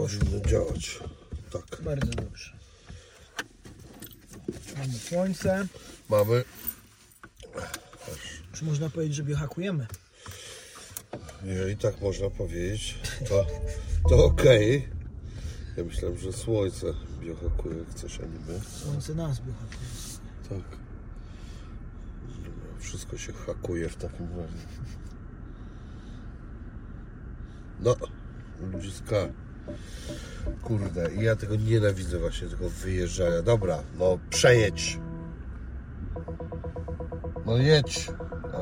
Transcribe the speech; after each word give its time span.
powinno 0.00 0.40
działać. 0.46 1.00
Tak. 1.52 1.82
Bardzo 1.82 2.06
dobrze. 2.06 2.52
Mamy 4.78 4.92
słońce. 4.92 5.66
Mamy. 6.08 6.44
Czy 8.52 8.64
można 8.64 8.90
powiedzieć, 8.90 9.14
że 9.16 9.22
biohakujemy? 9.22 9.86
Jeżeli 11.44 11.76
tak 11.76 12.00
można 12.00 12.30
powiedzieć, 12.30 12.98
to, 13.28 13.46
to 14.08 14.24
okej. 14.24 14.88
Ja 15.76 15.84
myślałem, 15.84 16.18
że 16.18 16.32
słońce 16.32 16.86
biohakuje 17.20 17.78
jak 17.78 17.94
coś, 17.94 18.20
a 18.20 18.26
niby. 18.26 18.60
Słońce 18.82 19.14
nas 19.14 19.40
biohakuje. 19.40 19.88
Tak. 20.48 20.78
Wszystko 22.78 23.18
się 23.18 23.32
hakuje 23.32 23.88
w 23.88 23.96
takim 23.96 24.28
razie. 24.28 24.66
No, 27.80 27.96
ludziska. 28.60 29.16
Kurde, 30.62 31.14
i 31.14 31.24
ja 31.24 31.36
tego 31.36 31.56
nienawidzę 31.56 32.18
właśnie, 32.18 32.48
tego 32.48 32.68
wyjeżdżania. 32.68 33.42
Dobra, 33.42 33.78
no 33.98 34.18
przejedź. 34.30 34.98
No 37.46 37.56
jedź. 37.56 38.10
A, 38.54 38.58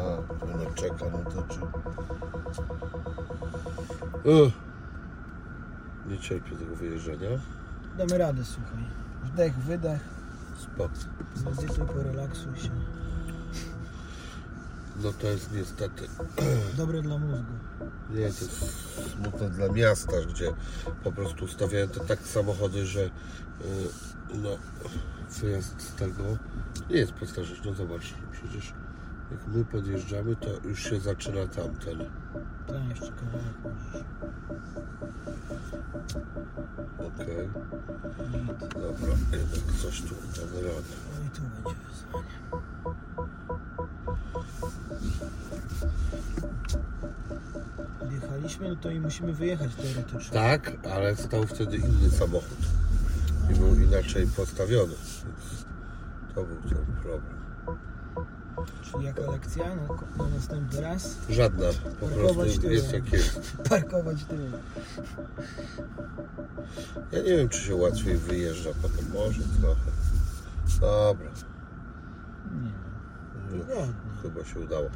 no 0.47 0.71
czeka, 0.75 1.05
no 1.13 1.31
to 1.31 1.43
czy... 1.43 1.61
Uch. 4.29 4.53
Nie 6.07 6.19
cierpię 6.19 6.57
tego 6.57 6.77
wyjeżdżania. 6.77 7.29
Damy 7.99 8.19
radę, 8.19 8.45
słuchaj. 8.45 8.85
Wdech, 9.25 9.55
wydech. 9.55 10.01
Spoko. 10.59 10.95
Medytuj, 11.45 11.87
porelaksuj 11.87 12.57
się. 12.57 12.71
No 15.03 15.13
to 15.13 15.27
jest 15.27 15.53
niestety 15.53 16.09
Dobre 16.77 17.03
dla 17.03 17.19
mózgu. 17.19 17.53
Nie, 18.11 18.17
to 18.17 18.25
jest 18.25 19.15
smutne 19.15 19.51
dla 19.51 19.69
miasta, 19.69 20.13
gdzie 20.31 20.53
po 21.05 21.13
prostu 21.13 21.45
ustawiają 21.45 21.89
te 21.89 22.01
tak 22.01 22.21
samochody, 22.21 22.87
że 22.87 23.01
y, 23.01 23.11
no, 24.35 24.49
wyjazd 25.41 25.83
z 25.83 25.95
tego 25.95 26.25
nie 26.91 26.97
jest 26.97 27.13
pasażer. 27.13 27.59
No 27.65 27.75
zobacz, 27.75 28.15
przecież 28.33 28.73
jak 29.31 29.47
my 29.47 29.65
podjeżdżamy, 29.65 30.37
to 30.37 30.69
już 30.69 30.83
się 30.83 31.01
zaczyna 31.01 31.47
tamten. 31.47 31.99
Tak, 32.67 32.89
jeszcze 32.91 33.13
kawałek 33.13 33.55
możesz. 33.65 34.03
Okej, 36.99 37.49
Git. 38.31 38.59
dobra, 38.59 39.15
jednak 39.33 39.73
coś 39.83 40.03
tu 40.03 40.15
radę. 40.55 40.95
No 41.15 41.27
i 41.27 41.31
tu 41.31 41.43
będzie 41.43 41.81
wyzwanie. 41.89 43.08
Wjechaliśmy, 48.39 48.69
no 48.69 48.77
to 48.77 48.91
i 48.91 49.01
musimy 49.01 49.33
wyjechać 49.33 49.71
teoretycznie. 49.75 50.31
Tak, 50.33 50.73
ale 50.93 51.17
stał 51.17 51.47
wtedy 51.47 51.77
inny 51.77 52.11
samochód 52.11 52.59
i 53.51 53.55
był 53.55 53.75
inaczej 53.75 54.27
postawiony. 54.27 54.95
Więc 55.25 55.65
to 56.35 56.45
był 56.45 56.57
ten 56.57 56.87
problem. 57.03 57.39
Czyli 58.83 59.05
jaka 59.05 59.31
lekcja? 59.31 59.65
No, 59.77 59.95
ko- 59.95 60.07
na 60.19 60.29
następny 60.37 60.81
raz 60.81 61.17
Żadna, 61.31 61.67
po 62.01 62.07
Parkować 62.07 62.35
prostu 62.35 62.61
tyłem. 62.61 62.75
jest 62.75 62.93
jak 62.93 63.13
jest. 63.13 63.57
parkować 63.71 64.25
tyłem. 64.25 64.53
Ja 67.13 67.19
nie 67.19 67.37
wiem, 67.37 67.49
czy 67.49 67.61
się 67.61 67.75
łatwiej 67.75 68.17
wyjeżdża 68.17 68.71
potem. 68.83 69.05
Może 69.15 69.43
trochę. 69.61 69.91
Dobra. 70.81 71.31
Nie. 72.63 72.71
Wygodnie. 73.51 74.08
Chyba 74.23 74.45
się 74.45 74.61
udało. 74.61 74.91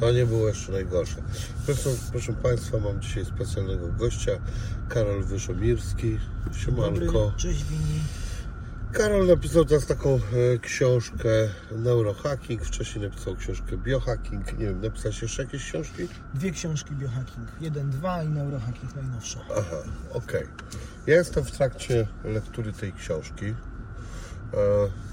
To 0.00 0.12
nie 0.12 0.26
było 0.26 0.48
jeszcze 0.48 0.72
najgorsze. 0.72 1.16
Proszę, 1.66 1.90
proszę 2.10 2.32
Państwa, 2.32 2.78
mam 2.78 3.00
dzisiaj 3.00 3.24
specjalnego 3.24 3.88
gościa. 3.88 4.32
Karol 4.88 5.24
Wyszomirski. 5.24 6.18
Siemanko. 6.52 7.32
cześć 7.36 7.64
Wini. 7.64 8.00
Karol 8.92 9.26
napisał 9.26 9.64
teraz 9.64 9.86
taką 9.86 10.14
e, 10.14 10.58
książkę 10.58 11.28
Neurohacking. 11.72 12.62
Wcześniej 12.64 13.04
napisał 13.04 13.36
książkę 13.36 13.76
Biohacking. 13.76 14.58
Nie 14.58 14.66
wiem, 14.66 14.80
napisałeś 14.80 15.22
jeszcze 15.22 15.42
jakieś 15.42 15.64
książki? 15.64 16.08
Dwie 16.34 16.50
książki 16.50 16.94
biohacking. 16.94 17.48
Jeden, 17.60 17.90
dwa 17.90 18.22
i 18.22 18.28
neurohacking 18.28 18.96
najnowsza. 18.96 19.40
Aha, 19.50 19.76
okej. 20.12 20.46
Ja 21.06 21.14
jestem 21.14 21.44
w 21.44 21.50
trakcie 21.50 22.06
lektury 22.24 22.72
tej 22.72 22.92
książki. 22.92 23.46
E, 23.46 23.54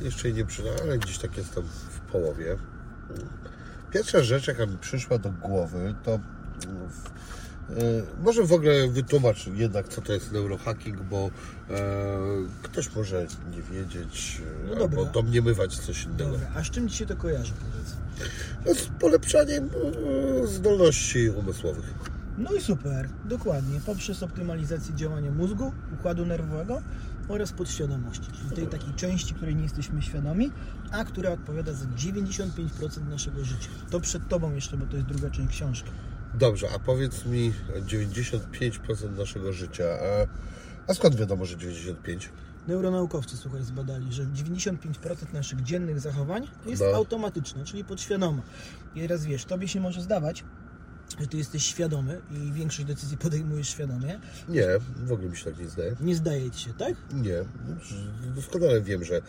jeszcze 0.02 0.28
jej 0.28 0.38
nie 0.38 0.46
przydałem, 0.46 0.80
ale 0.84 0.98
gdzieś 0.98 1.18
tak 1.18 1.38
jestem 1.38 1.64
w 1.64 2.00
połowie. 2.00 2.58
Pierwsza 3.94 4.24
rzecz, 4.24 4.48
jaka 4.48 4.66
mi 4.66 4.78
przyszła 4.78 5.18
do 5.18 5.30
głowy, 5.30 5.96
to 6.04 6.12
mm, 6.12 6.90
w, 6.90 7.08
e, 7.70 8.24
może 8.24 8.44
w 8.44 8.54
ogóle 8.54 8.88
wytłumacz 8.88 9.48
jednak, 9.48 9.88
co 9.88 10.02
to 10.02 10.14
jest 10.14 10.32
neurohacking, 10.32 11.02
bo 11.02 11.30
e, 11.70 11.80
ktoś 12.64 12.96
może 12.96 13.28
nie 13.52 13.62
wiedzieć 13.62 14.42
No 14.68 14.76
e, 14.76 14.80
dobra. 14.80 15.00
albo 15.00 15.12
domniemywać 15.12 15.78
coś 15.80 16.04
innego. 16.04 16.24
Dobra, 16.24 16.48
a 16.56 16.64
z 16.64 16.70
czym 16.70 16.90
Ci 16.90 16.98
się 16.98 17.06
to 17.06 17.16
kojarzy, 17.16 17.54
powiedz? 17.54 17.96
No, 18.66 18.74
z 18.74 19.00
polepszaniem 19.00 19.70
e, 20.44 20.48
zdolności 20.48 21.30
umysłowych. 21.30 21.94
No 22.38 22.54
i 22.54 22.62
super, 22.62 23.10
dokładnie. 23.26 23.80
Poprzez 23.86 24.24
optymalizację 24.24 24.96
działania 24.96 25.32
mózgu, 25.32 25.74
układu 25.94 26.26
nerwowego 26.26 26.82
oraz 27.28 27.52
podświadomości, 27.52 28.28
czyli 28.32 28.56
tej 28.56 28.68
takiej 28.80 28.94
części, 28.94 29.34
której 29.34 29.56
nie 29.56 29.64
jesteśmy 29.64 30.02
świadomi, 30.02 30.52
a 30.92 31.04
która 31.06 31.30
odpowiada 31.32 31.74
za 31.74 31.86
95% 31.86 33.08
naszego 33.10 33.44
życia. 33.46 33.70
To 33.90 34.00
przed 34.00 34.28
Tobą 34.28 34.54
jeszcze, 34.54 34.78
bo 34.78 34.86
to 34.86 34.96
jest 34.98 35.08
druga 35.08 35.30
część 35.30 35.50
książki. 35.50 35.90
Dobrze, 36.34 36.68
a 36.76 36.80
powiedz 36.80 37.26
mi 37.26 37.54
95% 37.86 39.18
naszego 39.18 39.54
życia. 39.54 39.84
A, 40.88 40.92
a 40.92 40.94
skąd 40.94 41.16
wiadomo, 41.16 41.46
że 41.46 41.58
95? 41.58 42.30
Neuronaukowcy, 42.68 43.38
słuchaj, 43.38 43.64
zbadali, 43.64 44.14
że 44.14 44.26
95% 44.26 45.34
naszych 45.34 45.64
dziennych 45.64 46.00
zachowań 46.00 46.48
jest 46.66 46.84
No. 46.92 46.98
automatyczne, 46.98 47.66
czyli 47.66 47.84
podświadome. 47.84 48.42
I 48.96 49.02
teraz 49.02 49.26
wiesz, 49.26 49.46
Tobie 49.46 49.68
się 49.68 49.80
może 49.80 50.02
zdawać, 50.02 50.44
że 51.20 51.28
Ty 51.28 51.38
jesteś 51.38 51.64
świadomy 51.66 52.22
i 52.32 52.52
większość 52.52 52.88
decyzji 52.88 53.18
podejmujesz 53.18 53.70
świadomie. 53.70 54.20
Nie, 54.50 54.68
w 55.06 55.12
ogóle 55.12 55.30
mi 55.30 55.38
się 55.38 55.46
tak 55.46 55.60
nie 55.60 55.68
zdaje. 55.70 55.96
Nie 56.02 56.16
zdaje 56.16 56.52
Ci 56.52 56.66
się, 56.66 56.74
tak? 56.74 56.94
Nie, 57.14 57.36
doskonale 58.36 58.82
wiem, 58.82 59.04
że 59.04 59.22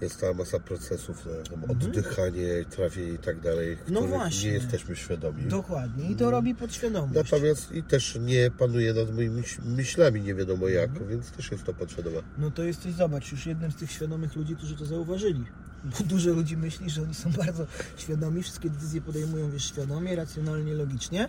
jest 0.00 0.20
cała 0.20 0.34
masa 0.34 0.60
procesów, 0.60 1.26
no, 1.26 1.32
tam 1.56 1.70
oddychanie, 1.70 2.64
trawie 2.70 3.14
i 3.14 3.18
tak 3.18 3.40
dalej, 3.40 3.72
Mhm. 3.72 3.94
No 3.94 4.02
właśnie. 4.02 4.48
nie 4.48 4.54
jesteśmy 4.54 4.96
świadomi. 4.96 5.42
Dokładnie. 5.44 6.10
I 6.10 6.16
to 6.16 6.30
robi 6.30 6.54
podświadomość. 6.54 7.14
Natomiast 7.14 7.72
i 7.72 7.82
też 7.82 8.18
nie 8.20 8.50
panuje 8.50 8.94
nad 8.94 9.14
moimi 9.14 9.42
myśl- 9.42 9.62
myślami 9.64 10.20
nie 10.22 10.34
wiadomo 10.34 10.68
jak, 10.68 10.90
Mhm. 10.90 11.08
więc 11.08 11.30
też 11.30 11.50
jest 11.50 11.64
to 11.64 11.74
podświadome. 11.74 12.16
No 12.38 12.50
to 12.50 12.62
jesteś, 12.62 12.94
zobacz, 12.94 13.32
już 13.32 13.46
jednym 13.46 13.72
z 13.72 13.76
tych 13.76 13.90
świadomych 13.92 14.36
ludzi, 14.36 14.56
którzy 14.56 14.76
to 14.76 14.84
zauważyli. 14.86 15.44
Bo 15.84 16.04
dużo 16.04 16.30
ludzi 16.30 16.56
myśli, 16.56 16.90
że 16.90 17.02
oni 17.02 17.14
są 17.14 17.30
bardzo 17.44 17.66
świadomi, 17.96 18.42
wszystkie 18.42 18.70
decyzje 18.70 19.00
podejmują, 19.00 19.50
wiesz, 19.50 19.64
świadomie, 19.64 20.16
racjonalnie, 20.16 20.74
logicznie, 20.74 21.28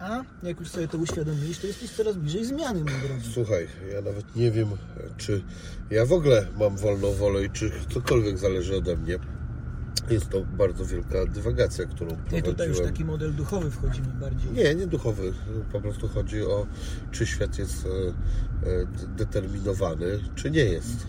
a 0.00 0.22
jak 0.42 0.60
już 0.60 0.68
sobie 0.68 0.88
to 0.88 0.98
uświadomisz, 0.98 1.58
to 1.58 1.66
jesteś 1.66 1.90
coraz 1.90 2.16
bliżej 2.16 2.44
zmiany, 2.44 2.80
mój 2.80 3.08
drogi. 3.08 3.30
Słuchaj, 3.34 3.68
ja 3.94 4.00
nawet 4.00 4.36
nie 4.36 4.50
wiem, 4.50 4.68
czy 5.16 5.42
ja 5.90 6.06
w 6.06 6.12
ogóle 6.12 6.46
mam 6.58 6.76
wolną 6.76 7.12
wolę 7.12 7.44
i 7.44 7.50
czy 7.50 7.72
cokolwiek 7.94 8.38
zależy 8.38 8.76
ode 8.76 8.96
mnie. 8.96 9.18
Jest 10.10 10.28
to 10.28 10.40
bardzo 10.40 10.84
wielka 10.84 11.26
dywagacja, 11.26 11.86
którą 11.86 12.10
prowadziłem. 12.10 12.42
tutaj 12.44 12.68
już 12.68 12.80
taki 12.80 13.04
model 13.04 13.34
duchowy 13.34 13.70
wchodzimy 13.70 14.08
bardziej. 14.20 14.52
Nie, 14.52 14.74
nie 14.74 14.86
duchowy. 14.86 15.32
Po 15.72 15.80
prostu 15.80 16.08
chodzi 16.08 16.42
o, 16.42 16.66
czy 17.10 17.26
świat 17.26 17.58
jest 17.58 17.86
e, 17.86 18.68
e, 18.68 18.86
determinowany, 19.16 20.06
czy 20.34 20.50
nie 20.50 20.64
jest. 20.64 21.06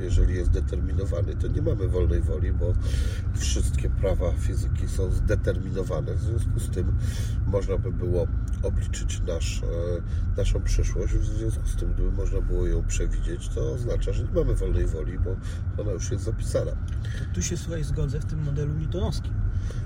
Jeżeli 0.00 0.34
jest 0.34 0.50
determinowany, 0.50 1.36
to 1.36 1.48
nie 1.48 1.62
mamy 1.62 1.88
wolnej 1.88 2.20
woli, 2.20 2.52
bo 2.52 2.74
wszystkie 3.34 3.90
prawa 3.90 4.32
fizyki 4.32 4.88
są 4.88 5.10
zdeterminowane. 5.10 6.14
W 6.14 6.22
związku 6.22 6.60
z 6.60 6.70
tym 6.70 6.92
można 7.46 7.78
by 7.78 7.92
było 7.92 8.26
obliczyć 8.62 9.20
nasz, 9.26 9.62
e, 9.62 10.36
naszą 10.36 10.62
przyszłość. 10.62 11.14
W 11.14 11.24
związku 11.24 11.68
z 11.68 11.76
tym, 11.76 11.92
gdyby 11.92 12.10
można 12.10 12.40
było 12.40 12.66
ją 12.66 12.82
przewidzieć, 12.82 13.48
to 13.48 13.72
oznacza, 13.72 14.12
że 14.12 14.22
nie 14.22 14.34
mamy 14.34 14.54
wolnej 14.54 14.86
woli, 14.86 15.18
bo 15.18 15.36
ona 15.82 15.92
już 15.92 16.10
jest 16.10 16.24
zapisana. 16.24 16.70
To 16.70 17.34
tu 17.34 17.42
się, 17.42 17.56
słuchaj, 17.56 17.84
zgodzę 17.84 18.20
w 18.20 18.24
tym 18.24 18.35
modelu 18.44 18.74
newtonowskim. 18.74 19.32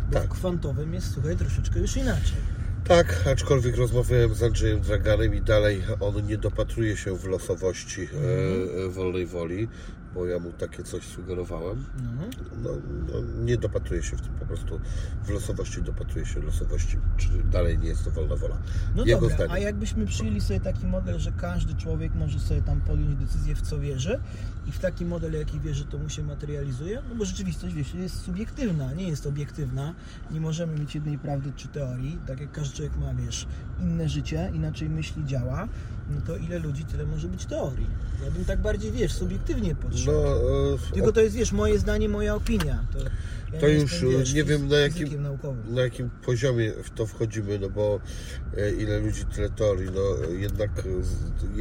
Bo 0.09 0.13
Tak. 0.15 0.25
w 0.25 0.29
kwantowym 0.29 0.95
jest, 0.95 1.13
słuchaj, 1.15 1.37
troszeczkę 1.37 1.81
już 1.81 1.97
inaczej. 1.97 2.37
Tak, 2.85 3.25
aczkolwiek 3.33 3.77
rozmawiałem 3.77 4.35
z 4.35 4.43
Andrzejem 4.43 4.81
Draganem 4.81 5.35
i 5.35 5.41
dalej 5.43 5.83
on 6.01 6.27
nie 6.27 6.39
dopatruje 6.39 6.97
się 6.97 7.17
w 7.19 7.25
losowości 7.25 8.03
e, 8.03 8.85
e, 8.87 8.89
wolnej 8.89 9.27
woli. 9.27 9.69
bo 10.15 10.27
ja 10.27 10.39
mu 10.39 10.53
takie 10.53 10.83
coś 10.83 11.03
sugerowałem. 11.03 11.85
No. 12.17 12.23
No, 12.63 12.71
no, 13.13 13.45
nie 13.45 13.57
dopatruje 13.57 14.03
się 14.03 14.17
w 14.17 14.21
tym 14.21 14.33
po 14.35 14.47
prostu. 14.47 14.81
W 15.25 15.31
losowości 15.31 15.83
dopatruje 15.83 16.27
się 16.27 16.41
losowości, 16.41 16.99
czy 17.17 17.29
dalej 17.53 17.79
nie 17.79 17.89
jest 17.89 18.05
to 18.05 18.11
wolna 18.11 18.37
wola. 18.37 18.57
No 18.97 19.05
Jego 19.05 19.21
dobra, 19.21 19.37
zdaniem. 19.37 19.53
a 19.55 19.59
jakbyśmy 19.59 20.07
przyjęli 20.07 20.41
sobie 20.41 20.61
taki 20.61 20.87
model, 20.87 21.19
że 21.19 21.33
każdy 21.33 21.75
człowiek 21.75 22.15
może 22.15 22.41
sobie 22.41 22.63
tam 22.63 22.81
podjąć 22.81 23.15
decyzję 23.17 23.55
w 23.55 23.63
co 23.63 23.79
wierzy 23.81 24.21
i 24.67 24.73
w 24.73 24.79
taki 24.79 25.05
model, 25.05 25.33
jaki 25.33 25.61
wierzy, 25.61 25.85
to 25.85 25.99
mu 25.99 26.09
się 26.09 26.23
materializuje? 26.23 27.03
No 27.09 27.15
bo 27.15 27.25
rzeczywistość, 27.25 27.75
wiesz, 27.75 27.95
jest 27.95 28.23
subiektywna, 28.23 28.93
nie 28.93 29.09
jest 29.09 29.27
obiektywna. 29.27 29.95
Nie 30.31 30.41
możemy 30.41 30.79
mieć 30.81 30.95
jednej 30.95 31.19
prawdy 31.19 31.53
czy 31.57 31.69
teorii. 31.69 32.19
Tak 32.27 32.41
jak 32.41 32.53
każdy 32.53 32.77
człowiek 32.77 32.97
ma, 32.97 33.15
wiesz, 33.15 33.47
inne 33.83 34.09
życie, 34.09 34.51
inaczej 34.55 34.89
myśli, 34.91 35.25
działa, 35.27 35.69
no 36.11 36.21
to 36.27 36.37
ile 36.37 36.59
ludzi, 36.59 36.85
tyle 36.85 37.07
może 37.07 37.29
być 37.29 37.47
teorii. 37.47 37.87
Ja 38.25 38.31
bym 38.31 38.45
tak 38.45 38.61
bardziej, 38.63 38.93
wiesz, 38.93 39.13
subiektywnie 39.13 39.75
podszedł. 39.75 40.13
No, 40.13 40.75
e, 40.75 40.93
Tylko 40.95 41.13
to 41.13 41.21
jest, 41.21 41.37
wiesz, 41.37 41.53
moje 41.53 41.79
zdanie, 41.79 42.09
moja 42.09 42.35
opinia. 42.35 42.85
To, 42.93 42.99
ja 43.53 43.61
To 43.61 43.69
nie 43.69 43.75
już, 43.75 43.93
jestem, 43.93 44.11
wiesz, 44.11 44.35
nie 44.35 44.45
wiem, 44.45 44.69
na 44.69 44.77
jakim- 44.77 45.23
naukowym. 45.23 45.75
na 45.75 45.83
jakim 45.83 46.11
poziomie 46.11 46.73
w 46.85 46.91
to 46.91 47.07
wchodzimy, 47.07 47.59
no 47.59 47.71
bo 47.71 48.01
e, 48.57 48.71
ile 48.73 48.99
ludzi, 49.01 49.25
tyle 49.25 49.51
teorii, 49.51 49.91
no 49.95 50.27
jednak 50.39 50.71
e, 50.79 50.83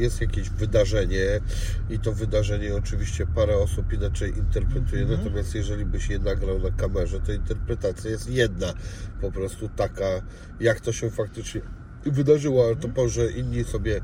jest 0.00 0.20
jakieś 0.20 0.50
wydarzenie 0.50 1.40
i 1.90 1.98
to 1.98 2.12
wydarzenie 2.12 2.74
oczywiście 2.76 3.26
parę 3.26 3.56
osób 3.56 3.92
inaczej 3.92 4.38
interpretuje, 4.38 5.02
Mhm. 5.02 5.18
natomiast 5.20 5.54
jeżeli 5.54 5.84
byś 5.84 6.08
je 6.08 6.18
nagrał 6.18 6.58
na 6.58 6.70
kamerze, 6.70 7.20
to 7.20 7.32
interpretacja 7.32 8.10
jest 8.10 8.30
jedna, 8.30 8.74
po 9.20 9.32
prostu 9.32 9.68
taka, 9.68 10.22
jak 10.60 10.80
to 10.80 10.92
się 10.92 11.10
faktycznie 11.10 11.60
wydarzyło, 12.04 12.66
ale 12.66 12.76
to 12.76 12.88
może 12.96 13.30
inni 13.32 13.64
sobie 13.64 14.00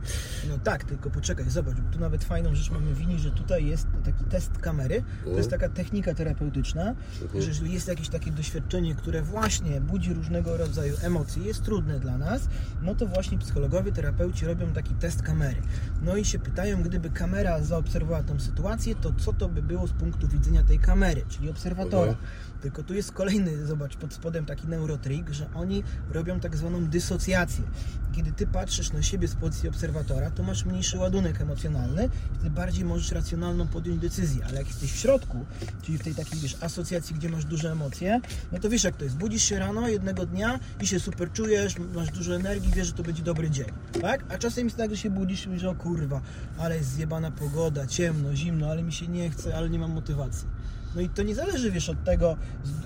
No 0.48 0.58
tak, 0.64 0.84
tylko 0.84 1.10
poczekaj, 1.10 1.50
zobacz, 1.50 1.74
bo 1.76 1.92
tu 1.92 2.00
nawet 2.00 2.24
fajną 2.24 2.54
rzecz 2.54 2.70
mamy 2.70 2.94
w 2.94 3.00
linii, 3.00 3.18
że 3.18 3.30
tutaj 3.30 3.66
jest 3.66 3.86
taki 4.04 4.24
test 4.24 4.58
kamery. 4.58 5.02
To 5.24 5.30
jest 5.30 5.50
taka 5.50 5.68
technika 5.68 6.14
terapeutyczna, 6.14 6.94
Mhm. 7.22 7.42
że 7.42 7.48
jeżeli 7.48 7.72
jest 7.72 7.88
jakieś 7.88 8.08
takie 8.08 8.30
doświadczenie, 8.30 8.94
które 8.94 9.22
właśnie 9.22 9.80
budzi 9.80 10.14
różnego 10.14 10.56
rodzaju 10.56 10.94
emocje, 11.02 11.42
jest 11.42 11.62
trudne 11.64 12.00
dla 12.00 12.18
nas, 12.18 12.48
no 12.82 12.94
to 12.94 13.06
właśnie 13.06 13.38
psychologowie, 13.38 13.92
terapeuci 13.92 14.46
robią 14.46 14.72
taki 14.72 14.94
test 14.94 15.22
kamery. 15.22 15.62
No 16.02 16.16
i 16.16 16.24
się 16.24 16.38
pytają, 16.38 16.82
gdyby 16.82 17.10
kamera 17.10 17.62
zaobserwowała 17.62 18.22
tą 18.22 18.40
sytuację, 18.40 18.94
to 18.94 19.12
co 19.18 19.32
to 19.32 19.48
by 19.48 19.62
było 19.62 19.86
z 19.86 19.92
punktu 19.92 20.28
widzenia 20.28 20.62
tej 20.64 20.78
kamery, 20.78 21.22
czyli 21.28 21.50
obserwatora. 21.50 22.10
Mhm. 22.12 22.26
Tylko 22.66 22.82
tu 22.82 22.94
jest 22.94 23.12
kolejny, 23.12 23.66
zobacz, 23.66 23.96
pod 23.96 24.14
spodem 24.14 24.46
taki 24.46 24.68
neurotrik, 24.68 25.30
że 25.30 25.46
oni 25.54 25.84
robią 26.12 26.40
tak 26.40 26.56
zwaną 26.56 26.86
dysocjację. 26.86 27.64
Kiedy 28.12 28.32
ty 28.32 28.46
patrzysz 28.46 28.92
na 28.92 29.02
siebie 29.02 29.28
z 29.28 29.34
pozycji 29.34 29.68
obserwatora, 29.68 30.30
to 30.30 30.42
masz 30.42 30.64
mniejszy 30.64 30.98
ładunek 30.98 31.40
emocjonalny, 31.40 32.08
wtedy 32.34 32.50
bardziej 32.50 32.84
możesz 32.84 33.12
racjonalną 33.12 33.66
podjąć 33.66 34.00
decyzję, 34.00 34.44
ale 34.44 34.58
jak 34.58 34.66
jesteś 34.66 34.92
w 34.92 34.96
środku, 34.96 35.44
czyli 35.82 35.98
w 35.98 36.02
tej 36.02 36.14
takiej, 36.14 36.40
wiesz, 36.40 36.56
asocjacji, 36.60 37.16
gdzie 37.16 37.28
masz 37.28 37.44
duże 37.44 37.72
emocje, 37.72 38.20
no 38.52 38.58
to 38.58 38.70
wiesz 38.70 38.84
jak 38.84 38.96
to 38.96 39.04
jest, 39.04 39.16
budzisz 39.16 39.42
się 39.42 39.58
rano 39.58 39.88
jednego 39.88 40.26
dnia 40.26 40.60
i 40.80 40.86
się 40.86 41.00
super 41.00 41.32
czujesz, 41.32 41.74
masz 41.94 42.10
dużo 42.10 42.36
energii, 42.36 42.72
wiesz, 42.76 42.86
że 42.86 42.92
to 42.92 43.02
będzie 43.02 43.22
dobry 43.22 43.50
dzień, 43.50 43.70
tak? 44.02 44.24
A 44.28 44.38
czasem 44.38 44.64
jest 44.64 44.76
tak, 44.76 44.90
że 44.90 44.96
się 44.96 45.10
budzisz 45.10 45.46
i 45.46 45.48
mówisz, 45.48 45.64
o 45.64 45.74
kurwa, 45.74 46.20
ale 46.58 46.76
jest 46.76 46.90
zjebana 46.90 47.30
pogoda, 47.30 47.86
ciemno, 47.86 48.34
zimno, 48.34 48.70
ale 48.70 48.82
mi 48.82 48.92
się 48.92 49.08
nie 49.08 49.30
chce, 49.30 49.56
ale 49.56 49.70
nie 49.70 49.78
mam 49.78 49.90
motywacji. 49.90 50.48
No 50.96 51.02
i 51.02 51.08
to 51.08 51.22
nie 51.22 51.34
zależy, 51.34 51.70
wiesz, 51.70 51.88
od 51.88 52.04
tego, 52.04 52.36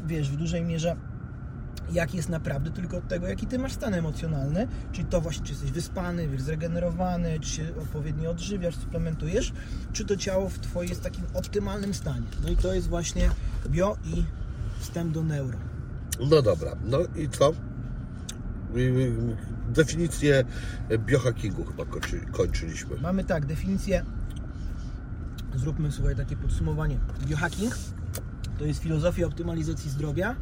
wiesz, 0.07 0.31
w 0.31 0.37
dużej 0.37 0.65
mierze 0.65 0.97
jak 1.93 2.15
jest 2.15 2.29
naprawdę, 2.29 2.71
tylko 2.71 2.97
od 2.97 3.09
tego, 3.09 3.27
jaki 3.27 3.47
ty 3.47 3.59
masz 3.59 3.73
stan 3.73 3.95
emocjonalny, 3.95 4.69
czyli 4.93 5.09
to 5.09 5.21
właśnie, 5.21 5.47
czy 5.47 5.53
jesteś 5.53 5.71
wyspany, 5.71 6.29
wiesz, 6.29 6.43
zregenerowany, 6.43 7.41
czy 7.41 7.51
się 7.51 7.62
odpowiednio 7.83 8.31
odżywiasz, 8.31 8.77
suplementujesz, 8.77 9.53
czy 9.93 10.05
to 10.05 10.17
ciało 10.17 10.49
w 10.49 10.59
twoim 10.59 10.89
jest 10.89 11.01
w 11.01 11.05
takim 11.05 11.25
optymalnym 11.35 11.95
stanie. 11.95 12.27
No 12.43 12.49
i 12.49 12.57
to 12.57 12.75
jest 12.75 12.89
właśnie 12.89 13.31
bio 13.69 13.97
i 14.05 14.25
wstęp 14.79 15.12
do 15.12 15.23
neuro. 15.23 15.59
No 16.31 16.43
dobra, 16.43 16.77
no 16.85 16.99
i 17.17 17.29
co? 17.29 17.53
Definicję 19.69 20.45
biohackingu 20.99 21.65
chyba 21.65 21.85
kończy, 21.85 22.21
kończyliśmy. 22.33 22.97
Mamy 23.03 23.25
tak, 23.25 23.47
definicję, 23.47 24.05
zróbmy 25.55 25.93
słuchaj 25.93 26.17
takie 26.17 26.37
podsumowanie. 26.37 26.99
Biohacking 27.27 27.75
to 28.61 28.67
jest 28.67 28.83
filozofia 28.83 29.27
optymalizacji 29.27 29.91
zdrowia 29.91 30.37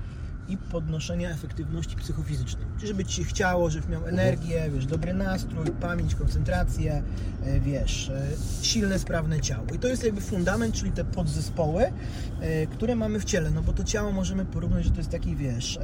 i 0.48 0.56
podnoszenia 0.56 1.30
efektywności 1.30 1.96
psychofizycznej. 1.96 2.66
Czyli 2.76 2.88
żeby 2.88 3.04
Ci 3.04 3.14
się 3.14 3.24
chciało, 3.24 3.70
żebyś 3.70 3.88
miał 3.88 4.06
energię, 4.06 4.70
wiesz, 4.74 4.86
dobry 4.86 5.14
nastrój, 5.14 5.66
pamięć, 5.80 6.14
koncentrację, 6.14 7.02
e, 7.44 7.60
wiesz, 7.60 8.08
e, 8.08 8.26
silne, 8.62 8.98
sprawne 8.98 9.40
ciało. 9.40 9.66
I 9.74 9.78
to 9.78 9.88
jest 9.88 10.04
jakby 10.04 10.20
fundament, 10.20 10.74
czyli 10.74 10.92
te 10.92 11.04
podzespoły, 11.04 11.92
e, 12.40 12.66
które 12.66 12.96
mamy 12.96 13.20
w 13.20 13.24
ciele, 13.24 13.50
no 13.50 13.62
bo 13.62 13.72
to 13.72 13.84
ciało 13.84 14.12
możemy 14.12 14.44
porównać, 14.44 14.84
że 14.84 14.90
to 14.90 14.96
jest 14.96 15.10
taki, 15.10 15.36
wiesz, 15.36 15.78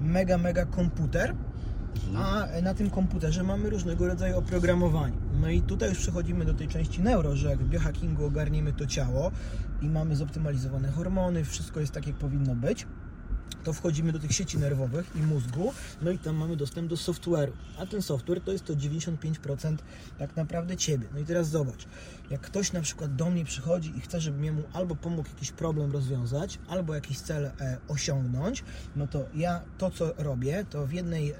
mega, 0.00 0.38
mega 0.38 0.66
komputer, 0.66 1.34
a 2.16 2.46
na 2.62 2.74
tym 2.74 2.90
komputerze 2.90 3.42
mamy 3.42 3.70
różnego 3.70 4.06
rodzaju 4.06 4.38
oprogramowanie. 4.38 5.16
No 5.40 5.50
i 5.50 5.62
tutaj 5.62 5.88
już 5.88 5.98
przechodzimy 5.98 6.44
do 6.44 6.54
tej 6.54 6.68
części 6.68 7.02
neuro, 7.02 7.36
że 7.36 7.48
jak 7.48 7.58
w 7.58 7.68
biohackingu 7.68 8.24
ogarniemy 8.24 8.72
to 8.72 8.86
ciało 8.86 9.30
i 9.82 9.88
mamy 9.88 10.16
zoptymalizowane 10.16 10.90
hormony, 10.90 11.44
wszystko 11.44 11.80
jest 11.80 11.92
tak, 11.92 12.06
jak 12.06 12.16
powinno 12.16 12.54
być, 12.54 12.86
to 13.64 13.72
wchodzimy 13.72 14.12
do 14.12 14.18
tych 14.18 14.32
sieci 14.32 14.58
nerwowych 14.58 15.10
i 15.16 15.22
mózgu, 15.22 15.72
no 16.02 16.10
i 16.10 16.18
tam 16.18 16.36
mamy 16.36 16.56
dostęp 16.56 16.88
do 16.88 16.96
software'u. 16.96 17.52
A 17.78 17.86
ten 17.86 18.02
software 18.02 18.40
to 18.40 18.52
jest 18.52 18.64
to 18.64 18.74
95% 18.74 19.76
tak 20.18 20.36
naprawdę 20.36 20.76
Ciebie. 20.76 21.06
No 21.14 21.20
i 21.20 21.24
teraz 21.24 21.48
zobacz, 21.48 21.86
jak 22.30 22.40
ktoś 22.40 22.72
na 22.72 22.80
przykład 22.80 23.14
do 23.14 23.30
mnie 23.30 23.44
przychodzi 23.44 23.92
i 23.96 24.00
chce, 24.00 24.20
żebym 24.20 24.44
jemu 24.44 24.62
albo 24.72 24.96
pomógł 24.96 25.28
jakiś 25.28 25.52
problem 25.52 25.92
rozwiązać, 25.92 26.58
albo 26.68 26.94
jakiś 26.94 27.20
cel 27.20 27.46
e, 27.46 27.78
osiągnąć, 27.88 28.64
no 28.96 29.06
to 29.06 29.24
ja 29.34 29.60
to, 29.78 29.90
co 29.90 30.12
robię, 30.16 30.64
to 30.70 30.86
w 30.86 30.92
jednej, 30.92 31.30
e, 31.30 31.36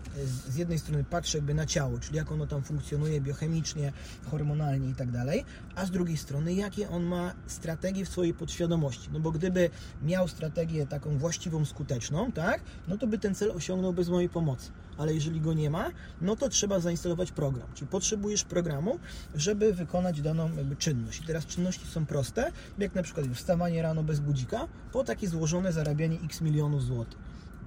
z 0.48 0.56
jednej 0.56 0.78
strony 0.78 1.04
patrzę 1.04 1.38
jakby 1.38 1.54
na 1.54 1.66
ciało, 1.66 1.98
czyli 1.98 2.16
jak 2.16 2.32
ono 2.32 2.46
tam 2.46 2.62
funkcjonuje 2.62 3.20
biochemicznie, 3.20 3.92
hormonalnie 4.30 4.90
i 4.90 4.94
tak 4.94 5.10
dalej, 5.10 5.44
a 5.74 5.86
z 5.86 5.90
drugiej 5.90 6.16
strony, 6.16 6.54
jakie 6.54 6.88
on 6.88 7.02
ma 7.02 7.34
strategie 7.46 8.04
w 8.04 8.08
swojej 8.08 8.34
podświadomości. 8.34 9.08
No 9.12 9.20
bo 9.20 9.32
gdyby 9.32 9.70
miał 10.02 10.28
strategię 10.28 10.86
taką 10.86 11.18
właściwą, 11.18 11.64
skuteczną, 11.64 12.32
tak, 12.32 12.60
no 12.88 12.98
to 12.98 13.06
by 13.06 13.18
ten 13.18 13.34
cel 13.34 13.50
osiągnął 13.50 13.92
bez 13.92 14.08
mojej 14.08 14.28
pomocy. 14.28 14.70
Ale 14.98 15.14
jeżeli 15.14 15.40
go 15.40 15.52
nie 15.52 15.70
ma, 15.70 15.90
no 16.20 16.36
to 16.36 16.48
trzeba 16.48 16.80
zainstalować 16.80 17.32
program. 17.32 17.68
Czyli 17.74 17.88
potrzebujesz 17.88 18.44
programu, 18.44 18.98
żeby 19.34 19.74
wykonać 19.74 20.20
daną 20.20 20.56
jakby 20.56 20.76
czynność. 20.76 21.20
I 21.20 21.24
teraz 21.24 21.46
czynności 21.46 21.86
są 21.86 22.06
proste, 22.06 22.52
jak 22.78 22.94
na 22.94 23.02
przykład 23.02 23.26
wstawanie 23.34 23.82
rano 23.82 24.02
bez 24.02 24.20
budzika, 24.20 24.68
po 24.92 25.04
takie 25.04 25.28
złożone 25.28 25.72
zarabianie 25.72 26.18
x 26.24 26.40
milionów 26.40 26.84
złotych. 26.84 27.18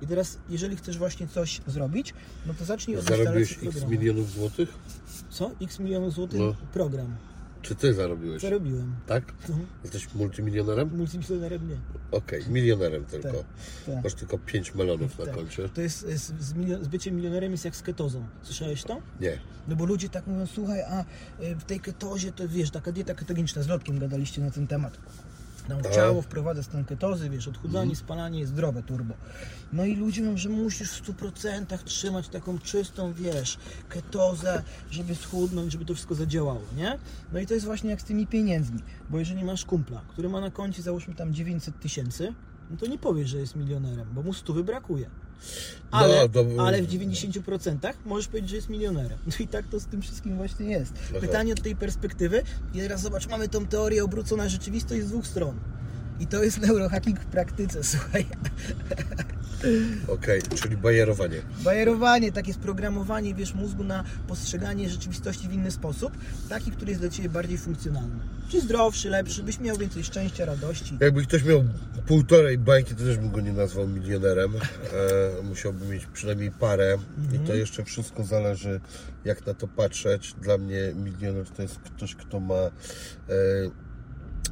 I 0.02 0.08
teraz, 0.08 0.38
jeżeli 0.50 0.76
chcesz 0.76 0.98
właśnie 0.98 1.28
coś 1.28 1.62
zrobić, 1.68 2.14
no 2.46 2.54
to 2.54 2.66
zacznij 2.66 2.98
od 2.98 3.04
Zarobiłeś 3.06 3.50
instalacji 3.50 3.68
x 3.68 3.78
programu. 3.78 3.92
milionów 3.92 4.32
złotych? 4.32 4.74
Co? 5.30 5.52
X 5.62 5.80
milionów 5.80 6.14
złotych? 6.14 6.40
No. 6.40 6.56
Program. 6.74 7.16
Czy 7.66 7.76
ty 7.76 7.94
zarobiłeś? 7.94 8.42
Zarobiłem. 8.42 8.96
Tak? 9.08 9.34
No, 9.50 9.56
Jesteś 9.84 10.14
multimilionerem? 10.16 10.98
multimilionerem 10.98 11.70
nie. 11.70 11.76
Okej, 12.12 12.42
milionerem 12.50 13.06
tylko. 13.06 13.28
Tak, 13.32 13.44
tak. 13.86 14.04
Masz 14.04 14.14
tylko 14.14 14.38
5 14.38 14.76
melonów 14.76 15.20
na 15.20 15.26
Tak. 15.26 15.36
koncie? 15.36 15.70
To 15.70 15.82
jest, 15.82 16.00
z, 16.00 16.34
z, 16.40 16.54
milio- 16.54 16.84
z 16.84 16.88
byciem 16.88 17.16
milionerem 17.16 17.52
jest 17.52 17.66
jak 17.66 17.76
z 17.76 17.82
ketozą. 17.82 18.26
Słyszałeś 18.42 18.84
to? 18.84 19.02
Nie. 19.20 19.40
No 19.68 19.76
bo 19.76 19.86
ludzie 19.86 20.10
tak 20.10 20.28
mówią, 20.28 20.46
słuchaj, 20.48 20.82
a 20.82 21.02
y, 21.44 21.56
w 21.56 21.64
tej 21.64 21.80
ketozie 21.80 22.32
to 22.32 22.48
wiesz, 22.48 22.72
taka 22.72 22.92
dieta 22.92 23.14
ketogeniczna, 23.14 23.64
z 23.64 23.68
Lotkiem 23.68 24.00
gadaliście 24.00 24.42
na 24.42 24.52
ten 24.52 24.68
temat. 24.68 24.98
Tam 25.68 25.82
Tak. 25.82 25.96
ciało 25.96 26.22
wprowadza 26.22 26.64
stan 26.64 26.86
ketozy, 26.86 27.30
wiesz, 27.30 27.48
odchudzanie, 27.48 27.84
Mhm. 27.92 27.96
spalanie 27.96 28.40
jest 28.40 28.52
zdrowe, 28.52 28.84
turbo. 28.84 29.14
No 29.74 29.86
i 29.86 29.96
ludzie 29.96 30.22
mówią, 30.24 30.38
że 30.38 30.50
musisz 30.50 30.92
w 30.92 30.96
100% 30.96 31.84
trzymać 31.84 32.28
taką 32.30 32.60
czystą, 32.60 33.14
wiesz, 33.14 33.58
ketozę, 33.90 34.64
żeby 34.92 35.16
schudnąć, 35.16 35.72
żeby 35.72 35.86
to 35.86 35.94
wszystko 35.94 36.16
zadziałało, 36.16 36.62
nie? 36.78 36.98
No 37.34 37.40
i 37.40 37.48
to 37.48 37.54
jest 37.54 37.66
właśnie 37.66 37.90
jak 37.90 38.02
z 38.02 38.04
tymi 38.04 38.28
pieniędzmi, 38.28 38.80
bo 39.10 39.20
jeżeli 39.20 39.44
masz 39.44 39.66
kumpla, 39.66 40.02
który 40.08 40.30
ma 40.30 40.42
na 40.42 40.52
koncie 40.52 40.82
załóżmy 40.82 41.16
tam 41.16 41.34
900 41.34 41.80
tysięcy, 41.80 42.34
no 42.72 42.78
to 42.78 42.86
nie 42.88 42.98
powiesz, 42.98 43.30
że 43.30 43.38
jest 43.38 43.56
milionerem, 43.56 44.08
bo 44.14 44.24
mu 44.24 44.34
stówy 44.34 44.64
brakuje. 44.64 45.10
Ale, 45.92 46.22
No, 46.22 46.30
to- 46.30 46.66
ale 46.66 46.82
w 46.82 46.88
90% 46.88 47.94
możesz 48.06 48.28
powiedzieć, 48.28 48.50
że 48.50 48.56
jest 48.56 48.70
milionerem. 48.70 49.18
No 49.28 49.34
i 49.40 49.48
tak 49.48 49.68
to 49.68 49.80
z 49.80 49.86
tym 49.86 50.02
wszystkim 50.02 50.36
właśnie 50.38 50.66
jest. 50.66 50.94
Pytanie 51.22 51.54
od 51.54 51.62
tej 51.62 51.76
perspektywy. 51.76 52.44
I 52.74 52.78
teraz 52.80 53.02
zobacz, 53.02 53.28
mamy 53.28 53.50
tą 53.50 53.66
teorię 53.66 54.04
obrócona 54.04 54.50
rzeczywistość 54.50 55.04
z 55.04 55.08
dwóch 55.10 55.28
stron. 55.28 55.56
I 56.20 56.28
to 56.28 56.44
jest 56.44 56.62
neurohacking 56.62 57.20
w 57.20 57.26
praktyce, 57.26 57.84
słuchaj. 57.94 58.26
Okej, 60.08 60.42
czyli 60.42 60.78
bajerowanie. 60.78 61.42
Bajerowanie, 61.64 62.32
takie 62.32 62.54
sprogramowanie, 62.54 63.34
wiesz, 63.34 63.54
mózgu 63.54 63.84
na 63.84 64.04
postrzeganie 64.28 64.90
rzeczywistości 64.90 65.48
w 65.48 65.54
inny 65.54 65.72
sposób, 65.72 66.18
taki, 66.50 66.72
który 66.72 66.90
jest 66.92 67.02
dla 67.02 67.10
Ciebie 67.10 67.30
bardziej 67.30 67.58
funkcjonalny. 67.58 68.20
Czy 68.50 68.62
zdrowszy, 68.62 69.10
lepszy, 69.10 69.44
byś 69.44 69.60
miał 69.60 69.78
więcej 69.78 70.04
szczęścia, 70.04 70.46
radości. 70.46 70.98
Jakby 71.02 71.24
ktoś 71.24 71.44
miał 71.44 71.64
półtorej 72.08 72.58
bańki, 72.58 72.96
to 72.96 73.04
też 73.04 73.18
bym 73.18 73.32
go 73.32 73.42
nie 73.42 73.54
nazwał 73.54 73.88
milionerem. 73.88 74.56
E, 74.56 75.44
musiałby 75.44 75.86
mieć 75.86 76.06
przynajmniej 76.06 76.52
parę. 76.52 76.98
I 77.34 77.40
to 77.40 77.56
jeszcze 77.56 77.84
wszystko 77.84 78.24
zależy, 78.24 78.80
jak 79.26 79.46
na 79.46 79.54
to 79.54 79.68
patrzeć. 79.68 80.34
Dla 80.42 80.58
mnie 80.58 80.94
milioner 80.96 81.50
to 81.50 81.62
jest 81.62 81.80
ktoś, 81.80 82.16
kto 82.16 82.40
ma 82.40 82.56
e, 82.56 82.72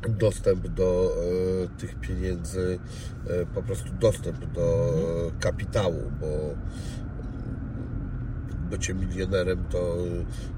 dostęp 0.09 0.67
do 0.67 1.15
e, 1.63 1.79
tych 1.79 1.95
pieniędzy, 1.95 2.79
e, 3.27 3.45
po 3.45 3.63
prostu 3.63 3.89
dostęp 3.99 4.45
do 4.45 4.93
e, 5.27 5.39
kapitału, 5.39 6.11
bo 6.19 6.27
bycie 8.73 8.93
milionerem 8.93 9.63
to 9.69 9.97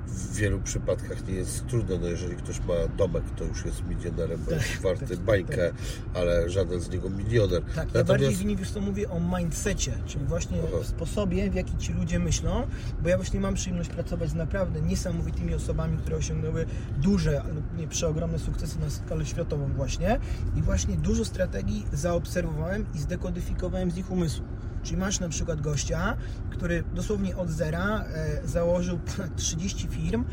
w 0.08 0.36
wielu 0.36 0.60
przypadkach 0.60 1.28
nie 1.28 1.34
jest 1.34 1.68
trudne. 1.68 1.98
No 2.02 2.08
jeżeli 2.08 2.36
ktoś 2.36 2.60
ma 2.60 2.74
domek, 2.98 3.24
to 3.36 3.44
już 3.44 3.66
jest 3.66 3.84
milionerem, 3.88 4.40
bo 4.46 4.52
jest 4.52 4.82
warty 4.82 5.08
tak, 5.08 5.20
bańkę, 5.20 5.72
ale 6.14 6.50
żaden 6.50 6.80
z 6.80 6.90
niego 6.90 7.10
milioner. 7.10 7.62
Tak, 7.76 7.94
ja 7.94 8.04
bardziej 8.04 8.56
wiesz 8.56 8.72
co 8.72 8.82
mówię 8.82 9.10
o 9.10 9.20
mindsetie, 9.20 9.92
czyli 10.06 10.26
właśnie 10.26 10.58
Aha. 10.68 10.78
w 10.84 10.88
sposobie, 10.88 11.52
w 11.52 11.56
jaki 11.56 11.78
ci 11.78 11.94
ludzie 11.94 12.20
myślą, 12.20 12.68
bo 13.04 13.10
ja 13.10 13.18
właśnie 13.18 13.40
mam 13.40 13.54
przyjemność 13.54 13.90
pracować 13.90 14.30
z 14.30 14.34
naprawdę 14.34 14.82
niesamowitymi 14.82 15.54
osobami, 15.54 15.98
które 15.98 16.18
osiągnęły 16.18 16.66
duże, 16.98 17.42
ale 17.42 17.54
nie 17.78 17.88
przeogromne 17.88 18.40
sukcesy 18.40 18.80
na 18.80 18.90
skalę 18.90 19.26
światową 19.26 19.74
właśnie 19.74 20.20
i 20.56 20.62
właśnie 20.62 20.96
dużo 20.96 21.26
strategii 21.26 21.86
zaobserwowałem 21.94 22.86
i 22.96 23.00
zdekodyfikowałem 23.00 23.92
z 23.92 23.98
ich 23.98 24.12
umysłu. 24.12 24.46
Czyli 24.86 24.98
masz 24.98 25.20
na 25.20 25.30
przykład 25.30 25.62
gościa, 25.62 26.18
który 26.50 26.84
dosłownie 26.94 27.36
od 27.36 27.50
zera 27.50 28.04
e, 28.04 28.48
założył 28.48 29.00
ponad 29.18 29.36
30 29.36 29.88
firm, 29.88 30.26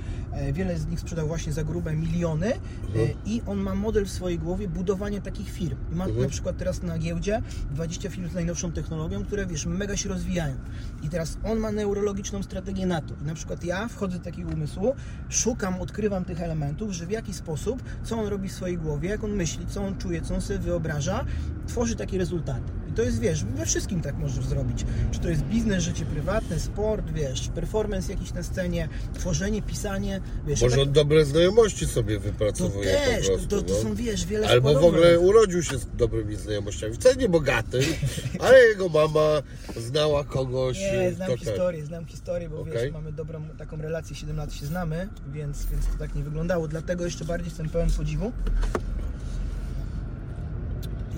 wiele 0.53 0.79
z 0.79 0.87
nich 0.87 1.01
sprzedał 1.01 1.27
właśnie 1.27 1.53
za 1.53 1.65
grube 1.65 1.95
miliony 1.95 2.53
e, 2.53 2.59
i 3.27 3.43
on 3.47 3.59
ma 3.59 3.75
model 3.75 4.05
w 4.05 4.11
swojej 4.11 4.39
głowie 4.39 4.69
budowania 4.69 5.21
takich 5.21 5.51
firm. 5.51 5.77
Ma 5.93 6.05
Mhm. 6.05 6.23
na 6.23 6.29
przykład 6.29 6.57
teraz 6.57 6.83
na 6.83 6.99
giełdzie 6.99 7.43
20 7.71 8.11
firm 8.11 8.29
z 8.31 8.35
najnowszą 8.35 8.73
technologią, 8.73 9.25
które 9.25 9.47
wiesz, 9.47 9.67
mega 9.67 9.97
się 9.97 10.09
rozwijają. 10.09 10.55
I 11.03 11.09
teraz 11.09 11.39
on 11.45 11.59
ma 11.59 11.73
neurologiczną 11.73 12.43
strategię 12.43 12.87
na 12.87 13.01
to. 13.01 13.15
I 13.23 13.25
na 13.25 13.35
przykład 13.35 13.65
ja 13.65 13.89
wchodzę 13.89 14.19
do 14.19 14.25
takiego 14.25 14.51
umysłu, 14.51 14.95
szukam, 15.29 15.81
odkrywam 15.81 16.25
tych 16.25 16.41
elementów, 16.41 16.93
że 16.93 17.07
w 17.07 17.11
jaki 17.11 17.35
sposób, 17.35 17.83
co 18.05 18.19
on 18.19 18.27
robi 18.27 18.49
w 18.49 18.53
swojej 18.53 18.79
głowie, 18.79 19.09
jak 19.09 19.25
on 19.25 19.31
myśli, 19.33 19.67
co 19.67 19.85
on 19.85 19.99
czuje, 19.99 20.23
co 20.23 20.35
on 20.35 20.41
sobie 20.41 20.59
wyobraża, 20.59 21.25
tworzy 21.67 21.97
takie 21.97 22.19
rezultaty. 22.19 22.73
I 22.89 22.95
to 22.95 23.03
jest, 23.03 23.21
wiesz, 23.21 23.45
we 23.45 23.67
wszystkim 23.67 24.01
tak 24.01 24.19
możesz 24.19 24.47
zrobić. 24.47 24.87
Czy 25.11 25.21
to 25.21 25.29
jest 25.29 25.43
biznes, 25.43 25.85
życie 25.85 26.05
prywatne, 26.05 26.61
sport, 26.61 27.11
wiesz, 27.11 27.49
performance 27.49 28.13
jakiś 28.13 28.33
na 28.35 28.43
scenie, 28.43 28.89
tworzenie, 29.15 29.63
pisanie, 29.63 30.21
wiesz. 30.47 30.63
Może 30.63 30.77
ja 30.77 30.83
on 30.83 30.93
dobre 30.93 31.25
znajomości 31.25 31.87
sobie 31.87 32.17
to 32.17 32.21
wypracowuje 32.21 32.95
też, 32.95 33.27
po 33.29 33.33
to, 33.33 33.39
prostu. 33.39 33.49
to, 33.49 33.63
to 33.63 33.75
no. 33.75 33.81
są, 33.83 33.95
wiesz, 33.95 34.27
wiele 34.27 34.49
Albo 34.49 34.81
w 34.81 34.85
ogóle 34.85 35.21
urodził 35.21 35.63
się 35.63 35.79
z 35.79 35.87
dobrymi 35.97 36.37
znajomościami. 36.37 36.95
Wcale 36.95 37.17
nie 37.17 37.29
bogaty, 37.29 37.81
ale 38.45 38.59
jego 38.59 38.89
mama 38.89 39.43
znała 39.77 40.25
kogoś. 40.25 40.79
Nie, 40.79 41.13
znam 41.13 41.29
ten. 41.29 41.39
historię, 41.39 41.87
znam 41.87 42.07
historię, 42.07 42.49
bo 42.49 42.61
Okej. 42.61 42.73
wiesz, 42.73 42.93
mamy 42.93 43.13
dobrą 43.13 43.49
taką 43.59 43.77
relację, 43.77 44.17
7 44.17 44.37
lat 44.37 44.55
się 44.55 44.67
znamy, 44.67 45.09
więc, 45.33 45.67
więc 45.67 45.87
to 45.87 45.93
tak 45.99 46.15
nie 46.15 46.23
wyglądało. 46.23 46.69
Dlatego 46.69 47.05
jeszcze 47.05 47.25
bardziej 47.25 47.49
jestem 47.49 47.69
pełen 47.69 47.91
podziwu. 47.91 48.33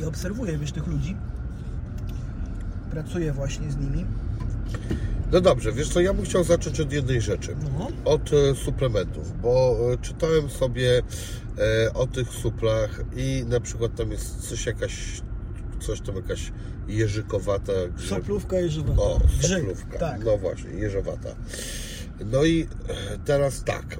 I 0.00 0.04
obserwuję, 0.04 0.58
wiesz, 0.58 0.73
tych 0.73 0.87
ludzi. 0.87 1.16
Pracuję 2.90 3.32
właśnie 3.32 3.70
z 3.70 3.76
nimi. 3.76 4.06
No 5.34 5.40
dobrze, 5.40 5.72
wiesz 5.72 5.88
co, 5.88 6.00
ja 6.00 6.14
bym 6.14 6.24
chciał 6.24 6.44
zacząć 6.44 6.80
od 6.80 6.92
jednej 6.92 7.20
rzeczy. 7.20 7.56
No. 7.78 7.88
Od 8.04 8.30
e, 8.32 8.54
suplementów, 8.54 9.40
bo 9.40 9.76
e, 9.92 9.98
czytałem 9.98 10.50
sobie 10.50 11.02
e, 11.58 11.94
o 11.94 12.06
tych 12.06 12.28
suplach 12.28 13.00
i 13.16 13.44
na 13.48 13.60
przykład 13.60 13.94
tam 13.94 14.10
jest 14.10 14.48
coś 14.48 14.66
jakaś, 14.66 15.22
coś 15.80 16.00
tam 16.00 16.16
jakaś 16.16 16.52
jeżykowata 16.88 17.72
grzyb. 17.96 18.08
Soplówka 18.08 18.60
i 18.60 18.70
żywota. 18.70 19.02
O, 19.02 19.20
Grzyb, 19.40 19.58
soplówka. 19.58 19.98
Tak. 19.98 20.24
No 20.24 20.38
właśnie, 20.38 20.70
jeżowata. 20.70 21.36
No 22.24 22.44
i 22.44 22.68
teraz 23.24 23.64
tak. 23.64 23.98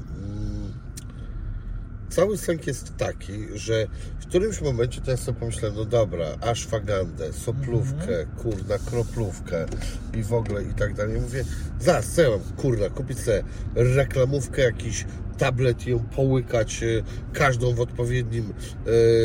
Cały 2.15 2.39
sęk 2.39 2.67
jest 2.67 2.97
taki, 2.97 3.33
że 3.55 3.87
w 4.21 4.27
którymś 4.27 4.61
momencie 4.61 5.01
to 5.01 5.11
ja 5.11 5.17
sobie 5.17 5.41
pomyślałem, 5.41 5.77
no 5.77 5.85
dobra, 5.85 6.27
aszwagandę, 6.41 7.33
soplówkę, 7.33 8.21
Mhm. 8.21 8.27
kurna, 8.43 8.79
kroplówkę 8.91 9.67
i 10.15 10.23
w 10.23 10.33
ogóle 10.33 10.63
i 10.63 10.75
tak 10.75 10.95
dalej. 10.95 11.21
Mówię, 11.21 11.45
zaraz, 11.81 12.07
co 12.13 12.23
ja 12.23 12.31
mam, 12.31 12.41
kurna, 12.57 12.89
kupić 12.91 13.19
sobie 13.19 13.43
reklamówkę, 13.75 14.63
jakiś 14.63 15.05
tablet 15.39 15.87
i 15.87 15.91
ją 15.91 15.99
połykać 15.99 16.83
e, 16.83 16.87
każdą 17.33 17.75
w 17.75 17.81
odpowiednim 17.81 18.53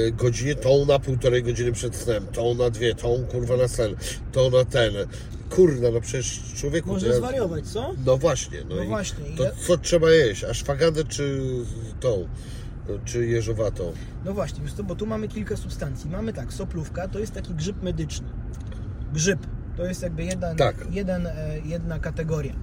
e, 0.08 0.12
godzinie, 0.12 0.56
tą 0.56 0.86
na 0.86 1.00
półtorej 1.00 1.44
godziny 1.44 1.72
przed 1.72 1.96
snem, 1.96 2.26
tą 2.28 2.54
na 2.56 2.70
dwie, 2.70 2.96
tą 2.96 3.26
kurwa 3.32 3.58
na 3.58 3.68
sen, 3.68 3.96
tą 4.32 4.50
na 4.50 4.66
ten. 4.66 4.94
Kurna, 5.50 5.92
no 5.92 6.02
przecież 6.02 6.40
człowieku... 6.56 6.90
Może 6.90 7.08
ja- 7.08 7.16
zwariować, 7.16 7.68
co? 7.68 7.94
no 8.06 8.18
właśnie, 8.18 8.58
no, 8.70 8.76
No 8.76 8.84
i 8.84 8.88
właśnie, 8.88 9.26
To 9.38 9.44
ja- 9.44 9.52
co 9.68 9.78
trzeba 9.78 10.12
jeść? 10.12 10.44
Aszwagandę 10.44 11.04
czy 11.04 11.42
tą? 12.00 12.28
Czy 13.06 13.26
jeżowatą? 13.26 13.92
No 14.26 14.34
właśnie, 14.34 14.62
wiesz 14.64 14.74
co, 14.74 14.84
bo 14.84 14.96
tu 14.96 15.06
mamy 15.08 15.28
kilka 15.28 15.58
substancji. 15.58 16.10
Mamy 16.10 16.34
tak, 16.34 16.54
soplówka 16.54 17.08
to 17.08 17.20
jest 17.20 17.34
taki 17.34 17.54
grzyb 17.54 17.84
medyczny. 17.84 18.28
Grzyb 19.14 19.40
to 19.78 19.86
jest 19.86 20.04
jakby 20.04 20.24
jeden, 20.24 20.58
Tak. 20.58 20.76
jeden, 20.92 21.28
e, 21.28 21.34
jedna 21.66 22.00
kategoria. 22.00 22.54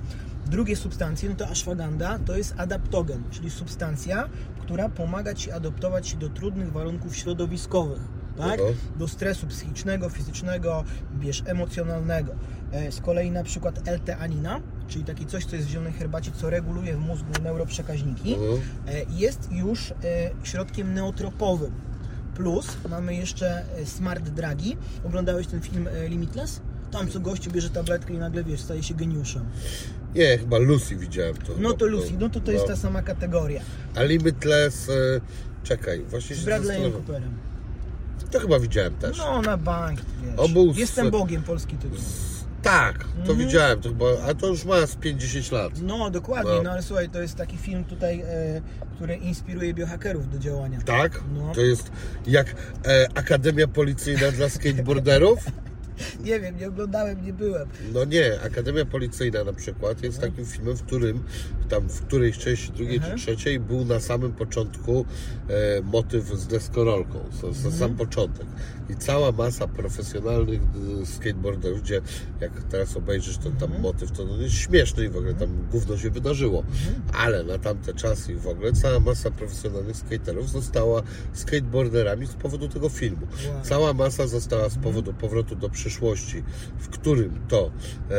Drugie 0.46 0.76
substancje, 0.76 1.28
no 1.30 1.34
to 1.36 1.48
ashwagandha 1.48 2.18
to 2.18 2.36
jest 2.36 2.54
adaptogen, 2.56 3.22
czyli 3.30 3.50
substancja, 3.50 4.28
która 4.60 4.88
pomaga 4.88 5.34
Ci 5.34 5.50
adaptować 5.50 6.08
się 6.08 6.16
do 6.16 6.28
trudnych 6.28 6.72
warunków 6.72 7.16
środowiskowych. 7.16 8.00
Tak? 8.38 8.60
Do 8.96 9.08
stresu 9.08 9.46
psychicznego, 9.46 10.08
fizycznego, 10.08 10.84
wiesz, 11.20 11.42
emocjonalnego. 11.46 12.32
E, 12.72 12.92
Z 12.92 13.00
kolei 13.00 13.30
na 13.30 13.42
przykład 13.44 13.88
L-teanina, 13.88 14.60
czyli 14.88 15.04
takie 15.04 15.24
coś, 15.26 15.44
co 15.44 15.56
jest 15.56 15.68
w 15.68 15.70
zielonej 15.70 15.92
herbacie, 15.92 16.30
co 16.40 16.50
reguluje 16.50 16.96
w 16.96 17.00
mózgu 17.00 17.32
neuroprzekaźniki, 17.42 18.34
Mhm. 18.34 18.60
e, 18.88 18.92
jest 19.10 19.48
już 19.52 19.90
e, 19.90 19.94
środkiem 20.42 20.94
neotropowym. 20.94 21.72
Plus 22.34 22.66
mamy 22.90 23.14
jeszcze 23.14 23.64
e, 23.78 23.86
smart 23.86 24.28
dragi. 24.28 24.76
Oglądałeś 25.04 25.46
ten 25.46 25.60
film 25.60 25.88
Limitless? 26.08 26.60
Tam 26.90 27.08
co 27.08 27.20
gościu 27.20 27.50
bierze 27.50 27.70
tabletkę 27.70 28.14
i 28.14 28.18
nagle 28.18 28.44
wiesz, 28.44 28.60
staje 28.60 28.82
się 28.82 28.94
geniuszem. 28.94 29.44
Nie, 30.14 30.38
chyba 30.38 30.58
Lucy 30.58 30.96
widziałem 30.96 31.36
to. 31.36 31.52
No 31.58 31.72
to 31.72 31.86
Lucy, 31.86 32.12
no 32.18 32.28
to 32.28 32.40
to 32.40 32.52
jest 32.52 32.64
no. 32.64 32.68
ta 32.68 32.76
sama 32.76 33.02
kategoria. 33.02 33.60
A 33.94 34.02
Limitless, 34.02 34.88
e, 34.88 34.92
czekaj, 35.62 36.02
właśnie 36.10 36.36
Z 36.36 36.38
się 36.38 36.44
Bradleyem 36.44 36.82
zastanawiam. 36.82 37.06
Cooperem. 37.06 37.30
To 38.30 38.40
chyba 38.40 38.58
widziałem 38.60 38.94
też. 38.94 39.18
No 39.18 39.42
na 39.42 39.56
bank, 39.56 40.00
wiesz. 40.38 40.52
Był 40.52 40.72
z- 40.72 40.76
Jestem 40.76 41.10
Bogiem, 41.10 41.42
polski 41.42 41.76
tytuł. 41.76 41.98
Tak, 42.66 42.98
to 42.98 43.20
Mhm. 43.32 43.38
widziałem, 43.38 43.80
to 43.80 43.88
chyba, 43.88 44.04
a 44.28 44.34
to 44.34 44.46
już 44.46 44.64
ma 44.64 44.86
z 44.86 44.96
50 44.96 45.52
lat. 45.52 45.72
No 45.82 46.10
dokładnie, 46.10 46.50
No. 46.52 46.62
no 46.62 46.70
ale 46.70 46.82
słuchaj, 46.82 47.08
to 47.08 47.22
jest 47.22 47.36
taki 47.36 47.56
film 47.56 47.84
tutaj, 47.84 48.20
e, 48.20 48.60
który 48.96 49.14
inspiruje 49.16 49.74
biohackerów 49.74 50.30
do 50.32 50.38
działania. 50.38 50.78
Tak? 50.84 51.20
No. 51.38 51.54
To 51.54 51.60
jest 51.60 51.90
jak 52.26 52.46
e, 52.86 53.08
Akademia 53.14 53.66
Policyjna 53.68 54.30
dla 54.32 54.48
skateboarderów? 54.56 55.38
Nie 56.24 56.40
wiem, 56.40 56.58
nie 56.58 56.68
oglądałem, 56.68 57.24
nie 57.26 57.32
byłem. 57.32 57.68
No 57.94 58.04
nie, 58.04 58.40
Akademia 58.40 58.84
Policyjna 58.84 59.44
na 59.44 59.52
przykład 59.52 60.02
jest 60.02 60.20
takim 60.20 60.46
filmem, 60.46 60.76
w 60.76 60.82
którym 60.82 61.24
tam 61.68 61.88
w 61.88 62.00
którejś 62.02 62.38
części 62.38 62.72
drugiej 62.72 62.96
Mhm. 62.96 63.18
czy 63.18 63.24
trzeciej 63.24 63.60
był 63.60 63.84
na 63.84 64.00
samym 64.00 64.32
początku 64.32 65.04
e, 65.48 65.82
motyw 65.82 66.24
z 66.24 66.46
deskorolką, 66.46 67.18
za, 67.42 67.70
za 67.70 67.76
sam 67.78 67.94
początek. 67.96 68.46
I 68.90 68.96
cała 68.96 69.32
masa 69.32 69.68
profesjonalnych 69.68 70.60
e, 71.02 71.06
skateboarderów, 71.06 71.82
gdzie 71.82 72.00
jak 72.40 72.52
teraz 72.70 72.96
obejrzysz 72.96 73.38
ten 73.38 73.52
tam 73.56 73.80
motyw, 73.80 74.12
to 74.12 74.22
on 74.22 74.40
jest 74.40 74.54
śmieszny 74.54 75.04
i 75.04 75.08
w 75.08 75.16
ogóle 75.16 75.34
tam 75.34 75.48
gówno 75.72 75.98
się 75.98 76.10
wydarzyło. 76.10 76.64
Ale 77.12 77.44
na 77.44 77.58
tamte 77.58 77.94
czasy 77.94 78.32
i 78.32 78.36
w 78.36 78.46
ogóle 78.46 78.72
cała 78.72 79.00
masa 79.00 79.30
profesjonalnych 79.30 79.96
skaterów 79.96 80.50
została 80.50 81.02
skateboarderami 81.32 82.26
z 82.26 82.34
powodu 82.34 82.68
tego 82.68 82.88
filmu. 82.88 83.26
Wow. 83.48 83.62
Cała 83.62 83.92
masa 83.92 84.26
została 84.26 84.68
z 84.68 84.78
powodu 84.78 85.12
powrotu 85.12 85.56
do 85.56 85.68
przyszłości, 85.68 85.85
w 86.78 86.88
którym 86.88 87.40
to 87.48 87.70
e, 88.10 88.14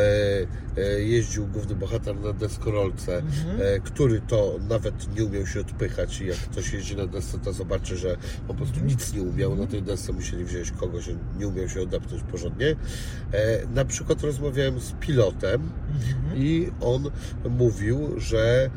e, 0.77 1.01
jeździł 1.01 1.47
główny 1.47 1.75
bohater 1.75 2.19
na 2.19 2.33
deskorolce, 2.33 3.21
e, 3.59 3.79
który 3.79 4.21
to 4.21 4.59
nawet 4.69 5.15
nie 5.15 5.25
umiał 5.25 5.47
się 5.47 5.59
odpychać 5.59 6.21
i 6.21 6.25
jak 6.27 6.38
ktoś 6.38 6.74
jeździ 6.74 6.95
na 6.95 7.07
desce, 7.07 7.39
to 7.39 7.53
zobaczy, 7.53 7.97
że 7.97 8.17
po 8.47 8.53
prostu 8.53 8.79
nic 8.79 9.13
nie 9.13 9.21
umiał. 9.21 9.55
Na 9.55 9.67
tej 9.67 9.81
desce, 9.81 10.13
musieli 10.13 10.45
wziąć 10.45 10.71
kogoś, 10.71 11.09
nie 11.39 11.47
umiał 11.47 11.69
się 11.69 11.81
odepnąć 11.81 12.24
porządnie. 12.24 12.75
Na 13.75 13.86
przykład 13.86 14.21
rozmawiałem 14.21 14.79
z 14.79 14.91
pilotem 14.91 15.71
i 16.36 16.71
on 16.81 17.09
mówił, 17.50 18.19
że 18.19 18.69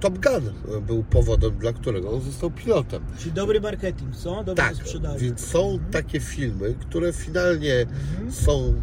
Top 0.00 0.18
Gun 0.18 0.52
był 0.86 1.04
powodem, 1.04 1.58
dla 1.58 1.72
którego 1.72 2.10
on 2.10 2.20
został 2.20 2.50
pilotem. 2.50 3.02
Czyli 3.18 3.32
dobry 3.32 3.60
marketing, 3.60 4.16
co? 4.16 4.44
Dobrze 4.44 4.54
Tak, 4.54 4.72
to 4.76 4.84
sprzedaży. 4.84 5.24
więc 5.24 5.46
są 5.46 5.78
takie 5.90 6.20
filmy, 6.20 6.74
które 6.80 7.12
finalnie 7.12 7.86
są 8.30 8.74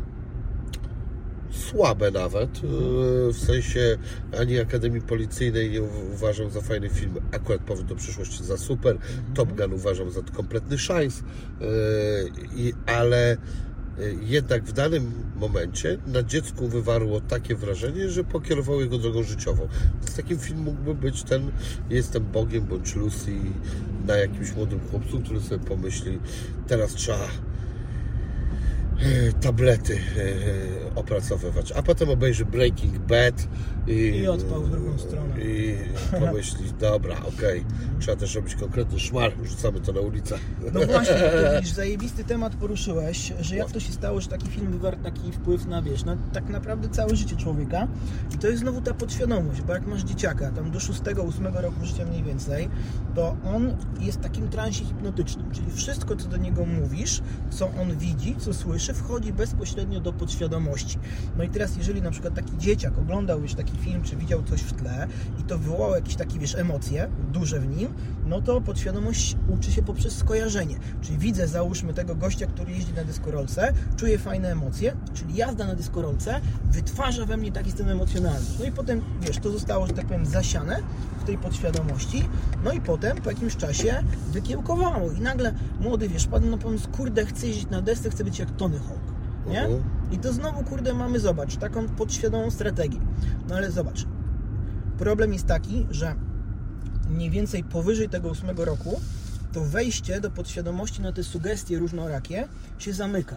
słabe 1.51 2.11
nawet, 2.11 2.49
e, 2.57 2.61
w 3.33 3.37
sensie 3.37 3.97
ani 4.39 4.59
Akademii 4.59 5.01
Policyjnej 5.01 5.71
nie 5.71 5.81
uważam 6.13 6.49
za 6.49 6.61
fajny 6.61 6.89
film, 6.89 7.13
akurat 7.31 7.61
Powrót 7.61 7.87
do 7.87 7.95
przyszłości 7.95 8.43
za 8.43 8.57
super, 8.57 8.97
Top 9.33 9.53
Gun 9.53 9.73
uważam 9.73 10.11
za 10.11 10.21
kompletny 10.21 10.77
szajs, 10.77 11.23
e, 11.61 12.93
ale 12.95 13.31
e, 13.31 13.37
jednak 14.21 14.63
w 14.63 14.73
danym 14.73 15.11
momencie 15.35 15.97
na 16.07 16.23
dziecku 16.23 16.67
wywarło 16.67 17.21
takie 17.21 17.55
wrażenie, 17.55 18.09
że 18.09 18.23
pokierowało 18.23 18.81
jego 18.81 18.97
drogą 18.97 19.23
życiową. 19.23 19.67
Więc 20.01 20.15
takim 20.15 20.39
film 20.39 20.59
mógłby 20.59 20.95
być 20.95 21.23
ten 21.23 21.51
Jestem 21.89 22.25
Bogiem 22.25 22.65
bądź 22.65 22.95
Lucy 22.95 23.31
na 24.07 24.15
jakimś 24.15 24.55
młodym 24.55 24.79
chłopcu, 24.91 25.19
który 25.19 25.41
sobie 25.41 25.65
pomyśli, 25.65 26.19
teraz 26.67 26.93
trzeba 26.93 27.27
tablety 29.41 29.95
e, 29.95 30.95
opracowywać, 30.95 31.71
a 31.71 31.83
potem 31.83 32.09
obejrzy 32.09 32.45
Breaking 32.45 32.97
Bad 32.97 33.47
i, 33.87 33.93
I 33.93 34.27
odpał 34.27 34.61
w 34.61 34.71
drugą 34.71 34.97
stronę. 34.97 35.41
i 35.41 35.77
pomyśli, 36.19 36.73
dobra, 36.79 37.15
okej, 37.37 37.65
trzeba 37.99 38.17
też 38.17 38.35
robić 38.35 38.55
konkretny 38.55 38.99
szmar, 38.99 39.31
rzucamy 39.43 39.81
to 39.81 39.93
na 39.93 40.01
ulicę. 40.01 40.35
No 40.73 40.85
właśnie, 40.85 41.15
to 41.15 41.53
widzisz, 41.55 41.73
zajebisty 41.73 42.23
temat 42.23 42.55
poruszyłeś, 42.55 43.33
że 43.39 43.55
jak 43.55 43.71
to 43.71 43.79
się 43.79 43.91
stało, 43.91 44.21
że 44.21 44.27
taki 44.27 44.47
film 44.47 44.71
wywarł 44.71 44.97
taki 45.03 45.31
wpływ 45.31 45.65
na, 45.65 45.81
wiesz, 45.81 46.03
na 46.03 46.17
tak 46.33 46.49
naprawdę 46.49 46.89
całe 46.89 47.15
życie 47.15 47.35
człowieka 47.35 47.87
i 48.35 48.37
to 48.37 48.47
jest 48.47 48.59
znowu 48.59 48.81
ta 48.81 48.93
podświadomość, 48.93 49.61
bo 49.61 49.73
jak 49.73 49.87
masz 49.87 50.03
dzieciaka, 50.03 50.51
tam 50.51 50.71
do 50.71 50.79
6-8 50.79 51.61
roku 51.61 51.85
życia 51.85 52.05
mniej 52.05 52.23
więcej, 52.23 52.69
to 53.15 53.35
on 53.55 53.77
jest 53.99 54.17
w 54.19 54.21
takim 54.21 54.49
transie 54.49 54.85
hipnotycznym, 54.85 55.51
czyli 55.51 55.71
wszystko, 55.71 56.15
co 56.15 56.29
do 56.29 56.37
niego 56.37 56.65
mówisz, 56.65 57.21
co 57.49 57.71
on 57.81 57.97
widzi, 57.97 58.35
co 58.39 58.53
słyszy, 58.53 58.84
wchodzi 58.93 59.33
bezpośrednio 59.33 59.99
do 59.99 60.13
podświadomości. 60.13 60.99
No 61.37 61.43
i 61.43 61.49
teraz, 61.49 61.77
jeżeli 61.77 62.01
na 62.01 62.11
przykład 62.11 62.33
taki 62.33 62.57
dzieciak 62.57 62.97
oglądał 62.97 63.41
już 63.41 63.53
taki 63.53 63.77
film, 63.77 64.03
czy 64.03 64.15
widział 64.15 64.43
coś 64.43 64.61
w 64.61 64.73
tle 64.73 65.07
i 65.39 65.43
to 65.43 65.57
wywołało 65.57 65.95
jakieś 65.95 66.15
takie, 66.15 66.39
wiesz, 66.39 66.55
emocje 66.55 67.09
duże 67.33 67.59
w 67.59 67.77
nim, 67.77 67.93
no 68.25 68.41
to 68.41 68.61
podświadomość 68.61 69.35
uczy 69.49 69.71
się 69.71 69.83
poprzez 69.83 70.17
skojarzenie. 70.17 70.75
Czyli 71.01 71.17
widzę, 71.17 71.47
załóżmy, 71.47 71.93
tego 71.93 72.15
gościa, 72.15 72.47
który 72.47 72.71
jeździ 72.71 72.93
na 72.93 73.03
dyskorolce, 73.03 73.73
czuje 73.97 74.17
fajne 74.17 74.51
emocje, 74.51 74.95
czyli 75.13 75.35
jazda 75.35 75.67
na 75.67 75.75
dyskorolce 75.75 76.41
wytwarza 76.71 77.25
we 77.25 77.37
mnie 77.37 77.51
taki 77.51 77.71
stan 77.71 77.89
emocjonalny. 77.89 78.47
No 78.59 78.65
i 78.65 78.71
potem, 78.71 79.01
wiesz, 79.21 79.37
to 79.37 79.51
zostało, 79.51 79.87
że 79.87 79.93
tak 79.93 80.05
powiem, 80.05 80.25
zasiane 80.25 80.79
w 81.21 81.23
tej 81.23 81.37
podświadomości, 81.37 82.23
no 82.63 82.71
i 82.71 82.81
potem 82.81 83.17
po 83.17 83.29
jakimś 83.29 83.55
czasie 83.55 84.03
wykiełkowało 84.31 85.11
i 85.11 85.21
nagle 85.21 85.53
młody, 85.79 86.09
wiesz, 86.09 86.27
padł 86.27 86.49
na 86.49 86.57
pomysł, 86.57 86.89
kurde, 86.89 87.25
chcę 87.25 87.47
jeździć 87.47 87.69
na 87.69 87.81
desce, 87.81 88.09
chcę 88.09 88.23
być 88.23 88.39
jak 88.39 88.51
Tony 88.51 88.74
Nie? 89.47 89.63
Mhm. 89.63 89.83
I 90.11 90.17
to 90.17 90.33
znowu, 90.33 90.63
kurde, 90.63 90.93
mamy, 90.93 91.19
zobacz, 91.19 91.57
taką 91.57 91.87
podświadomą 91.87 92.51
strategię. 92.51 92.99
No 93.49 93.55
ale 93.55 93.71
zobacz, 93.71 94.05
problem 94.97 95.33
jest 95.33 95.45
taki, 95.45 95.87
że 95.91 96.15
mniej 97.09 97.29
więcej 97.29 97.63
powyżej 97.63 98.09
tego 98.09 98.29
ósmego 98.29 98.65
roku 98.65 99.01
to 99.53 99.61
wejście 99.61 100.21
do 100.21 100.31
podświadomości 100.31 101.01
na 101.01 101.11
te 101.11 101.23
sugestie 101.23 101.79
różnorakie 101.79 102.47
się 102.79 102.93
zamyka. 102.93 103.35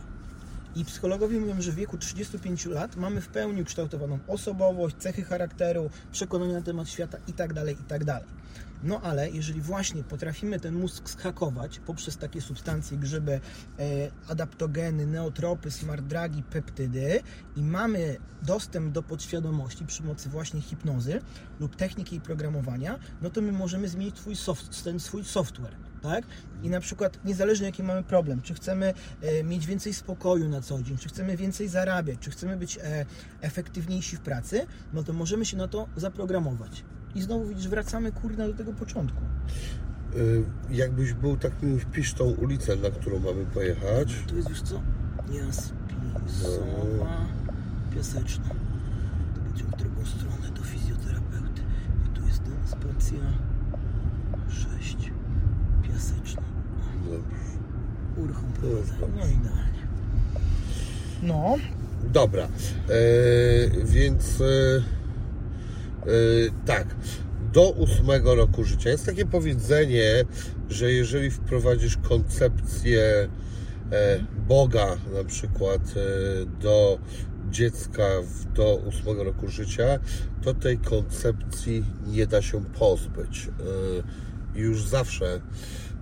I 0.76 0.84
psychologowie 0.84 1.40
mówią, 1.40 1.60
że 1.60 1.72
w 1.72 1.75
wieku 1.75 1.98
35 1.98 2.66
lat 2.66 2.96
mamy 2.96 3.20
w 3.20 3.28
pełni 3.28 3.62
ukształtowaną 3.62 4.18
osobowość, 4.26 4.96
cechy 4.96 5.22
charakteru, 5.22 5.90
przekonania 6.12 6.52
na 6.52 6.62
temat 6.62 6.88
świata 6.88 7.18
itd., 7.26 7.70
itd. 7.70 8.20
No 8.82 9.00
ale 9.00 9.30
jeżeli 9.30 9.60
właśnie 9.60 10.04
potrafimy 10.04 10.60
ten 10.60 10.75
mózg 10.75 11.10
schakować 11.10 11.78
poprzez 11.78 12.16
takie 12.16 12.40
substancje, 12.40 12.98
grzyby, 12.98 13.32
e, 13.32 13.40
adaptogeny, 14.28 15.06
neotropy, 15.06 15.70
smart 15.70 16.02
drugi, 16.02 16.42
peptydy 16.42 17.20
i 17.56 17.62
mamy 17.62 18.16
dostęp 18.42 18.92
do 18.92 19.02
podświadomości 19.02 19.87
przy 19.87 20.02
pomocy 20.02 20.28
właśnie 20.28 20.60
hipnozy 20.60 21.20
lub 21.60 21.76
techniki 21.76 22.16
i 22.16 22.20
programowania, 22.20 22.98
no 23.22 23.30
to 23.30 23.40
my 23.40 23.52
możemy 23.52 23.88
zmienić 23.88 24.16
twój 24.16 24.37
soft, 24.37 24.84
ten 24.84 25.00
swój 25.00 25.25
software. 25.25 25.88
Tak? 26.02 26.25
I 26.62 26.71
na 26.71 26.81
przykład 26.81 27.19
niezależnie 27.25 27.67
jaki 27.67 27.83
mamy 27.83 28.02
problem, 28.02 28.43
czy 28.43 28.55
chcemy 28.55 28.95
e, 29.23 29.45
mieć 29.45 29.67
więcej 29.67 29.95
spokoju 29.95 30.49
na 30.49 30.61
co 30.61 30.83
dzień, 30.83 30.99
czy 30.99 31.09
chcemy 31.09 31.37
więcej 31.37 31.69
zarabiać, 31.69 32.19
czy 32.21 32.31
chcemy 32.31 32.57
być 32.57 32.78
e, 32.78 33.07
efektywniejsi 33.40 34.17
w 34.17 34.21
pracy, 34.21 34.67
no 34.93 35.02
to 35.02 35.12
możemy 35.12 35.45
się 35.45 35.57
na 35.57 35.69
to 35.69 35.88
zaprogramować. 35.97 36.85
I 37.14 37.23
znowu 37.23 37.45
widzisz, 37.47 37.69
wracamy 37.69 38.12
kurna 38.12 38.47
do 38.49 38.55
tego 38.55 38.73
początku. 38.73 39.21
Y, 40.17 40.45
Jakbyś 40.71 41.12
był 41.12 41.37
tak 41.37 41.62
miły, 41.62 41.81
wpisz 41.81 42.14
tą 42.14 42.25
ulicę, 42.25 42.76
na 42.76 42.90
którą 42.90 43.19
mamy 43.19 43.47
pojechać. 43.47 44.14
To 44.28 44.35
jest 44.37 44.49
już 44.49 44.62
co? 44.62 44.81
Jaspisowa, 45.33 47.26
piaseczna. 47.95 48.49
To 49.35 49.40
będzie 49.40 49.64
w 49.64 49.71
drugą 49.76 50.07
stronę 50.07 50.50
do 50.57 50.62
fizjoterapeuty. 50.62 51.62
I 52.07 52.09
tu 52.19 52.26
jest 52.26 52.43
ten 52.45 52.67
spacja 52.67 53.19
6, 53.19 53.38
piaseczna. 55.99 56.43
Dobrze. 57.05 57.38
Uruchom 58.17 58.52
prowadzenia. 58.52 58.99
No 59.00 59.26
idealnie. 59.26 59.88
No, 61.23 61.57
Dobra, 62.12 62.45
e, 62.45 62.49
więc 63.85 64.40
e, 64.40 64.44
e, 64.44 66.11
tak, 66.66 66.87
do 67.53 67.70
ósmego 67.70 68.35
roku 68.35 68.64
życia 68.64 68.90
jest 68.90 69.07
takie 69.07 69.27
powiedzenie, 69.27 70.25
że 70.70 70.92
jeżeli 70.92 71.31
wprowadzisz 71.31 71.96
koncepcję 71.96 73.03
e, 73.92 74.25
Boga 74.49 74.96
na 75.14 75.25
przykład 75.25 75.81
e, 75.96 76.61
do 76.62 76.99
dziecka 77.51 78.05
w, 78.22 78.53
do 78.53 78.77
ósmego 78.77 79.25
roku 79.25 79.49
życia, 79.49 79.99
to 80.42 80.55
tej 80.55 80.79
koncepcji 80.79 81.85
nie 82.07 82.27
da 82.27 82.42
się 82.42 82.64
pozbyć. 82.64 83.49
E, 83.49 84.29
już 84.59 84.85
zawsze 84.85 85.40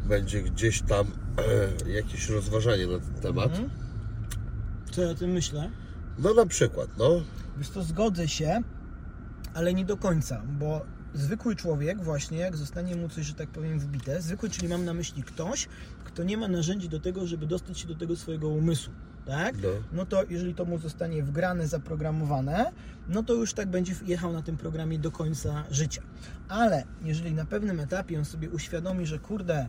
będzie 0.06 0.42
gdzieś 0.42 0.82
tam 0.82 1.06
e, 1.86 1.90
jakieś 2.00 2.28
rozważanie 2.28 2.86
na 2.86 2.98
ten 2.98 3.14
temat. 3.14 3.50
Mhm. 3.50 3.70
co 4.90 5.02
ja 5.02 5.10
o 5.10 5.14
tym 5.14 5.30
myślę? 5.30 5.70
No 6.18 6.34
na 6.34 6.46
przykład, 6.46 6.88
no. 6.98 7.22
Wiesz 7.58 7.68
to 7.68 7.82
zgodzę 7.82 8.28
się, 8.28 8.62
ale 9.54 9.74
nie 9.74 9.84
do 9.84 9.96
końca, 9.96 10.42
bo 10.58 10.86
zwykły 11.14 11.56
człowiek 11.56 12.02
właśnie, 12.02 12.38
jak 12.38 12.56
zostanie 12.56 12.96
mu 12.96 13.08
coś, 13.08 13.26
że 13.26 13.34
tak 13.34 13.48
powiem, 13.48 13.78
wbite, 13.78 14.22
zwykły, 14.22 14.50
czyli 14.50 14.68
mam 14.68 14.84
na 14.84 14.94
myśli 14.94 15.22
ktoś, 15.22 15.68
kto 16.04 16.22
nie 16.22 16.36
ma 16.36 16.48
narzędzi 16.48 16.88
do 16.88 17.00
tego, 17.00 17.26
żeby 17.26 17.46
dostać 17.46 17.78
się 17.78 17.88
do 17.88 17.94
tego 17.94 18.16
swojego 18.16 18.48
umysłu, 18.48 18.92
tak? 19.26 19.54
No. 19.62 19.68
No 19.92 20.06
to 20.06 20.24
jeżeli 20.28 20.54
to 20.54 20.64
mu 20.64 20.78
zostanie 20.78 21.22
wgrane, 21.22 21.68
zaprogramowane, 21.68 22.72
no 23.08 23.22
to 23.22 23.34
już 23.34 23.52
tak 23.52 23.68
będzie 23.68 23.94
jechał 24.06 24.32
na 24.32 24.42
tym 24.42 24.56
programie 24.56 24.98
do 24.98 25.10
końca 25.10 25.64
życia. 25.70 26.02
Ale 26.48 26.84
jeżeli 27.02 27.34
na 27.34 27.44
pewnym 27.44 27.80
etapie 27.80 28.18
on 28.18 28.24
sobie 28.24 28.50
uświadomi, 28.50 29.06
że 29.06 29.18
kurde, 29.18 29.68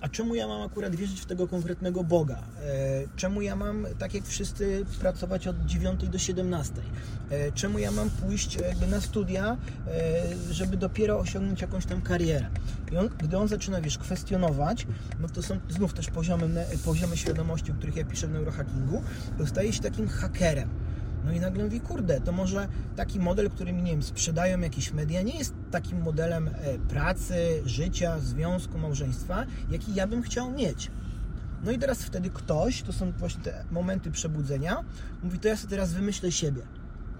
a 0.00 0.08
czemu 0.08 0.34
ja 0.34 0.48
mam 0.48 0.62
akurat 0.62 0.96
wierzyć 0.96 1.20
w 1.20 1.26
tego 1.26 1.48
konkretnego 1.48 2.04
Boga? 2.04 2.38
E, 2.64 2.70
Czemu 3.16 3.42
ja 3.42 3.56
mam, 3.56 3.86
tak 3.98 4.14
jak 4.14 4.24
wszyscy, 4.24 4.86
pracować 5.00 5.46
od 5.46 5.66
9 5.66 6.08
do 6.08 6.18
17? 6.18 6.74
E, 7.30 7.52
Czemu 7.52 7.78
ja 7.78 7.90
mam 7.90 8.10
pójść 8.10 8.56
jakby 8.56 8.86
na 8.86 9.00
studia, 9.00 9.56
e, 9.86 10.52
żeby 10.52 10.76
dopiero 10.76 11.18
osiągnąć 11.18 11.60
jakąś 11.60 11.86
tam 11.86 12.02
karierę? 12.02 12.46
I 12.92 12.96
on, 12.96 13.08
gdy 13.18 13.38
on 13.38 13.48
zaczyna, 13.48 13.80
wiesz, 13.80 13.98
kwestionować, 13.98 14.86
no 15.20 15.28
to 15.28 15.42
są 15.42 15.58
znów 15.68 15.92
też 15.94 16.10
poziomy, 16.10 16.66
poziomy 16.84 17.16
świadomości, 17.16 17.72
o 17.72 17.74
których 17.74 17.96
ja 17.96 18.04
piszę 18.04 18.26
w 18.26 18.30
neurohackingu, 18.30 19.02
to 19.38 19.46
staje 19.46 19.72
się 19.72 19.82
takim 19.82 20.08
hakerem. 20.08 20.68
No 21.24 21.32
i 21.32 21.40
nagle 21.40 21.64
mówi, 21.64 21.80
kurde, 21.80 22.20
to 22.20 22.32
może 22.32 22.68
taki 22.96 23.20
model, 23.20 23.50
który 23.50 23.72
mi, 23.72 23.82
nie 23.82 23.90
wiem, 23.90 24.02
sprzedają 24.02 24.60
jakieś 24.60 24.92
media, 24.92 25.22
nie 25.22 25.38
jest 25.38 25.54
takim 25.70 26.02
modelem 26.02 26.48
e, 26.48 26.78
pracy, 26.78 27.62
życia, 27.64 28.18
związku, 28.18 28.78
małżeństwa, 28.78 29.46
jaki 29.70 29.94
ja 29.94 30.06
bym 30.06 30.22
chciał 30.22 30.50
mieć. 30.50 30.90
No 31.64 31.70
i 31.70 31.78
teraz 31.78 32.02
wtedy 32.02 32.30
ktoś, 32.30 32.82
to 32.82 32.92
są 32.92 33.12
właśnie 33.12 33.42
te 33.42 33.64
momenty 33.70 34.10
przebudzenia, 34.10 34.84
mówi, 35.22 35.38
to 35.38 35.48
ja 35.48 35.56
sobie 35.56 35.70
teraz 35.70 35.92
wymyślę 35.92 36.32
siebie. 36.32 36.62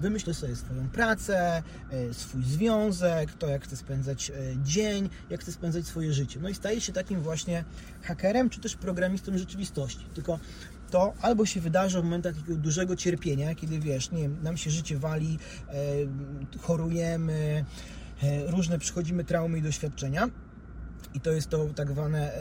Wymyślę 0.00 0.34
sobie 0.34 0.56
swoją 0.56 0.88
pracę, 0.88 1.62
e, 1.90 2.14
swój 2.14 2.44
związek, 2.44 3.32
to 3.32 3.46
jak 3.46 3.64
chcę 3.64 3.76
spędzać 3.76 4.30
e, 4.30 4.34
dzień, 4.64 5.10
jak 5.30 5.40
chcę 5.40 5.52
spędzać 5.52 5.86
swoje 5.86 6.12
życie. 6.12 6.40
No 6.42 6.48
i 6.48 6.54
staje 6.54 6.80
się 6.80 6.92
takim 6.92 7.20
właśnie 7.20 7.64
hakerem, 8.02 8.50
czy 8.50 8.60
też 8.60 8.76
programistą 8.76 9.38
rzeczywistości. 9.38 10.06
Tylko 10.14 10.38
to 10.90 11.12
albo 11.22 11.46
się 11.46 11.60
wydarza 11.60 12.00
w 12.00 12.04
momentach 12.04 12.34
takiego 12.34 12.58
dużego 12.58 12.96
cierpienia, 12.96 13.54
kiedy 13.54 13.78
wiesz, 13.78 14.10
nie 14.10 14.22
wiem, 14.22 14.36
nam 14.42 14.56
się 14.56 14.70
życie 14.70 14.98
wali, 14.98 15.38
e, 15.68 15.72
chorujemy, 16.58 17.64
e, 18.22 18.50
różne 18.50 18.78
przychodzimy 18.78 19.24
traumy 19.24 19.58
i 19.58 19.62
doświadczenia. 19.62 20.30
I 21.14 21.20
to 21.20 21.32
jest 21.32 21.48
to 21.48 21.66
tak 21.66 21.92
zwane 21.92 22.32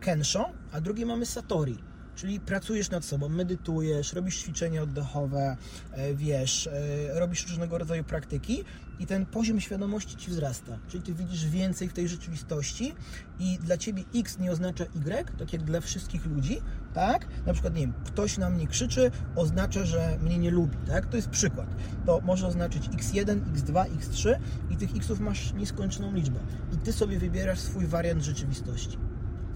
kensho, 0.00 0.50
a 0.72 0.80
drugie 0.80 1.06
mamy 1.06 1.26
satori. 1.26 1.78
Czyli 2.16 2.40
pracujesz 2.40 2.90
nad 2.90 3.04
sobą, 3.04 3.28
medytujesz, 3.28 4.12
robisz 4.12 4.42
ćwiczenia 4.42 4.82
oddechowe, 4.82 5.56
e, 5.92 6.14
wiesz, 6.14 6.68
robisz 7.14 7.48
różnego 7.48 7.78
rodzaju 7.78 8.04
praktyki 8.04 8.64
i 8.98 9.06
ten 9.06 9.26
poziom 9.26 9.60
świadomości 9.60 10.16
ci 10.16 10.30
wzrasta. 10.30 10.78
Czyli 10.88 11.02
ty 11.02 11.14
widzisz 11.14 11.48
więcej 11.48 11.88
w 11.88 11.92
tej 11.92 12.08
rzeczywistości 12.08 12.94
i 13.40 13.58
dla 13.58 13.76
ciebie 13.76 14.02
X 14.14 14.38
nie 14.38 14.52
oznacza 14.52 14.84
Y, 14.84 15.38
tak 15.38 15.52
jak 15.52 15.62
dla 15.62 15.80
wszystkich 15.80 16.26
ludzi, 16.26 16.60
tak? 16.94 17.26
Na 17.46 17.52
przykład, 17.52 17.74
nie 17.74 17.80
wiem, 17.80 17.92
ktoś 18.04 18.38
na 18.38 18.50
mnie 18.50 18.66
krzyczy, 18.66 19.10
oznacza, 19.36 19.84
że 19.84 20.18
mnie 20.22 20.38
nie 20.38 20.50
lubi, 20.50 20.76
tak? 20.86 21.06
To 21.06 21.16
jest 21.16 21.28
przykład. 21.28 21.68
To 22.06 22.20
może 22.20 22.46
oznaczyć 22.46 22.88
X1, 22.88 23.40
X2, 23.54 23.84
X3 23.98 24.34
i 24.70 24.76
tych 24.76 24.96
Xów 24.96 25.20
masz 25.20 25.52
nieskończoną 25.52 26.14
liczbę. 26.14 26.38
I 26.72 26.76
ty 26.76 26.92
sobie 26.92 27.18
wybierasz 27.18 27.58
swój 27.58 27.86
wariant 27.86 28.22
rzeczywistości. 28.22 28.98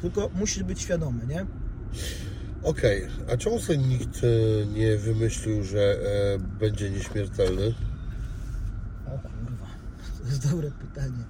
Tylko 0.01 0.31
musisz 0.35 0.63
być 0.63 0.81
świadomy, 0.81 1.27
nie? 1.27 1.47
Okej, 2.63 3.07
a 3.33 3.37
czemu 3.37 3.61
sobie 3.61 3.79
nikt 3.79 4.21
e, 4.25 4.67
nie 4.67 4.97
wymyślił, 4.97 5.65
że 5.65 5.81
e, 5.81 6.39
będzie 6.39 6.91
nieśmiertelny? 6.91 7.75
Jest 10.33 10.51
dobre 10.51 10.71
pytanie. 10.71 11.25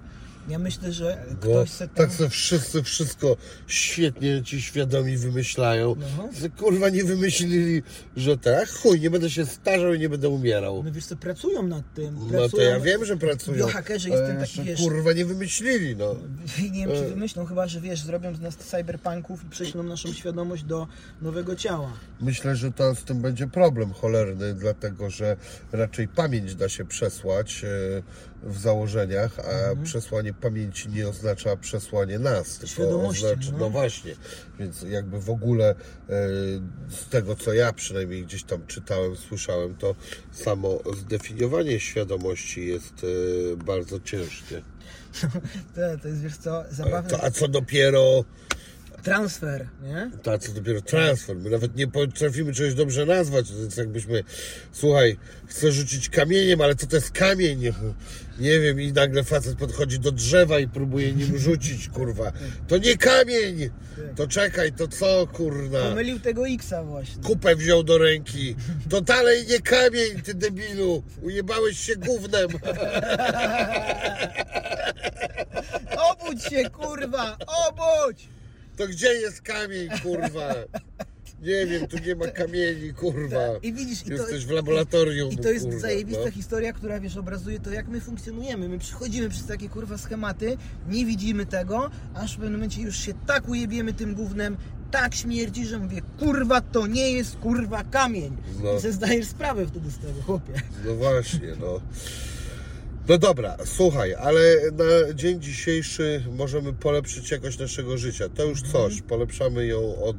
Ja 0.48 0.58
myślę, 0.58 0.92
że 0.92 1.24
ktoś 1.40 1.70
se 1.70 1.88
tam... 1.88 1.96
tak 1.96 2.12
sobie 2.12 2.30
wszyscy 2.30 2.82
wszystko 2.82 3.36
świetnie 3.66 4.42
ci 4.44 4.62
świadomi 4.62 5.16
wymyślają. 5.16 5.96
No. 6.18 6.28
Kurwa 6.58 6.88
nie 6.88 7.04
wymyślili, 7.04 7.82
że 8.16 8.38
tak, 8.38 8.68
chuj, 8.68 9.00
nie 9.00 9.10
będę 9.10 9.30
się 9.30 9.46
starzał 9.46 9.94
i 9.94 9.98
nie 9.98 10.08
będę 10.08 10.28
umierał. 10.28 10.82
No 10.82 10.92
wiesz 10.92 11.06
co, 11.06 11.16
pracują 11.16 11.62
nad 11.62 11.94
tym. 11.94 12.14
No 12.14 12.28
pracują... 12.28 12.50
to 12.50 12.62
ja 12.62 12.80
wiem, 12.80 13.04
że 13.04 13.16
pracują. 13.16 13.58
Biohackerzy 13.66 14.10
jest 14.10 14.22
ten 14.22 14.38
taki, 14.38 14.62
wiesz... 14.62 14.80
Kurwa 14.80 15.12
nie 15.12 15.24
wymyślili, 15.24 15.96
no. 15.96 16.14
Nie 16.72 16.86
wiem, 16.86 16.96
czy 16.96 17.04
E. 17.04 17.08
wymyślą, 17.08 17.44
chyba, 17.44 17.68
że 17.68 17.80
wiesz, 17.80 18.02
zrobią 18.02 18.34
z 18.34 18.40
nas 18.40 18.56
cyberpunków 18.56 19.44
i 19.44 19.50
prześlą 19.50 19.82
naszą 19.82 20.12
świadomość 20.12 20.64
do 20.64 20.86
nowego 21.22 21.56
ciała. 21.56 21.92
Myślę, 22.20 22.56
że 22.56 22.72
to 22.72 22.94
z 22.94 23.04
tym 23.04 23.22
będzie 23.22 23.46
problem 23.46 23.92
cholerny, 23.92 24.54
dlatego 24.54 25.10
że 25.10 25.36
raczej 25.72 26.08
pamięć 26.08 26.54
da 26.54 26.68
się 26.68 26.84
przesłać 26.84 27.64
e, 27.64 28.02
w 28.42 28.58
założeniach, 28.58 29.38
a 29.38 29.42
Mhm. 29.50 29.82
przesłanie 29.82 30.34
pamięci 30.34 30.88
nie 30.88 31.08
oznacza 31.08 31.56
przesłanie 31.56 32.18
nas, 32.18 32.58
tylko 32.58 32.66
Świadomości, 32.74 33.26
oznacza, 33.26 33.52
no. 33.52 33.58
no 33.58 33.70
właśnie, 33.70 34.14
więc 34.58 34.82
jakby 34.82 35.20
w 35.20 35.30
ogóle 35.30 35.70
e, 35.70 35.74
z 36.90 37.08
tego, 37.10 37.36
co 37.36 37.52
ja 37.54 37.72
przynajmniej 37.72 38.24
gdzieś 38.24 38.44
tam 38.44 38.66
czytałem, 38.66 39.16
słyszałem, 39.16 39.74
to 39.76 39.94
samo 40.32 40.78
zdefiniowanie 40.96 41.80
świadomości 41.80 42.66
jest 42.66 42.94
e, 43.52 43.56
bardzo 43.56 44.00
ciężkie. 44.00 44.62
To, 45.74 45.80
to 46.02 46.08
jest, 46.08 46.20
wiesz 46.22 46.36
co, 46.36 46.60
A, 46.64 46.70
zabawne. 46.72 47.10
to, 47.10 47.24
a 47.24 47.30
co 47.30 47.48
dopiero 47.48 48.24
Transfer, 49.02 49.68
nie? 49.82 50.10
Ta, 50.22 50.38
co 50.38 50.52
dopiero 50.52 50.80
transfer. 50.80 51.36
My 51.36 51.50
nawet 51.50 51.76
nie 51.76 51.88
potrafimy 51.88 52.54
czegoś 52.54 52.74
dobrze 52.74 53.06
nazwać. 53.06 53.48
To 53.50 53.54
jest 53.54 53.78
jakbyśmy, 53.78 54.24
słuchaj, 54.72 55.16
chcę 55.46 55.72
rzucić 55.72 56.08
kamieniem, 56.08 56.60
ale 56.60 56.74
co 56.74 56.86
to 56.86 56.96
jest 56.96 57.10
kamień? 57.10 57.62
Nie 58.38 58.60
wiem, 58.60 58.80
i 58.80 58.92
nagle 58.92 59.24
facet 59.24 59.58
podchodzi 59.58 59.98
do 59.98 60.12
drzewa 60.12 60.58
i 60.58 60.68
próbuje 60.68 61.12
nim 61.12 61.38
rzucić, 61.48 61.88
kurwa. 61.88 62.32
To 62.68 62.78
nie 62.78 62.96
kamień! 62.96 63.70
To 64.16 64.26
czekaj, 64.26 64.72
to 64.72 64.88
co, 64.88 65.26
kurna? 65.26 65.80
Pomylił 65.80 66.20
tego 66.20 66.48
X-a 66.48 66.82
właśnie. 66.82 67.22
Kupę 67.22 67.56
wziął 67.56 67.82
do 67.82 67.98
ręki. 67.98 68.56
To 68.90 69.00
dalej 69.00 69.46
nie 69.46 69.60
kamień, 69.60 70.22
ty 70.24 70.34
debilu. 70.34 71.02
Ujebałeś 71.22 71.78
się 71.78 71.96
gównem. 71.96 72.48
Obudź 76.10 76.44
się, 76.44 76.70
kurwa! 76.70 77.36
Obudź! 77.68 78.28
To 78.76 78.88
gdzie 78.88 79.14
jest 79.14 79.42
kamień, 79.42 79.88
kurwa? 80.02 80.54
Nie 81.42 81.66
wiem, 81.66 81.86
tu 81.86 81.98
nie 82.06 82.14
ma 82.14 82.26
kamieni, 82.26 82.94
kurwa. 82.94 83.38
I 83.62 83.72
widzisz, 83.72 84.02
i 84.02 84.04
to, 84.04 84.12
Jesteś 84.12 84.46
w 84.46 84.50
laboratorium. 84.50 85.30
i 85.30 85.36
to 85.36 85.50
jest 85.50 85.64
kurwa, 85.64 85.80
zajebista 85.80 86.24
no. 86.24 86.30
historia, 86.30 86.72
która 86.72 87.00
wiesz, 87.00 87.16
obrazuje 87.16 87.60
to, 87.60 87.70
jak 87.70 87.88
my 87.88 88.00
funkcjonujemy. 88.00 88.68
My 88.68 88.78
przychodzimy 88.78 89.28
przez 89.28 89.46
takie 89.46 89.68
kurwa 89.68 89.98
schematy, 89.98 90.56
nie 90.88 91.06
widzimy 91.06 91.46
tego, 91.46 91.90
aż 92.14 92.32
w 92.32 92.36
pewnym 92.36 92.52
momencie 92.52 92.82
już 92.82 92.96
się 92.96 93.12
tak 93.26 93.48
ujebiemy 93.48 93.92
tym 93.92 94.14
gównem, 94.14 94.56
tak 94.90 95.14
śmierdzi, 95.14 95.66
że 95.66 95.78
mówię, 95.78 96.02
kurwa, 96.18 96.60
to 96.60 96.86
nie 96.86 97.12
jest 97.12 97.36
kurwa 97.36 97.84
kamień. 97.84 98.36
No. 98.62 98.76
I 98.76 98.80
sobie 98.80 98.92
zdajesz 98.92 99.26
sprawę 99.26 99.66
wtedy 99.66 99.90
z 99.90 99.98
tego, 99.98 100.22
chłopie. 100.22 100.52
No 100.86 100.94
właśnie, 100.94 101.48
no. 101.60 101.80
No 103.08 103.18
dobra, 103.18 103.56
słuchaj, 103.64 104.14
ale 104.14 104.40
na 104.72 105.14
dzień 105.14 105.40
dzisiejszy 105.40 106.24
możemy 106.30 106.72
polepszyć 106.72 107.30
jakość 107.30 107.58
naszego 107.58 107.98
życia. 107.98 108.28
To 108.28 108.44
już 108.44 108.62
coś. 108.62 109.02
Polepszamy 109.02 109.66
ją 109.66 110.02
od 110.02 110.16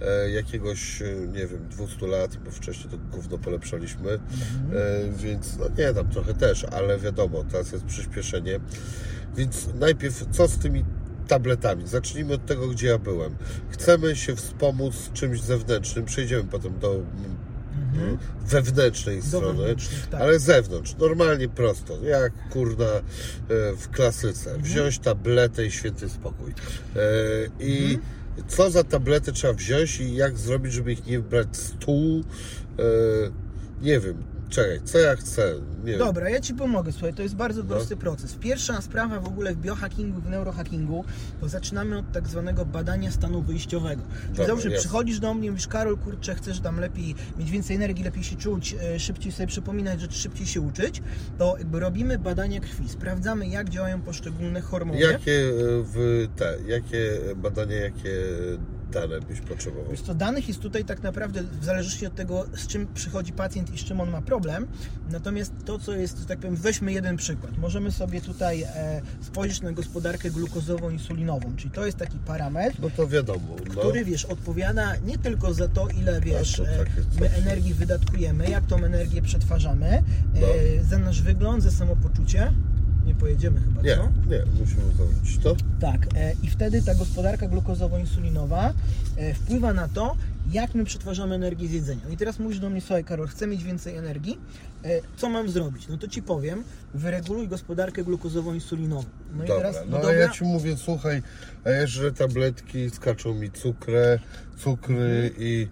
e, 0.00 0.30
jakiegoś, 0.30 1.02
nie 1.32 1.46
wiem, 1.46 1.68
200 1.70 2.06
lat, 2.06 2.36
bo 2.36 2.50
wcześniej 2.50 2.90
to 2.90 3.16
gówno 3.16 3.38
polepszaliśmy. 3.38 4.10
E, 4.10 4.18
więc, 5.16 5.56
no 5.56 5.64
nie, 5.78 5.94
tam 5.94 6.08
trochę 6.08 6.34
też, 6.34 6.64
ale 6.64 6.98
wiadomo, 6.98 7.44
teraz 7.50 7.72
jest 7.72 7.84
przyspieszenie. 7.84 8.60
Więc 9.36 9.68
najpierw, 9.74 10.26
co 10.30 10.48
z 10.48 10.58
tymi 10.58 10.84
tabletami? 11.28 11.86
Zacznijmy 11.86 12.34
od 12.34 12.46
tego, 12.46 12.68
gdzie 12.68 12.86
ja 12.86 12.98
byłem. 12.98 13.36
Chcemy 13.70 14.16
się 14.16 14.36
wspomóc 14.36 15.10
czymś 15.14 15.40
zewnętrznym, 15.40 16.04
przejdziemy 16.04 16.44
potem 16.44 16.78
do 16.78 17.00
mm, 18.02 18.18
wewnętrznej 18.46 19.22
strony, 19.22 19.74
tak. 20.10 20.20
ale 20.20 20.38
zewnątrz, 20.38 20.96
normalnie 20.98 21.48
prosto, 21.48 22.02
jak 22.02 22.32
kurna 22.50 22.84
e, 22.84 23.02
w 23.76 23.88
klasyce. 23.90 24.50
Mhm. 24.50 24.62
Wziąć 24.62 24.98
tabletę 24.98 25.66
i 25.66 25.70
święty 25.70 26.08
spokój. 26.08 26.50
E, 26.50 27.00
I 27.60 27.84
Mhm. 27.84 28.02
co 28.48 28.70
za 28.70 28.84
tablety 28.84 29.32
trzeba 29.32 29.52
wziąć 29.52 30.00
i 30.00 30.14
jak 30.14 30.38
zrobić, 30.38 30.72
żeby 30.72 30.92
ich 30.92 31.06
nie 31.06 31.20
brać 31.20 31.56
stół? 31.56 32.20
E, 32.78 32.82
nie 33.82 34.00
wiem, 34.00 34.22
czekaj, 34.48 34.80
co 34.84 34.98
ja 34.98 35.16
chcę? 35.16 35.54
Nie 35.84 35.90
wiem. 35.90 35.98
Dobra, 35.98 36.30
ja 36.30 36.40
Ci 36.40 36.54
pomogę, 36.54 36.92
słuchaj, 36.92 37.14
to 37.14 37.22
jest 37.22 37.34
bardzo 37.34 37.62
No. 37.62 37.68
prosty 37.68 37.96
proces. 37.96 38.34
Pierwsza 38.34 38.80
sprawa 38.82 39.20
w 39.20 39.26
ogóle 39.26 39.54
w 39.54 39.56
biohackingu, 39.58 40.20
w 40.20 40.30
neurohackingu, 40.30 41.04
to 41.40 41.48
zaczynamy 41.48 41.98
od 41.98 42.12
tak 42.12 42.28
zwanego 42.28 42.64
badania 42.64 43.10
stanu 43.10 43.42
wyjściowego. 43.42 44.02
Czyli 44.20 44.28
Dobra, 44.30 44.46
załóżmy, 44.46 44.70
jest. 44.70 44.82
przychodzisz 44.82 45.20
do 45.20 45.34
mnie, 45.34 45.50
mówisz, 45.50 45.68
Karol, 45.68 45.96
kurczę, 45.98 46.34
chcesz 46.34 46.60
tam 46.60 46.80
lepiej, 46.80 47.14
mieć 47.38 47.50
więcej 47.50 47.76
energii, 47.76 48.04
lepiej 48.04 48.24
się 48.24 48.36
czuć, 48.36 48.74
e, 48.94 49.00
szybciej 49.00 49.32
sobie 49.32 49.46
przypominać 49.46 50.00
rzeczy, 50.00 50.18
szybciej 50.18 50.46
się 50.46 50.60
uczyć, 50.60 51.02
to 51.38 51.54
jakby 51.58 51.80
robimy 51.80 52.18
badania 52.18 52.60
krwi, 52.60 52.88
sprawdzamy 52.88 53.48
jak 53.48 53.68
działają 53.68 54.00
poszczególne 54.02 54.60
hormony. 54.60 55.00
Jakie 55.00 55.32
e, 55.32 55.52
w 55.82 56.26
te, 56.36 56.54
jakie 56.66 57.18
badania, 57.36 57.76
jakie 57.76 58.10
dane 58.90 59.20
byś 59.20 59.40
potrzebował? 59.40 59.90
Wiesz 59.90 60.00
co, 60.00 60.14
danych 60.14 60.48
jest 60.48 60.60
tutaj 60.60 60.84
tak 60.84 61.02
naprawdę 61.02 61.42
w 61.60 61.64
zależności 61.64 62.06
od 62.06 62.14
tego, 62.14 62.46
z 62.56 62.66
czym 62.66 62.86
przychodzi 62.94 63.32
pacjent 63.32 63.74
i 63.74 63.78
z 63.78 63.84
czym 63.84 64.00
on 64.00 64.10
ma 64.10 64.22
problem. 64.22 64.66
Natomiast 65.10 65.52
to, 65.64 65.78
co 65.78 65.92
jest, 65.92 66.26
tak 66.26 66.38
powiem, 66.38 66.56
weźmy 66.56 66.92
jeden 66.92 67.16
przykład. 67.16 67.58
Możemy 67.58 67.92
sobie 67.92 68.20
tutaj 68.20 68.62
e, 68.62 69.00
spojrzeć 69.20 69.60
na 69.60 69.72
gospodarkę 69.72 70.30
glukozową, 70.30 70.90
insulinową, 70.90 71.56
czyli 71.56 71.70
to 71.70 71.86
jest 71.86 71.98
taki 71.98 72.18
parametr, 72.18 72.80
No 72.80 72.90
to 72.96 73.08
wiadomo, 73.08 73.56
no. 73.68 73.74
który, 73.74 74.04
wiesz, 74.04 74.24
odpowiada 74.24 74.96
nie 74.96 75.18
tylko 75.18 75.54
za 75.54 75.68
to, 75.68 75.88
ile, 75.88 76.20
wiesz, 76.20 76.56
to 76.56 76.68
e, 76.68 76.78
takie 76.78 76.92
coś. 77.10 77.20
my 77.20 77.34
energii 77.34 77.74
wydatkujemy, 77.74 78.50
jak 78.50 78.66
tą 78.66 78.76
energię 78.76 79.22
przetwarzamy, 79.22 79.86
e, 79.86 80.02
No. 80.34 80.46
za 80.90 80.98
nasz 80.98 81.22
wygląd, 81.22 81.62
za 81.62 81.70
samopoczucie. 81.70 82.52
Nie 83.08 83.14
pojedziemy 83.14 83.60
chyba, 83.60 83.82
Nie, 83.82 83.96
co? 83.96 84.02
nie, 84.30 84.42
musimy 84.60 84.82
zawrócić 84.98 85.38
to. 85.38 85.56
Tak, 85.80 86.06
e, 86.14 86.32
i 86.42 86.50
wtedy 86.50 86.82
ta 86.82 86.94
gospodarka 86.94 87.48
glukozowo-insulinowa 87.48 88.72
e, 89.16 89.34
wpływa 89.34 89.72
na 89.72 89.88
to, 89.88 90.16
jak 90.52 90.74
my 90.74 90.84
przetwarzamy 90.84 91.34
energię 91.34 91.68
z 91.68 91.72
jedzenia. 91.72 92.00
No 92.04 92.10
I 92.10 92.16
teraz 92.16 92.38
mówisz 92.38 92.58
do 92.58 92.70
mnie, 92.70 92.80
słuchaj 92.80 93.04
Karol, 93.04 93.26
chcę 93.28 93.46
mieć 93.46 93.64
więcej 93.64 93.96
energii, 93.96 94.38
e, 94.84 95.00
co 95.16 95.28
mam 95.28 95.50
zrobić? 95.50 95.88
No 95.88 95.98
to 95.98 96.08
Ci 96.08 96.22
powiem, 96.22 96.64
wyreguluj 96.94 97.48
gospodarkę 97.48 98.04
glukozowo-insulinową. 98.04 99.04
No 99.36 99.44
i 99.44 99.46
Dobra, 99.48 99.72
teraz, 99.72 99.86
no 99.88 99.98
a 100.08 100.12
ja 100.12 100.28
Ci 100.28 100.44
mówię, 100.44 100.76
słuchaj, 100.76 101.22
a 101.64 101.70
ja 101.70 101.86
żrę 101.86 102.12
tabletki, 102.12 102.90
skaczą 102.90 103.34
mi 103.34 103.50
cukrę, 103.50 104.18
cukry 104.58 104.94
Mhm. 104.96 105.32
i 105.38 105.68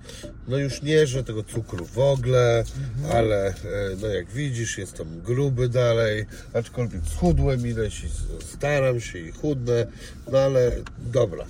no 0.48 0.58
już 0.58 0.82
nie 0.82 1.06
żrę 1.06 1.24
tego 1.24 1.42
cukru 1.42 1.84
w 1.86 1.98
ogóle, 1.98 2.58
Mhm. 2.58 3.16
ale 3.16 3.46
e, 3.48 3.54
no 4.02 4.06
jak 4.06 4.30
widzisz, 4.30 4.78
jestem 4.78 5.20
gruby 5.20 5.68
dalej, 5.68 6.26
aczkolwiek 6.54 7.02
schudłem 7.14 7.66
ileś 7.66 8.04
i 8.04 8.06
staram 8.44 9.00
się 9.00 9.18
i 9.18 9.32
chudnę, 9.32 9.86
no 10.32 10.38
ale 10.38 10.72
dobra. 10.98 11.44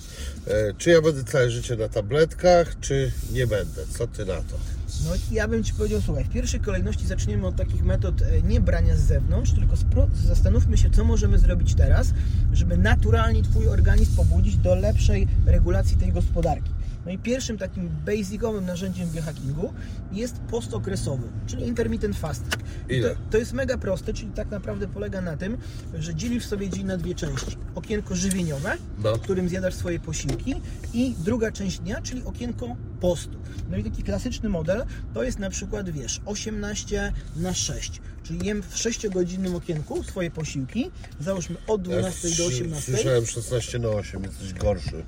E, 0.49 0.73
Czy 0.77 0.89
ja 0.89 1.01
będę 1.01 1.23
całe 1.23 1.51
życie 1.51 1.75
na 1.75 1.89
tabletkach, 1.89 2.79
czy 2.79 3.11
nie 3.31 3.47
będę? 3.47 3.85
Co 3.89 4.07
Ty 4.07 4.25
na 4.25 4.35
to? 4.35 4.57
No 5.05 5.11
ja 5.31 5.47
bym 5.47 5.63
Ci 5.63 5.73
powiedział, 5.73 6.01
słuchaj, 6.01 6.23
w 6.23 6.29
pierwszej 6.29 6.59
kolejności 6.59 7.07
zaczniemy 7.07 7.47
od 7.47 7.55
takich 7.55 7.83
metod 7.83 8.21
e, 8.21 8.41
nie 8.41 8.61
brania 8.61 8.95
z 8.95 8.99
zewnątrz, 8.99 9.51
tylko 9.51 9.75
zastanówmy 10.13 10.77
się, 10.77 10.89
co 10.89 11.03
możemy 11.03 11.39
zrobić 11.39 11.75
teraz, 11.75 12.07
żeby 12.53 12.77
naturalnie 12.77 13.43
Twój 13.43 13.67
organizm 13.67 14.15
pobudzić 14.15 14.57
do 14.57 14.75
lepszej 14.75 15.27
regulacji 15.45 15.97
tej 15.97 16.11
gospodarki. 16.11 16.71
No 17.07 17.13
i 17.13 17.17
pierwszym 17.17 17.57
takim 17.57 17.89
basicowym 18.05 18.65
narzędziem 18.65 19.09
biohackingu 19.09 19.73
jest 20.11 20.35
postokresowy, 20.39 21.27
czyli 21.45 21.67
intermittent 21.67 22.15
fasting. 22.17 22.55
To, 22.55 23.07
to 23.31 23.37
jest 23.37 23.53
mega 23.53 23.77
proste, 23.77 24.13
czyli 24.13 24.31
tak 24.31 24.51
naprawdę 24.51 24.87
polega 24.87 25.21
na 25.21 25.37
tym, 25.37 25.57
że 25.99 26.15
dzielisz 26.15 26.45
sobie 26.45 26.69
dzień 26.69 26.85
na 26.85 26.97
dwie 26.97 27.15
części. 27.15 27.57
Okienko 27.75 28.15
żywieniowe, 28.15 28.73
No. 29.03 29.15
w 29.15 29.21
którym 29.21 29.49
zjadasz 29.49 29.73
swoje 29.73 29.99
posiłki 29.99 30.55
i 30.93 31.15
druga 31.25 31.51
część 31.51 31.79
dnia, 31.79 32.01
czyli 32.01 32.23
okienko 32.23 32.75
postu. 33.01 33.37
No 33.69 33.77
i 33.77 33.83
taki 33.83 34.03
klasyczny 34.03 34.49
model 34.49 34.85
to 35.13 35.23
jest 35.23 35.39
na 35.39 35.49
przykład, 35.49 35.89
wiesz, 35.89 36.21
18 36.25 37.13
na 37.35 37.53
6, 37.53 38.01
czyli 38.23 38.47
jem 38.47 38.63
w 38.63 38.75
6-godzinnym 38.75 39.55
okienku 39.55 40.03
swoje 40.03 40.31
posiłki, 40.31 40.91
załóżmy 41.19 41.55
od 41.67 41.81
12 41.81 42.27
do 42.37 42.45
18. 42.45 42.91
Słyszałem 42.91 43.25
16 43.25 43.79
na 43.79 43.89
8, 43.89 44.23
jesteś 44.23 44.53
gorszy. 44.53 45.03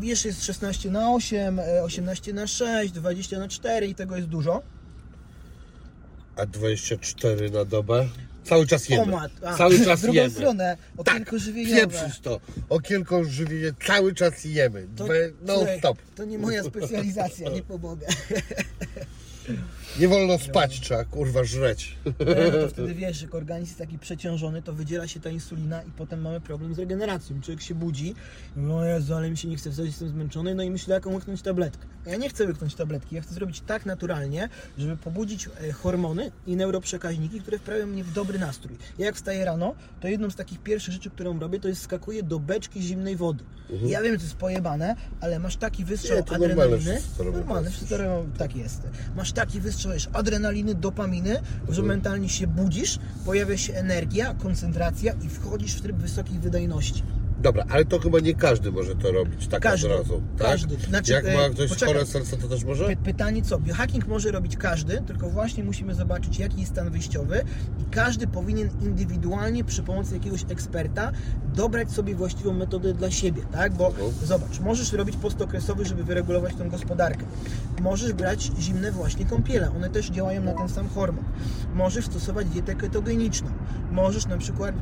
Wiesz, 0.00 0.24
jest 0.24 0.44
16 0.44 0.90
na 0.90 1.12
8, 1.12 1.58
e, 1.58 1.82
18 1.82 2.32
na 2.32 2.46
6, 2.46 2.92
20 2.92 3.38
na 3.38 3.48
4 3.48 3.86
i 3.86 3.94
tego 3.94 4.16
jest 4.16 4.28
dużo. 4.28 4.62
A 6.36 6.46
24 6.46 7.50
na 7.50 7.64
dobę? 7.64 8.08
Cały 8.44 8.66
czas 8.66 8.88
jemy. 8.88 9.16
A, 9.44 9.56
Cały 9.56 9.84
czas 9.84 9.98
w 10.00 10.02
drugą 10.02 10.14
jemy. 10.16 10.30
stronę, 10.30 10.76
okienko 10.96 11.30
tak, 11.30 11.40
żywieniowe. 11.40 11.80
pieprzysz 11.80 12.20
to. 12.20 12.40
Okienko 12.68 13.24
żywienie 13.24 13.72
cały 13.86 14.14
czas 14.14 14.44
jemy. 14.44 14.86
To, 14.96 15.06
Be- 15.06 15.30
no 15.42 15.54
słuchaj, 15.56 15.78
stop. 15.78 15.98
To 16.14 16.24
nie 16.24 16.38
moja 16.38 16.62
specjalizacja, 16.64 17.50
nie 17.50 17.62
pomogę. 17.62 18.06
Nie 19.98 20.08
wolno 20.08 20.38
spać, 20.38 20.80
trzeba 20.80 21.04
kurwa 21.04 21.44
żreć. 21.44 21.96
No 22.04 22.50
to 22.60 22.68
wtedy 22.68 22.94
wiesz, 22.94 23.22
jak 23.22 23.34
organizm 23.34 23.66
jest 23.66 23.78
taki 23.78 23.98
przeciążony, 23.98 24.62
to 24.62 24.72
wydziela 24.72 25.08
się 25.08 25.20
ta 25.20 25.30
insulina 25.30 25.82
i 25.82 25.90
potem 25.90 26.20
mamy 26.20 26.40
problem 26.40 26.74
z 26.74 26.78
regeneracją. 26.78 27.40
Człowiek 27.40 27.62
się 27.62 27.74
budzi 27.74 28.14
mówi, 28.56 28.72
o 28.72 28.84
Jezu, 28.84 29.14
ale 29.14 29.30
mi 29.30 29.36
się 29.36 29.48
nie 29.48 29.56
chce 29.56 29.70
wstać, 29.70 29.86
jestem 29.86 30.08
zmęczony, 30.08 30.54
no 30.54 30.62
i 30.62 30.70
myśli, 30.70 30.92
jaką 30.92 31.14
łyknąć 31.14 31.42
tabletkę. 31.42 31.86
A 32.06 32.10
ja 32.10 32.16
nie 32.16 32.28
chcę 32.28 32.44
łyknąć 32.46 32.74
tabletki, 32.74 33.14
ja 33.16 33.22
chcę 33.22 33.34
zrobić 33.34 33.60
tak 33.60 33.86
naturalnie, 33.86 34.48
żeby 34.78 34.96
pobudzić 34.96 35.48
e, 35.60 35.72
hormony 35.72 36.30
i 36.46 36.56
neuroprzekaźniki, 36.56 37.40
które 37.40 37.58
wprawiają 37.58 37.86
mnie 37.86 38.04
w 38.04 38.12
dobry 38.12 38.38
nastrój. 38.38 38.76
Ja 38.98 39.06
jak 39.06 39.14
wstaję 39.16 39.44
rano, 39.44 39.74
to 40.00 40.08
jedną 40.08 40.30
z 40.30 40.36
takich 40.36 40.58
pierwszych 40.58 40.94
rzeczy, 40.94 41.10
którą 41.10 41.38
robię, 41.38 41.60
to 41.60 41.68
jest 41.68 41.82
skakuję 41.82 42.22
do 42.22 42.38
beczki 42.38 42.82
zimnej 42.82 43.16
wody. 43.16 43.44
I 43.86 43.88
Ja 43.88 44.02
wiem, 44.02 44.16
to 44.16 44.22
jest 44.22 44.34
pojebane, 44.36 44.96
ale 45.20 45.38
masz 45.38 45.56
taki 45.56 45.84
wystrzał 45.84 46.16
Nie, 46.16 46.22
to 46.22 46.34
adrenaliny. 46.34 47.00
Normalne, 47.34 47.70
wszyscy 47.70 47.88
to 47.88 47.96
robią, 47.96 48.30
tak 48.38 48.56
jest. 48.56 48.82
Masz 49.16 49.32
taki 49.32 49.60
wystrzał 49.60 49.81
wiesz, 49.88 50.08
adrenaliny, 50.12 50.74
dopaminy, 50.74 51.40
że 51.68 51.82
mentalnie 51.82 52.28
się 52.28 52.46
budzisz, 52.46 52.98
pojawia 53.24 53.56
się 53.56 53.74
energia, 53.74 54.34
koncentracja 54.34 55.12
i 55.22 55.28
wchodzisz 55.28 55.74
w 55.74 55.82
tryb 55.82 55.96
wysokiej 55.96 56.38
wydajności. 56.38 57.02
Dobra, 57.42 57.64
ale 57.70 57.84
to 57.84 57.98
chyba 57.98 58.20
nie 58.20 58.34
każdy 58.34 58.72
może 58.72 58.94
to 58.96 59.12
robić 59.12 59.46
tak 59.46 59.62
Każdy, 59.62 59.94
od 59.94 59.98
razu. 60.00 60.22
Tak? 60.38 60.46
każdy. 60.46 60.76
Znaczy, 60.76 61.12
Jak 61.12 61.24
e, 61.26 61.34
ma 61.36 61.48
ktoś 61.54 61.68
poczekaj. 61.68 61.94
chore 61.94 62.06
serce, 62.06 62.36
to 62.36 62.48
też 62.48 62.64
może? 62.64 62.84
Py- 62.86 62.96
Pytanie 62.96 63.42
co? 63.42 63.58
Biohacking 63.58 64.06
może 64.08 64.30
robić 64.30 64.56
każdy, 64.56 65.00
tylko 65.06 65.30
właśnie 65.30 65.64
musimy 65.64 65.94
zobaczyć 65.94 66.38
jaki 66.38 66.60
jest 66.60 66.72
stan 66.72 66.90
wyjściowy 66.90 67.44
i 67.80 67.84
każdy 67.90 68.26
powinien 68.26 68.70
indywidualnie 68.82 69.64
przy 69.64 69.82
pomocy 69.82 70.14
jakiegoś 70.14 70.44
eksperta 70.48 71.12
dobrać 71.54 71.90
sobie 71.90 72.14
właściwą 72.14 72.52
metodę 72.52 72.94
dla 72.94 73.10
siebie, 73.10 73.42
tak? 73.52 73.74
Bo 73.74 73.86
Mhm. 73.86 74.10
zobacz, 74.24 74.60
możesz 74.60 74.92
robić 74.92 75.16
postokresowy, 75.16 75.84
żeby 75.84 76.04
wyregulować 76.04 76.54
tą 76.54 76.68
gospodarkę. 76.68 77.24
Możesz 77.80 78.12
brać 78.12 78.50
zimne 78.60 78.92
właśnie 78.92 79.24
kąpiele, 79.24 79.70
one 79.76 79.90
też 79.90 80.10
działają 80.10 80.42
na 80.42 80.52
ten 80.52 80.68
sam 80.68 80.88
hormon. 80.88 81.24
Możesz 81.74 82.04
stosować 82.06 82.46
dietę 82.48 82.74
ketogeniczną. 82.74 83.48
Możesz 83.92 84.26
na 84.26 84.38
przykład, 84.38 84.74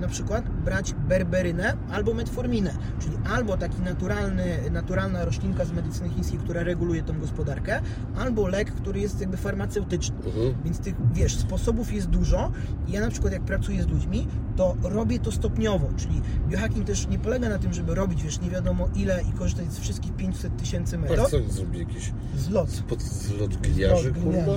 na 0.00 0.08
przykład 0.08 0.48
brać 0.64 0.94
berberynę 1.08 1.76
albo 2.00 2.14
metforminę, 2.14 2.74
czyli 3.00 3.16
albo 3.34 3.56
taki 3.56 3.82
naturalny, 3.82 4.58
naturalna 4.70 5.24
roślinka 5.24 5.64
z 5.64 5.72
medycyny 5.72 6.08
chińskiej, 6.08 6.38
która 6.38 6.62
reguluje 6.62 7.02
tą 7.02 7.20
gospodarkę, 7.20 7.80
albo 8.18 8.48
lek, 8.48 8.72
który 8.72 9.00
jest 9.00 9.20
jakby 9.20 9.36
farmaceutyczny. 9.36 10.16
Mhm. 10.26 10.54
Więc 10.64 10.78
tych, 10.78 10.94
wiesz, 11.14 11.36
sposobów 11.36 11.92
jest 11.92 12.06
dużo. 12.06 12.52
Ja 12.88 13.00
na 13.00 13.10
przykład 13.10 13.32
jak 13.32 13.42
pracuję 13.42 13.82
z 13.82 13.88
ludźmi, 13.88 14.26
to 14.56 14.76
robię 14.82 15.18
to 15.18 15.32
stopniowo, 15.32 15.88
czyli 15.96 16.22
biohacking 16.48 16.86
też 16.86 17.08
nie 17.08 17.18
polega 17.18 17.48
na 17.48 17.58
tym, 17.58 17.72
żeby 17.74 17.94
robić, 17.94 18.22
wiesz, 18.22 18.40
nie 18.40 18.50
wiadomo 18.50 18.88
ile 18.96 19.22
i 19.22 19.32
korzystać 19.32 19.72
z 19.72 19.78
wszystkich 19.78 20.12
500 20.12 20.56
tysięcy 20.56 20.98
Patrz, 20.98 21.10
metod. 21.10 21.30
co 21.30 21.78
jakiś 21.78 22.12
Zlot. 22.36 22.82
pod 22.88 23.02
zlot 23.02 23.56
gliniarzy, 23.56 24.12
kurwa? 24.12 24.52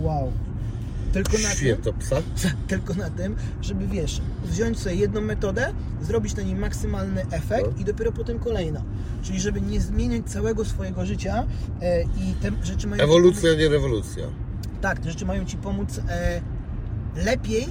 Wow. 0.00 0.32
Tylko 1.12 1.32
na 1.32 1.48
tym, 1.48 1.56
Święto 1.56 1.92
psa? 1.92 2.16
tylko 2.68 2.94
na 2.94 3.10
tym, 3.10 3.36
żeby 3.62 3.86
wiesz, 3.86 4.20
wziąć 4.44 4.78
sobie 4.78 4.94
jedną 4.96 5.20
metodę, 5.20 5.72
zrobić 6.02 6.36
na 6.36 6.42
niej 6.42 6.54
maksymalny 6.54 7.26
efekt 7.30 7.66
No. 7.74 7.80
i 7.80 7.84
dopiero 7.84 8.12
potem 8.12 8.38
kolejna. 8.38 8.82
Czyli 9.22 9.40
żeby 9.40 9.60
nie 9.60 9.80
zmieniać 9.80 10.26
całego 10.26 10.64
swojego 10.64 11.06
życia 11.06 11.44
e, 11.82 12.02
i 12.02 12.34
te 12.40 12.50
rzeczy 12.62 12.86
mają 12.86 13.02
Ewolucja, 13.02 13.54
nie 13.54 13.68
rewolucja. 13.68 14.24
tak, 14.80 14.98
te 14.98 15.10
rzeczy 15.10 15.26
mają 15.26 15.44
Ci 15.44 15.56
pomóc 15.56 16.00
e, 16.08 16.40
lepiej 17.16 17.68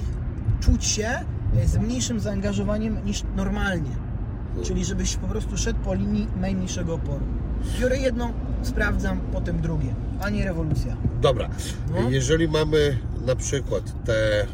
czuć 0.60 0.84
się 0.84 1.08
e, 1.56 1.68
z 1.68 1.76
mniejszym 1.76 2.20
zaangażowaniem 2.20 3.04
niż 3.04 3.22
normalnie. 3.36 3.90
Czyli 4.62 4.84
żebyś 4.84 5.16
po 5.16 5.28
prostu 5.28 5.56
szedł 5.56 5.78
po 5.80 5.94
linii 5.94 6.26
najmniejszego 6.40 6.94
oporu. 6.94 7.24
Biorę 7.80 7.96
jedno, 7.98 8.32
sprawdzam, 8.62 9.20
potem 9.32 9.60
drugie, 9.60 9.94
a 10.20 10.30
nie 10.30 10.44
rewolucja. 10.44 10.96
Dobra, 11.20 11.48
No. 11.90 12.10
jeżeli 12.10 12.48
mamy 12.48 12.98
na 13.26 13.36
przykład 13.36 14.04
te 14.04 14.42
e, 14.42 14.46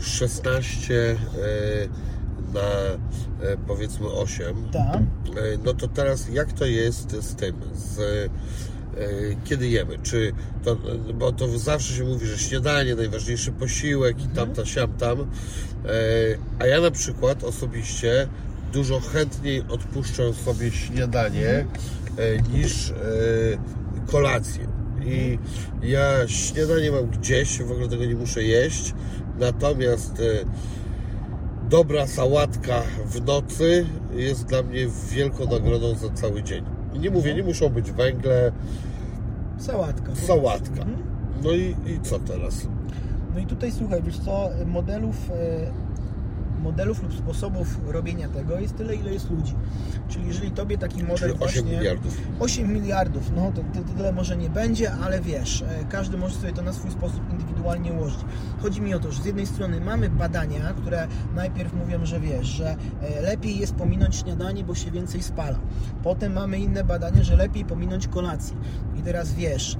16 0.00 0.94
e, 0.94 1.16
na 2.54 2.60
e, 2.60 3.56
powiedzmy 3.66 4.06
8, 4.06 4.68
Tak. 4.72 4.96
e, 4.96 5.02
no 5.64 5.74
to 5.74 5.88
teraz 5.88 6.28
jak 6.28 6.52
to 6.52 6.64
jest 6.66 7.12
z 7.22 7.34
tym, 7.34 7.56
z 7.74 7.98
e, 8.00 8.28
kiedy 9.44 9.68
jemy? 9.68 9.98
Czy 10.02 10.32
to, 10.64 10.76
bo 11.14 11.32
to 11.32 11.58
zawsze 11.58 11.92
się 11.94 12.04
mówi, 12.04 12.26
że 12.26 12.38
śniadanie, 12.38 12.94
najważniejszy 12.94 13.52
posiłek 13.52 14.24
i 14.24 14.28
tam, 14.28 14.50
ta, 14.52 14.64
siam, 14.66 14.92
tam. 14.92 15.20
E, 15.20 15.26
A 16.58 16.66
ja 16.66 16.80
na 16.80 16.90
przykład 16.90 17.44
osobiście 17.44 18.28
dużo 18.72 19.00
chętniej 19.00 19.62
odpuszczę 19.68 20.34
sobie 20.34 20.70
śniadanie 20.70 21.48
e, 21.48 22.42
niż 22.52 22.90
e, 22.90 22.94
kolację. 24.06 24.66
I 25.04 25.38
ja 25.82 26.28
śniadanie 26.28 26.90
mam 26.90 27.06
gdzieś, 27.06 27.62
w 27.62 27.72
ogóle 27.72 27.88
tego 27.88 28.04
nie 28.04 28.14
muszę 28.14 28.42
jeść. 28.42 28.94
Natomiast 29.38 30.20
e, 30.20 30.24
dobra 31.70 32.06
sałatka 32.06 32.82
w 33.06 33.26
nocy 33.26 33.86
jest 34.14 34.44
dla 34.44 34.62
mnie 34.62 34.86
wielką 35.10 35.44
nagrodą 35.46 35.94
za 35.94 36.10
cały 36.10 36.42
dzień. 36.42 36.64
I 36.94 36.98
nie 36.98 37.10
mówię, 37.10 37.34
nie 37.34 37.42
muszą 37.42 37.68
być 37.68 37.92
węgle, 37.92 38.52
Sałatka. 39.58 40.14
sałatka. 40.16 40.80
Mhm. 40.82 40.96
No 41.42 41.52
i, 41.52 41.76
i 41.86 42.00
co 42.02 42.18
teraz? 42.18 42.66
No 43.34 43.40
i 43.40 43.46
tutaj 43.46 43.72
słuchaj, 43.72 44.02
wiesz 44.02 44.18
co, 44.18 44.50
modelów, 44.66 45.16
modelów 46.68 47.02
lub 47.02 47.14
sposobów 47.14 47.78
robienia 47.86 48.28
tego 48.28 48.60
jest 48.60 48.76
tyle, 48.76 48.94
ile 48.94 49.12
jest 49.12 49.30
ludzi. 49.30 49.54
Czyli 50.08 50.26
jeżeli 50.26 50.50
tobie 50.50 50.78
taki 50.78 51.02
model 51.02 51.16
Czyli 51.16 51.32
8 51.32 51.38
właśnie... 51.38 51.62
miliardów. 51.62 52.16
8 52.40 52.72
miliardów, 52.72 53.30
no 53.36 53.52
to, 53.54 53.80
to 53.80 53.94
tyle 53.96 54.12
może 54.12 54.36
nie 54.36 54.50
będzie, 54.50 54.92
ale 54.92 55.20
wiesz, 55.20 55.62
e, 55.62 55.84
każdy 55.90 56.18
może 56.18 56.34
sobie 56.34 56.52
to 56.52 56.62
na 56.62 56.72
swój 56.72 56.90
sposób 56.90 57.20
indywidualnie 57.30 57.92
ułożyć. 57.92 58.18
Chodzi 58.62 58.80
mi 58.80 58.94
o 58.94 59.00
to, 59.00 59.12
że 59.12 59.22
z 59.22 59.24
jednej 59.24 59.46
strony 59.46 59.80
mamy 59.80 60.10
badania, 60.10 60.72
które 60.72 61.08
najpierw 61.34 61.74
mówią, 61.74 62.06
że 62.06 62.20
wiesz, 62.20 62.46
że 62.46 62.76
e, 63.02 63.20
lepiej 63.22 63.58
jest 63.58 63.74
pominąć 63.74 64.16
śniadanie, 64.16 64.64
bo 64.64 64.74
się 64.74 64.90
więcej 64.90 65.22
spala. 65.22 65.58
Potem 66.02 66.32
mamy 66.32 66.58
inne 66.58 66.84
badania, 66.84 67.22
że 67.22 67.36
lepiej 67.36 67.64
pominąć 67.64 68.08
kolację. 68.08 68.56
I 68.98 69.02
teraz 69.02 69.32
wiesz, 69.32 69.76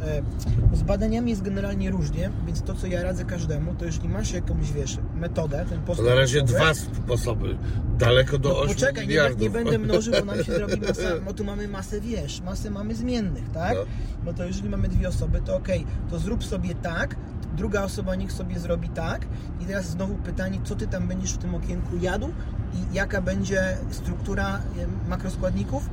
e, 0.72 0.76
z 0.76 0.82
badaniami 0.82 1.30
jest 1.30 1.42
generalnie 1.42 1.90
różnie, 1.90 2.30
więc 2.46 2.62
to, 2.62 2.74
co 2.74 2.86
ja 2.86 3.02
radzę 3.02 3.24
każdemu, 3.24 3.74
to 3.74 3.84
jeżeli 3.84 4.08
masz 4.08 4.32
jakąś, 4.32 4.72
wiesz, 4.72 4.98
metodę, 5.14 5.66
ten 5.68 5.78
To 5.78 5.86
postulat 5.86 6.14
na 6.14 6.20
razie 6.20 6.42
dwa 6.42 6.74
sposoby. 6.78 7.58
Daleko 7.98 8.38
do 8.38 8.48
no 8.48 8.58
8 8.58 8.74
poczekaj, 8.74 9.02
nie, 9.02 9.08
miliardów. 9.08 9.40
nie 9.40 9.50
będę 9.50 9.78
mnożył, 9.78 10.14
bo 10.20 10.24
nam 10.24 10.44
się 10.44 10.52
zrobi 10.58 10.80
masa, 10.80 11.20
bo 11.24 11.32
tu 11.32 11.44
mamy 11.44 11.68
masę, 11.68 12.00
wiesz, 12.00 12.40
masę 12.40 12.70
mamy 12.70 12.94
zmiennych, 12.94 13.50
tak? 13.50 13.74
No. 13.74 13.84
No 14.26 14.32
to 14.32 14.44
jeżeli 14.44 14.68
mamy 14.68 14.88
dwie 14.88 15.08
osoby, 15.08 15.40
to 15.44 15.56
okej, 15.56 15.86
to 16.10 16.18
zrób 16.18 16.44
sobie 16.44 16.74
tak, 16.74 17.16
druga 17.56 17.82
osoba 17.82 18.14
niech 18.14 18.32
sobie 18.32 18.58
zrobi 18.58 18.88
tak 18.88 19.26
i 19.60 19.64
teraz 19.64 19.86
znowu 19.86 20.14
pytanie, 20.14 20.60
co 20.64 20.76
Ty 20.76 20.86
tam 20.86 21.08
będziesz 21.08 21.32
w 21.32 21.38
tym 21.38 21.54
okienku 21.54 21.96
jadł 22.00 22.28
i 22.74 22.94
jaka 22.94 23.22
będzie 23.22 23.76
struktura 23.90 24.62
makroskładników 25.08 25.90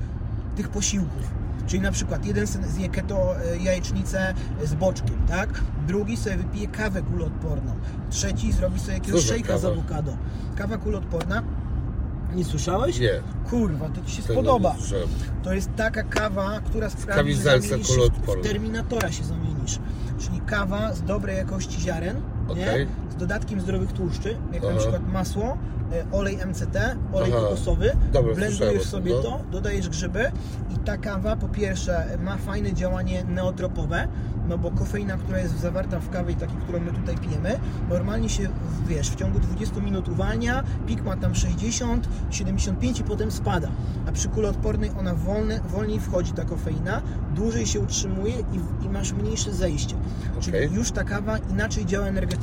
tych 0.56 0.70
posiłków. 0.70 1.45
Czyli 1.68 1.82
na 1.82 1.92
przykład 1.92 2.26
jeden 2.26 2.48
zje 2.48 2.90
keto 2.90 3.36
e, 3.40 3.58
jajecznicę 3.58 4.34
z 4.64 4.74
boczkiem, 4.74 5.28
tak? 5.28 5.50
Drugi 5.88 6.18
sobie 6.18 6.38
wypije 6.38 6.68
kawę 6.68 7.02
kuloodporną. 7.02 7.76
Trzeci 8.10 8.52
zrobi 8.52 8.80
sobie 8.80 8.94
jakiegoś 8.94 9.26
szejka 9.26 9.58
z 9.58 9.62
kawa? 9.62 9.74
awokado. 9.74 10.18
Kawa 10.56 10.78
kuloodporna. 10.78 11.44
Nie 12.36 12.46
słyszałeś? 12.46 13.00
Nie, 13.00 13.22
Kurwa, 13.50 13.90
to 13.90 14.02
Ci 14.06 14.12
się 14.12 14.22
tego 14.22 14.34
spodoba. 14.34 14.76
To 15.44 15.54
jest 15.54 15.70
taka 15.76 16.04
kawa, 16.04 16.60
która 16.60 16.90
sprawi, 16.90 17.36
że 17.36 17.60
w. 17.60 18.44
Terminatora 18.44 19.12
się 19.12 19.24
zamienisz. 19.24 19.80
Czyli 20.20 20.42
kawa 20.42 20.94
z 20.94 21.02
dobrej 21.02 21.38
jakości 21.38 21.82
ziaren, 21.82 22.22
Okej. 22.50 22.88
z 23.12 23.16
dodatkiem 23.16 23.62
zdrowych 23.62 23.92
tłuszczy, 23.94 24.36
jak 24.54 24.64
na 24.64 24.70
Aha. 24.70 24.78
przykład 24.80 25.08
masło, 25.14 25.58
e, 25.94 26.12
olej 26.12 26.38
MCT, 26.46 26.96
olej 27.14 27.32
Aha. 27.34 27.42
kokosowy, 27.42 27.92
Dobra, 28.14 28.36
blendujesz 28.36 28.84
sobie 28.84 29.14
no. 29.14 29.22
to, 29.22 29.40
dodajesz 29.52 29.90
grzyby 29.90 30.32
i 30.76 30.78
ta 30.80 30.98
kawa 30.98 31.36
po 31.36 31.48
pierwsze 31.48 32.18
ma 32.24 32.38
fajne 32.38 32.74
działanie 32.74 33.24
neotropowe, 33.24 34.08
no 34.48 34.58
bo 34.58 34.72
kofeina, 34.72 35.18
która 35.18 35.40
jest 35.40 35.60
zawarta 35.60 36.00
w 36.00 36.10
kawie, 36.10 36.36
takiej, 36.36 36.58
którą 36.58 36.80
my 36.80 36.92
tutaj 36.92 37.18
pijemy, 37.18 37.60
normalnie 37.90 38.30
się, 38.30 38.50
wiesz, 38.88 39.10
w 39.10 39.16
ciągu 39.16 39.40
20 39.40 39.80
minut 39.80 40.10
uwalnia, 40.10 40.64
pik 40.88 41.04
ma 41.04 41.18
tam 41.18 41.36
60, 41.36 42.10
75 42.32 43.00
i 43.00 43.04
potem 43.04 43.32
spada. 43.32 43.68
A 44.08 44.12
przy 44.12 44.30
kuloodpornej 44.30 44.92
ona 45.00 45.14
wolne, 45.16 45.60
wolniej 45.70 46.00
wchodzi 46.00 46.32
ta 46.34 46.46
kofeina, 46.46 47.02
dłużej 47.36 47.66
się 47.66 47.80
utrzymuje 47.80 48.36
i, 48.36 48.86
i 48.86 48.90
masz 48.90 49.14
mniejsze 49.14 49.54
zejście. 49.54 49.96
Okej. 50.32 50.42
Czyli 50.44 50.76
już 50.76 50.92
ta 50.92 51.04
kawa 51.04 51.38
inaczej 51.38 51.86
działa 51.86 52.08
energetycznie. 52.08 52.35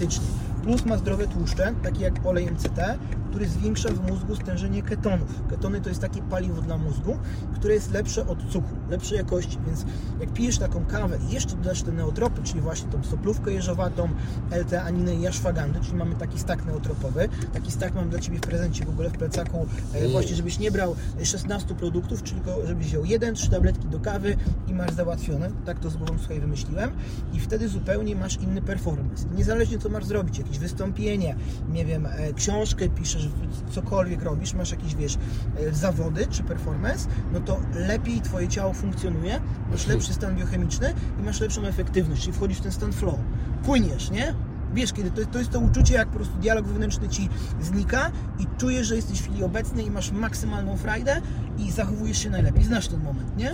Plus 0.63 0.85
ma 0.85 0.97
zdrowe 0.97 1.27
tłuszcze, 1.29 1.75
takie 1.83 2.05
jak 2.05 2.27
olej 2.27 2.51
MCT 2.51 2.99
który 3.33 3.49
zwiększa 3.49 3.89
w 3.89 4.11
mózgu 4.11 4.37
stężenie 4.37 4.83
ketonów. 4.83 5.29
Ketony 5.51 5.81
to 5.81 5.89
jest 5.89 6.01
takie 6.01 6.23
paliwo 6.23 6.63
dla 6.63 6.79
mózgu, 6.79 7.19
które 7.55 7.75
jest 7.75 7.93
lepsze 7.93 8.27
od 8.27 8.39
cukru, 8.51 8.77
lepszej 8.91 9.19
jakości, 9.19 9.59
więc 9.67 9.85
jak 10.21 10.33
pijesz 10.33 10.59
taką 10.59 10.85
kawę 10.87 11.19
i 11.31 11.35
jeszcze 11.35 11.57
dodasz 11.57 11.83
te 11.83 11.93
neotropy, 11.93 12.43
czyli 12.43 12.61
właśnie 12.61 12.91
tą 12.91 13.05
soplówkę 13.05 13.53
jeżowatą, 13.53 14.09
L-teaninę 14.51 15.15
i 15.15 15.27
aszwagandę, 15.27 15.81
czyli 15.81 15.97
mamy 15.97 16.15
taki 16.15 16.39
stak 16.39 16.67
neotropowy. 16.67 17.29
Taki 17.53 17.73
stak 17.73 17.95
mam 17.95 18.09
dla 18.11 18.21
Ciebie 18.21 18.39
w 18.39 18.41
prezencie 18.41 18.85
w 18.85 18.89
ogóle 18.89 19.11
w 19.11 19.13
plecaku, 19.13 19.67
e, 19.95 20.09
właśnie 20.09 20.37
żebyś 20.37 20.59
nie 20.59 20.71
brał 20.71 20.97
16 21.25 21.75
produktów, 21.75 22.23
tylko 22.23 22.67
żebyś 22.67 22.87
wziął 22.87 23.05
jeden, 23.05 23.35
trzy 23.35 23.51
tabletki 23.51 23.89
do 23.89 24.01
kawy 24.01 24.37
i 24.69 24.75
masz 24.75 24.93
załatwione. 24.93 25.51
Tak 25.65 25.79
to 25.79 25.91
z 25.91 25.97
głową 25.97 26.19
słuchaj 26.19 26.41
wymyśliłem. 26.41 26.91
I 27.33 27.41
wtedy 27.41 27.69
zupełnie 27.69 28.17
masz 28.17 28.37
inny 28.37 28.63
performance. 28.63 29.25
Niezależnie 29.37 29.79
co 29.79 29.89
masz 29.89 30.05
zrobić, 30.05 30.39
jakieś 30.39 30.59
wystąpienie, 30.59 31.37
nie 31.69 31.85
wiem, 31.85 32.07
e, 32.07 32.33
książkę 32.33 32.89
piszesz, 32.89 33.22
cokolwiek 33.71 34.23
robisz, 34.23 34.55
masz 34.55 34.71
jakieś, 34.71 34.95
wiesz, 34.95 35.19
e, 35.59 35.75
zawody 35.75 36.27
czy 36.31 36.43
performance, 36.43 37.09
no 37.33 37.41
to 37.41 37.61
lepiej 37.75 38.21
Twoje 38.21 38.49
ciało 38.49 38.73
funkcjonuje, 38.73 39.41
masz 39.71 39.87
lepszy 39.87 40.15
stan 40.15 40.37
biochemiczny 40.37 40.95
i 41.21 41.23
masz 41.23 41.41
lepszą 41.41 41.63
efektywność, 41.63 42.23
czyli 42.23 42.33
wchodzisz 42.33 42.59
w 42.59 42.63
ten 42.63 42.73
stan 42.73 42.93
flow. 42.93 43.19
Płyniesz, 43.65 44.11
nie? 44.11 44.35
Wiesz, 44.75 44.93
kiedy 44.93 45.11
to, 45.11 45.31
to 45.31 45.39
jest 45.39 45.51
to 45.51 45.61
uczucie, 45.61 45.95
jak 45.95 46.09
po 46.09 46.17
prostu 46.17 46.39
dialog 46.39 46.67
wewnętrzny 46.67 47.09
ci 47.09 47.29
znika 47.61 48.11
i 48.39 48.47
czujesz, 48.59 48.87
że 48.87 48.97
jesteś 48.97 49.19
w 49.19 49.23
chwili 49.23 49.45
obecnej 49.45 49.87
i 49.87 49.91
masz 49.91 50.11
maksymalną 50.11 50.77
frajdę 50.77 51.21
i 51.59 51.71
zachowujesz 51.71 52.19
się 52.19 52.31
najlepiej. 52.31 52.65
Znasz 52.65 52.89
ten 52.89 53.03
moment, 53.03 53.37
nie? 53.37 53.53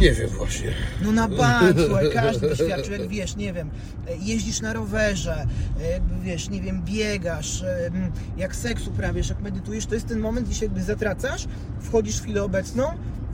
Nie 0.00 0.12
wiem 0.12 0.28
właśnie. 0.28 0.72
No 1.02 1.12
na 1.12 1.28
bank, 1.28 1.76
słuchaj, 1.86 2.10
każdy 2.12 2.48
doświadczył, 2.48 2.92
jak 2.92 3.08
wiesz, 3.08 3.36
nie 3.36 3.52
wiem, 3.52 3.70
jeździsz 4.20 4.60
na 4.60 4.72
rowerze, 4.72 5.46
e, 5.80 6.00
wiesz, 6.22 6.48
nie 6.48 6.60
wiem, 6.60 6.82
biegasz, 6.84 7.62
e, 7.62 7.90
jak 8.36 8.56
seks 8.56 8.86
uprawiasz, 8.86 9.28
jak 9.28 9.40
medytujesz, 9.40 9.86
to 9.86 9.94
jest 9.94 10.06
ten 10.06 10.20
moment, 10.20 10.46
gdzie 10.46 10.56
się 10.58 10.64
jakby 10.64 10.82
zatracasz, 10.82 11.46
wchodzisz 11.80 12.16
w 12.16 12.22
chwilę 12.22 12.42
obecną 12.42 12.84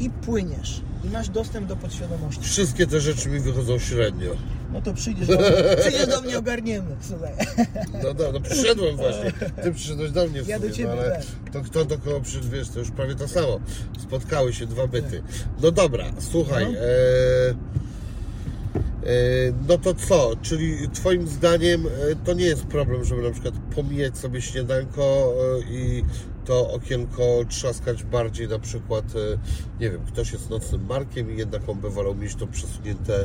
i 0.00 0.10
płyniesz. 0.10 0.82
I 1.04 1.08
masz 1.08 1.28
dostęp 1.28 1.66
do 1.66 1.76
podświadomości. 1.76 2.44
Wszystkie 2.44 2.86
te 2.86 3.00
rzeczy 3.00 3.28
mi 3.28 3.40
wychodzą 3.40 3.78
średnio. 3.78 4.30
No 4.74 4.80
to 4.80 4.94
przyjdziesz 4.94 5.28
do 5.28 5.36
mnie, 5.36 5.50
przyjdziesz 5.80 6.06
do 6.06 6.22
mnie 6.22 6.38
ogarniemy, 6.38 6.96
słuchaj. 7.00 7.32
No, 7.92 8.08
no, 8.18 8.32
no 8.32 8.40
przyszedłem 8.40 8.96
właśnie. 8.96 9.32
Ty 9.62 9.72
przyszedłeś 9.72 10.10
do 10.10 10.26
mnie 10.26 10.42
w 10.42 10.48
Ja 10.48 10.58
do 10.58 10.62
sumie, 10.62 10.74
ciebie 10.74 10.92
no, 10.96 11.02
ale 11.02 11.10
też. 11.10 11.26
to 11.52 11.62
kto 11.62 11.84
do 11.84 11.98
kogo 11.98 12.20
przyszedł, 12.20 12.50
wiesz, 12.50 12.68
to 12.68 12.78
już 12.78 12.90
prawie 12.90 13.14
to 13.14 13.28
samo. 13.28 13.60
Spotkały 14.02 14.52
się 14.52 14.66
dwa 14.66 14.86
byty. 14.86 15.22
No 15.62 15.70
dobra, 15.70 16.04
słuchaj. 16.18 16.66
No. 16.72 16.78
E, 16.78 17.50
e, 17.50 17.54
no 19.68 19.78
to 19.78 19.94
co? 19.94 20.30
Czyli 20.42 20.88
twoim 20.88 21.28
zdaniem 21.28 21.86
e, 21.86 21.90
to 22.24 22.32
nie 22.32 22.44
jest 22.44 22.64
problem, 22.64 23.04
żeby 23.04 23.22
na 23.22 23.30
przykład 23.30 23.54
pomijać 23.74 24.18
sobie 24.18 24.42
śniadanko 24.42 25.34
e, 25.58 25.72
i 25.72 26.04
to 26.44 26.70
okienko 26.70 27.22
trzaskać 27.48 28.04
bardziej 28.04 28.48
na 28.48 28.58
przykład, 28.58 29.04
nie 29.80 29.90
wiem, 29.90 30.00
ktoś 30.06 30.32
jest 30.32 30.50
nocnym 30.50 30.86
markiem 30.86 31.34
i 31.34 31.38
jednak 31.38 31.68
on 31.68 31.80
by 31.80 31.90
wolał 31.90 32.14
mieć 32.14 32.34
to 32.34 32.46
przesunięte 32.46 33.24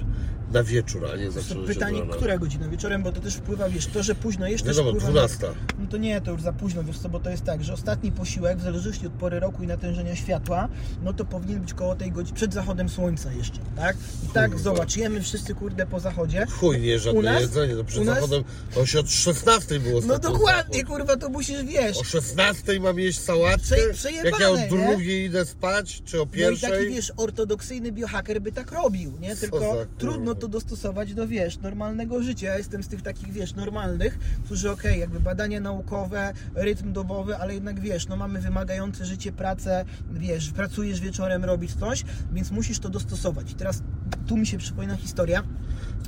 na 0.53 0.63
wieczór, 0.63 1.05
a 1.13 1.15
nie 1.15 1.25
To 1.25 1.31
zacząć 1.31 1.67
pytanie, 1.67 1.97
od 1.97 2.03
rana. 2.03 2.15
która 2.15 2.37
godzina 2.37 2.67
wieczorem, 2.69 3.03
bo 3.03 3.11
to 3.11 3.21
też 3.21 3.35
wpływa, 3.35 3.69
wiesz, 3.69 3.87
to, 3.87 4.03
że 4.03 4.15
późno 4.15 4.47
jesz, 4.47 4.61
też 4.63 4.77
Wiadomo, 4.77 4.89
wpływa 4.99 5.11
12. 5.11 5.47
Na... 5.47 5.53
No 5.79 5.87
to 5.89 5.97
nie, 5.97 6.21
to 6.21 6.31
już 6.31 6.41
za 6.41 6.53
późno, 6.53 6.83
wiesz 6.83 6.99
co, 6.99 7.09
bo 7.09 7.19
to 7.19 7.29
jest 7.29 7.43
tak, 7.43 7.63
że 7.63 7.73
ostatni 7.73 8.11
posiłek, 8.11 8.57
w 8.57 8.61
zależności 8.61 9.07
od 9.07 9.13
pory 9.13 9.39
roku 9.39 9.63
i 9.63 9.67
natężenia 9.67 10.15
światła, 10.15 10.69
no 11.03 11.13
to 11.13 11.25
powinien 11.25 11.59
być 11.61 11.73
koło 11.73 11.95
tej 11.95 12.11
godziny, 12.11 12.35
przed 12.35 12.53
zachodem 12.53 12.89
słońca 12.89 13.31
jeszcze, 13.31 13.59
tak? 13.75 13.97
I 14.25 14.33
tak, 14.33 14.51
Kurwa. 14.51 14.63
zobacz, 14.63 14.97
jemy 14.97 15.21
wszyscy, 15.21 15.55
kurde, 15.55 15.85
po 15.85 15.99
zachodzie. 15.99 16.45
Chuj, 16.59 16.79
nie 16.81 16.99
żadne 16.99 17.21
nas- 17.21 17.41
jedzenie, 17.41 17.75
to 17.75 17.83
przed 17.83 18.01
u 18.01 18.05
nas- 18.05 18.15
zachodem 18.15 18.43
to 18.75 18.85
się 18.85 18.99
od 18.99 19.09
16 19.11 19.79
było 19.79 20.01
No 20.07 20.19
dokładnie, 20.19 20.79
zachód. 20.79 20.95
kurwa, 20.97 21.17
to 21.17 21.29
musisz, 21.29 21.63
wiesz, 21.63 21.97
O 21.97 22.03
16 22.03 22.79
mam 22.79 22.99
jeść 22.99 23.19
sałatkę, 23.19 23.75
Prze- 23.93 24.11
jak 24.11 24.39
ja 24.39 24.49
o 24.49 24.57
drugiej 24.69 25.25
idę 25.25 25.45
spać, 25.45 26.01
czy 26.05 26.21
o 26.21 26.25
no 26.25 26.31
i 26.31 26.35
pierwszej. 26.37 26.71
taki, 26.71 26.89
wiesz, 26.89 27.11
ortodoksyjny 27.17 27.91
biohaker 27.91 28.41
by 28.41 28.51
tak 28.51 28.71
robił, 28.71 29.13
nie? 29.19 29.35
Tylko 29.35 29.85
trudno 29.97 30.35
to 30.39 30.47
dostosować 30.47 31.13
do, 31.13 31.27
wiesz, 31.27 31.59
normalnego 31.59 32.23
życia. 32.23 32.47
Ja 32.47 32.57
jestem 32.57 32.83
z 32.83 32.87
tych 32.87 33.01
takich, 33.01 33.31
wiesz, 33.31 33.55
normalnych, 33.55 34.19
którzy, 34.45 34.71
okej, 34.71 34.99
jakby 34.99 35.19
badania 35.19 35.59
naukowe, 35.59 36.33
rytm 36.55 36.93
dobowy, 36.93 37.37
ale 37.37 37.53
jednak, 37.53 37.79
wiesz, 37.79 38.07
no 38.07 38.17
mamy 38.17 38.41
wymagające 38.41 39.05
życie, 39.05 39.31
pracę, 39.31 39.85
wiesz, 40.11 40.51
pracujesz 40.51 40.99
wieczorem, 40.99 41.45
robisz 41.45 41.73
coś, 41.73 42.03
więc 42.33 42.51
musisz 42.51 42.79
to 42.79 42.89
dostosować. 42.89 43.51
I 43.51 43.55
teraz 43.55 43.83
tu 44.27 44.37
mi 44.37 44.47
się 44.47 44.57
przypomina 44.57 44.95
historia, 44.95 45.43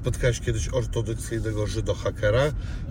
Spotkałeś 0.02 0.40
kiedyś 0.40 0.70
ortodoksyjnego 0.70 1.68
żydohakera? 1.68 2.42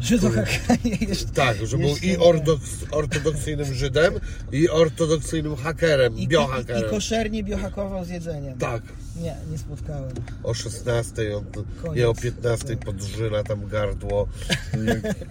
że 0.01 0.19
do 0.19 0.31
hakera 0.31 0.77
nie 0.85 1.07
jest. 1.07 1.33
Tak, 1.33 1.67
że 1.67 1.79
był 1.79 1.89
jeszcze 1.89 2.07
i 2.07 2.17
ortodoks, 2.17 2.71
ortodoksyjnym 2.91 3.75
Żydem, 3.75 4.15
i 4.53 4.69
ortodoksyjnym 4.69 5.57
hakerem, 5.57 6.17
I, 6.17 6.23
i, 6.23 6.29
biohakerem. 6.29 6.87
I 6.87 6.91
koszernie 6.91 7.45
biohakował 7.45 8.05
z 8.05 8.09
jedzeniem. 8.09 8.59
Tak. 8.59 8.83
Nie, 9.21 9.37
nie 9.51 9.59
spotkałem. 9.59 10.11
O 10.43 10.55
16, 10.55 11.37
on, 11.37 11.45
Koniec. 11.83 11.97
nie 11.97 12.09
o 12.09 12.15
15 12.15 12.77
podżyna 12.77 13.43
tam 13.43 13.67
gardło 13.69 14.29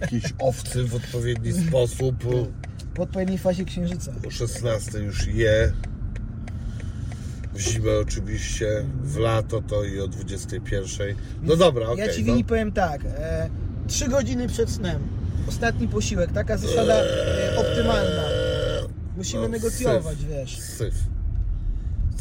jakiejś 0.00 0.24
owcy 0.38 0.84
w 0.84 0.94
odpowiedni 0.94 1.52
sposób. 1.68 2.16
W 2.96 3.00
odpowiedniej 3.00 3.38
fazie 3.38 3.64
księżyca. 3.64 4.12
O 4.28 4.30
16 4.30 4.98
już 4.98 5.26
je. 5.26 5.72
W 7.54 7.60
zimę 7.60 7.90
oczywiście, 8.02 8.84
w 9.02 9.16
lato 9.16 9.62
to 9.62 9.84
i 9.84 10.00
o 10.00 10.08
21. 10.08 11.16
No 11.42 11.56
dobra, 11.56 11.88
okej. 11.88 12.06
Ja 12.06 12.12
Ci 12.14 12.20
no. 12.20 12.26
Wini 12.26 12.44
powiem 12.44 12.72
tak, 12.72 13.04
e, 13.04 13.50
3 13.86 14.08
godziny 14.08 14.48
przed 14.48 14.70
snem, 14.70 15.08
ostatni 15.48 15.88
posiłek, 15.88 16.32
taka 16.32 16.56
zasada 16.56 16.94
e, 16.94 17.56
optymalna. 17.56 18.22
Musimy 19.16 19.42
No, 19.42 19.48
negocjować, 19.48 20.18
syf, 20.18 20.28
wiesz. 20.28 20.60
Syf. 20.60 20.94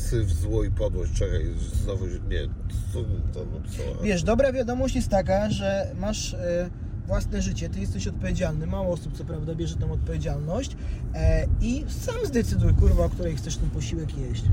Syf, 0.09 0.29
zło 0.29 0.63
i 0.63 0.71
podłość. 0.71 1.13
Czekaj, 1.13 1.45
znowu, 1.83 2.05
nie, 2.07 2.47
to, 2.93 3.03
to 3.33 3.45
napisała. 3.45 3.97
Wiesz, 4.03 4.23
dobra 4.23 4.51
wiadomość 4.51 4.95
jest 4.95 5.09
taka, 5.09 5.49
że 5.49 5.91
masz 5.99 6.33
e, 6.33 6.69
własne 7.09 7.41
życie, 7.41 7.69
ty 7.69 7.79
jesteś 7.79 8.07
odpowiedzialny, 8.07 8.67
mało 8.67 8.93
osób 8.93 9.17
co 9.17 9.25
prawda 9.25 9.55
bierze 9.55 9.75
tą 9.75 9.91
odpowiedzialność 9.91 10.75
e, 11.15 11.45
i 11.61 11.85
sam 11.87 12.15
zdecyduj, 12.25 12.73
kurwa, 12.73 13.05
o 13.05 13.09
której 13.09 13.35
chcesz 13.35 13.57
ten 13.57 13.69
posiłek 13.69 14.17
jeść. 14.17 14.43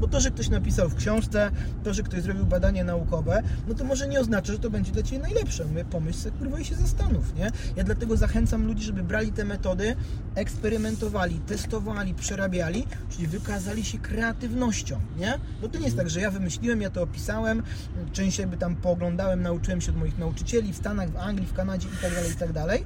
Bo 0.00 0.08
to, 0.08 0.20
że 0.20 0.30
ktoś 0.30 0.48
napisał 0.48 0.88
w 0.88 0.94
książce, 0.94 1.50
to, 1.84 1.94
że 1.94 2.02
ktoś 2.02 2.22
zrobił 2.22 2.46
badanie 2.46 2.84
naukowe, 2.84 3.42
no 3.68 3.74
to 3.74 3.84
może 3.84 4.08
nie 4.08 4.20
oznacza, 4.20 4.52
że 4.52 4.58
to 4.58 4.70
będzie 4.70 4.92
dla 4.92 5.02
Ciebie 5.02 5.22
najlepsze. 5.22 5.64
Mówię, 5.64 5.84
pomyśl 5.84 6.18
sobie, 6.18 6.38
kurwa, 6.38 6.60
i 6.60 6.64
się 6.64 6.74
zastanów, 6.74 7.34
nie? 7.34 7.50
Ja 7.76 7.84
dlatego 7.84 8.16
zachęcam 8.16 8.66
ludzi, 8.66 8.84
żeby 8.84 9.02
brali 9.02 9.32
te 9.32 9.44
metody, 9.44 9.96
eksperymentowali, 10.34 11.38
testowali, 11.38 12.14
przerabiali, 12.14 12.86
czyli 13.10 13.26
wykazali 13.26 13.84
się 13.84 13.98
kreatywnością, 13.98 15.00
nie? 15.18 15.38
Bo 15.62 15.68
to 15.68 15.78
nie 15.78 15.84
jest 15.84 15.96
tak, 15.96 16.10
że 16.10 16.20
ja 16.20 16.30
wymyśliłem, 16.30 16.82
ja 16.82 16.90
to 16.90 17.02
opisałem, 17.02 17.62
część 18.12 18.38
jakby 18.38 18.56
tam 18.56 18.76
pooglądałem, 18.76 19.42
nauczyłem 19.42 19.80
się 19.80 19.92
od 19.92 19.98
moich 19.98 20.18
nauczycieli 20.18 20.72
w 20.72 20.76
Stanach, 20.76 21.10
w 21.10 21.16
Anglii, 21.16 21.46
w 21.46 21.52
Kanadzie 21.52 21.88
i 21.88 21.96
tak 22.04 22.14
dalej, 22.14 22.32
i 22.32 22.36
tak 22.36 22.52
dalej. 22.52 22.84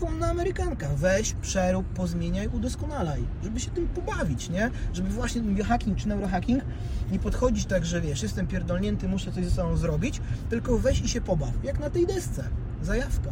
Wolna 0.00 0.30
Amerykanka. 0.30 0.88
Weź, 0.96 1.32
przerób, 1.32 1.86
pozmieniaj, 1.86 2.48
udoskonalaj, 2.48 3.22
żeby 3.44 3.60
się 3.60 3.70
tym 3.70 3.88
pobawić, 3.88 4.50
nie? 4.50 4.70
Żeby 4.92 5.08
właśnie 5.08 5.40
ten 5.40 5.54
biohacking 5.54 5.98
czy 5.98 6.08
neurohacking 6.08 6.64
nie 7.12 7.18
podchodzić 7.18 7.66
tak, 7.66 7.84
że 7.84 8.00
wiesz, 8.00 8.22
jestem 8.22 8.46
pierdolnięty, 8.46 9.08
muszę 9.08 9.32
coś 9.32 9.44
ze 9.44 9.50
sobą 9.50 9.76
zrobić, 9.76 10.20
tylko 10.50 10.78
weź 10.78 11.00
i 11.00 11.08
się 11.08 11.20
pobaw, 11.20 11.50
jak 11.64 11.78
na 11.78 11.90
tej 11.90 12.06
desce. 12.06 12.44
Zajawka. 12.82 13.30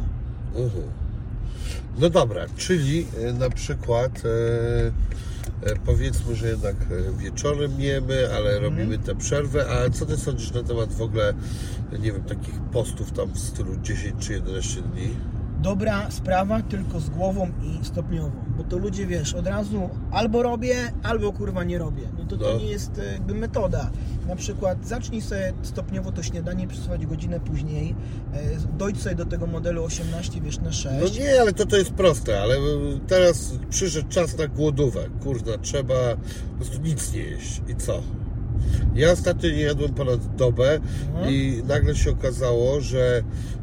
Mhm. 0.55 0.83
No 1.99 2.09
dobra, 2.09 2.45
czyli 2.57 3.07
e, 3.21 3.33
na 3.33 3.49
przykład 3.49 4.11
e, 4.25 4.91
powiedzmy, 5.85 6.35
że 6.35 6.47
jednak 6.47 6.75
e, 6.75 7.17
wieczorem 7.23 7.81
jemy, 7.81 8.27
ale 8.35 8.51
Mhm. 8.55 8.63
robimy 8.63 8.97
tę 8.97 9.15
przerwę. 9.15 9.65
A 9.69 9.89
co 9.89 10.05
ty 10.05 10.17
sądzisz 10.17 10.51
na 10.51 10.63
temat 10.63 10.93
w 10.93 11.01
ogóle, 11.01 11.33
nie 11.99 12.11
wiem, 12.11 12.23
takich 12.23 12.55
postów 12.61 13.11
tam 13.11 13.29
w 13.29 13.39
stylu 13.39 13.75
10 13.83 14.15
czy 14.27 14.33
11 14.33 14.81
dni? 14.81 15.09
Dobra 15.63 16.11
sprawa, 16.11 16.61
tylko 16.61 16.99
z 16.99 17.09
głową 17.09 17.47
i 17.63 17.85
stopniowo. 17.85 18.31
Bo 18.57 18.63
to 18.63 18.77
ludzie, 18.77 19.07
wiesz, 19.07 19.33
od 19.33 19.47
razu 19.47 19.89
albo 20.11 20.43
robię, 20.43 20.75
albo 21.03 21.33
kurwa 21.33 21.63
nie 21.63 21.77
robię. 21.77 22.03
No 22.17 22.25
to 22.25 22.37
to 22.37 22.53
No. 22.53 22.59
nie 22.59 22.65
jest 22.65 22.99
e, 22.99 23.13
jakby 23.13 23.33
metoda. 23.33 23.91
Na 24.27 24.35
przykład 24.35 24.87
zacznij 24.87 25.21
sobie 25.21 25.53
stopniowo 25.61 26.11
to 26.11 26.23
śniadanie 26.23 26.67
przesuwać 26.67 27.05
godzinę 27.05 27.39
później, 27.39 27.95
e, 28.33 28.37
dojdź 28.77 29.01
sobie 29.01 29.15
do 29.15 29.25
tego 29.25 29.47
modelu 29.47 29.83
18, 29.83 30.41
wiesz, 30.41 30.59
na 30.59 30.71
6. 30.71 31.17
No 31.19 31.23
nie, 31.25 31.41
ale 31.41 31.53
to 31.53 31.65
to 31.65 31.77
jest 31.77 31.91
proste, 31.91 32.41
ale 32.41 32.55
e, 32.55 32.59
teraz 33.07 33.51
przyszedł 33.69 34.07
czas 34.09 34.37
na 34.37 34.47
głodówę. 34.47 34.99
Kurna, 35.23 35.57
trzeba 35.61 35.93
po 36.51 36.55
prostu 36.57 36.81
nic 36.81 37.13
nie 37.13 37.19
jeść. 37.21 37.61
I 37.67 37.75
co? 37.75 38.01
Ja 38.95 39.11
ostatnio 39.11 39.49
nie 39.49 39.61
jadłem 39.61 39.93
ponad 39.93 40.35
dobę 40.35 40.79
No. 41.13 41.29
i 41.29 41.63
nagle 41.67 41.95
się 41.95 42.11
okazało, 42.11 42.81
że 42.81 43.17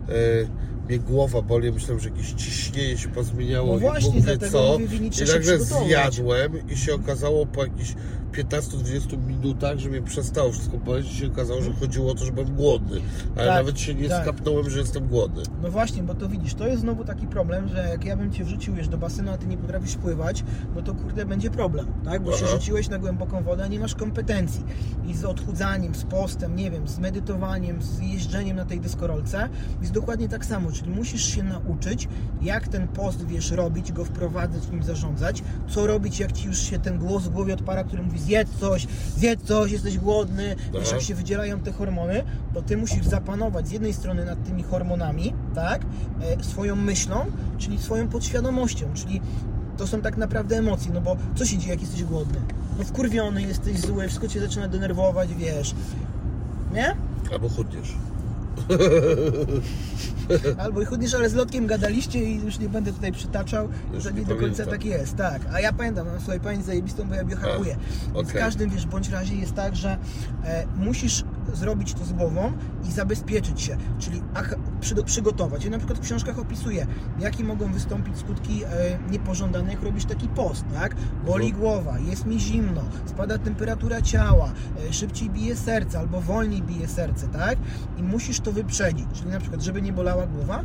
e, 0.08 0.69
mnie 0.90 0.98
głowa 0.98 1.42
boli, 1.42 1.72
myślałem, 1.72 2.00
że 2.00 2.08
jakieś 2.08 2.32
ciśnienie 2.32 2.98
się 2.98 3.08
pozmieniało 3.08 3.72
No 3.72 3.76
i 3.76 3.80
właśnie, 3.80 4.20
dlatego 4.20 4.52
co. 4.52 4.78
mówię, 4.78 4.96
I 4.96 5.10
nagle 5.26 5.58
zjadłem 5.58 6.52
i 6.70 6.76
się 6.76 6.94
okazało 6.94 7.46
po 7.46 7.64
jakichś 7.64 7.94
15-20 8.32 9.26
minutach, 9.26 9.78
że 9.78 9.88
mnie 9.88 10.02
przestało 10.02 10.52
wszystko 10.52 10.76
boleć 10.78 11.12
i 11.12 11.16
się 11.16 11.26
okazało, 11.26 11.62
że 11.62 11.72
chodziło 11.72 12.12
o 12.12 12.14
to, 12.14 12.24
że 12.24 12.32
byłem 12.32 12.54
głodny. 12.54 13.00
Ale 13.36 13.46
Tak, 13.46 13.56
nawet 13.56 13.80
się 13.80 13.94
nie 13.94 14.08
tak. 14.08 14.22
skapnąłem, 14.22 14.70
że 14.70 14.78
jestem 14.78 15.06
głodny. 15.08 15.42
No 15.62 15.70
właśnie, 15.70 16.02
bo 16.02 16.14
to 16.14 16.28
widzisz, 16.28 16.54
to 16.54 16.66
jest 16.66 16.80
znowu 16.80 17.04
taki 17.04 17.26
problem, 17.26 17.68
że 17.68 17.88
jak 17.88 18.04
ja 18.04 18.16
bym 18.16 18.32
cię 18.32 18.44
wrzucił 18.44 18.74
wiesz, 18.74 18.88
do 18.88 18.98
basenu, 18.98 19.30
a 19.30 19.38
ty 19.38 19.46
nie 19.46 19.56
potrafisz 19.56 19.96
pływać, 19.96 20.44
no 20.74 20.82
to 20.82 20.94
kurde 20.94 21.26
będzie 21.26 21.50
problem, 21.50 21.86
tak? 22.04 22.22
Bo 22.22 22.32
się 22.36 22.44
Aha. 22.48 22.56
rzuciłeś 22.56 22.88
na 22.88 22.98
głęboką 22.98 23.42
wodę, 23.42 23.64
a 23.64 23.66
nie 23.66 23.80
masz 23.80 23.94
kompetencji. 23.94 24.64
I 25.06 25.14
z 25.14 25.24
odchudzaniem, 25.24 25.94
z 25.94 26.04
postem, 26.04 26.56
nie 26.56 26.70
wiem, 26.70 26.88
z 26.88 26.98
medytowaniem, 26.98 27.82
z 27.82 27.98
jeżdżeniem 28.00 28.56
na 28.56 28.64
tej 28.64 28.80
deskorolce 28.80 29.48
jest 29.80 29.92
dokładnie 29.92 30.28
tak 30.28 30.44
samo, 30.44 30.72
czyli 30.72 30.90
musisz 30.90 31.24
się 31.24 31.42
nauczyć, 31.42 32.08
jak 32.42 32.68
ten 32.68 32.88
post, 32.88 33.26
wiesz, 33.26 33.50
robić, 33.50 33.92
go 33.92 34.04
wprowadzać, 34.04 34.70
nim 34.72 34.82
zarządzać, 34.82 35.42
co 35.68 35.86
robić, 35.86 36.20
jak 36.20 36.32
ci 36.32 36.46
już 36.46 36.58
się 36.58 36.78
ten 36.78 36.98
głos 36.98 37.22
w 37.22 37.28
głowie 37.28 37.54
odpara, 37.54 37.84
który 37.84 38.02
mówi 38.02 38.19
zjedz 38.20 38.50
coś, 38.60 38.86
zjedz 39.16 39.42
coś, 39.42 39.72
jesteś 39.72 39.98
głodny, 39.98 40.56
wiesz, 40.72 40.82
Aha. 40.86 40.96
jak 40.96 41.02
się 41.02 41.14
wydzielają 41.14 41.60
te 41.60 41.72
hormony, 41.72 42.22
to 42.54 42.62
ty 42.62 42.76
musisz 42.76 43.06
zapanować 43.06 43.68
z 43.68 43.70
jednej 43.70 43.92
strony 43.92 44.24
nad 44.24 44.44
tymi 44.44 44.62
hormonami, 44.62 45.34
tak, 45.54 45.82
e, 46.40 46.44
swoją 46.44 46.76
myślą, 46.76 47.26
czyli 47.58 47.78
swoją 47.78 48.08
podświadomością, 48.08 48.86
czyli 48.94 49.20
to 49.76 49.86
są 49.86 50.00
tak 50.00 50.16
naprawdę 50.16 50.56
emocje, 50.56 50.90
no 50.94 51.00
bo 51.00 51.16
co 51.34 51.44
się 51.46 51.58
dzieje, 51.58 51.70
jak 51.72 51.80
jesteś 51.80 52.04
głodny? 52.04 52.40
No 52.78 52.84
wkurwiony, 52.84 53.42
jesteś 53.42 53.80
zły, 53.80 54.06
wszystko 54.06 54.28
cię 54.28 54.40
zaczyna 54.40 54.68
denerwować, 54.68 55.34
wiesz, 55.34 55.74
nie? 56.74 56.96
Albo 57.32 57.48
chudniesz. 57.48 57.94
Albo 60.58 60.82
i 60.82 60.84
chudniesz, 60.84 61.14
ale 61.14 61.30
z 61.30 61.34
Lotkiem 61.34 61.66
gadaliście 61.66 62.24
i 62.24 62.44
już 62.44 62.58
nie 62.58 62.68
będę 62.68 62.92
tutaj 62.92 63.12
przytaczał, 63.12 63.68
Już 63.94 64.02
że 64.02 64.12
nie 64.12 64.20
nie 64.20 64.26
do 64.26 64.34
końca 64.36 64.64
pamiętam. 64.64 64.66
tak 64.78 64.84
jest, 64.84 65.16
tak. 65.16 65.42
A 65.52 65.60
ja 65.60 65.72
pamiętam, 65.72 66.06
mam 66.06 66.18
słuchaj, 66.20 66.40
pani 66.40 66.62
zajebistą, 66.62 67.08
bo 67.08 67.14
ja 67.14 67.24
biohakuję. 67.24 67.76
Więc 68.14 68.28
W 68.28 68.32
każdym, 68.32 68.70
wiesz, 68.70 68.86
bądź 68.86 69.08
razie 69.08 69.34
jest 69.34 69.54
tak, 69.54 69.76
że 69.76 69.98
e, 70.44 70.66
musisz 70.76 71.24
zrobić 71.54 71.94
to 71.94 72.04
z 72.04 72.12
głową 72.12 72.52
i 72.88 72.92
zabezpieczyć 72.92 73.60
się, 73.62 73.76
czyli 73.98 74.22
ach, 74.34 74.54
przy, 74.80 74.94
przygotować. 75.04 75.64
Ja 75.64 75.70
na 75.70 75.78
przykład 75.78 75.98
w 75.98 76.02
książkach 76.02 76.38
opisuję, 76.38 76.86
jakie 77.20 77.44
mogą 77.44 77.72
wystąpić 77.72 78.18
skutki 78.18 78.64
e, 78.64 78.68
niepożądane, 79.10 79.72
jak 79.72 79.82
robisz 79.82 80.04
taki 80.04 80.28
post, 80.28 80.64
tak? 80.74 80.96
Boli 81.26 81.44
Mhm. 81.46 81.62
głowa, 81.62 81.98
jest 81.98 82.26
mi 82.26 82.40
zimno, 82.40 82.82
spada 83.06 83.38
temperatura 83.38 84.02
ciała, 84.02 84.52
e, 84.88 84.92
szybciej 84.92 85.30
bije 85.30 85.56
serce 85.56 85.98
albo 85.98 86.20
wolniej 86.20 86.62
bije 86.62 86.88
serce, 86.88 87.28
tak? 87.28 87.58
I 87.98 88.02
musisz 88.02 88.40
to 88.40 88.52
wyprzedzić, 88.62 89.06
czyli 89.12 89.30
na 89.30 89.40
przykład, 89.40 89.62
żeby 89.62 89.82
nie 89.82 89.92
bolała 89.92 90.26
głowa, 90.26 90.64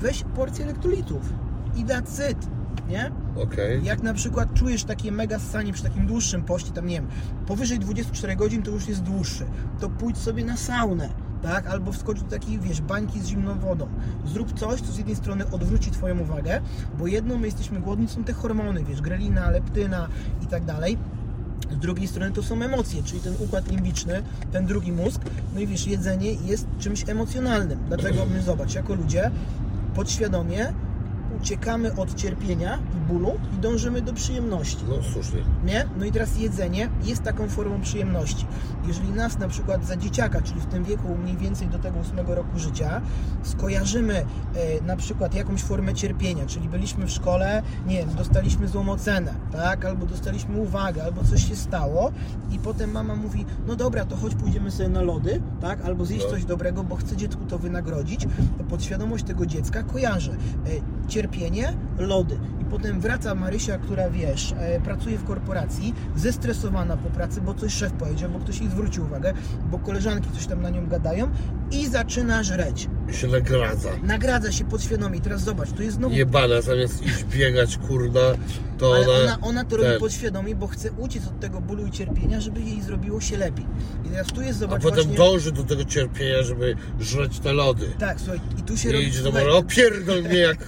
weź 0.00 0.24
porcję 0.36 0.64
elektrolitów 0.64 1.32
i 1.76 1.84
that's 1.84 2.30
it, 2.30 2.48
nie? 2.88 3.10
Okej. 3.36 3.84
Jak 3.84 4.02
na 4.02 4.14
przykład 4.14 4.54
czujesz 4.54 4.84
takie 4.84 5.12
mega 5.12 5.38
ssanie 5.38 5.72
przy 5.72 5.82
takim 5.82 6.06
dłuższym 6.06 6.42
poście, 6.42 6.72
tam 6.72 6.86
nie 6.86 6.94
wiem, 6.94 7.06
powyżej 7.46 7.78
24 7.78 8.36
godzin 8.36 8.62
to 8.62 8.70
już 8.70 8.88
jest 8.88 9.02
dłuższy, 9.02 9.46
to 9.80 9.88
pójdź 9.90 10.18
sobie 10.18 10.44
na 10.44 10.56
saunę, 10.56 11.08
tak? 11.42 11.66
Albo 11.66 11.92
wskocz 11.92 12.20
do 12.20 12.30
takiej, 12.30 12.58
wiesz, 12.58 12.80
bańki 12.80 13.20
z 13.20 13.26
zimną 13.26 13.58
wodą. 13.58 13.88
Zrób 14.26 14.58
coś, 14.58 14.80
co 14.80 14.92
z 14.92 14.98
jednej 14.98 15.16
strony 15.16 15.50
odwróci 15.50 15.90
Twoją 15.90 16.18
uwagę, 16.18 16.60
bo 16.98 17.06
jedno, 17.06 17.38
my 17.38 17.46
jesteśmy 17.46 17.80
głodni, 17.80 18.08
są 18.08 18.24
te 18.24 18.32
hormony, 18.32 18.84
wiesz, 18.84 19.00
grelina, 19.00 19.50
leptyna 19.50 20.08
i 20.42 20.46
tak 20.46 20.64
dalej. 20.64 20.98
Z 21.72 21.76
drugiej 21.78 22.08
strony 22.08 22.32
to 22.32 22.42
są 22.42 22.62
emocje, 22.62 23.02
czyli 23.02 23.20
ten 23.20 23.34
układ 23.38 23.70
limbiczny, 23.70 24.22
ten 24.52 24.66
drugi 24.66 24.92
mózg. 24.92 25.20
No 25.54 25.60
i 25.60 25.66
wiesz, 25.66 25.86
jedzenie 25.86 26.32
jest 26.32 26.66
czymś 26.78 27.08
emocjonalnym. 27.08 27.78
Dlatego 27.88 28.26
my, 28.26 28.42
zobacz, 28.42 28.74
jako 28.74 28.94
ludzie 28.94 29.30
podświadomie 29.94 30.72
uciekamy 31.42 31.96
od 31.96 32.14
cierpienia 32.14 32.78
i 32.94 33.12
bólu 33.12 33.32
i 33.54 33.60
dążymy 33.60 34.02
do 34.02 34.12
przyjemności. 34.12 34.84
No 34.88 34.94
słusznie. 35.12 35.40
Nie? 35.64 35.88
No 35.98 36.04
i 36.04 36.12
teraz 36.12 36.38
jedzenie 36.38 36.88
jest 37.04 37.22
taką 37.22 37.48
formą 37.48 37.80
przyjemności. 37.80 38.46
Jeżeli 38.86 39.10
nas 39.10 39.38
na 39.38 39.48
przykład 39.48 39.86
za 39.86 39.96
dzieciaka, 39.96 40.40
czyli 40.42 40.60
w 40.60 40.66
tym 40.66 40.84
wieku 40.84 41.16
mniej 41.22 41.36
więcej 41.36 41.68
do 41.68 41.78
tego 41.78 41.98
ósmego 41.98 42.34
roku 42.34 42.58
życia, 42.58 43.00
skojarzymy 43.42 44.14
e, 44.18 44.24
na 44.86 44.96
przykład 44.96 45.34
jakąś 45.34 45.62
formę 45.62 45.94
cierpienia, 45.94 46.46
czyli 46.46 46.68
byliśmy 46.68 47.06
w 47.06 47.10
szkole, 47.10 47.62
nie 47.86 47.96
wiem, 47.96 48.14
dostaliśmy 48.14 48.68
złą 48.68 48.88
ocenę, 48.88 49.34
tak? 49.52 49.84
Albo 49.84 50.06
dostaliśmy 50.06 50.60
uwagę, 50.60 51.04
albo 51.04 51.24
coś 51.24 51.48
się 51.48 51.56
stało 51.56 52.12
i 52.50 52.58
potem 52.58 52.90
mama 52.92 53.16
mówi, 53.16 53.46
no 53.66 53.76
dobra, 53.76 54.04
to 54.04 54.16
chodź 54.16 54.34
pójdziemy 54.34 54.70
sobie 54.70 54.88
na 54.88 55.02
lody, 55.02 55.42
tak? 55.60 55.84
Albo 55.84 56.04
zjeść 56.04 56.24
No. 56.24 56.30
coś 56.30 56.44
dobrego, 56.44 56.84
bo 56.84 56.96
chcę 56.96 57.16
dziecku 57.16 57.44
to 57.48 57.58
wynagrodzić, 57.58 58.26
to 58.58 58.64
podświadomość 58.64 59.24
tego 59.24 59.46
dziecka 59.46 59.82
kojarzy 59.82 60.30
e, 60.30 60.91
cierpienie, 61.08 61.68
lody. 61.98 62.51
Potem 62.72 63.00
wraca 63.00 63.34
Marysia, 63.34 63.78
która 63.78 64.10
wiesz, 64.10 64.54
e, 64.58 64.80
pracuje 64.80 65.18
w 65.18 65.24
korporacji, 65.24 65.94
zestresowana 66.16 66.96
po 66.96 67.10
pracy, 67.10 67.40
bo 67.40 67.54
coś 67.54 67.72
szef 67.74 67.92
powiedział, 67.92 68.30
bo 68.30 68.38
ktoś 68.38 68.58
jej 68.60 68.70
zwrócił 68.70 69.04
uwagę, 69.04 69.32
bo 69.70 69.78
koleżanki 69.78 70.28
coś 70.34 70.46
tam 70.46 70.62
na 70.62 70.70
nią 70.70 70.86
gadają 70.86 71.30
i 71.70 71.86
zaczyna 71.88 72.42
żreć. 72.42 72.88
I 73.10 73.14
się 73.14 73.26
nagradza. 73.26 73.88
Nagradza 74.02 74.52
się 74.52 74.64
podświadomie. 74.64 75.20
Teraz 75.20 75.44
zobacz, 75.44 75.72
tu 75.72 75.82
jest 75.82 75.96
znowu 75.96 76.14
Jebana, 76.14 76.60
zamiast 76.60 77.06
iść 77.06 77.24
biegać, 77.24 77.78
kurna, 77.78 78.20
to 78.78 78.94
Ale 78.94 79.10
ona... 79.10 79.22
ona, 79.22 79.38
ona 79.40 79.64
to 79.64 79.76
robi 79.76 79.88
ten- 79.88 80.00
podświadomie, 80.00 80.54
bo 80.54 80.66
chce 80.66 80.90
uciec 80.92 81.26
od 81.26 81.40
tego 81.40 81.60
bólu 81.60 81.86
i 81.86 81.90
cierpienia, 81.90 82.40
żeby 82.40 82.60
jej 82.60 82.82
zrobiło 82.82 83.20
się 83.20 83.36
lepiej. 83.36 83.66
I 84.04 84.08
teraz 84.08 84.26
tu 84.26 84.40
jest, 84.42 84.56
A 84.56 84.60
zobacz, 84.60 84.82
potem 84.82 84.96
właśnie... 85.04 85.16
dąży 85.16 85.52
do 85.52 85.64
tego 85.64 85.84
cierpienia, 85.84 86.42
żeby 86.42 86.76
żreć 87.00 87.38
te 87.38 87.52
lody. 87.52 87.86
Tak, 87.98 88.20
słuchaj, 88.20 88.40
i 88.58 88.62
tu 88.62 88.76
się 88.76 88.88
I 88.88 88.92
robi... 88.92 89.06
idzie 89.06 89.18
do 89.18 89.24
słuchaj, 89.24 89.44
mora, 89.44 89.54
opierdol 89.56 90.22
mnie 90.22 90.38
jak 90.38 90.58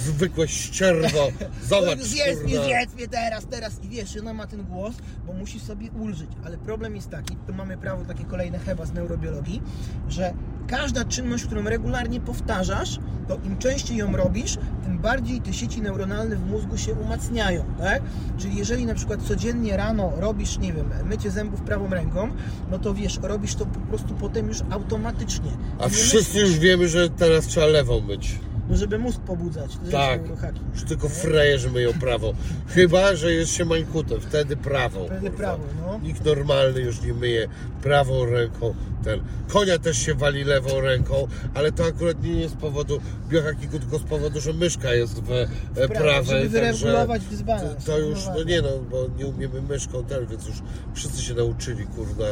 zwykłe 0.00 0.48
ścierwo. 0.48 1.28
Zobacz, 1.68 1.98
Zjedz 1.98 2.42
mnie, 2.42 2.64
zjedz 2.64 2.94
mnie 2.94 3.08
teraz, 3.08 3.46
teraz. 3.46 3.80
I 3.82 3.88
wiesz, 3.88 4.16
ona 4.16 4.34
ma 4.34 4.46
ten 4.46 4.64
głos, 4.64 4.94
bo 5.26 5.32
musi 5.32 5.60
sobie 5.60 5.90
ulżyć. 5.90 6.30
Ale 6.44 6.58
problem 6.58 6.96
jest 6.96 7.10
taki, 7.10 7.36
tu 7.46 7.54
mamy 7.54 7.76
prawo 7.78 8.04
takie 8.04 8.24
kolejne 8.24 8.58
chyba 8.58 8.86
z 8.86 8.92
neurobiologii, 8.92 9.62
że 10.08 10.34
każda 10.66 11.04
czynność, 11.04 11.44
którą 11.44 11.62
regularnie 11.62 12.20
powtarzasz, 12.20 12.98
to 13.28 13.38
im 13.44 13.58
częściej 13.58 13.96
ją 13.96 14.16
robisz, 14.16 14.58
tym 14.84 14.98
bardziej 14.98 15.40
te 15.40 15.52
sieci 15.52 15.82
neuronalne 15.82 16.36
w 16.36 16.46
mózgu 16.50 16.78
się 16.78 16.92
umacniają, 16.92 17.64
tak? 17.78 18.02
Czyli 18.38 18.56
jeżeli 18.56 18.86
na 18.86 18.94
przykład 18.94 19.22
codziennie 19.22 19.76
rano 19.76 20.12
robisz, 20.16 20.58
nie 20.58 20.72
wiem, 20.72 20.90
mycie 21.04 21.30
zębów 21.30 21.60
prawą 21.60 21.88
ręką, 21.88 22.30
no 22.70 22.78
to 22.78 22.94
wiesz, 22.94 23.18
robisz 23.22 23.54
to 23.54 23.66
po 23.66 23.80
prostu 23.80 24.14
potem 24.14 24.48
już 24.48 24.58
automatycznie. 24.70 25.50
A 25.78 25.84
Nie 25.84 25.90
wszyscy 25.90 26.16
myślisz, 26.18 26.42
już 26.42 26.58
wiemy, 26.58 26.88
że 26.88 27.10
teraz 27.10 27.46
trzeba 27.46 27.66
lewą 27.66 28.00
myć. 28.00 28.38
No 28.70 28.76
żeby 28.76 28.98
mózg 28.98 29.20
pobudzać. 29.20 29.76
to 29.84 29.90
Tak, 29.90 30.20
już 30.74 30.84
tylko 30.84 31.08
frejerzy 31.08 31.70
myją 31.70 31.92
prawo. 31.92 32.34
Chyba, 32.66 33.16
że 33.16 33.32
jest 33.32 33.52
się 33.52 33.64
mańkutem, 33.64 34.20
wtedy 34.20 34.56
prawą. 34.56 35.06
Wtedy 35.06 35.30
prawo, 35.30 35.64
no. 35.80 36.00
Nikt 36.02 36.24
normalny 36.24 36.80
już 36.80 37.02
nie 37.02 37.14
myje 37.14 37.48
prawą 37.82 38.24
ręką. 38.24 38.74
Ten. 39.04 39.20
Konia 39.48 39.78
też 39.78 39.98
się 39.98 40.14
wali 40.14 40.44
lewą 40.44 40.80
ręką, 40.80 41.28
ale 41.54 41.72
to 41.72 41.84
akurat 41.84 42.22
nie 42.22 42.32
jest 42.32 42.54
z 42.54 42.56
powodu 42.56 43.00
biohackingu, 43.28 43.78
tylko 43.78 43.98
z 43.98 44.02
powodu, 44.02 44.40
że 44.40 44.52
myszka 44.52 44.94
jest 44.94 45.22
w 45.22 45.30
e, 45.32 45.46
Prawo, 45.74 45.94
prawej. 45.94 46.24
żeby 46.24 46.48
wyregulować 46.48 47.22
dysbalans. 47.24 47.84
To 47.84 47.98
już, 47.98 48.26
no 48.26 48.42
nie 48.42 48.62
no, 48.62 48.68
bo 48.90 49.06
nie 49.18 49.26
umiemy 49.26 49.62
myszką 49.62 50.04
ten, 50.04 50.26
więc 50.26 50.46
już 50.46 50.56
wszyscy 50.94 51.22
się 51.22 51.34
nauczyli, 51.34 51.86
kurna. 51.86 52.24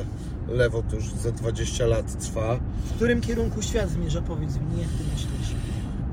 Lewo 0.48 0.82
to 0.90 0.96
już 0.96 1.08
za 1.14 1.30
20 1.30 1.86
lat 1.86 2.20
trwa. 2.20 2.58
W 2.84 2.92
którym 2.94 3.20
kierunku 3.20 3.62
świat 3.62 3.90
zmierza, 3.90 4.22
powiedz 4.22 4.54
mi, 4.54 4.80
jak 4.80 4.88
ty 4.88 5.04
myślisz? 5.14 5.67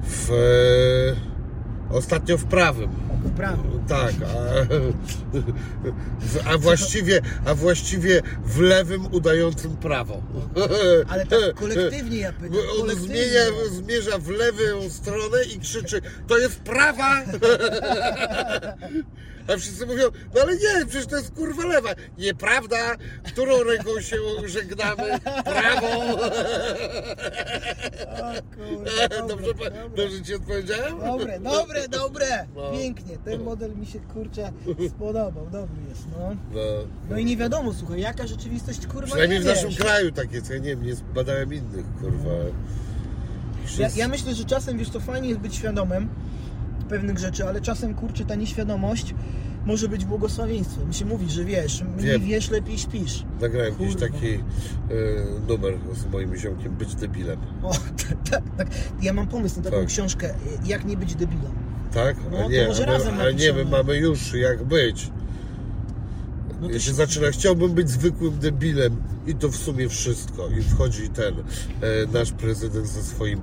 W, 0.06 0.32
e, 0.32 1.96
ostatnio 1.96 2.38
w 2.38 2.46
prawym. 2.46 2.90
W 3.24 3.36
prawym. 3.36 3.84
Tak, 3.88 4.14
a, 6.46 6.50
a, 6.54 6.58
właściwie, 6.58 7.22
a 7.46 7.56
właściwie 7.56 8.22
w 8.46 8.60
lewym 8.60 9.06
udającym 9.12 9.78
prawo. 9.78 10.22
Ale 11.10 11.26
tak 11.26 11.54
kolektywnie 11.56 12.18
ja 12.18 12.34
pytam, 12.34 12.60
On 12.82 12.90
zmienia, 12.90 13.42
zmierza 13.72 14.18
w 14.18 14.30
lewą 14.30 14.90
stronę 14.90 15.44
i 15.56 15.60
krzyczy, 15.60 16.02
to 16.28 16.38
jest 16.38 16.60
prawa! 16.60 17.22
A 19.54 19.58
wszyscy 19.58 19.86
mówią, 19.86 20.04
no 20.36 20.42
ale 20.42 20.54
nie, 20.54 20.86
przecież 20.86 21.08
to 21.08 21.16
jest 21.18 21.32
kurwa 21.32 21.66
lewa. 21.66 21.90
Nieprawda, 22.18 22.96
którą 23.24 23.64
ręką 23.64 24.02
się 24.02 24.18
żegnamy? 24.46 25.20
Prawą. 25.46 26.14
O 26.14 26.18
kurwa, 28.56 29.08
Dobrze, 29.28 29.28
dobre, 29.28 29.46
dobre. 29.46 29.72
dobrze 29.96 30.22
ci 30.24 30.36
odpowiedziałem? 30.36 31.00
Dobre, 31.00 31.40
dobre, 31.40 31.88
dobre! 31.88 32.48
No. 32.56 32.72
Pięknie, 32.72 33.18
ten 33.26 33.44
model 33.44 33.76
mi 33.76 33.86
się 33.86 34.00
kurczę 34.00 34.52
spodobał, 34.90 35.46
dobry 35.52 35.76
jest, 35.90 36.04
no. 36.20 36.36
No. 36.54 36.62
No 37.10 37.18
i 37.18 37.26
nie 37.26 37.38
wiadomo, 37.38 37.74
słuchaj, 37.74 38.02
jaka 38.02 38.28
rzeczywistość 38.28 38.88
kurwa 38.88 39.08
Przynajmniej 39.08 39.40
nie 39.40 39.44
w 39.46 39.48
naszym 39.48 39.70
wiesz. 39.70 39.80
kraju 39.80 40.12
tak 40.12 40.32
jest, 40.32 40.50
ja 40.50 40.58
nie 40.58 40.70
wiem, 40.70 40.84
nie 40.84 40.96
zbadałem 40.96 41.54
innych, 41.54 41.86
kurwa. 42.02 42.30
Ja, 43.80 43.90
ja 43.96 44.08
myślę, 44.08 44.36
że 44.36 44.46
czasem, 44.46 44.78
wiesz, 44.78 44.90
to 44.90 45.00
fajnie 45.00 45.28
jest 45.30 45.40
być 45.42 45.56
świadomym 45.56 46.10
pewnych 46.86 47.18
rzeczy, 47.20 47.48
ale 47.48 47.62
czasem, 47.62 47.94
kurczę, 47.94 48.26
ta 48.26 48.36
nieświadomość 48.36 49.16
może 49.66 49.90
być 49.90 50.06
błogosławieństwem. 50.06 50.88
Mi 50.88 50.94
się 50.94 51.06
mówi, 51.06 51.30
że 51.30 51.46
wiesz, 51.46 51.84
mniej 51.98 52.06
Wiem. 52.12 52.22
wiesz, 52.22 52.50
lepiej 52.50 52.78
śpisz. 52.78 53.24
Nagrałem 53.42 53.76
gdzieś 53.76 53.92
Kurwa. 53.94 54.08
taki 54.08 54.28
e, 54.34 54.40
numer 55.48 55.74
z 55.96 56.12
moim 56.12 56.36
ziomkiem, 56.36 56.76
być 56.76 56.96
debilem. 56.96 57.40
O, 57.64 57.72
tak, 57.74 58.18
tak, 58.32 58.44
tak. 58.58 58.68
Ja 59.02 59.14
mam 59.14 59.28
pomysł 59.28 59.58
na 59.58 59.64
taką 59.64 59.78
Tak. 59.78 59.88
książkę, 59.88 60.34
jak 60.66 60.86
nie 60.86 60.98
być 60.98 61.16
debilem. 61.16 61.52
Tak? 61.94 62.18
No, 62.32 62.38
A 62.38 62.44
to 62.44 62.50
nie, 62.50 62.68
może 62.68 62.84
a 62.84 62.88
my, 62.88 62.94
razem 62.94 63.20
ale 63.20 63.34
nie, 63.34 63.54
my 63.54 63.66
mamy 63.66 63.98
już 63.98 64.34
jak 64.34 64.64
być. 64.64 65.12
No 66.62 66.68
to 66.68 66.74
Ja 66.74 66.80
się 66.80 66.86
się- 66.86 66.94
zaczyna, 66.94 67.32
chciałbym 67.32 67.72
być 67.72 67.90
zwykłym 67.90 68.40
debilem 68.40 68.96
i 69.28 69.36
to 69.36 69.50
w 69.50 69.56
sumie 69.56 69.90
wszystko. 69.90 70.48
I 70.60 70.64
wchodzi 70.64 71.10
ten 71.10 71.34
e, 71.40 71.44
nasz 72.14 72.32
prezydent 72.32 72.88
ze 72.88 73.04
swoim. 73.04 73.42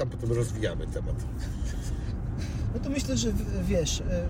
Tam 0.00 0.08
potem 0.10 0.32
rozwijamy 0.32 0.86
temat. 0.86 1.14
No 2.74 2.80
to 2.80 2.90
myślę, 2.90 3.16
że 3.16 3.32
w- 3.32 3.66
wiesz, 3.66 4.00
e, 4.00 4.28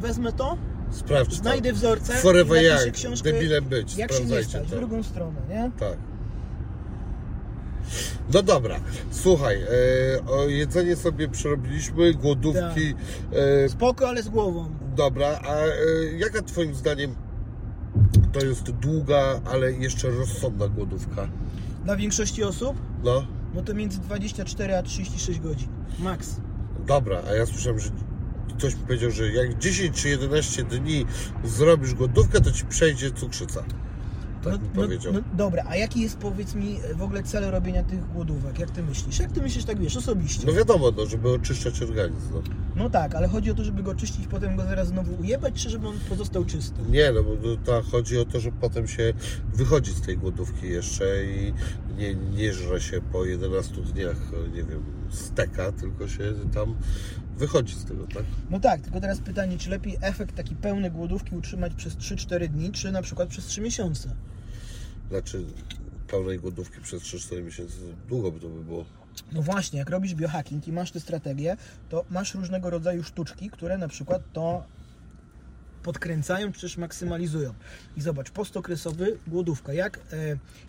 wezmę 0.00 0.32
to, 0.32 0.56
Sprawdź 0.90 1.30
to. 1.30 1.36
znajdę 1.36 1.72
wzorce 1.72 2.12
Forever 2.14 2.62
i 2.64 2.68
napiszę 2.68 2.90
książkę 2.90 3.32
debilem 3.32 3.64
być. 3.64 3.96
jak 3.96 4.12
się 4.12 4.24
nie 4.24 4.42
stać, 4.44 4.66
w 4.66 4.70
to. 4.70 4.76
drugą 4.76 5.02
stronę, 5.02 5.40
nie? 5.48 5.70
Tak. 5.78 5.96
No 8.34 8.42
dobra, 8.42 8.80
słuchaj, 9.10 9.56
e, 9.62 10.26
o 10.26 10.48
jedzenie 10.48 10.96
sobie 10.96 11.28
przerobiliśmy, 11.28 12.14
głodówki. 12.14 12.94
E, 13.64 13.68
Spoko, 13.68 14.08
ale 14.08 14.22
z 14.22 14.28
głową. 14.28 14.70
dobra, 14.96 15.40
a 15.48 15.54
e, 15.56 15.68
jaka 16.18 16.42
Twoim 16.42 16.74
zdaniem 16.74 17.14
to 18.32 18.40
jest 18.46 18.70
długa, 18.70 19.40
ale 19.44 19.72
jeszcze 19.72 20.10
rozsądna 20.10 20.68
głodówka? 20.68 21.28
Dla 21.84 21.96
większości 21.96 22.44
osób, 22.44 22.76
No, 23.04 23.26
no 23.54 23.62
to 23.62 23.74
między 23.74 24.00
24 24.00 24.76
a 24.76 24.82
36 24.82 25.40
godzin. 25.40 25.68
Max. 25.98 26.40
dobra, 26.86 27.22
a 27.28 27.32
ja 27.32 27.46
słyszałem, 27.46 27.78
że 27.78 27.90
ktoś 28.58 28.74
mi 28.74 28.80
powiedział, 28.80 29.10
że 29.10 29.32
jak 29.32 29.58
10 29.58 30.02
czy 30.02 30.08
11 30.08 30.62
dni 30.64 31.06
zrobisz 31.44 31.94
głodówkę, 31.94 32.40
to 32.40 32.52
ci 32.52 32.64
przejdzie 32.64 33.10
cukrzyca. 33.10 33.64
Tak 34.44 34.52
no, 34.52 34.58
mi 34.58 34.68
no, 34.74 34.82
powiedział. 34.82 35.12
no 35.12 35.20
dobra, 35.36 35.64
a 35.68 35.76
jaki 35.76 36.00
jest 36.00 36.18
powiedz 36.18 36.54
mi 36.54 36.78
w 36.94 37.02
ogóle 37.02 37.22
cel 37.22 37.50
robienia 37.50 37.82
tych 37.82 38.12
głodówek? 38.12 38.58
Jak 38.58 38.70
ty 38.70 38.82
myślisz? 38.82 39.18
Jak 39.18 39.32
ty 39.32 39.42
myślisz, 39.42 39.64
tak 39.64 39.80
wiesz, 39.80 39.96
osobiście? 39.96 40.46
No 40.46 40.52
wiadomo, 40.52 40.90
no, 40.96 41.06
żeby 41.06 41.32
oczyszczać 41.32 41.82
organizm. 41.82 42.34
No. 42.34 42.42
No 42.76 42.90
tak, 42.90 43.14
ale 43.14 43.28
chodzi 43.28 43.50
o 43.50 43.54
to, 43.54 43.64
żeby 43.64 43.82
go 43.82 43.94
czyścić, 43.94 44.26
potem 44.26 44.56
go 44.56 44.64
zaraz 44.64 44.88
znowu 44.88 45.14
ujebać, 45.20 45.62
czy 45.62 45.70
żeby 45.70 45.88
on 45.88 45.98
pozostał 46.08 46.44
czysty? 46.44 46.82
Nie, 46.90 47.12
no 47.12 47.22
bo 47.22 47.32
to 47.64 47.82
chodzi 47.82 48.18
o 48.18 48.24
to, 48.24 48.40
że 48.40 48.52
potem 48.52 48.88
się 48.88 49.12
wychodzi 49.54 49.92
z 49.92 50.00
tej 50.00 50.18
głodówki 50.18 50.68
jeszcze 50.68 51.24
i 51.24 51.52
nie, 51.96 52.14
nie 52.14 52.54
żre 52.54 52.80
się 52.80 53.00
po 53.12 53.24
11 53.24 53.74
dniach, 53.82 54.16
nie 54.54 54.62
wiem, 54.62 54.84
steka, 55.10 55.72
tylko 55.72 56.08
się 56.08 56.34
tam 56.54 56.74
wychodzi 57.38 57.74
z 57.74 57.84
tego, 57.84 58.06
tak? 58.06 58.24
No 58.50 58.60
tak, 58.60 58.80
tylko 58.80 59.00
teraz 59.00 59.18
pytanie, 59.18 59.58
czy 59.58 59.70
lepiej 59.70 59.96
efekt 60.00 60.36
taki 60.36 60.56
pełny 60.56 60.90
głodówki 60.90 61.36
utrzymać 61.36 61.74
przez 61.74 61.96
3-4 61.96 62.48
dni, 62.48 62.72
czy 62.72 62.92
na 62.92 63.02
przykład 63.02 63.28
przez 63.28 63.46
3 63.46 63.60
miesiące? 63.60 64.14
Znaczy 65.08 65.44
pełnej 66.08 66.38
głodówki 66.38 66.80
przez 66.80 67.02
3-4 67.02 67.44
miesiące, 67.44 67.74
długo 68.08 68.32
by 68.32 68.40
to 68.40 68.48
by 68.48 68.64
było. 68.64 68.84
No 69.32 69.42
właśnie, 69.42 69.78
jak 69.78 69.90
robisz 69.90 70.14
biohacking 70.14 70.68
i 70.68 70.72
masz 70.72 70.90
tę 70.90 71.00
strategię, 71.00 71.56
to 71.88 72.04
masz 72.10 72.34
różnego 72.34 72.70
rodzaju 72.70 73.04
sztuczki, 73.04 73.50
które 73.50 73.78
na 73.78 73.88
przykład 73.88 74.22
to 74.32 74.64
podkręcają 75.82 76.52
czy 76.52 76.60
też 76.60 76.76
maksymalizują. 76.76 77.54
I 77.96 78.00
zobacz, 78.00 78.30
postokresowy, 78.30 79.18
głodówka. 79.26 79.72
Jak, 79.72 79.98
e, 79.98 80.00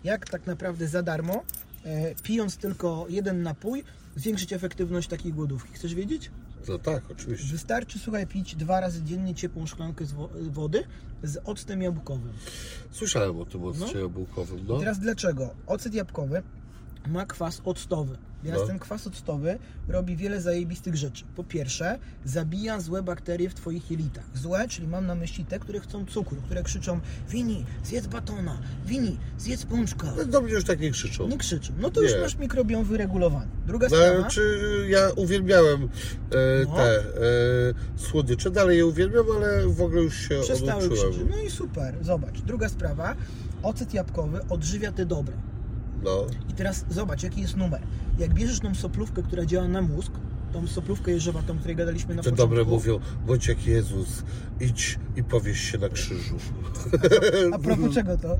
jak 0.04 0.30
tak 0.30 0.46
naprawdę 0.46 0.88
za 0.88 1.02
darmo, 1.02 1.42
e, 1.84 2.14
pijąc 2.14 2.56
tylko 2.56 3.06
jeden 3.08 3.42
napój, 3.42 3.84
zwiększyć 4.16 4.52
efektywność 4.52 5.08
takiej 5.08 5.32
głodówki. 5.32 5.72
Chcesz 5.72 5.94
wiedzieć? 5.94 6.30
No 6.68 6.78
tak, 6.78 7.02
oczywiście. 7.12 7.52
Wystarczy, 7.52 7.98
słuchaj, 7.98 8.26
pić 8.26 8.56
dwa 8.56 8.80
razy 8.80 9.02
dziennie 9.02 9.34
ciepłą 9.34 9.66
szklankę 9.66 10.04
z 10.06 10.12
wo- 10.12 10.30
wody 10.50 10.84
z 11.22 11.36
octem 11.44 11.82
jabłkowym. 11.82 12.32
Słyszałem 12.90 13.40
o 13.40 13.44
tym 13.44 13.64
occie 13.64 14.00
jabłkowym, 14.00 14.64
no. 14.68 14.76
I 14.76 14.80
teraz 14.80 14.98
dlaczego? 14.98 15.54
Ocet 15.66 15.94
jabłkowy 15.94 16.42
ma 17.08 17.26
kwas 17.26 17.60
octowy. 17.64 18.16
Teraz 18.44 18.60
No. 18.60 18.66
ten 18.66 18.78
kwas 18.78 19.06
octowy 19.06 19.58
robi 19.88 20.16
wiele 20.16 20.40
zajebistych 20.40 20.96
rzeczy. 20.96 21.24
Po 21.36 21.44
pierwsze, 21.44 21.98
zabija 22.24 22.80
złe 22.80 23.02
bakterie 23.02 23.50
w 23.50 23.54
Twoich 23.54 23.90
jelitach. 23.90 24.24
Złe, 24.34 24.68
czyli 24.68 24.88
mam 24.88 25.06
na 25.06 25.14
myśli 25.14 25.44
te, 25.44 25.58
które 25.58 25.80
chcą 25.80 26.06
cukru, 26.06 26.42
które 26.42 26.62
krzyczą 26.62 27.00
Wini, 27.28 27.64
zjedz 27.84 28.06
batona, 28.06 28.58
Wini, 28.86 29.16
zjedz 29.38 29.66
pączka. 29.66 30.12
No, 30.16 30.24
Do 30.24 30.40
mnie 30.40 30.52
już 30.52 30.64
tak 30.64 30.80
nie 30.80 30.90
krzyczą. 30.90 31.28
Nie 31.28 31.38
krzyczą. 31.38 31.72
No 31.80 31.90
to 31.90 32.02
już 32.02 32.12
Nie. 32.14 32.20
masz 32.20 32.36
mikrobiom 32.36 32.84
wyregulowany. 32.84 33.46
Druga 33.66 33.88
No, 33.90 33.96
sprawa... 33.96 34.28
czy 34.28 34.58
ja 34.88 35.08
uwielbiałem 35.16 35.82
e, 35.82 35.88
No. 36.68 36.76
te 36.76 36.98
e, 36.98 37.02
słodycze, 37.96 38.50
dalej 38.50 38.76
je 38.78 38.86
uwielbiam, 38.86 39.24
ale 39.36 39.68
w 39.68 39.82
ogóle 39.82 40.02
już 40.02 40.16
się 40.28 40.40
Przestały 40.42 40.84
oduczyłem. 40.84 41.10
krzyczeć. 41.12 41.28
No 41.30 41.38
i 41.42 41.50
super, 41.50 41.94
zobacz. 42.02 42.40
Druga 42.40 42.68
sprawa, 42.68 43.16
ocet 43.62 43.94
jabłkowy 43.94 44.40
odżywia 44.48 44.92
te 44.92 45.06
dobre. 45.06 45.34
No, 46.04 46.26
I 46.50 46.52
teraz 46.52 46.84
zobacz, 46.90 47.22
jaki 47.22 47.40
jest 47.40 47.56
numer. 47.56 47.80
Jak 48.18 48.34
bierzesz 48.34 48.60
tą 48.60 48.74
soplówkę, 48.74 49.22
która 49.22 49.46
działa 49.46 49.68
na 49.68 49.82
mózg, 49.82 50.12
tą 50.52 50.66
soplówkę 50.66 51.10
jeżowatą, 51.10 51.52
o 51.52 51.56
której 51.56 51.76
gadaliśmy 51.76 52.14
na 52.14 52.22
te 52.22 52.30
początku. 52.30 52.56
dobre 52.56 52.64
mówią, 52.70 53.00
bądź 53.26 53.46
jak 53.46 53.66
Jezus, 53.66 54.22
idź 54.60 54.98
i 55.16 55.22
powieś 55.22 55.60
się 55.72 55.78
na 55.78 55.88
krzyżu. 55.88 56.34
A 57.54 57.58
propos 57.58 57.94
czego 57.94 58.16
to? 58.18 58.38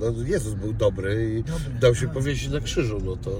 No, 0.00 0.06
Jezus 0.26 0.54
był 0.54 0.72
dobry 0.72 1.34
i 1.38 1.44
Dobry, 1.44 1.70
dał 1.80 1.94
się 1.94 2.06
a. 2.06 2.08
powiesić 2.08 2.48
na 2.52 2.60
krzyżu, 2.60 3.00
no 3.04 3.16
to... 3.16 3.30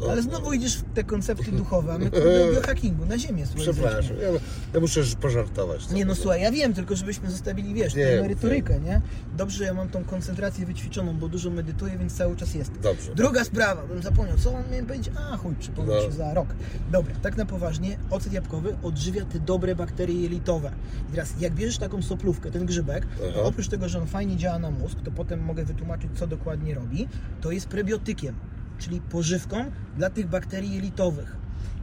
No, 0.00 0.10
Ale 0.10 0.22
znowu 0.22 0.52
idziesz 0.52 0.76
w 0.76 0.82
te 0.94 1.04
koncepty 1.04 1.52
duchowe, 1.52 1.92
a 1.92 1.98
my 1.98 2.10
kurde 2.10 2.48
o 2.50 2.52
biohackingu, 2.54 3.06
na 3.06 3.18
ziemię 3.18 3.46
słuchaj. 3.46 3.62
Przepraszam, 3.72 4.16
ja, 4.16 4.28
ja 4.74 4.80
muszę 4.80 5.00
pożartować. 5.20 5.90
Nie 5.90 6.04
no 6.04 6.14
słuchaj, 6.14 6.42
ja 6.42 6.50
wiem, 6.52 6.74
tylko 6.74 6.96
żebyśmy 6.96 7.30
zostawili, 7.30 7.74
wiesz, 7.74 7.94
Nie, 7.94 8.06
tę 8.06 8.22
merytorykę, 8.22 8.80
nie? 8.80 9.00
Dobrze, 9.36 9.58
że 9.58 9.64
ja 9.64 9.74
mam 9.74 9.88
tą 9.88 10.04
koncentrację 10.04 10.66
wyćwiczoną, 10.66 11.16
bo 11.18 11.28
dużo 11.28 11.50
medytuję, 11.50 11.98
więc 11.98 12.14
cały 12.14 12.36
czas 12.36 12.54
jest. 12.54 12.72
Dobrze. 12.82 13.14
Druga 13.14 13.44
sprawa, 13.44 13.86
bym 13.86 14.02
zapomniał, 14.02 14.36
co 14.38 14.50
on 14.54 14.62
miałem 14.70 14.86
powiedzieć? 14.86 15.12
A 15.32 15.36
chuj, 15.36 15.54
przypomnę 15.60 15.94
No. 15.94 16.00
się 16.02 16.12
za 16.12 16.34
rok. 16.34 16.48
Dobra, 16.92 17.14
tak 17.22 17.36
na 17.36 17.46
poważnie, 17.46 17.98
ocet 18.10 18.32
jabłkowy 18.32 18.76
odżywia 18.82 19.24
te 19.24 19.40
dobre 19.40 19.76
bakterie 19.76 20.22
jelitowe. 20.22 20.72
I 21.08 21.12
teraz, 21.12 21.34
jak 21.40 21.53
bierzesz 21.54 21.78
taką 21.78 22.02
soplówkę, 22.02 22.50
ten 22.50 22.66
grzybek, 22.66 23.06
to 23.06 23.24
Aha. 23.30 23.40
oprócz 23.42 23.68
tego, 23.68 23.88
że 23.88 24.00
on 24.00 24.06
fajnie 24.06 24.36
działa 24.36 24.58
na 24.58 24.70
mózg, 24.70 24.98
to 25.04 25.10
potem 25.10 25.40
mogę 25.44 25.64
wytłumaczyć, 25.64 26.10
co 26.14 26.26
dokładnie 26.26 26.74
robi, 26.74 27.08
to 27.40 27.50
jest 27.50 27.68
prebiotykiem, 27.68 28.34
czyli 28.78 29.00
pożywką 29.00 29.70
dla 29.96 30.10
tych 30.10 30.28
bakterii 30.28 30.74
jelitowych. 30.74 31.36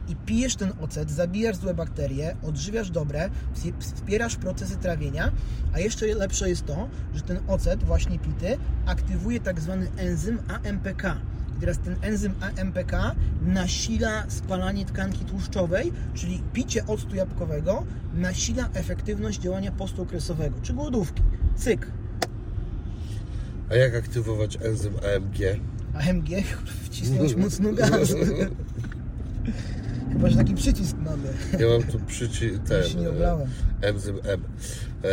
I 0.08 0.16
pijesz 0.16 0.56
ten 0.56 0.72
ocet, 0.80 1.10
zabijasz 1.10 1.56
złe 1.56 1.74
bakterie, 1.74 2.36
odżywiasz 2.42 2.90
dobre, 2.90 3.30
wsp- 3.54 3.72
wspierasz 3.94 4.36
procesy 4.36 4.76
trawienia, 4.76 5.32
a 5.72 5.78
jeszcze 5.78 6.06
lepsze 6.06 6.48
jest 6.48 6.66
to, 6.66 6.88
że 7.14 7.22
ten 7.22 7.38
ocet 7.48 7.84
właśnie 7.84 8.18
pity 8.18 8.58
aktywuje 8.86 9.40
tak 9.40 9.60
zwany 9.60 9.86
enzym 9.96 10.38
AMPK. 10.48 11.16
Teraz 11.62 11.78
ten 11.78 11.96
enzym 12.02 12.34
AMPK 12.40 13.14
nasila 13.42 14.24
spalanie 14.28 14.86
tkanki 14.86 15.24
tłuszczowej, 15.24 15.92
czyli 16.14 16.42
picie 16.52 16.86
octu 16.86 17.16
jabłkowego 17.16 17.84
nasila 18.14 18.68
efektywność 18.74 19.40
działania 19.40 19.72
postokresowego, 19.72 20.56
czy 20.62 20.72
głodówki. 20.72 21.22
Cyk. 21.56 21.86
A 23.70 23.74
jak 23.74 23.94
aktywować 23.94 24.58
enzym 24.62 24.94
AMG? 24.96 25.60
AMG, 25.94 26.28
wcisnąć 26.84 27.34
mocno 27.34 27.72
gaz. 27.72 28.14
Chyba, 30.12 30.28
że 30.28 30.36
taki 30.36 30.54
przycisk 30.54 30.96
mamy. 30.96 31.28
Ja 31.58 31.68
mam 31.68 31.82
tu 31.82 32.00
przyci... 32.06 32.50
ten... 32.68 32.88
się 32.88 32.98
nie 32.98 33.06
e, 33.06 33.10
oblałem. 33.10 33.48
Enzym 33.82 34.18
M. 34.24 34.42
E, 35.04 35.08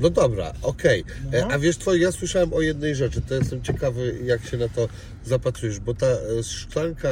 no 0.00 0.10
dobra, 0.10 0.52
okej. 0.62 1.04
E, 1.32 1.40
No. 1.40 1.48
A 1.50 1.58
wiesz 1.58 1.76
co, 1.76 1.94
ja 1.94 2.12
słyszałem 2.12 2.52
o 2.52 2.60
jednej 2.60 2.94
rzeczy, 2.94 3.20
to 3.20 3.34
jestem 3.34 3.62
ciekawy, 3.62 4.18
jak 4.24 4.44
się 4.46 4.56
na 4.56 4.68
to 4.68 4.88
zapatrujesz, 5.24 5.80
bo 5.80 5.94
ta 5.94 6.06
e, 6.06 6.42
szklanka 6.42 7.08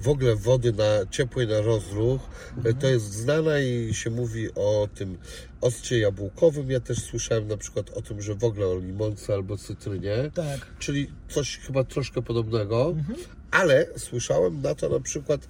w 0.00 0.08
ogóle 0.08 0.36
wody 0.36 0.72
na 0.72 1.06
ciepłej 1.10 1.46
na 1.46 1.60
rozruch, 1.60 2.20
e, 2.64 2.74
to 2.74 2.86
jest 2.86 3.12
znana 3.12 3.60
i 3.60 3.94
się 3.94 4.10
mówi 4.10 4.54
o 4.54 4.88
tym 4.94 5.18
occie 5.60 5.98
jabłkowym. 5.98 6.70
Ja 6.70 6.80
też 6.80 6.98
słyszałem 6.98 7.48
na 7.48 7.56
przykład 7.56 7.90
o 7.90 8.02
tym, 8.02 8.22
że 8.22 8.34
w 8.34 8.44
ogóle 8.44 8.66
o 8.66 8.78
limonce 8.78 9.34
albo 9.34 9.56
cytrynie. 9.56 10.30
Tak. 10.34 10.66
czyli 10.78 11.10
coś 11.28 11.58
chyba 11.58 11.84
troszkę 11.84 12.22
podobnego, 12.22 12.94
ale 13.50 13.86
słyszałem 13.96 14.62
na 14.62 14.74
to 14.74 14.88
na 14.88 15.00
przykład 15.00 15.48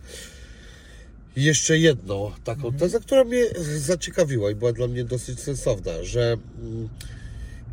jeszcze 1.36 1.78
jedną 1.78 2.30
taką 2.44 2.72
tezę, 2.72 3.00
która 3.00 3.24
mnie 3.24 3.42
zaciekawiła 3.78 4.50
i 4.50 4.54
była 4.54 4.72
dla 4.72 4.86
mnie 4.86 5.04
dosyć 5.04 5.40
sensowna, 5.40 5.92
że 6.02 6.36
mm, 6.62 6.88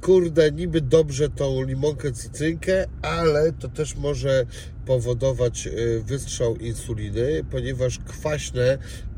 kurde, 0.02 0.52
niby 0.52 0.82
dobrze 0.82 1.30
tą 1.30 1.64
limonkę, 1.64 2.12
cytrynkę, 2.12 2.88
ale 3.02 3.54
to 3.54 3.68
też 3.70 3.96
może 3.96 4.46
powodować 4.86 5.68
y, 5.68 6.02
wystrzał 6.06 6.56
insuliny, 6.56 7.44
ponieważ 7.52 8.00
kwaśne 8.00 8.78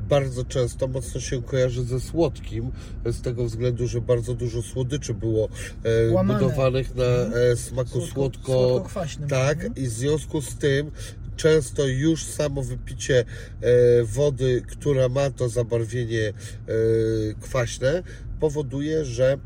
bardzo 0.09 0.45
często 0.45 0.87
mocno 0.87 1.21
się 1.21 1.41
kojarzy 1.43 1.83
ze 1.83 1.99
słodkim, 1.99 2.71
z 3.05 3.21
tego 3.21 3.45
względu, 3.45 3.87
że 3.87 4.01
bardzo 4.01 4.33
dużo 4.33 4.61
słodyczy 4.61 5.13
było 5.13 5.49
e, 5.83 6.23
budowanych 6.25 6.95
na 6.95 7.03
e, 7.03 7.55
smaku 7.55 7.99
Słodko- 7.99 8.13
słodko, 8.13 8.43
słodko-kwaśnym. 8.53 9.29
tak, 9.29 9.53
Mhm. 9.57 9.75
i 9.75 9.87
w 9.87 9.91
związku 9.91 10.41
z 10.41 10.55
tym 10.55 10.91
często 11.35 11.87
już 11.87 12.25
samo 12.25 12.63
wypicie 12.63 13.19
e, 13.19 14.03
wody, 14.03 14.61
która 14.67 15.09
ma 15.09 15.29
to 15.29 15.49
zabarwienie 15.49 16.27
e, 16.27 16.33
kwaśne, 17.41 18.03
powoduje, 18.39 19.05
że 19.05 19.33
e, 19.33 19.39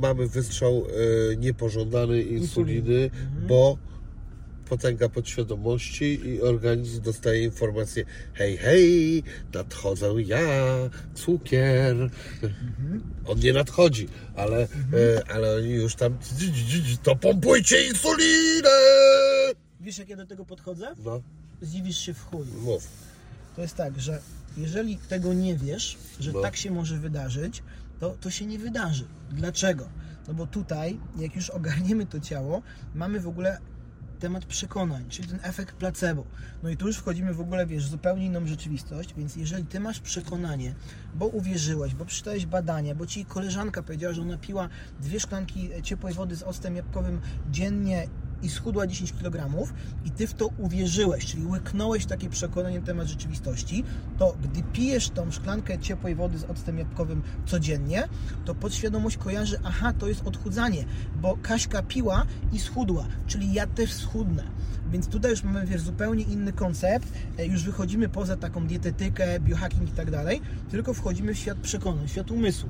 mamy 0.00 0.26
wystrzał 0.26 0.86
niepożądany 1.38 2.22
insuliny, 2.22 3.04
Mhm. 3.04 3.46
bo 3.46 3.78
potęga 4.68 5.08
podświadomości 5.08 6.28
i 6.28 6.42
organizm 6.42 7.02
dostaje 7.02 7.42
informację 7.44 8.04
hej, 8.34 8.56
hej, 8.56 9.22
nadchodzę 9.54 10.14
ja, 10.26 10.40
cukier. 11.14 12.10
On 13.26 13.38
nie 13.38 13.52
nadchodzi, 13.52 14.08
ale, 14.36 14.62
e, 14.62 14.68
ale 15.28 15.56
oni 15.56 15.70
już 15.70 15.94
tam 15.94 16.18
to 17.02 17.16
pompujcie 17.16 17.86
insulinę! 17.88 18.70
Wiesz, 19.84 19.98
jak 19.98 20.08
ja 20.08 20.16
do 20.16 20.26
tego 20.26 20.44
podchodzę? 20.44 20.94
No, 21.04 21.20
Zdziwisz 21.62 21.98
się 21.98 22.14
w 22.14 22.24
chuj. 22.24 22.46
mów. 22.62 22.88
To 23.56 23.62
jest 23.62 23.76
tak, 23.76 24.00
że 24.00 24.20
jeżeli 24.56 24.96
tego 24.98 25.34
nie 25.34 25.56
wiesz, 25.56 25.98
że 26.20 26.32
No. 26.32 26.40
tak 26.40 26.56
się 26.56 26.70
może 26.70 26.98
wydarzyć, 26.98 27.62
to, 28.00 28.10
to 28.20 28.30
się 28.30 28.46
nie 28.46 28.58
wydarzy. 28.58 29.04
Dlaczego? 29.30 29.88
No 30.28 30.34
bo 30.34 30.46
tutaj, 30.46 30.98
jak 31.18 31.36
już 31.36 31.50
ogarniemy 31.50 32.06
to 32.06 32.20
ciało, 32.20 32.62
mamy 32.94 33.20
w 33.20 33.28
ogóle 33.28 33.58
temat 34.20 34.44
przekonań, 34.44 35.04
czyli 35.08 35.28
ten 35.28 35.38
efekt 35.42 35.74
placebo. 35.76 36.24
No 36.62 36.68
i 36.68 36.76
tu 36.76 36.86
już 36.86 36.96
wchodzimy 36.96 37.34
w 37.34 37.40
ogóle, 37.40 37.66
wiesz, 37.66 37.86
w 37.86 37.90
zupełnie 37.90 38.26
inną 38.26 38.46
rzeczywistość, 38.46 39.14
więc 39.14 39.36
jeżeli 39.36 39.66
ty 39.66 39.80
masz 39.80 40.00
przekonanie, 40.00 40.74
bo 41.14 41.26
uwierzyłeś, 41.26 41.94
bo 41.94 42.04
przeczytałeś 42.04 42.46
badania, 42.46 42.94
bo 42.94 43.06
ci 43.06 43.24
koleżanka 43.24 43.82
powiedziała, 43.82 44.14
że 44.14 44.22
ona 44.22 44.38
piła 44.38 44.68
dwie 45.00 45.20
szklanki 45.20 45.70
ciepłej 45.82 46.14
wody 46.14 46.36
z 46.36 46.42
octem 46.42 46.76
jabłkowym 46.76 47.20
dziennie 47.50 48.08
i 48.44 48.48
schudła 48.48 48.86
10 48.86 49.12
kg 49.12 49.68
i 50.04 50.10
ty 50.10 50.26
w 50.26 50.34
to 50.34 50.46
uwierzyłeś, 50.58 51.26
czyli 51.26 51.46
łyknąłeś 51.46 52.06
takie 52.06 52.30
przekonanie 52.30 52.80
na 52.80 52.86
temat 52.86 53.06
rzeczywistości, 53.06 53.84
to 54.18 54.36
gdy 54.42 54.62
pijesz 54.62 55.10
tą 55.10 55.30
szklankę 55.30 55.78
ciepłej 55.78 56.14
wody 56.14 56.38
z 56.38 56.44
octem 56.44 56.78
jabłkowym 56.78 57.22
codziennie, 57.46 58.08
to 58.44 58.54
podświadomość 58.54 59.16
kojarzy, 59.16 59.58
aha, 59.64 59.92
to 59.98 60.08
jest 60.08 60.26
odchudzanie, 60.26 60.84
bo 61.20 61.36
Kaśka 61.42 61.82
piła 61.82 62.26
i 62.52 62.58
schudła, 62.58 63.06
czyli 63.26 63.52
ja 63.52 63.66
też 63.66 63.92
schudnę. 63.92 64.44
Więc 64.92 65.08
tutaj 65.08 65.30
już 65.30 65.42
mamy 65.42 65.66
wiesz, 65.66 65.80
zupełnie 65.80 66.24
inny 66.24 66.52
koncept, 66.52 67.08
e, 67.38 67.46
już 67.46 67.64
wychodzimy 67.64 68.08
poza 68.08 68.36
taką 68.36 68.66
dietetykę, 68.66 69.40
biohacking 69.40 69.88
i 69.88 69.92
tak 69.92 70.10
dalej, 70.10 70.40
tylko 70.70 70.94
wchodzimy 70.94 71.34
w 71.34 71.38
świat 71.38 71.58
przekonań, 71.58 72.08
świat 72.08 72.30
umysłu. 72.30 72.68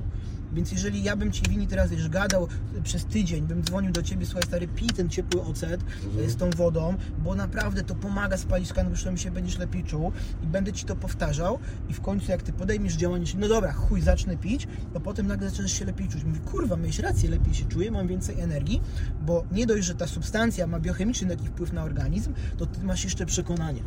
Więc 0.55 0.71
jeżeli 0.71 1.03
ja 1.03 1.15
bym 1.15 1.31
Ci 1.31 1.43
Wini 1.49 1.67
teraz 1.67 1.89
wiesz, 1.89 2.09
gadał 2.09 2.47
przez 2.83 3.05
tydzień, 3.05 3.47
bym 3.47 3.63
dzwonił 3.63 3.91
do 3.91 4.03
Ciebie, 4.03 4.25
słuchaj 4.25 4.43
stary, 4.43 4.67
pij 4.67 4.87
ten 4.87 5.09
ciepły 5.09 5.41
ocet 5.41 5.81
e, 6.25 6.29
z 6.29 6.35
tą 6.35 6.49
wodą, 6.49 6.95
bo 7.23 7.35
naprawdę 7.35 7.83
to 7.83 7.95
pomaga 7.95 8.37
spalić 8.37 8.69
skan, 8.69 8.89
bo 8.89 9.17
się 9.17 9.31
będziesz 9.31 9.57
lepiej 9.57 9.83
czuł 9.83 10.11
i 10.43 10.47
będę 10.47 10.73
Ci 10.73 10.85
to 10.85 10.95
powtarzał 10.95 11.59
i 11.89 11.93
w 11.93 12.01
końcu 12.01 12.31
jak 12.31 12.41
Ty 12.43 12.53
podejmiesz 12.53 12.93
działanie, 12.93 13.25
no 13.37 13.47
dobra, 13.47 13.73
chuj, 13.73 14.01
zacznę 14.01 14.37
pić, 14.37 14.67
to 14.93 14.99
potem 14.99 15.27
nagle 15.27 15.49
zaczynasz 15.49 15.71
się 15.71 15.85
lepiej 15.85 16.07
czuć. 16.07 16.23
Mówię, 16.23 16.39
kurwa, 16.39 16.75
miałeś 16.75 16.99
rację, 16.99 17.29
lepiej 17.29 17.53
się 17.53 17.65
czuję, 17.65 17.91
mam 17.91 18.07
więcej 18.07 18.39
energii, 18.39 18.81
bo 19.25 19.43
nie 19.51 19.65
dość, 19.65 19.85
że 19.85 19.95
ta 19.95 20.07
substancja 20.07 20.67
ma 20.67 20.79
biochemiczny 20.79 21.27
taki 21.27 21.47
wpływ 21.47 21.73
na 21.73 21.83
organizm, 21.83 22.33
to 22.57 22.65
Ty 22.65 22.83
masz 22.83 23.03
jeszcze 23.03 23.25
przekonanie. 23.25 23.81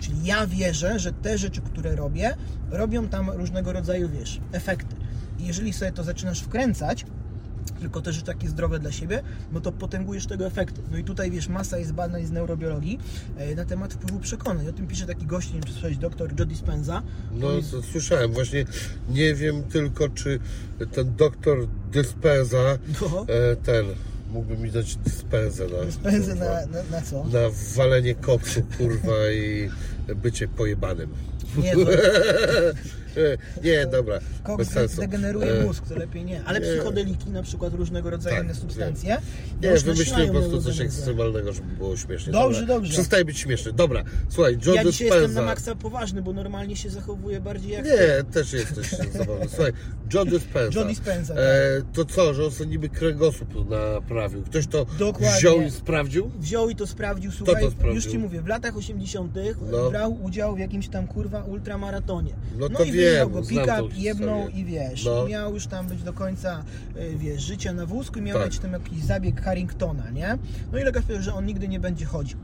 Czyli 0.00 0.24
ja 0.24 0.46
wierzę, 0.46 0.98
że 0.98 1.12
te 1.12 1.38
rzeczy, 1.38 1.60
które 1.60 1.96
robię, 1.96 2.36
robią 2.70 3.08
tam 3.08 3.30
różnego 3.30 3.72
rodzaju, 3.72 4.08
wiesz, 4.08 4.40
efekty. 4.52 4.99
Jeżeli 5.46 5.72
sobie 5.72 5.92
to 5.92 6.04
zaczynasz 6.04 6.40
wkręcać, 6.40 7.06
tylko 7.80 8.00
te 8.02 8.12
rzeczy 8.12 8.26
takie 8.26 8.48
zdrowe 8.48 8.78
dla 8.78 8.92
siebie, 8.92 9.22
no 9.52 9.60
to 9.60 9.72
potęgujesz 9.72 10.26
tego 10.26 10.46
efekty. 10.46 10.80
No 10.92 10.98
i 10.98 11.04
tutaj, 11.04 11.30
wiesz, 11.30 11.48
masa 11.48 11.78
jest 11.78 11.92
badań 11.92 12.26
z 12.26 12.30
neurobiologii 12.30 12.98
e, 13.38 13.54
na 13.54 13.64
temat 13.64 13.94
wpływu 13.94 14.20
przekonań. 14.20 14.68
O 14.68 14.72
tym 14.72 14.86
pisze 14.86 15.06
taki 15.06 15.26
gość, 15.26 15.48
nie 15.48 15.54
wiem, 15.54 15.62
czy 15.62 15.72
słyszałeś, 15.72 15.96
doktor 15.96 16.30
Joe 16.38 16.46
Dispenza. 16.46 17.02
No, 17.32 17.48
to 17.70 17.82
słyszałem. 17.82 18.32
Właśnie 18.32 18.64
nie 19.08 19.34
wiem 19.34 19.62
tylko, 19.62 20.08
czy 20.08 20.38
ten 20.92 21.16
doktor 21.16 21.66
Dyspenza, 21.92 22.78
No. 23.00 23.26
e, 23.28 23.56
ten, 23.56 23.86
mógłby 24.32 24.56
mi 24.56 24.70
dać 24.70 24.96
dyspensę 24.96 25.66
na, 25.68 25.84
Dispenza 25.84 26.32
kurwa, 26.32 26.44
na, 26.44 26.66
na, 26.66 26.82
na 26.90 27.02
co? 27.02 27.24
na 27.24 27.38
walenie 27.76 28.14
koksu, 28.14 28.62
kurwa, 28.78 29.30
i 29.34 29.70
bycie 30.16 30.48
pojebanym. 30.48 31.10
Nie, 31.56 31.72
to 31.72 31.80
nie, 33.64 33.86
dobra, 33.86 34.18
koks 34.42 34.96
degeneruje 34.96 35.52
E, 35.52 35.64
mózg, 35.64 35.88
to 35.88 35.94
lepiej 35.94 36.24
nie. 36.24 36.44
Ale 36.44 36.60
nie. 36.60 36.66
psychodeliki, 36.66 37.30
na 37.30 37.42
przykład 37.42 37.74
różnego 37.74 38.10
rodzaju 38.10 38.36
Tak, 38.36 38.44
inne 38.44 38.54
substancje, 38.54 39.16
Nie, 39.62 39.68
już 39.68 39.82
wymyśliłem 39.82 40.26
po 40.26 40.32
prostu 40.32 40.62
coś 40.62 40.80
ekstremalnego, 40.80 41.52
żeby 41.52 41.68
było 41.76 41.96
śmiesznie. 41.96 42.32
Dobrze, 42.32 42.60
Dobra, 42.60 42.74
dobrze. 42.74 42.92
Przestaje 42.92 43.24
być 43.24 43.38
śmieszny. 43.38 43.72
Dobra, 43.72 44.04
słuchaj, 44.28 44.58
Joe 44.66 44.74
Ja 44.74 44.84
dzisiaj 44.84 45.08
jestem 45.08 45.34
na 45.34 45.42
maksa 45.42 45.74
poważny, 45.74 46.22
bo 46.22 46.32
normalnie 46.32 46.76
się 46.76 46.90
zachowuję 46.90 47.40
bardziej 47.40 47.72
jak. 47.72 47.84
Nie, 47.84 48.24
też 48.32 48.52
jesteś 48.52 48.90
zabawny. 48.90 49.48
Słuchaj, 49.48 49.72
Joe 50.14 50.24
Dispenza. 50.24 50.80
Joe 50.80 50.86
Dispenza, 50.88 51.34
tak. 51.34 51.42
E, 51.44 51.82
to 51.92 52.04
co, 52.04 52.34
że 52.34 52.44
on 52.44 52.50
sobie 52.50 52.70
niby 52.70 52.88
kręgosłup 52.88 53.70
naprawił? 53.70 54.42
Ktoś 54.42 54.66
to 54.66 54.86
Dokładnie. 54.98 55.38
wziął 55.38 55.60
i 55.62 55.70
sprawdził? 55.70 56.30
wziął 56.38 56.70
i 56.70 56.76
to 56.76 56.86
sprawdził, 56.86 57.32
słuchaj, 57.32 57.62
to 57.62 57.70
sprawdził? 57.70 57.94
już 57.94 58.06
Ci 58.06 58.18
mówię, 58.18 58.42
w 58.42 58.46
latach 58.46 58.76
80 58.76 59.32
No. 59.70 59.90
brał 59.90 60.22
udział 60.22 60.54
w 60.56 60.58
jakimś 60.58 60.88
tam 60.88 61.06
kurwa 61.06 61.44
ultramaratonie. 61.44 62.34
No 62.58 62.68
to 62.68 62.84
i 62.84 62.92
wiem, 63.00 63.08
wyjechał 63.08 63.30
go 63.30 63.42
pick-up, 63.42 64.00
jebnął 64.00 64.48
i 64.48 64.64
wiesz, 64.64 65.04
No. 65.04 65.26
miał 65.26 65.54
już 65.54 65.66
tam 65.66 65.86
być 65.86 66.02
do 66.02 66.12
końca, 66.12 66.64
y, 66.96 67.16
wiesz, 67.18 67.42
życia 67.42 67.72
na 67.72 67.86
wózku 67.86 68.18
i 68.18 68.22
miał 68.22 68.38
Tak. 68.38 68.46
mieć 68.46 68.58
tam 68.58 68.72
jakiś 68.72 69.04
zabieg 69.04 69.40
Harringtona, 69.42 70.10
nie? 70.10 70.38
No 70.72 70.78
i 70.78 70.82
lekarz 70.84 71.02
powiedział, 71.02 71.22
że 71.24 71.34
on 71.34 71.46
nigdy 71.46 71.68
nie 71.68 71.80
będzie 71.80 72.04
chodził. 72.04 72.38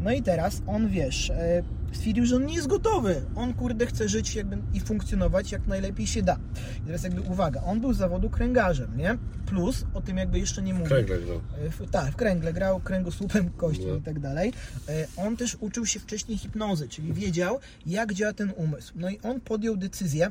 No 0.00 0.12
i 0.12 0.22
teraz 0.22 0.62
on, 0.66 0.88
wiesz, 0.88 1.30
e, 1.30 1.62
stwierdził, 1.92 2.26
że 2.26 2.36
on 2.36 2.46
nie 2.46 2.54
jest 2.54 2.66
gotowy. 2.66 3.22
On, 3.36 3.54
kurde, 3.54 3.86
chce 3.86 4.08
żyć 4.08 4.34
jakby 4.34 4.58
i 4.74 4.80
funkcjonować 4.80 5.52
jak 5.52 5.66
najlepiej 5.66 6.06
się 6.06 6.22
da. 6.22 6.38
I 6.78 6.86
teraz 6.86 7.02
jakby 7.04 7.20
uwaga, 7.20 7.62
on 7.62 7.80
był 7.80 7.92
z 7.92 7.96
zawodu 7.96 8.30
kręgarzem, 8.30 8.96
nie? 8.96 9.18
Plus, 9.46 9.84
o 9.94 10.00
tym 10.00 10.16
jakby 10.16 10.38
jeszcze 10.38 10.62
nie 10.62 10.72
mówił. 10.74 10.86
Kręgle 10.88 11.18
grał. 11.18 11.40
E, 11.66 11.70
W, 11.70 11.90
tak, 11.90 12.12
w 12.12 12.16
kręgle 12.16 12.52
grał, 12.52 12.80
kręgosłupem, 12.80 13.50
kością 13.50 13.88
No. 13.88 13.94
i 13.96 14.00
tak 14.02 14.20
dalej. 14.20 14.52
E, 14.88 15.06
On 15.16 15.36
też 15.36 15.56
uczył 15.60 15.86
się 15.86 16.00
wcześniej 16.00 16.38
hipnozy, 16.38 16.88
czyli 16.88 17.12
wiedział, 17.12 17.58
jak 17.86 18.14
działa 18.14 18.32
ten 18.32 18.52
umysł. 18.56 18.92
No 18.96 19.10
i 19.10 19.18
on 19.22 19.40
podjął 19.40 19.76
decyzję, 19.76 20.30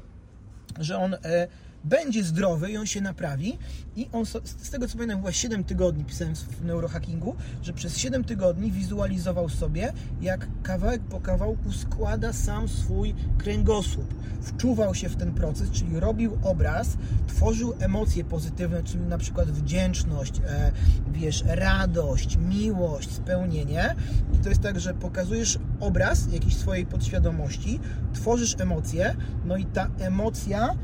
że 0.79 0.97
on 0.97 1.13
e, 1.13 1.47
będzie 1.83 2.23
zdrowy 2.23 2.71
i 2.71 2.77
on 2.77 2.85
się 2.85 3.01
naprawi. 3.01 3.57
I 3.95 4.09
on, 4.11 4.25
z 4.25 4.69
tego 4.69 4.87
co 4.87 4.93
pamiętam, 4.93 5.17
chyba 5.17 5.31
7 5.31 5.63
tygodni 5.63 6.05
pisałem 6.05 6.35
w 6.35 6.65
neurohackingu, 6.65 7.35
że 7.61 7.73
przez 7.73 7.97
7 7.97 8.23
tygodni 8.23 8.71
wizualizował 8.71 9.49
sobie, 9.49 9.93
jak 10.21 10.47
kawałek 10.63 11.01
po 11.01 11.19
kawałku 11.19 11.71
składa 11.71 12.33
sam 12.33 12.67
swój 12.67 13.15
kręgosłup. 13.37 14.13
Wczuwał 14.41 14.95
się 14.95 15.09
w 15.09 15.15
ten 15.15 15.33
proces, 15.33 15.71
czyli 15.71 15.99
robił 15.99 16.37
obraz, 16.43 16.97
tworzył 17.27 17.73
emocje 17.79 18.23
pozytywne, 18.23 18.83
czyli 18.83 19.03
na 19.03 19.17
przykład 19.17 19.51
wdzięczność, 19.51 20.41
e, 20.47 20.71
wiesz, 21.11 21.43
radość, 21.47 22.37
miłość, 22.37 23.11
spełnienie. 23.11 23.95
I 24.33 24.37
to 24.37 24.49
jest 24.49 24.61
tak, 24.61 24.79
że 24.79 24.93
pokazujesz 24.93 25.59
obraz 25.79 26.31
jakiejś 26.31 26.55
swojej 26.55 26.85
podświadomości, 26.85 27.79
tworzysz 28.13 28.55
emocje, 28.59 29.15
no 29.45 29.57
i 29.57 29.65
ta 29.65 29.89
emocja 29.99 30.75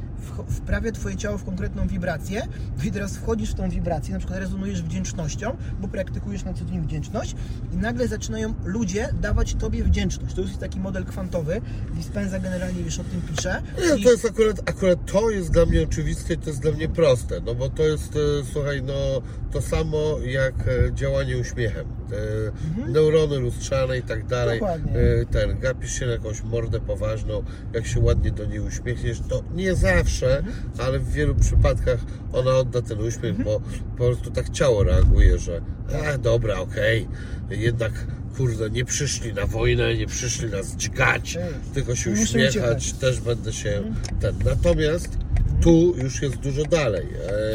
wprawia 0.49 0.91
Twoje 0.91 1.15
ciało 1.15 1.38
w 1.38 1.43
konkretną 1.43 1.88
wibrację. 1.88 2.41
No 2.78 2.84
i 2.84 2.91
teraz 2.91 3.17
wchodzisz 3.17 3.51
w 3.51 3.55
tą 3.55 3.69
wibrację, 3.69 4.13
na 4.13 4.19
przykład 4.19 4.39
rezonujesz 4.39 4.82
wdzięcznością, 4.84 5.57
bo 5.80 5.88
praktykujesz 5.88 6.43
na 6.43 6.53
co 6.53 6.65
dzień 6.65 6.82
wdzięczność 6.82 7.36
i 7.73 7.78
nagle 7.78 8.07
zaczynają 8.07 8.53
ludzie 8.65 9.09
dawać 9.21 9.55
Tobie 9.55 9.84
wdzięczność. 9.84 10.36
To 10.36 10.41
już 10.41 10.49
jest 10.49 10.61
taki 10.61 10.80
model 10.80 11.05
kwantowy. 11.05 11.61
Dispenza 11.93 12.39
generalnie 12.39 12.84
wiesz 12.84 12.99
o 12.99 13.03
tym 13.03 13.21
pisze. 13.21 13.61
Nie, 13.89 13.95
I- 14.01 14.03
to 14.03 14.11
jest 14.11 14.26
akurat, 14.26 14.69
akurat 14.69 14.99
to 15.11 15.30
jest 15.30 15.51
dla 15.51 15.65
mnie 15.65 15.84
oczywiste 15.84 16.34
i 16.34 16.38
to 16.38 16.49
jest 16.49 16.61
dla 16.61 16.71
mnie 16.71 16.89
proste, 16.89 17.39
no 17.45 17.55
bo 17.55 17.69
to 17.69 17.84
jest, 17.84 18.15
e, 18.15 18.45
słuchaj, 18.53 18.84
no 18.84 18.93
to 19.51 19.61
samo 19.61 20.19
jak 20.26 20.53
e, 20.67 20.93
działanie 20.93 21.38
uśmiechem. 21.38 21.86
Te 22.09 22.15
Neurony 22.91 23.38
lustrzane 23.39 23.97
i 23.97 24.01
tak 24.03 24.26
dalej. 24.28 24.59
Mhm. 24.59 24.82
Dokładnie. 24.82 25.01
E, 25.01 25.26
Ten, 25.26 25.59
gapisz 25.59 25.99
się 25.99 26.05
na 26.05 26.11
jakąś 26.11 26.43
mordę 26.43 26.80
poważną, 26.80 27.43
jak 27.73 27.88
się 27.88 27.99
ładnie 27.99 28.32
do 28.32 28.45
niej 28.45 28.59
uśmiechniesz, 28.59 29.19
to 29.30 29.43
nie 29.55 29.76
zawsze, 29.76 29.95
Mhm. 30.24 30.55
ale 30.78 30.99
w 30.99 31.11
wielu 31.11 31.36
przypadkach 31.36 31.99
ona 32.34 32.51
odda 32.55 32.82
ten 32.82 33.01
uśmiech, 33.01 33.43
bo 33.43 33.59
po 33.91 33.97
prostu 33.97 34.32
tak 34.32 34.49
ciało 34.49 34.84
reaguje, 34.84 35.39
że 35.39 35.61
a, 36.13 36.18
dobra, 36.18 36.59
okej, 36.59 37.07
jednak 37.49 37.91
kurde, 38.38 38.70
nie 38.70 38.86
przyszli 38.86 39.34
na 39.34 39.45
wojnę, 39.47 39.95
nie 39.95 40.07
przyszli 40.07 40.49
nas 40.49 40.76
dźgać, 40.76 41.38
Ej, 41.38 41.53
tylko 41.74 41.95
się 41.95 42.09
muszę 42.09 42.24
uśmiechać, 42.24 42.55
uciekać. 42.55 42.93
też 42.93 43.20
będę 43.22 43.53
się 43.53 43.84
ten. 44.22 44.36
Natomiast 44.45 45.18
tu 45.61 45.93
już 45.97 46.21
jest 46.21 46.35
dużo 46.35 46.63
dalej. 46.63 47.07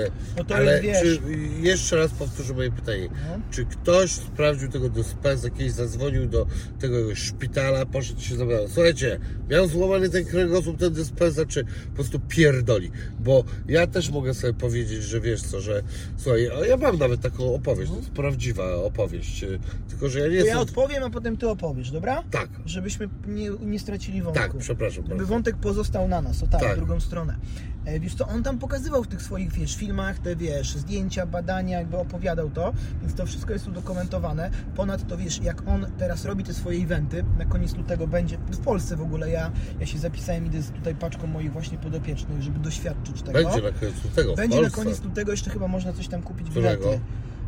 E, 0.06 0.10
No 0.36 0.44
to 0.44 0.54
ale 0.56 0.80
czy, 0.82 1.18
jeszcze 1.60 1.96
raz 1.96 2.10
powtórzę 2.10 2.54
moje 2.54 2.70
pytanie. 2.70 3.08
No. 3.12 3.40
Czy 3.50 3.64
ktoś 3.64 4.10
sprawdził 4.10 4.68
tego 4.68 4.88
dyspensa, 4.88 5.50
kiedyś 5.50 5.72
zadzwonił 5.72 6.26
do 6.26 6.46
tego 6.80 7.14
szpitala, 7.16 7.86
poszedł 7.86 8.20
się 8.20 8.36
zabrał. 8.36 8.68
Słuchajcie, 8.68 9.18
miał 9.50 9.66
złamany 9.68 10.08
ten 10.10 10.24
kręgosłup, 10.24 10.78
ten 10.78 10.92
dyspensa, 10.92 11.44
czy 11.46 11.64
po 11.64 11.94
prostu 11.94 12.20
pierdoli? 12.28 12.90
Bo 13.20 13.44
ja 13.68 13.86
też 13.86 14.10
mogę 14.10 14.34
sobie 14.34 14.52
powiedzieć, 14.54 15.02
że 15.02 15.20
wiesz 15.20 15.42
co, 15.42 15.60
że 15.60 15.82
słuchaj, 16.16 16.50
ja 16.68 16.76
mam 16.76 16.98
nawet 16.98 17.20
taką 17.20 17.54
opowieść, 17.54 17.90
to 17.92 17.96
jest 17.98 18.10
prawdziwa 18.10 18.74
opowieść, 18.74 19.44
e, 19.44 19.46
tylko 19.88 20.08
że 20.08 20.18
ja 20.18 20.24
nie 20.24 20.30
To 20.30 20.36
jestem... 20.36 20.54
ja 20.56 20.60
odpowiem, 20.60 21.02
a 21.04 21.10
potem 21.10 21.36
Ty 21.36 21.48
opowiesz, 21.48 21.90
dobra? 21.90 22.22
Tak, 22.30 22.48
Żebyśmy 22.66 23.08
nie, 23.26 23.50
nie 23.62 23.78
stracili 23.78 24.22
wątku. 24.22 24.42
tak, 24.42 24.56
przepraszam 24.58 25.02
Żeby 25.04 25.08
bardzo. 25.16 25.26
wątek 25.26 25.56
pozostał 25.56 26.08
na 26.08 26.22
nas, 26.22 26.42
o 26.42 26.46
tak, 26.46 26.60
Tak. 26.60 26.72
w 26.74 26.76
drugą 26.76 27.00
stronę. 27.00 27.36
E, 27.84 28.00
Wiesz 28.00 28.14
co, 28.14 28.26
on 28.28 28.42
tam 28.42 28.58
pokazywał 28.58 29.04
w 29.04 29.08
tych 29.08 29.22
swoich, 29.22 29.52
wiesz, 29.52 29.76
filmach 29.76 30.18
te, 30.18 30.36
wiesz, 30.36 30.76
zdjęcia, 30.76 31.26
badania, 31.26 31.78
jakby 31.78 31.96
opowiadał 31.96 32.50
to, 32.50 32.72
więc 33.02 33.14
to 33.14 33.26
wszystko 33.26 33.52
jest 33.52 33.68
udokumentowane. 33.68 34.50
Ponadto, 34.76 35.16
wiesz, 35.16 35.42
jak 35.42 35.68
on 35.68 35.86
teraz 35.98 36.24
robi 36.24 36.44
te 36.44 36.54
swoje 36.54 36.78
eventy, 36.82 37.24
na 37.38 37.44
koniec 37.44 37.74
lutego 37.76 38.06
będzie, 38.06 38.38
w 38.38 38.58
Polsce 38.58 38.96
w 38.96 39.02
ogóle, 39.02 39.30
ja, 39.30 39.50
ja 39.80 39.86
się 39.86 39.98
zapisałem, 39.98 40.46
idę 40.46 40.62
z 40.62 40.70
tutaj 40.70 40.94
paczką 40.94 41.26
moich 41.26 41.52
właśnie 41.52 41.78
podopiecznych, 41.78 42.42
żeby 42.42 42.58
doświadczyć 42.58 43.22
tego. 43.22 43.32
Będzie 43.32 43.62
na 43.62 43.70
koniec 43.70 43.94
tego. 44.14 44.32
w 44.32 44.36
Będzie 44.36 44.62
na 44.62 44.70
koniec 44.70 45.04
lutego, 45.04 45.30
jeszcze 45.30 45.50
chyba 45.50 45.68
można 45.68 45.92
coś 45.92 46.08
tam 46.08 46.22
kupić 46.22 46.50
Którego? 46.50 46.84
bilety. 46.84 47.00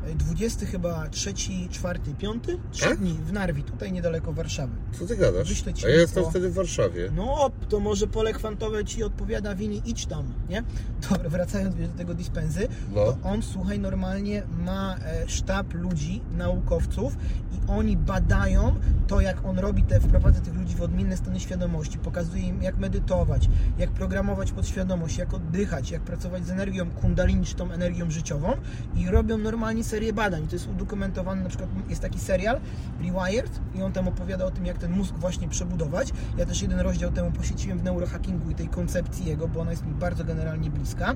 E, 0.06 0.14
20 0.14 0.66
chyba, 0.66 1.08
3, 1.08 1.34
4, 1.70 2.00
5? 2.18 2.44
3 2.72 2.84
Tak? 2.84 2.98
dni 2.98 3.12
w 3.12 3.32
Narwi, 3.32 3.62
tutaj 3.62 3.92
niedaleko 3.92 4.32
Warszawy. 4.32 4.72
Co 4.98 5.06
ty 5.06 5.16
gadasz? 5.16 5.48
Wyślę 5.48 5.74
ci 5.74 5.86
A 5.86 5.88
ja 5.88 5.94
jestem 5.96 6.24
wtedy 6.30 6.50
w 6.50 6.54
Warszawie. 6.54 7.10
No, 7.16 7.50
to 7.68 7.80
może 7.80 8.06
pole 8.06 8.32
kwantowe 8.32 8.84
ci 8.84 9.02
odpowiada, 9.02 9.54
Wini, 9.54 9.82
idź 9.84 10.06
tam, 10.06 10.24
nie? 10.48 10.62
Dobra, 11.10 11.28
wracając 11.36 11.74
do 11.76 11.88
tego 11.98 12.14
dispensy, 12.14 12.68
No. 12.94 12.94
to 13.04 13.16
on, 13.22 13.42
słuchaj, 13.42 13.78
normalnie 13.78 14.42
ma 14.64 14.96
e, 14.96 15.28
sztab 15.28 15.74
ludzi, 15.74 16.22
naukowców 16.36 17.16
i 17.52 17.70
oni 17.70 17.96
badają 17.96 18.74
to, 19.06 19.20
jak 19.20 19.44
on 19.44 19.58
robi 19.58 19.82
te, 19.82 20.00
wprowadza 20.00 20.40
tych 20.40 20.54
ludzi 20.54 20.76
w 20.76 20.82
odmienne 20.82 21.16
stany 21.16 21.40
świadomości, 21.40 21.98
pokazuje 21.98 22.42
im, 22.42 22.62
jak 22.62 22.76
medytować, 22.78 23.48
jak 23.78 23.90
programować 23.90 24.52
podświadomość, 24.52 25.16
jak 25.18 25.34
oddychać, 25.34 25.90
jak 25.90 26.02
pracować 26.02 26.46
z 26.46 26.50
energią 26.50 26.90
kundalini, 26.90 27.46
czy 27.46 27.54
tą 27.54 27.70
energią 27.72 28.10
życiową 28.10 28.52
i 28.96 29.06
robią 29.08 29.38
normalnie 29.38 29.84
serię 29.92 30.12
badań. 30.12 30.46
To 30.46 30.56
jest 30.56 30.68
udokumentowane, 30.68 31.42
na 31.42 31.48
przykład 31.48 31.70
jest 31.88 32.02
taki 32.02 32.18
serial 32.18 32.60
Rewired 33.00 33.60
i 33.74 33.82
on 33.82 33.92
tam 33.92 34.08
opowiada 34.08 34.44
o 34.44 34.50
tym, 34.50 34.66
jak 34.66 34.78
ten 34.78 34.92
mózg 34.92 35.14
właśnie 35.14 35.48
przebudować. 35.48 36.12
Ja 36.38 36.46
też 36.46 36.62
jeden 36.62 36.80
rozdział 36.80 37.10
temu 37.10 37.32
poświęciłem 37.32 37.78
w 37.78 37.82
neurohackingu 37.82 38.50
i 38.50 38.54
tej 38.54 38.68
koncepcji 38.68 39.26
jego, 39.26 39.48
bo 39.48 39.60
ona 39.60 39.70
jest 39.70 39.86
mi 39.86 39.94
bardzo 39.94 40.24
generalnie 40.24 40.70
bliska. 40.70 41.14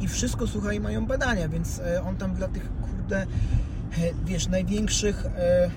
I 0.00 0.08
wszystko, 0.08 0.46
słuchaj, 0.46 0.80
mają 0.80 1.06
badania, 1.06 1.48
więc 1.48 1.78
e, 1.78 2.02
on 2.02 2.16
tam 2.16 2.34
dla 2.34 2.48
tych, 2.48 2.70
kurde, 2.82 3.22
e, 3.22 3.26
wiesz, 4.24 4.48
największych 4.48 5.26
e, 5.26 5.70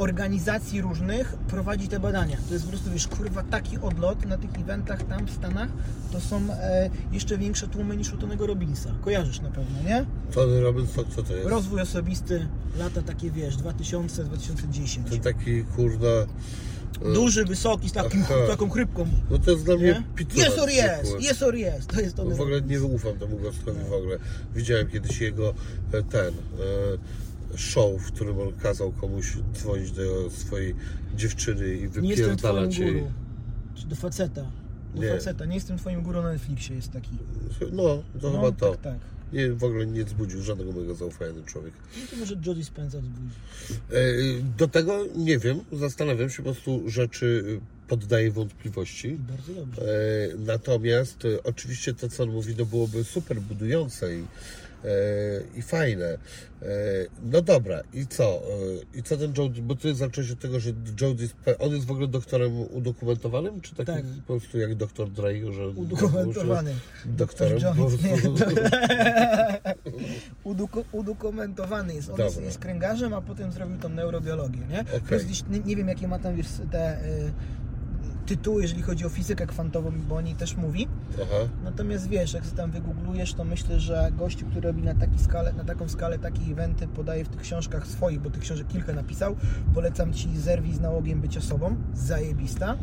organizacji 0.00 0.80
różnych 0.80 1.32
prowadzi 1.48 1.88
te 1.88 2.00
badania. 2.00 2.36
To 2.48 2.54
jest 2.54 2.64
po 2.64 2.70
prostu, 2.70 2.90
wiesz, 2.90 3.08
kurwa, 3.08 3.42
taki 3.42 3.78
odlot 3.78 4.26
na 4.26 4.38
tych 4.38 4.50
eventach 4.60 5.02
tam 5.02 5.26
w 5.26 5.30
Stanach, 5.30 5.68
to 6.12 6.20
są 6.20 6.40
e, 6.52 6.90
jeszcze 7.12 7.38
większe 7.38 7.68
tłumy 7.68 7.96
niż 7.96 8.12
u 8.12 8.16
Tonego 8.16 8.46
Robinsa. 8.46 8.90
Kojarzysz 9.04 9.40
na 9.40 9.50
pewno, 9.50 9.82
nie? 9.88 10.04
Tony 10.34 10.60
Robbins, 10.60 10.90
co, 10.90 11.04
co 11.04 11.22
to 11.22 11.36
jest? 11.36 11.48
Rozwój 11.48 11.80
osobisty, 11.80 12.46
lata 12.78 13.02
takie, 13.02 13.30
wiesz, 13.30 13.56
2000-2010. 13.56 15.04
Ten 15.10 15.20
taki, 15.20 15.64
kurna... 15.64 16.06
e, 16.06 17.12
Duży, 17.14 17.44
wysoki, 17.44 17.88
z 17.88 17.92
takim, 17.92 18.22
Aha. 18.24 18.34
taką 18.48 18.70
chrypką. 18.70 19.06
No 19.30 19.38
to 19.38 19.50
jest 19.50 19.64
dla 19.64 19.76
mnie 19.76 19.84
Nie? 19.86 20.02
pizza. 20.16 20.46
Yes 20.46 20.58
or 20.58 20.68
yes, 20.68 21.14
yes 21.30 21.42
or 21.42 21.54
yes. 21.56 21.86
To 21.86 22.00
jest 22.00 22.16
to. 22.16 22.24
No 22.24 22.36
w 22.36 22.40
ogóle 22.40 22.62
nie 22.62 22.82
ufam 22.82 23.18
temu 23.18 23.36
gostowi 23.38 23.80
w 23.90 23.92
ogóle. 23.92 24.16
Widziałem 24.54 24.88
kiedyś 24.88 25.20
jego 25.20 25.54
e, 25.92 26.02
ten 26.02 26.28
e, 26.28 26.32
show, 27.56 28.00
w 28.02 28.12
którym 28.12 28.38
on 28.40 28.52
kazał 28.52 28.92
komuś 28.92 29.36
dzwonić 29.54 29.92
do 29.92 30.30
swojej 30.30 30.74
dziewczyny 31.16 31.74
i 31.74 31.88
wypierdalać 31.88 32.78
jej. 32.78 32.92
guru. 32.94 33.10
Czy 33.74 33.86
do 33.86 33.96
faceta. 33.96 34.44
Do 34.94 35.02
Nie. 35.02 35.08
faceta. 35.12 35.44
Nie 35.44 35.54
jestem 35.54 35.78
twoim 35.78 36.02
guru 36.02 36.22
na 36.22 36.32
Netflixie, 36.32 36.76
jest 36.76 36.92
taki. 36.92 37.10
No, 37.72 38.02
to 38.20 38.30
No, 38.30 38.30
chyba 38.30 38.52
to. 38.52 38.70
tak, 38.70 38.80
tak. 38.80 38.98
Nie, 39.32 39.52
w 39.52 39.64
ogóle 39.64 39.86
nie 39.86 40.04
wzbudził 40.04 40.42
żadnego 40.42 40.72
mojego 40.72 40.94
zaufania 40.94 41.32
ten 41.32 41.44
człowiek. 41.44 41.72
No 41.96 42.02
to 42.10 42.16
może 42.16 42.36
Jodie 42.46 42.64
Spencer 42.64 43.02
wzbudzi. 43.02 43.34
E, 43.92 43.96
Do 44.58 44.68
tego 44.68 45.04
nie 45.16 45.38
wiem, 45.38 45.60
zastanawiam 45.72 46.30
się, 46.30 46.36
po 46.36 46.42
prostu 46.42 46.82
rzeczy 46.90 47.44
e, 47.56 47.88
poddaję 47.88 48.30
wątpliwości. 48.30 49.16
Bardzo 49.28 49.54
dobrze. 49.54 49.82
E, 49.82 50.36
Natomiast 50.38 51.24
e, 51.24 51.42
oczywiście 51.42 51.94
to, 51.94 52.08
co 52.08 52.22
on 52.22 52.30
mówi, 52.30 52.54
to 52.54 52.66
byłoby 52.66 53.04
super 53.04 53.40
budujące 53.40 54.16
i, 54.16 54.24
i 55.56 55.62
fajne. 55.62 56.18
E, 56.62 56.66
No 57.22 57.42
dobra, 57.42 57.80
i 57.92 58.06
co? 58.06 58.24
E, 58.24 58.98
I 58.98 59.02
co 59.02 59.16
ten 59.16 59.32
Jody, 59.38 59.62
bo 59.62 59.74
ty 59.76 59.94
zacząłeś 59.94 60.30
od 60.30 60.38
tego, 60.38 60.60
że 60.60 60.70
Jody, 61.00 61.28
on 61.58 61.70
jest 61.70 61.86
w 61.86 61.90
ogóle 61.90 62.08
doktorem 62.08 62.60
udokumentowanym, 62.60 63.60
czy 63.60 63.74
takim 63.74 63.94
Tak. 63.94 64.04
po 64.26 64.32
prostu 64.32 64.58
jak 64.58 64.74
doktor 64.74 65.10
Dre, 65.10 65.52
że... 65.52 65.68
Udokumentowany. 65.68 66.74
Doktorem 67.04 67.58
po 67.60 67.74
prostu... 67.74 68.34
Udoku, 70.44 70.84
udokumentowany 70.92 71.94
jest. 71.94 72.10
On 72.10 72.18
jest, 72.18 72.34
Dobra. 72.34 72.46
jest 72.46 72.58
kręgarzem, 72.58 73.14
a 73.14 73.20
potem 73.20 73.52
zrobił 73.52 73.78
tą 73.78 73.88
neurobiologię, 73.88 74.60
nie? 74.70 74.84
Plus 75.00 75.24
gdzieś, 75.24 75.42
nie, 75.50 75.58
nie 75.60 75.76
wiem 75.76 75.88
jakie 75.88 76.08
ma 76.08 76.18
tam 76.18 76.36
wiesz, 76.36 76.46
te 76.72 77.04
y, 77.04 77.32
tytuły, 78.30 78.62
jeżeli 78.62 78.82
chodzi 78.82 79.06
o 79.06 79.08
fizykę 79.08 79.46
kwantową, 79.46 79.92
bo 80.08 80.16
o 80.16 80.20
niej 80.20 80.34
też 80.34 80.56
mówi. 80.56 80.88
Aha. 81.22 81.48
Natomiast 81.64 82.08
wiesz, 82.08 82.32
jak 82.32 82.44
sobie 82.44 82.56
tam 82.56 82.70
wygooglujesz, 82.70 83.34
to 83.34 83.44
myślę, 83.44 83.80
że 83.80 84.12
gościu, 84.18 84.46
który 84.46 84.60
robi 84.60 84.82
na, 84.82 84.94
taki 84.94 85.18
skalę, 85.18 85.52
na 85.52 85.64
taką 85.64 85.88
skalę 85.88 86.18
takie 86.18 86.42
eventy, 86.52 86.88
podaje 86.88 87.24
w 87.24 87.28
tych 87.28 87.40
książkach 87.40 87.86
swoich, 87.86 88.20
bo 88.20 88.30
tych 88.30 88.42
książek 88.42 88.66
kilka 88.68 88.92
napisał. 88.92 89.36
Polecam 89.74 90.12
Ci 90.12 90.38
Zerwij 90.38 90.74
z 90.74 90.80
nałogiem 90.80 91.20
bycia 91.20 91.40
sobą, 91.40 91.76
zajebista. 91.94 92.76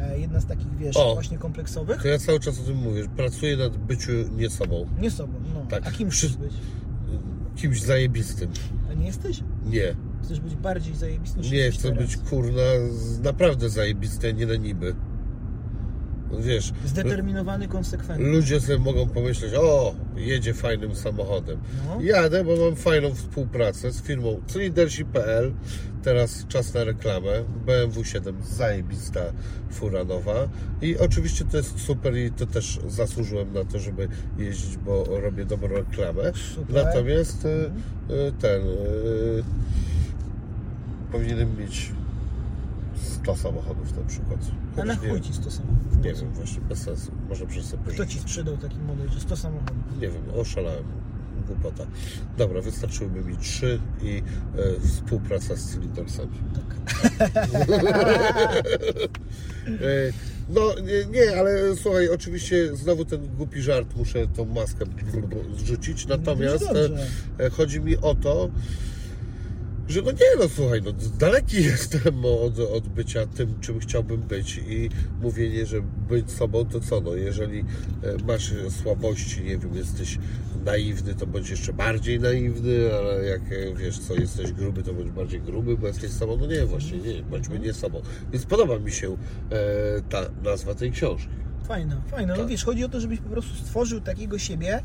E, 0.00 0.18
jedna 0.18 0.40
z 0.40 0.46
takich, 0.46 0.76
wiesz, 0.76 0.96
O. 0.96 1.14
właśnie 1.14 1.38
kompleksowych. 1.38 2.02
To 2.02 2.08
ja 2.08 2.18
cały 2.18 2.40
czas 2.40 2.60
o 2.60 2.62
tym 2.62 2.76
mówię, 2.76 3.08
pracuję 3.16 3.56
nad 3.56 3.76
byciu 3.76 4.12
nie 4.36 4.50
sobą. 4.50 4.86
Nie 5.00 5.10
sobą, 5.10 5.32
no. 5.54 5.66
Tak. 5.70 5.86
A 5.86 5.90
kim 5.90 6.10
chcesz 6.10 6.36
być? 6.36 6.52
Kimś 7.56 7.82
zajebistym. 7.82 8.50
A 8.90 8.94
nie 8.94 9.06
jesteś? 9.06 9.40
Nie. 9.66 9.94
Chcesz 10.22 10.40
być 10.40 10.54
bardziej 10.56 10.94
zajebisty 10.94 11.40
niż 11.40 11.50
Nie, 11.50 11.70
chcę 11.70 11.82
teraz. 11.82 11.98
być 11.98 12.16
kurna 12.16 12.62
naprawdę 13.22 13.70
zajebisty, 13.70 14.34
nie 14.34 14.46
na 14.46 14.54
niby. 14.56 14.94
Wiesz, 16.40 16.72
Zdeterminowany, 16.84 17.68
konsekwentny. 17.68 18.28
ludzie 18.28 18.60
sobie 18.60 18.78
mogą 18.78 19.08
pomyśleć, 19.08 19.54
o, 19.54 19.94
jedzie 20.16 20.54
fajnym 20.54 20.94
samochodem. 20.94 21.58
No. 21.86 22.00
Jadę, 22.02 22.44
bo 22.44 22.56
mam 22.56 22.76
fajną 22.76 23.14
współpracę 23.14 23.90
z 23.92 24.02
firmą 24.02 24.40
Cylidersi.pl. 24.46 25.52
Teraz 26.02 26.46
czas 26.48 26.74
na 26.74 26.84
reklamę. 26.84 27.44
BMW 27.66 28.04
7, 28.04 28.36
zajebista 28.42 29.20
fura 29.70 30.04
nowa. 30.04 30.48
I 30.82 30.98
oczywiście 30.98 31.44
to 31.44 31.56
jest 31.56 31.80
super 31.80 32.16
i 32.16 32.30
to 32.30 32.46
też 32.46 32.78
zasłużyłem 32.88 33.52
na 33.52 33.64
to, 33.64 33.78
żeby 33.78 34.08
jeździć, 34.38 34.76
bo 34.76 35.04
robię 35.20 35.44
dobrą 35.44 35.68
reklamę. 35.68 36.32
Super. 36.54 36.84
Natomiast 36.84 37.44
e, 37.46 37.48
e, 38.28 38.32
ten... 38.32 38.62
Powinienem 41.12 41.58
mieć 41.58 41.92
100 43.22 43.36
samochodów 43.36 43.96
na 43.96 44.02
przykład. 44.08 44.40
A 44.80 44.84
na 44.84 44.96
chuj 44.96 45.20
ci 45.20 45.32
100 45.32 45.50
samochodów? 45.50 45.96
nie 46.04 46.14
wiem, 46.14 46.32
właśnie 46.32 46.60
bez 46.60 46.78
sensu. 46.82 47.12
Może 47.28 47.46
przez 47.46 47.66
sobie 47.66 47.92
Kto 47.92 48.06
ci 48.06 48.18
sprzedał 48.18 48.56
taki 48.56 48.78
model, 48.78 49.08
że 49.10 49.20
100 49.20 49.36
samochodów? 49.36 49.76
Nie 50.00 50.08
wiem, 50.08 50.22
oszalałem. 50.36 50.84
Głupota. 51.46 51.86
Dobra, 52.38 52.60
wystarczyłyby 52.60 53.24
mi 53.24 53.36
trzy 53.36 53.80
i 54.02 54.22
e, 54.58 54.80
współpraca 54.88 55.56
z 55.56 55.64
cylindersami. 55.70 56.38
E, 59.66 60.12
no 60.48 60.74
nie, 60.80 61.20
nie, 61.20 61.36
ale 61.38 61.76
słuchaj, 61.76 62.08
oczywiście 62.08 62.76
znowu 62.76 63.04
ten 63.04 63.28
głupi 63.36 63.62
żart, 63.62 63.96
muszę 63.96 64.26
tą 64.26 64.44
maskę 64.44 64.84
zrzucić. 65.56 66.06
Natomiast 66.06 66.64
No 66.68 66.74
dobrze. 66.74 67.06
e, 67.40 67.44
e, 67.46 67.50
chodzi 67.50 67.80
mi 67.80 67.96
o 67.96 68.14
to, 68.14 68.50
że 69.92 70.02
no 70.02 70.10
nie 70.10 70.36
no 70.38 70.48
słuchaj, 70.56 70.82
no 70.84 70.92
daleki 71.18 71.62
jestem 71.72 72.24
od, 72.24 72.58
od 72.58 72.88
bycia 72.88 73.26
tym, 73.26 73.60
czym 73.60 73.80
chciałbym 73.80 74.20
być 74.20 74.60
i 74.68 74.90
mówienie, 75.20 75.66
że 75.66 75.80
być 76.08 76.30
sobą 76.30 76.64
to 76.64 76.80
co 76.80 77.00
no, 77.00 77.14
jeżeli 77.14 77.60
e, 77.60 77.64
masz 78.26 78.52
słabości, 78.82 79.42
nie 79.42 79.58
wiem, 79.58 79.74
jesteś 79.74 80.18
naiwny, 80.64 81.14
to 81.14 81.26
bądź 81.26 81.50
jeszcze 81.50 81.72
bardziej 81.72 82.20
naiwny, 82.20 82.94
ale 82.94 83.24
jak 83.24 83.40
e, 83.40 83.74
wiesz 83.74 83.98
co, 83.98 84.14
jesteś 84.14 84.52
gruby, 84.52 84.82
to 84.82 84.92
bądź 84.94 85.10
bardziej 85.10 85.40
gruby, 85.40 85.76
bo 85.76 85.86
jesteś 85.86 86.10
sobą, 86.10 86.36
no 86.36 86.46
nie, 86.46 86.66
właśnie 86.66 86.98
nie, 86.98 87.22
bądźmy 87.22 87.58
nie 87.58 87.72
sobą. 87.72 88.02
Więc 88.32 88.46
podoba 88.46 88.78
mi 88.78 88.92
się 88.92 89.16
e, 89.50 89.56
ta 90.08 90.22
nazwa 90.44 90.74
tej 90.74 90.90
książki. 90.92 91.28
Fajna, 91.68 92.02
fajna. 92.10 92.32
No 92.32 92.38
Tak. 92.40 92.48
wiesz, 92.48 92.64
chodzi 92.64 92.84
o 92.84 92.88
to, 92.88 93.00
żebyś 93.00 93.18
po 93.18 93.28
prostu 93.28 93.54
stworzył 93.54 94.00
takiego 94.00 94.38
siebie, 94.38 94.82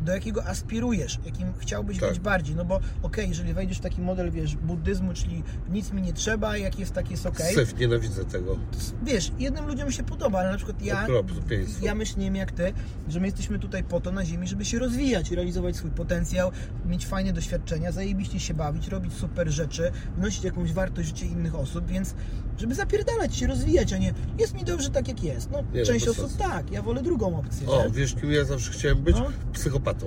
do 0.00 0.12
jakiego 0.12 0.46
aspirujesz, 0.46 1.18
jakim 1.24 1.52
chciałbyś 1.58 1.98
Tak. 1.98 2.08
być 2.10 2.20
bardziej. 2.20 2.56
No 2.56 2.64
bo 2.64 2.80
okej, 3.02 3.28
jeżeli 3.28 3.54
wejdziesz 3.54 3.78
w 3.78 3.80
taki 3.80 4.00
model, 4.00 4.30
wiesz, 4.30 4.56
buddyzmu, 4.56 5.14
czyli 5.14 5.42
nic 5.70 5.92
mi 5.92 6.02
nie 6.02 6.12
trzeba, 6.12 6.56
jak 6.56 6.78
jest, 6.78 6.92
tak 6.92 7.10
jest 7.10 7.26
okej. 7.26 7.54
Syf, 7.54 7.78
nienawidzę 7.78 8.24
tego. 8.24 8.56
Wiesz, 9.02 9.32
jednym 9.38 9.66
ludziom 9.66 9.92
się 9.92 10.02
podoba, 10.02 10.38
ale 10.38 10.50
na 10.50 10.56
przykład 10.56 10.82
ja, 10.82 11.06
Okropieństwo. 11.20 11.86
ja 11.86 11.94
myślę, 11.94 12.10
jak 12.24 12.52
ty, 12.52 12.72
że 13.08 13.20
my 13.20 13.26
jesteśmy 13.26 13.58
tutaj 13.58 13.84
po 13.84 14.00
to 14.00 14.12
na 14.12 14.24
ziemi, 14.24 14.48
żeby 14.48 14.64
się 14.64 14.78
rozwijać, 14.78 15.30
realizować 15.30 15.76
swój 15.76 15.90
potencjał, 15.90 16.50
mieć 16.86 17.06
fajne 17.06 17.32
doświadczenia, 17.32 17.92
zajebiście 17.92 18.40
się 18.40 18.54
bawić, 18.54 18.88
robić 18.88 19.12
super 19.12 19.48
rzeczy, 19.50 19.92
wnosić 20.16 20.44
jakąś 20.44 20.72
wartość 20.72 21.08
w 21.12 21.16
życie 21.16 21.26
innych 21.26 21.54
osób, 21.54 21.86
więc 21.86 22.14
żeby 22.60 22.74
zapierdalać 22.74 23.36
się, 23.36 23.46
rozwijać, 23.46 23.92
a 23.92 23.98
nie 23.98 24.14
jest 24.38 24.54
mi 24.54 24.64
dobrze 24.64 24.90
tak 24.90 25.08
jak 25.08 25.22
jest. 25.22 25.50
No, 25.50 25.58
Nie, 25.74 25.80
no, 25.80 25.86
część 25.86 26.08
osób 26.08 26.36
tak, 26.36 26.70
ja 26.70 26.82
wolę 26.82 27.02
drugą 27.02 27.38
opcję. 27.38 27.68
O, 27.68 27.84
nie? 27.84 27.90
wiesz 27.90 28.14
kim 28.14 28.32
ja 28.32 28.44
zawsze 28.44 28.72
chciałem 28.72 28.98
być? 28.98 29.16
No. 29.16 29.26
Psychopatą. 29.52 30.06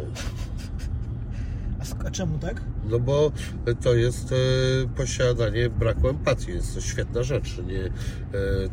A 2.05 2.11
czemu 2.11 2.37
tak? 2.39 2.61
No 2.89 2.99
bo 2.99 3.31
to 3.81 3.93
jest 3.95 4.31
e, 4.31 4.35
posiadanie 4.95 5.69
braku 5.69 6.09
empatii, 6.09 6.51
jest 6.51 6.75
to 6.75 6.81
świetna 6.81 7.23
rzecz. 7.23 7.57
Nie, 7.67 7.83
e, 7.85 7.89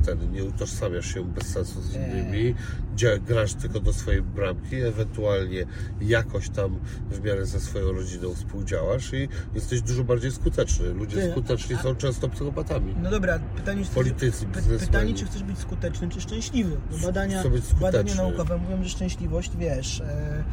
ten, 0.06 0.32
nie 0.32 0.44
utożsamiasz 0.44 1.14
się 1.14 1.24
bez 1.24 1.46
sensu 1.46 1.82
z 1.82 1.94
innymi, 1.94 2.54
grasz 3.26 3.54
tylko 3.54 3.80
do 3.80 3.92
swojej 3.92 4.22
bramki, 4.22 4.76
ewentualnie 4.76 5.64
jakoś 6.00 6.48
tam 6.48 6.78
w 7.10 7.24
miarę 7.24 7.46
ze 7.46 7.60
swoją 7.60 7.92
rodziną 7.92 8.34
współdziałasz 8.34 9.12
i 9.12 9.28
jesteś 9.54 9.80
dużo 9.82 10.04
bardziej 10.04 10.30
skuteczny. 10.32 10.88
Ludzie 10.92 11.16
Ty, 11.16 11.30
skuteczni 11.30 11.76
a- 11.76 11.82
są 11.82 11.94
często 11.94 12.28
psychopatami. 12.28 12.94
No 13.02 13.10
dobra, 13.10 13.38
pytanie, 13.56 13.84
czy 13.84 13.90
Politycy, 13.90 14.46
biznesmeni. 14.46 14.80
pytanie, 14.80 15.14
czy 15.14 15.24
chcesz 15.24 15.42
być 15.42 15.58
skuteczny, 15.58 16.08
czy 16.08 16.20
szczęśliwy? 16.20 16.76
No 16.90 16.98
badania, 17.06 17.42
badania 17.80 18.14
naukowe 18.14 18.58
mówią, 18.58 18.82
że 18.82 18.88
szczęśliwość, 18.88 19.50
wiesz, 19.58 20.00
e, 20.00 20.44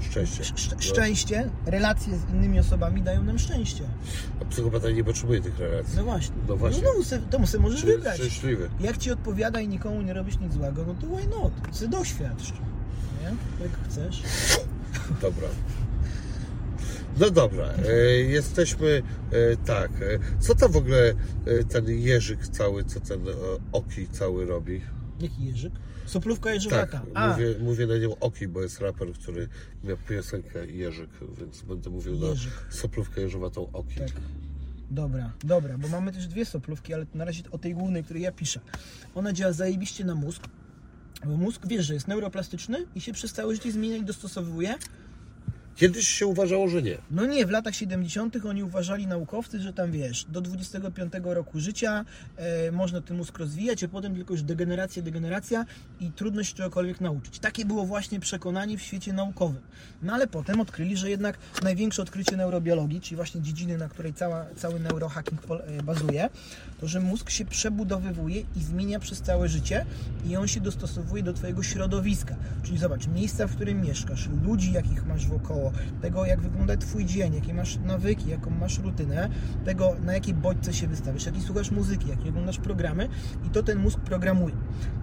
Szczęście. 0.00 0.42
szcz- 0.44 0.74
szczęście, 0.82 1.50
relacje 1.66 2.18
z 2.18 2.30
innymi 2.34 2.60
osobami 2.60 3.02
dają 3.02 3.22
nam 3.24 3.38
szczęście. 3.38 3.84
A 4.42 4.44
psychopata 4.44 4.90
nie 4.90 5.04
potrzebuje 5.04 5.40
tych 5.40 5.58
relacji. 5.58 5.96
No 5.96 6.04
właśnie. 6.04 6.36
No 6.48 6.56
właśnie. 6.56 6.82
No, 6.82 6.88
no 6.98 7.04
se, 7.04 7.18
to 7.18 7.46
sobie 7.46 7.62
możesz 7.62 7.84
jest 7.84 7.96
wybrać. 7.96 8.16
szczęśliwy. 8.16 8.70
Jak 8.80 8.98
ci 8.98 9.10
odpowiada 9.10 9.60
i 9.60 9.68
nikomu 9.68 10.02
nie 10.02 10.12
robisz 10.12 10.38
nic 10.38 10.52
złego, 10.52 10.84
no 10.86 10.94
to 10.94 11.16
why 11.16 11.26
not? 11.28 11.78
Ty 11.78 11.88
doświadcz. 11.88 12.52
Nie? 13.22 13.28
Jak 13.64 13.72
chcesz. 13.88 14.22
Dobra. 15.22 15.48
No 17.18 17.30
dobra, 17.30 17.64
e, 17.88 17.96
jesteśmy 18.08 19.02
e, 19.32 19.56
tak. 19.56 19.90
E, 19.90 20.18
co 20.40 20.54
to 20.54 20.68
w 20.68 20.76
ogóle 20.76 21.14
e, 21.46 21.64
ten 21.64 21.84
jeżyk 21.88 22.48
cały, 22.48 22.84
co 22.84 23.00
ten 23.00 23.28
e, 23.28 23.32
oki 23.72 24.08
cały 24.08 24.46
robi? 24.46 24.80
Jaki 25.20 25.44
jeżyk? 25.44 25.72
Soplówka 26.06 26.50
jeżowata. 26.50 26.86
Tak, 26.86 27.02
A, 27.14 27.30
mówię, 27.30 27.54
mówię 27.60 27.86
na 27.86 27.98
nią 27.98 28.18
oki, 28.18 28.48
bo 28.48 28.62
jest 28.62 28.80
raper, 28.80 29.12
który 29.12 29.48
miał 29.84 29.96
piosenkę 30.08 30.66
Jerzyk, 30.66 31.10
więc 31.38 31.62
będę 31.62 31.90
mówił 31.90 32.14
Jerzyk. 32.14 32.52
na 32.66 32.72
soplówkę 32.72 33.20
jeżowatą 33.20 33.68
oki. 33.72 33.94
Tak. 33.94 34.08
Dobra, 34.90 35.32
dobra, 35.44 35.78
bo 35.78 35.88
mamy 35.88 36.12
też 36.12 36.26
dwie 36.26 36.44
soplówki, 36.44 36.94
ale 36.94 37.06
na 37.14 37.24
razie 37.24 37.42
o 37.50 37.58
tej 37.58 37.74
głównej, 37.74 38.04
której 38.04 38.22
ja 38.22 38.32
piszę. 38.32 38.60
Ona 39.14 39.32
działa 39.32 39.52
zajebiście 39.52 40.04
na 40.04 40.14
mózg, 40.14 40.42
bo 41.26 41.36
mózg, 41.36 41.66
wiesz, 41.66 41.86
że 41.86 41.94
jest 41.94 42.08
neuroplastyczny 42.08 42.86
i 42.94 43.00
się 43.00 43.12
przez 43.12 43.32
całe 43.32 43.54
życie 43.54 43.72
zmienia 43.72 43.96
i 43.96 44.04
dostosowuje. 44.04 44.74
Kiedyś 45.76 46.08
się 46.08 46.26
uważało, 46.26 46.68
że 46.68 46.82
nie. 46.82 46.98
No 47.10 47.26
nie, 47.26 47.46
w 47.46 47.50
latach 47.50 47.74
70. 47.74 48.36
oni 48.46 48.62
uważali 48.62 49.06
naukowcy, 49.06 49.60
że 49.60 49.72
tam 49.72 49.92
wiesz, 49.92 50.24
do 50.28 50.40
25 50.40 51.12
roku 51.24 51.60
życia 51.60 52.04
e, 52.36 52.72
można 52.72 53.00
ten 53.00 53.16
mózg 53.16 53.38
rozwijać, 53.38 53.84
a 53.84 53.88
potem 53.88 54.14
tylko 54.14 54.34
już 54.34 54.42
degeneracja, 54.42 55.02
degeneracja 55.02 55.64
i 56.00 56.10
trudno 56.10 56.44
się 56.44 56.54
czegokolwiek 56.54 57.00
nauczyć. 57.00 57.38
Takie 57.38 57.64
było 57.64 57.86
właśnie 57.86 58.20
przekonanie 58.20 58.78
w 58.78 58.82
świecie 58.82 59.12
naukowym. 59.12 59.62
No 60.02 60.12
ale 60.12 60.26
potem 60.26 60.60
odkryli, 60.60 60.96
że 60.96 61.10
jednak 61.10 61.38
największe 61.62 62.02
odkrycie 62.02 62.36
neurobiologii, 62.36 63.00
czyli 63.00 63.16
właśnie 63.16 63.42
dziedziny, 63.42 63.78
na 63.78 63.88
której 63.88 64.14
cała, 64.14 64.46
cały 64.56 64.80
neurohacking 64.80 65.40
e, 65.50 65.82
bazuje, 65.82 66.28
to 66.80 66.88
że 66.88 67.00
mózg 67.00 67.30
się 67.30 67.44
przebudowywuje 67.44 68.40
i 68.56 68.62
zmienia 68.62 69.00
przez 69.00 69.22
całe 69.22 69.48
życie 69.48 69.86
i 70.26 70.36
on 70.36 70.48
się 70.48 70.60
dostosowuje 70.60 71.22
do 71.22 71.32
Twojego 71.32 71.62
środowiska. 71.62 72.36
Czyli 72.62 72.78
zobacz, 72.78 73.06
miejsca, 73.06 73.46
w 73.46 73.54
którym 73.54 73.82
mieszkasz, 73.82 74.28
ludzi, 74.46 74.72
jakich 74.72 75.06
masz 75.06 75.26
wokoło, 75.26 75.63
tego, 76.02 76.26
jak 76.26 76.40
wygląda 76.40 76.76
Twój 76.76 77.04
dzień, 77.04 77.34
jakie 77.34 77.54
masz 77.54 77.78
nawyki, 77.78 78.30
jaką 78.30 78.50
masz 78.50 78.78
rutynę, 78.78 79.28
tego, 79.64 79.96
na 80.04 80.14
jakiej 80.14 80.34
bodźce 80.34 80.72
się 80.72 80.86
wystawiasz, 80.86 81.26
jakiej 81.26 81.42
słuchasz 81.42 81.70
muzyki, 81.70 82.08
jakie 82.08 82.28
oglądasz 82.28 82.58
programy 82.58 83.08
i 83.46 83.50
to 83.50 83.62
ten 83.62 83.78
mózg 83.78 84.00
programuje. 84.00 84.54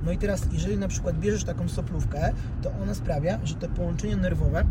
No 0.06 0.12
i 0.12 0.18
teraz, 0.18 0.48
jeżeli 0.54 0.78
na 0.78 0.88
przykład 0.88 1.20
bierzesz 1.20 1.44
taką 1.44 1.70
soplówkę, 1.70 2.34
to 2.62 2.72
ona 2.84 2.94
sprawia, 2.94 3.40
że 3.44 3.56
te 3.56 3.68
połączenia 3.68 4.16
nerwowe 4.16 4.66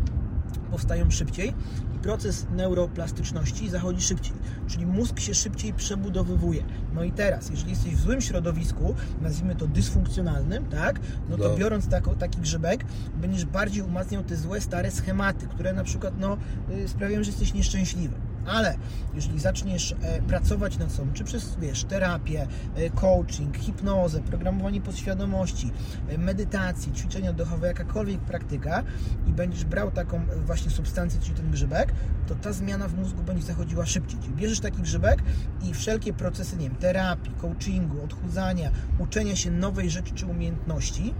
powstają 0.71 1.11
szybciej 1.11 1.53
i 1.95 1.99
proces 1.99 2.45
neuroplastyczności 2.55 3.69
zachodzi 3.69 4.01
szybciej, 4.01 4.33
czyli 4.67 4.85
mózg 4.85 5.19
się 5.19 5.33
szybciej 5.33 5.73
przebudowywuje. 5.73 6.63
No 6.93 7.03
i 7.03 7.11
teraz, 7.11 7.49
jeżeli 7.49 7.69
jesteś 7.71 7.95
w 7.95 7.99
złym 7.99 8.21
środowisku, 8.21 8.95
nazwijmy 9.21 9.55
to 9.55 9.67
dysfunkcjonalnym, 9.67 10.65
tak, 10.65 10.99
no 11.29 11.37
to 11.37 11.49
No. 11.49 11.55
biorąc 11.57 11.87
tako, 11.87 12.15
taki 12.15 12.41
grzybek, 12.41 12.85
będziesz 13.21 13.45
bardziej 13.45 13.83
umacniał 13.83 14.23
te 14.23 14.35
złe, 14.35 14.61
stare 14.61 14.91
schematy, 14.91 15.47
które 15.47 15.73
na 15.73 15.83
przykład 15.83 16.13
no, 16.19 16.37
y, 16.85 16.87
sprawiają, 16.87 17.23
że 17.23 17.29
jesteś 17.31 17.53
nieszczęśliwy. 17.53 18.15
Ale 18.45 18.75
jeżeli 19.13 19.39
zaczniesz 19.39 19.95
e, 20.01 20.21
pracować 20.21 20.77
nad 20.77 20.91
sobą, 20.91 21.13
czy 21.13 21.23
przez, 21.23 21.55
wiesz, 21.61 21.83
terapię, 21.83 22.47
e, 22.75 22.89
coaching, 22.89 23.57
hipnozę, 23.57 24.21
programowanie 24.21 24.81
podświadomości, 24.81 25.71
e, 26.09 26.17
medytacji, 26.17 26.93
ćwiczenia 26.93 27.29
oddechowe, 27.29 27.67
jakakolwiek 27.67 28.21
praktyka 28.21 28.83
i 29.27 29.33
będziesz 29.33 29.65
brał 29.65 29.91
taką 29.91 30.21
właśnie 30.45 30.71
substancję, 30.71 31.19
czyli 31.21 31.35
ten 31.35 31.51
grzybek, 31.51 31.93
to 32.27 32.35
ta 32.35 32.53
zmiana 32.53 32.87
w 32.87 32.97
mózgu 32.97 33.23
będzie 33.23 33.43
zachodziła 33.43 33.85
szybciej. 33.85 34.19
Bierzesz 34.35 34.59
taki 34.59 34.81
grzybek 34.81 35.23
i 35.63 35.73
wszelkie 35.73 36.13
procesy, 36.13 36.57
nie 36.57 36.69
wiem, 36.69 36.75
terapii, 36.75 37.31
coachingu, 37.41 38.03
odchudzania, 38.03 38.71
uczenia 38.99 39.35
się 39.35 39.51
nowej 39.51 39.89
rzeczy 39.89 40.13
czy 40.13 40.25
umiejętności 40.25 41.13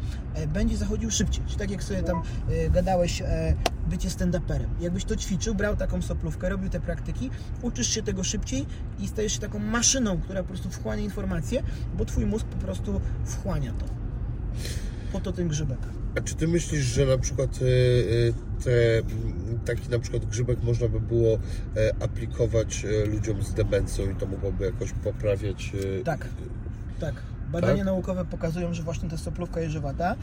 będzie 0.47 0.77
zachodził 0.77 1.11
szybciej. 1.11 1.43
Czyli 1.45 1.57
tak 1.57 1.71
jak 1.71 1.83
sobie 1.83 2.03
tam 2.03 2.21
gadałeś, 2.69 3.23
bycie 3.87 4.09
stand-uperem. 4.09 4.67
Jakbyś 4.79 5.05
to 5.05 5.15
ćwiczył, 5.15 5.55
brał 5.55 5.75
taką 5.75 6.01
soplówkę, 6.01 6.49
robił 6.49 6.69
te 6.69 6.79
praktyki, 6.79 7.10
uczysz 7.61 7.89
się 7.89 8.03
tego 8.03 8.23
szybciej 8.23 8.65
i 8.99 9.07
stajesz 9.07 9.33
się 9.33 9.39
taką 9.39 9.59
maszyną, 9.59 10.21
która 10.21 10.41
po 10.43 10.49
prostu 10.49 10.69
wchłania 10.69 11.03
informacje, 11.03 11.63
bo 11.97 12.05
twój 12.05 12.25
mózg 12.25 12.45
po 12.45 12.57
prostu 12.57 13.01
wchłania 13.25 13.73
to. 13.73 13.85
Po 15.11 15.19
to 15.19 15.31
ten 15.31 15.47
grzybek. 15.47 15.79
A 16.17 16.21
czy 16.21 16.35
ty 16.35 16.47
myślisz, 16.47 16.81
że 16.81 17.05
na 17.05 17.17
przykład 17.17 17.59
e, 17.61 17.65
e, 17.65 18.63
te, 18.63 18.71
taki 19.65 19.89
na 19.89 19.99
przykład 19.99 20.25
grzybek 20.25 20.63
można 20.63 20.87
by 20.87 20.99
było 20.99 21.33
e, 21.33 21.39
aplikować 22.03 22.85
ludziom 23.05 23.43
z 23.43 23.53
demencją 23.53 24.11
i 24.11 24.15
to 24.15 24.25
mogłoby 24.25 24.65
jakoś 24.65 24.91
poprawiać 24.91 25.71
Tak, 26.03 26.27
tak. 26.99 27.30
Badania 27.51 27.75
Tak? 27.77 27.85
naukowe 27.85 28.25
pokazują, 28.25 28.73
że 28.73 28.83
właśnie 28.83 29.09
ta 29.09 29.17
soplówka 29.17 29.59
jeżowata 29.61 30.15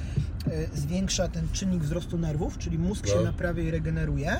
e, 0.46 0.76
zwiększa 0.76 1.28
ten 1.28 1.48
czynnik 1.52 1.82
wzrostu 1.82 2.18
nerwów, 2.18 2.58
czyli 2.58 2.78
mózg 2.78 3.06
się 3.06 3.16
No. 3.16 3.22
naprawia 3.22 3.62
i 3.62 3.70
regeneruje 3.70 4.36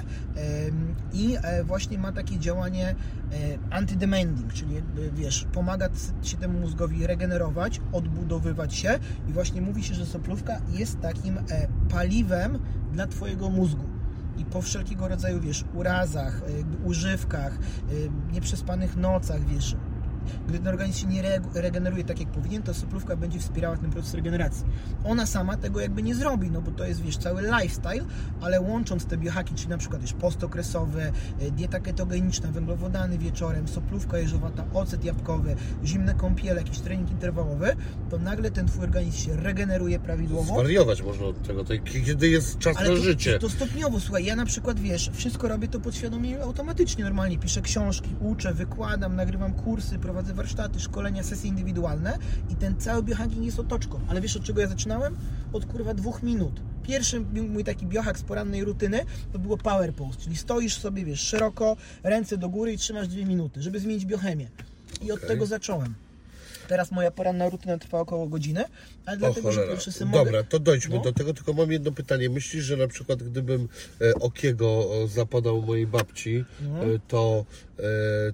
i 1.12 1.36
e, 1.43 1.64
właśnie 1.64 1.99
ma 1.99 2.12
takie 2.12 2.39
działanie 2.39 2.89
e, 2.91 3.76
anti-demanding, 3.78 4.53
czyli 4.53 4.74
wiesz, 5.14 5.47
pomaga 5.53 5.89
się 6.22 6.36
temu 6.36 6.61
mózgowi 6.61 7.07
regenerować, 7.07 7.80
odbudowywać 7.93 8.74
się 8.74 8.99
i 9.28 9.32
właśnie 9.32 9.61
mówi 9.62 9.82
się, 9.84 9.95
że 9.95 10.07
soplówka 10.07 10.61
jest 10.72 11.01
takim 11.01 11.39
paliwem 11.91 12.59
dla 12.93 13.07
Twojego 13.07 13.51
mózgu 13.51 13.84
i 14.39 14.45
po 14.45 14.62
wszelkiego 14.62 15.09
rodzaju, 15.09 15.41
wiesz, 15.41 15.64
urazach, 15.74 16.43
używkach, 16.84 17.59
nieprzespanych 18.32 18.97
nocach, 18.97 19.45
wiesz, 19.47 19.76
gdy 20.49 20.59
ten 20.59 20.68
organizm 20.68 20.99
się 21.01 21.07
nie 21.07 21.20
re- 21.20 21.41
regeneruje 21.55 22.05
tak 22.05 22.20
jak 22.20 22.29
powinien, 22.29 22.62
to 22.62 22.74
soplówka 22.74 23.16
będzie 23.16 23.39
wspierała 23.39 23.76
ten 23.76 23.91
proces 23.91 24.14
regeneracji. 24.14 24.64
Ona 25.05 25.26
sama 25.26 25.57
tego 25.57 25.81
jakby 25.81 26.03
nie 26.03 26.14
zrobi, 26.14 26.51
no 26.51 26.62
bo 26.62 26.70
to 26.70 26.85
jest, 26.85 27.01
wiesz, 27.03 27.16
cały 27.18 27.43
lifestyle, 27.43 28.05
ale 28.41 28.61
łącząc 28.61 29.07
te 29.07 29.16
biohaki, 29.16 29.55
czyli 29.55 29.68
na 29.68 29.79
przykład, 29.79 30.03
wiesz, 30.03 30.12
postokresowy, 30.12 31.12
y, 31.43 31.51
dieta 31.51 31.81
ketogeniczna, 31.81 32.49
węglowodany 32.53 33.18
wieczorem, 33.18 33.68
soplówka 33.68 34.18
jeżowata, 34.18 34.64
ocet 34.74 35.05
jabłkowy, 35.05 35.57
zimne 35.85 36.14
kąpiele, 36.14 36.61
jakiś 36.61 36.79
trening 36.79 37.11
interwałowy, 37.11 37.76
to 38.11 38.18
nagle 38.18 38.51
ten 38.51 38.66
twój 38.66 38.85
organizm 38.85 39.16
się 39.18 39.37
regeneruje 39.37 39.99
prawidłowo. 39.99 40.55
Zwariować 40.55 41.03
można 41.03 41.26
od 41.26 41.43
tego, 41.43 41.64
to 41.64 41.74
kiedy 41.85 42.29
jest 42.29 42.59
czas 42.59 42.76
Ale 42.76 42.89
na 42.91 42.95
to, 42.97 43.03
życie. 43.03 43.39
to 43.39 43.49
stopniowo, 43.51 44.01
słuchaj, 44.01 44.24
ja 44.24 44.37
na 44.37 44.47
przykład, 44.47 44.81
wiesz, 44.81 45.11
wszystko 45.14 45.49
robię 45.49 45.68
to 45.68 45.81
podświadomie 45.81 46.43
automatycznie, 46.43 47.05
normalnie 47.05 47.39
piszę 47.39 47.61
książki, 47.61 48.11
uczę, 48.20 48.55
wykładam, 48.55 49.16
nagrywam 49.16 49.53
kursy, 49.53 49.99
prowadzę 49.99 50.18
warsztaty, 50.27 50.81
szkolenia, 50.81 51.23
sesje 51.23 51.49
indywidualne 51.51 52.19
i 52.51 52.57
ten 52.57 52.77
cały 52.77 53.03
biohacking 53.03 53.45
jest 53.45 53.59
otoczką. 53.59 54.01
Ale 54.09 54.21
wiesz, 54.21 54.37
od 54.37 54.43
czego 54.43 54.61
ja 54.61 54.66
zaczynałem? 54.66 55.16
Od 55.53 55.66
kurwa 55.66 55.95
dwóch 55.95 56.23
minut. 56.23 56.61
Pierwszy 56.83 57.21
mój 57.49 57.64
taki 57.64 57.87
biohack 57.87 58.19
z 58.19 58.23
porannej 58.23 58.64
rutyny 58.64 59.01
to 59.33 59.39
było 59.39 59.57
power 59.57 59.95
pose, 59.95 60.19
czyli 60.21 60.37
stoisz 60.37 60.79
sobie, 60.79 61.05
wiesz, 61.05 61.21
szeroko, 61.21 61.77
ręce 62.03 62.37
do 62.37 62.49
góry 62.49 62.73
i 62.73 62.79
trzymasz 62.79 63.09
dwie 63.09 63.25
minuty, 63.25 63.62
żeby 63.62 63.81
zmienić 63.81 64.07
biochemię. 64.07 64.49
I 65.03 65.12
od 65.12 65.19
Okej. 65.19 65.29
tego 65.29 65.47
zacząłem. 65.47 65.95
Teraz 66.69 66.91
moja 66.93 67.11
poranna 67.11 67.49
rutyna 67.49 67.79
trwa 67.79 68.01
około 68.01 68.27
godziny, 68.27 68.64
ale 69.07 69.16
O 69.16 69.19
dlatego, 69.21 69.53
że 69.53 69.57
cholera. 69.57 69.73
pierwszy 69.73 69.93
symbol... 69.93 70.25
Dobra, 70.25 70.43
to 70.43 70.59
dojdźmy 70.59 70.95
No. 70.97 71.03
do 71.03 71.12
tego, 71.12 71.35
tylko 71.35 71.53
mam 71.53 71.73
jedno 71.73 71.93
pytanie. 71.93 72.31
Myślisz, 72.31 72.64
że 72.64 72.77
na 72.77 72.89
przykład 72.89 73.23
gdybym 73.23 73.69
e, 74.01 74.14
okiego 74.14 74.89
zapadał 75.09 75.62
mojej 75.62 75.87
babci, 75.87 76.45
No. 76.62 76.85
e, 76.85 76.99
to 77.09 77.45
e, 77.79 77.83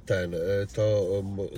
ten, 0.06 0.34
to, 0.74 1.06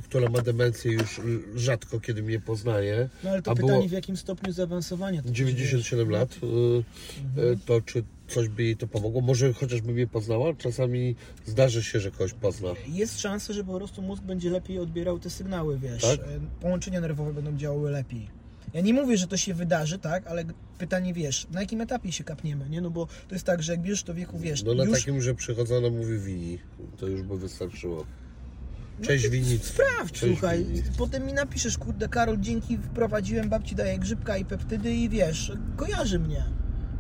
która 0.05 0.29
ma 0.29 0.43
demencję 0.43 0.93
już 0.93 1.21
rzadko 1.55 2.01
kiedy 2.01 2.23
mnie 2.23 2.41
poznaje, 2.41 3.09
No 3.25 3.31
ale 3.31 3.43
to 3.43 3.55
pytanie 3.55 3.73
było 3.73 3.89
w 3.89 3.93
jakim 3.93 4.17
stopniu 4.17 4.53
zaawansowania. 4.53 5.23
to 5.23 5.31
97 5.31 6.09
wiesz. 6.09 6.19
lat, 6.19 6.31
e, 6.43 7.57
to 7.67 7.81
czy 7.81 8.03
coś 8.29 8.49
by 8.49 8.63
jej 8.63 8.77
to 8.77 8.87
pomogło? 8.87 9.21
Może 9.21 9.53
chociażby 9.53 9.93
mnie 9.93 10.07
poznała? 10.07 10.55
Czasami 10.55 11.17
zdarzy 11.47 11.83
się, 11.83 12.01
że 12.01 12.11
kogoś 12.11 12.33
pozna. 12.33 12.69
Jest 12.89 13.21
szansa, 13.21 13.53
że 13.53 13.65
po 13.65 13.75
prostu 13.75 14.03
mózg 14.03 14.23
będzie 14.23 14.51
lepiej 14.51 14.79
odbierał 14.79 15.19
te 15.19 15.31
sygnały, 15.31 15.79
wiesz. 15.79 16.03
Tak? 16.03 16.21
E, 16.21 16.41
Połączenia 16.61 17.01
nerwowe 17.01 17.33
będą 17.35 17.57
działały 17.57 17.91
lepiej. 17.91 18.29
Ja 18.75 18.81
nie 18.81 18.95
mówię, 18.95 19.17
że 19.17 19.27
to 19.27 19.37
się 19.37 19.55
wydarzy, 19.55 19.99
tak, 19.99 20.27
ale 20.27 20.45
pytanie, 20.79 21.15
wiesz, 21.15 21.47
na 21.51 21.61
jakim 21.61 21.81
etapie 21.81 22.13
się 22.13 22.25
kapniemy, 22.25 22.69
nie? 22.71 22.81
No 22.81 22.91
bo 22.91 23.07
to 23.07 23.35
jest 23.35 23.45
tak, 23.45 23.63
że 23.63 23.73
jak 23.73 23.83
bierzesz 23.83 24.03
to 24.03 24.15
wieku, 24.15 24.39
wiesz, 24.39 24.63
No 24.63 24.75
na 24.75 24.85
już... 24.85 24.99
takim, 24.99 25.21
że 25.23 25.35
przychodzono 25.35 25.91
mówi 25.91 26.19
wini, 26.19 26.59
to 26.97 27.07
już 27.07 27.23
by 27.23 27.39
wystarczyło. 27.39 28.07
Cześć 29.03 29.29
Winic. 29.29 29.61
No 29.63 29.69
Sprawdź, 29.69 30.13
Cześć, 30.21 30.33
słuchaj, 30.33 30.67
potem 30.99 31.27
mi 31.27 31.33
napiszesz, 31.33 31.79
kurde, 31.79 32.09
Karol, 32.09 32.41
dzięki 32.41 32.79
wprowadziłem, 32.79 33.49
babci 33.49 33.75
daję 33.75 33.99
grzybka 33.99 34.37
i 34.37 34.45
peptydy 34.45 34.95
i 34.95 35.09
wiesz, 35.09 35.53
kojarzy 35.77 36.19
mnie. 36.19 36.45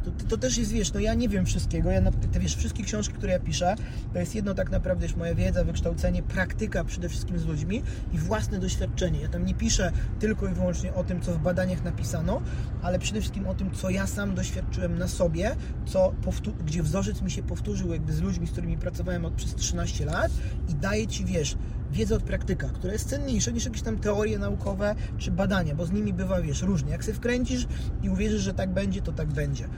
To, 0.06 0.12
to, 0.12 0.24
to 0.28 0.36
też 0.36 0.58
jest, 0.58 0.72
wiesz, 0.72 0.92
no 0.92 1.00
ja 1.00 1.14
nie 1.14 1.28
wiem 1.28 1.46
wszystkiego, 1.46 1.90
ja, 1.90 2.02
te, 2.32 2.40
wiesz, 2.40 2.56
wszystkie 2.56 2.82
książki, 2.82 3.14
które 3.14 3.32
ja 3.32 3.38
piszę, 3.38 3.74
to 4.12 4.18
jest 4.18 4.34
jedno 4.34 4.54
tak 4.54 4.70
naprawdę, 4.70 5.06
wiesz, 5.06 5.16
moja 5.16 5.34
wiedza, 5.34 5.64
wykształcenie, 5.64 6.22
praktyka 6.22 6.84
przede 6.84 7.08
wszystkim 7.08 7.38
z 7.38 7.44
ludźmi 7.44 7.82
i 8.12 8.18
własne 8.18 8.58
doświadczenie. 8.58 9.20
Ja 9.20 9.28
tam 9.28 9.44
nie 9.44 9.54
piszę 9.54 9.92
tylko 10.18 10.48
i 10.48 10.54
wyłącznie 10.54 10.94
o 10.94 11.04
tym, 11.04 11.20
co 11.20 11.32
w 11.32 11.38
badaniach 11.38 11.84
napisano, 11.84 12.42
ale 12.82 12.98
przede 12.98 13.20
wszystkim 13.20 13.46
o 13.46 13.54
tym, 13.54 13.70
co 13.70 13.90
ja 13.90 14.06
sam 14.06 14.34
doświadczyłem 14.34 14.98
na 14.98 15.08
sobie, 15.08 15.56
co 15.86 16.12
gdzie 16.66 16.82
wzorzec 16.82 17.22
mi 17.22 17.30
się 17.30 17.42
powtórzył 17.42 17.92
jakby 17.92 18.12
z 18.12 18.20
ludźmi, 18.20 18.46
z 18.46 18.50
którymi 18.50 18.76
pracowałem 18.78 19.24
od 19.24 19.34
przez 19.34 19.54
13 19.54 20.04
lat 20.04 20.32
i 20.68 20.74
daje 20.74 21.06
Ci, 21.06 21.24
wiesz, 21.24 21.56
wiedzę 21.90 22.16
od 22.16 22.22
praktyka, 22.22 22.68
która 22.68 22.92
jest 22.92 23.08
cenniejsza 23.08 23.50
niż 23.50 23.64
jakieś 23.64 23.82
tam 23.82 23.98
teorie 23.98 24.38
naukowe 24.38 24.94
czy 25.18 25.30
badania, 25.30 25.74
bo 25.74 25.86
z 25.86 25.92
nimi 25.92 26.12
bywa, 26.12 26.40
wiesz, 26.40 26.62
różnie. 26.62 26.90
Jak 26.90 27.02
się 27.02 27.12
wkręcisz 27.12 27.66
i 28.02 28.10
uwierzysz, 28.10 28.42
że 28.42 28.54
tak 28.54 28.70
będzie, 28.70 29.02
to 29.02 29.12
tak 29.12 29.28
będzie. 29.28 29.68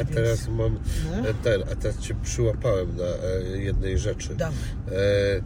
A 0.00 0.04
teraz 0.04 0.48
mam 0.48 0.78
No. 1.22 1.28
e, 1.28 1.34
ten, 1.34 1.62
a 1.72 1.76
teraz 1.76 1.98
Cię 1.98 2.14
przyłapałem 2.22 2.96
na 2.96 3.04
e, 3.04 3.58
jednej 3.58 3.98
rzeczy. 3.98 4.34
Dawaj. 4.34 4.58
E, 4.88 5.42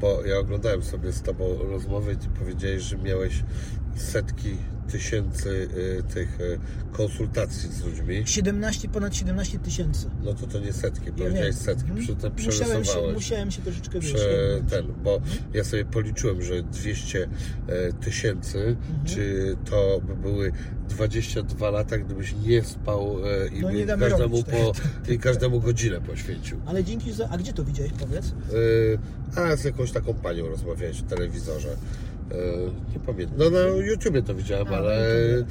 bo 0.00 0.24
ja 0.24 0.38
oglądałem 0.38 0.82
sobie 0.82 1.12
z 1.12 1.22
Tobą 1.22 1.58
rozmowę 1.70 2.12
i 2.12 2.16
Ty 2.16 2.28
powiedziałeś, 2.38 2.82
że 2.82 2.98
miałeś 2.98 3.42
setki 3.96 4.56
tysięcy 4.92 5.68
e, 5.98 6.02
tych 6.02 6.38
e, 6.40 6.58
konsultacji 6.92 7.72
z 7.72 7.84
ludźmi. 7.84 8.22
17, 8.26 8.88
ponad 8.88 9.16
17 9.16 9.58
tysięcy. 9.58 10.06
No 10.24 10.34
to 10.34 10.46
to 10.46 10.60
nie 10.60 10.72
setki, 10.72 11.06
Ja 11.06 11.12
powiedziałeś 11.12 11.42
wiem. 11.44 11.52
setki, 11.64 11.90
Mhm. 11.90 11.98
przy, 12.06 12.16
to 12.16 12.30
musiałem, 12.46 12.84
się, 12.84 13.12
musiałem 13.14 13.50
się 13.50 13.62
troszeczkę 13.62 13.98
jebnąć. 13.98 14.70
ten, 14.70 14.86
bo 15.04 15.20
ja 15.54 15.64
sobie 15.64 15.84
policzyłem, 15.84 16.42
że 16.42 16.62
200 16.62 17.28
e, 17.68 17.92
tysięcy, 17.92 18.58
Mhm. 18.58 19.04
czy 19.06 19.56
to 19.70 20.00
by 20.06 20.16
były 20.16 20.52
22 20.88 21.70
lata, 21.70 21.98
gdybyś 21.98 22.34
nie 22.46 22.62
spał 22.62 23.16
e, 23.26 23.48
i 23.48 23.60
No 23.60 23.70
nie 23.70 23.86
każdemu, 23.86 24.18
robić 24.18 24.46
po, 24.46 24.72
i 25.12 25.18
każdemu 25.18 25.60
godzinę 25.60 26.00
poświęcił. 26.00 26.60
Ale 26.66 26.84
dzięki 26.84 27.12
za... 27.12 27.28
A 27.28 27.38
gdzie 27.38 27.52
to 27.52 27.64
widziałeś, 27.64 27.92
powiedz? 27.92 28.34
E, 29.36 29.40
a 29.40 29.56
z 29.56 29.64
jakąś 29.64 29.92
taką 29.92 30.14
panią 30.14 30.48
rozmawiałeś 30.48 30.98
w 30.98 31.06
telewizorze. 31.06 31.76
E, 32.30 32.92
nie 32.92 33.00
pamiętam. 33.06 33.38
No 33.38 33.50
na 33.50 33.58
YouTubie 33.58 34.22
to 34.22 34.34
widziałem, 34.34 34.74
ale, 34.74 34.96
e, 35.38 35.44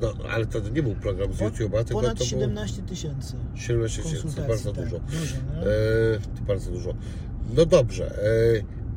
no, 0.00 0.12
ale 0.30 0.46
to 0.46 0.60
nie 0.60 0.82
był 0.82 0.94
program 0.94 1.32
z 1.32 1.36
YouTube'a, 1.38 1.84
tylko 1.84 2.00
Ponad 2.00 2.12
to 2.12 2.18
był 2.18 2.26
17 2.26 2.82
tysięcy 2.82 3.34
17 3.54 4.02
tysięcy, 4.02 4.40
bardzo 4.48 4.72
tak. 4.72 4.84
dużo. 4.84 4.98
Dużo, 4.98 5.36
no. 5.56 5.62
E, 5.62 6.44
bardzo 6.46 6.70
dużo. 6.70 6.94
No 7.56 7.66
dobrze. 7.66 8.18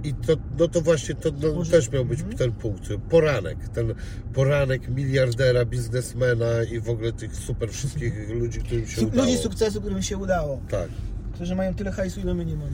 I 0.04 0.14
to, 0.14 0.34
no 0.60 0.68
to 0.68 0.82
właśnie 0.82 1.16
to 1.16 1.30
no, 1.42 1.54
Może- 1.54 1.72
też 1.72 1.92
miał 1.92 2.06
być 2.06 2.20
mhm. 2.20 2.38
ten 2.38 2.52
punkt. 2.52 2.90
Poranek. 3.10 3.70
Ten 3.70 3.94
poranek 4.34 4.88
miliardera, 4.90 5.66
biznesmena 5.66 6.64
i 6.72 6.80
w 6.80 6.90
ogóle 6.90 7.14
tych 7.14 7.36
super 7.36 7.70
wszystkich 7.70 8.30
ludzi, 8.40 8.60
którym 8.60 8.88
się 8.88 9.02
Su- 9.02 9.08
udało. 9.08 9.26
Ludzi 9.26 9.38
sukcesu, 9.38 9.82
którym 9.82 10.02
się 10.02 10.18
udało. 10.18 10.62
Tak, 10.70 10.90
Którzy 11.34 11.56
mają 11.56 11.74
tyle 11.74 11.92
hajsu, 11.92 12.20
ile 12.20 12.34
my 12.34 12.46
nie 12.46 12.56
mamy. 12.56 12.72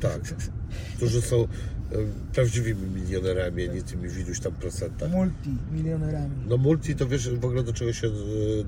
tak. 0.00 0.20
Którzy 0.96 1.22
są 1.22 1.48
prawdziwymi 2.32 2.86
milionerami, 3.00 3.68
a 3.68 3.72
nie 3.72 3.82
tymi 3.82 4.08
w 4.08 4.18
iluś 4.18 4.40
tam 4.40 4.52
procentach. 4.52 5.10
Multimilionerami. 5.10 6.34
No 6.48 6.56
multi 6.56 6.94
to 6.96 7.06
wiesz 7.06 7.28
w 7.30 7.44
ogóle 7.44 7.62
do 7.62 7.72
czego 7.72 7.92
się 7.92 8.06
e, 8.06 8.10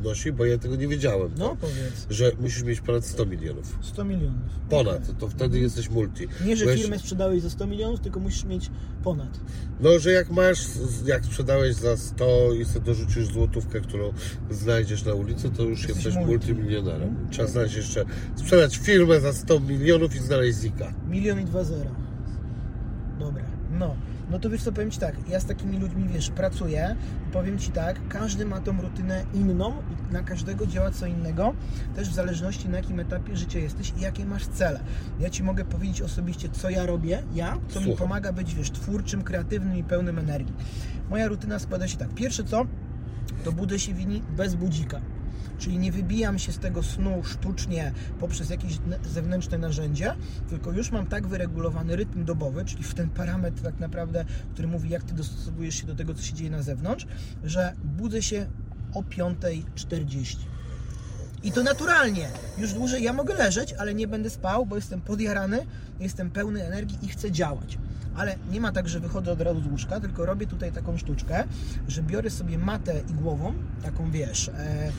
nosi, 0.05 0.33
bo 0.33 0.45
ja 0.45 0.59
tego 0.59 0.77
nie 0.77 0.89
wiedziałem. 0.89 1.31
No 1.39 1.49
tak? 1.49 1.59
powiedz. 1.59 2.07
Że 2.11 2.33
musisz 2.41 2.63
mieć 2.63 2.81
ponad 2.81 3.05
100 3.07 3.27
milionów. 3.27 3.79
100 3.83 4.05
milionów. 4.05 4.41
Ponad, 4.71 5.19
to 5.19 5.29
wtedy 5.29 5.59
jesteś 5.61 5.91
multi. 5.91 6.29
Nie, 6.45 6.57
że 6.57 6.65
się- 6.65 6.77
firmę 6.77 6.99
sprzedałeś 6.99 7.43
za 7.43 7.51
100 7.51 7.67
milionów, 7.67 8.01
tylko 8.01 8.21
musisz 8.21 8.45
mieć 8.45 8.71
ponad. 9.05 9.41
No, 9.81 9.99
że 9.99 10.13
jak 10.13 10.31
masz, 10.31 10.59
jak 11.07 11.25
sprzedałeś 11.25 11.75
za 11.75 11.97
100 11.97 12.53
i 12.61 12.65
sobie 12.65 12.85
dorzucisz 12.87 13.27
złotówkę, 13.27 13.81
którą 13.81 14.13
znajdziesz 14.51 15.05
na 15.05 15.15
ulicy, 15.15 15.51
to 15.51 15.63
już 15.63 15.83
Jesteś 15.83 16.05
jesteś 16.05 16.15
multi. 16.27 16.31
multimilionerem. 16.53 17.17
Trzeba 17.31 17.49
znaleźć 17.49 17.77
jeszcze, 17.77 18.05
sprzedać 18.37 18.77
firmę 18.79 19.21
za 19.21 19.33
100 19.33 19.61
milionów 19.61 20.17
i 20.17 20.19
znaleźć 20.19 20.59
zika. 20.59 20.95
Milion 21.11 21.41
i 21.41 21.45
dwa 21.45 21.65
zera. 21.65 21.91
Dobra, 23.19 23.45
no. 23.79 23.97
No 24.31 24.39
to 24.39 24.51
wiesz 24.51 24.63
co, 24.63 24.73
powiem 24.73 24.91
Ci 24.91 25.01
tak, 25.01 25.15
ja 25.29 25.41
z 25.41 25.45
takimi 25.45 25.79
ludźmi, 25.79 26.09
wiesz, 26.09 26.31
pracuję 26.31 26.97
i 27.29 27.33
powiem 27.33 27.59
Ci 27.59 27.71
tak, 27.71 28.09
każdy 28.09 28.47
ma 28.47 28.61
tą 28.61 28.81
rutynę 28.83 29.25
inną 29.35 29.73
i 30.11 30.13
na 30.13 30.23
każdego 30.23 30.67
działa 30.67 30.91
co 30.91 31.07
innego, 31.07 31.55
też 31.97 32.11
w 32.11 32.15
zależności 32.15 32.69
na 32.69 32.77
jakim 32.77 33.01
etapie 33.01 33.37
życia 33.37 33.59
jesteś 33.59 33.93
i 33.99 34.01
jakie 34.01 34.27
masz 34.27 34.47
cele. 34.47 34.81
Ja 35.21 35.31
Ci 35.31 35.43
mogę 35.43 35.65
powiedzieć 35.65 36.03
osobiście, 36.03 36.49
co 36.49 36.71
ja 36.71 36.87
robię, 36.87 37.23
ja, 37.35 37.59
co 37.69 37.81
mi 37.81 37.87
Słucham. 37.87 38.09
pomaga 38.09 38.33
być, 38.33 38.55
wiesz, 38.55 38.71
twórczym, 38.71 39.23
kreatywnym 39.23 39.77
i 39.77 39.85
pełnym 39.85 40.19
energii. 40.19 40.55
Moja 41.11 41.29
rutyna 41.29 41.59
składa 41.59 41.89
się 41.89 41.97
tak, 41.97 42.09
pierwsze 42.15 42.45
co, 42.45 42.67
to 43.45 43.53
budzę 43.53 43.79
się 43.79 43.95
wini 43.95 44.23
bez 44.37 44.55
budzika. 44.55 45.01
Czyli 45.59 45.79
nie 45.79 45.93
wybijam 45.93 46.39
się 46.39 46.53
z 46.53 46.59
tego 46.59 46.83
snu 46.83 47.25
sztucznie 47.25 47.93
poprzez 48.21 48.51
jakieś 48.51 48.79
ne- 48.87 48.99
zewnętrzne 49.05 49.59
narzędzie, 49.59 50.15
tylko 50.49 50.73
już 50.73 50.91
mam 50.91 51.07
tak 51.07 51.27
wyregulowany 51.27 51.97
rytm 51.97 52.25
dobowy, 52.25 52.65
czyli 52.65 52.83
w 52.83 52.95
ten 52.95 53.11
parametr 53.11 53.63
tak 53.63 53.79
naprawdę, 53.79 54.25
który 54.53 54.69
mówi, 54.69 54.91
jak 54.91 55.03
ty 55.03 55.15
dostosowujesz 55.15 55.75
się 55.75 55.87
do 55.87 55.95
tego, 55.95 56.15
co 56.15 56.23
się 56.23 56.35
dzieje 56.35 56.51
na 56.51 56.63
zewnątrz, 56.63 57.07
że 57.45 57.75
budzę 57.85 58.23
się 58.23 58.47
o 58.95 59.03
5.40. 59.03 60.37
I 61.43 61.53
to 61.53 61.63
naturalnie. 61.63 62.29
Już 62.59 62.73
dłużej 62.73 63.03
ja 63.03 63.13
mogę 63.13 63.35
leżeć, 63.35 63.73
ale 63.73 63.95
nie 63.95 64.09
będę 64.09 64.31
spał, 64.31 64.67
bo 64.67 64.77
jestem 64.77 65.01
podjarany, 65.01 65.67
jestem 66.01 66.31
pełny 66.31 66.65
energii 66.65 66.99
i 67.03 67.09
chcę 67.09 67.33
działać. 67.33 67.79
Ale 68.17 68.37
nie 68.51 68.61
ma 68.61 68.73
tak, 68.73 68.89
że 68.89 69.01
wychodzę 69.01 69.33
od 69.33 69.41
razu 69.41 69.61
z 69.61 69.67
łóżka, 69.67 70.01
tylko 70.01 70.27
robię 70.27 70.47
tutaj 70.47 70.73
taką 70.73 70.99
sztuczkę, 70.99 71.45
że 71.89 72.03
biorę 72.03 72.31
sobie 72.31 72.59
matę 72.59 73.01
igłową, 73.11 73.55
taką 73.83 74.11
wiesz, 74.11 74.49
e, 74.49 74.93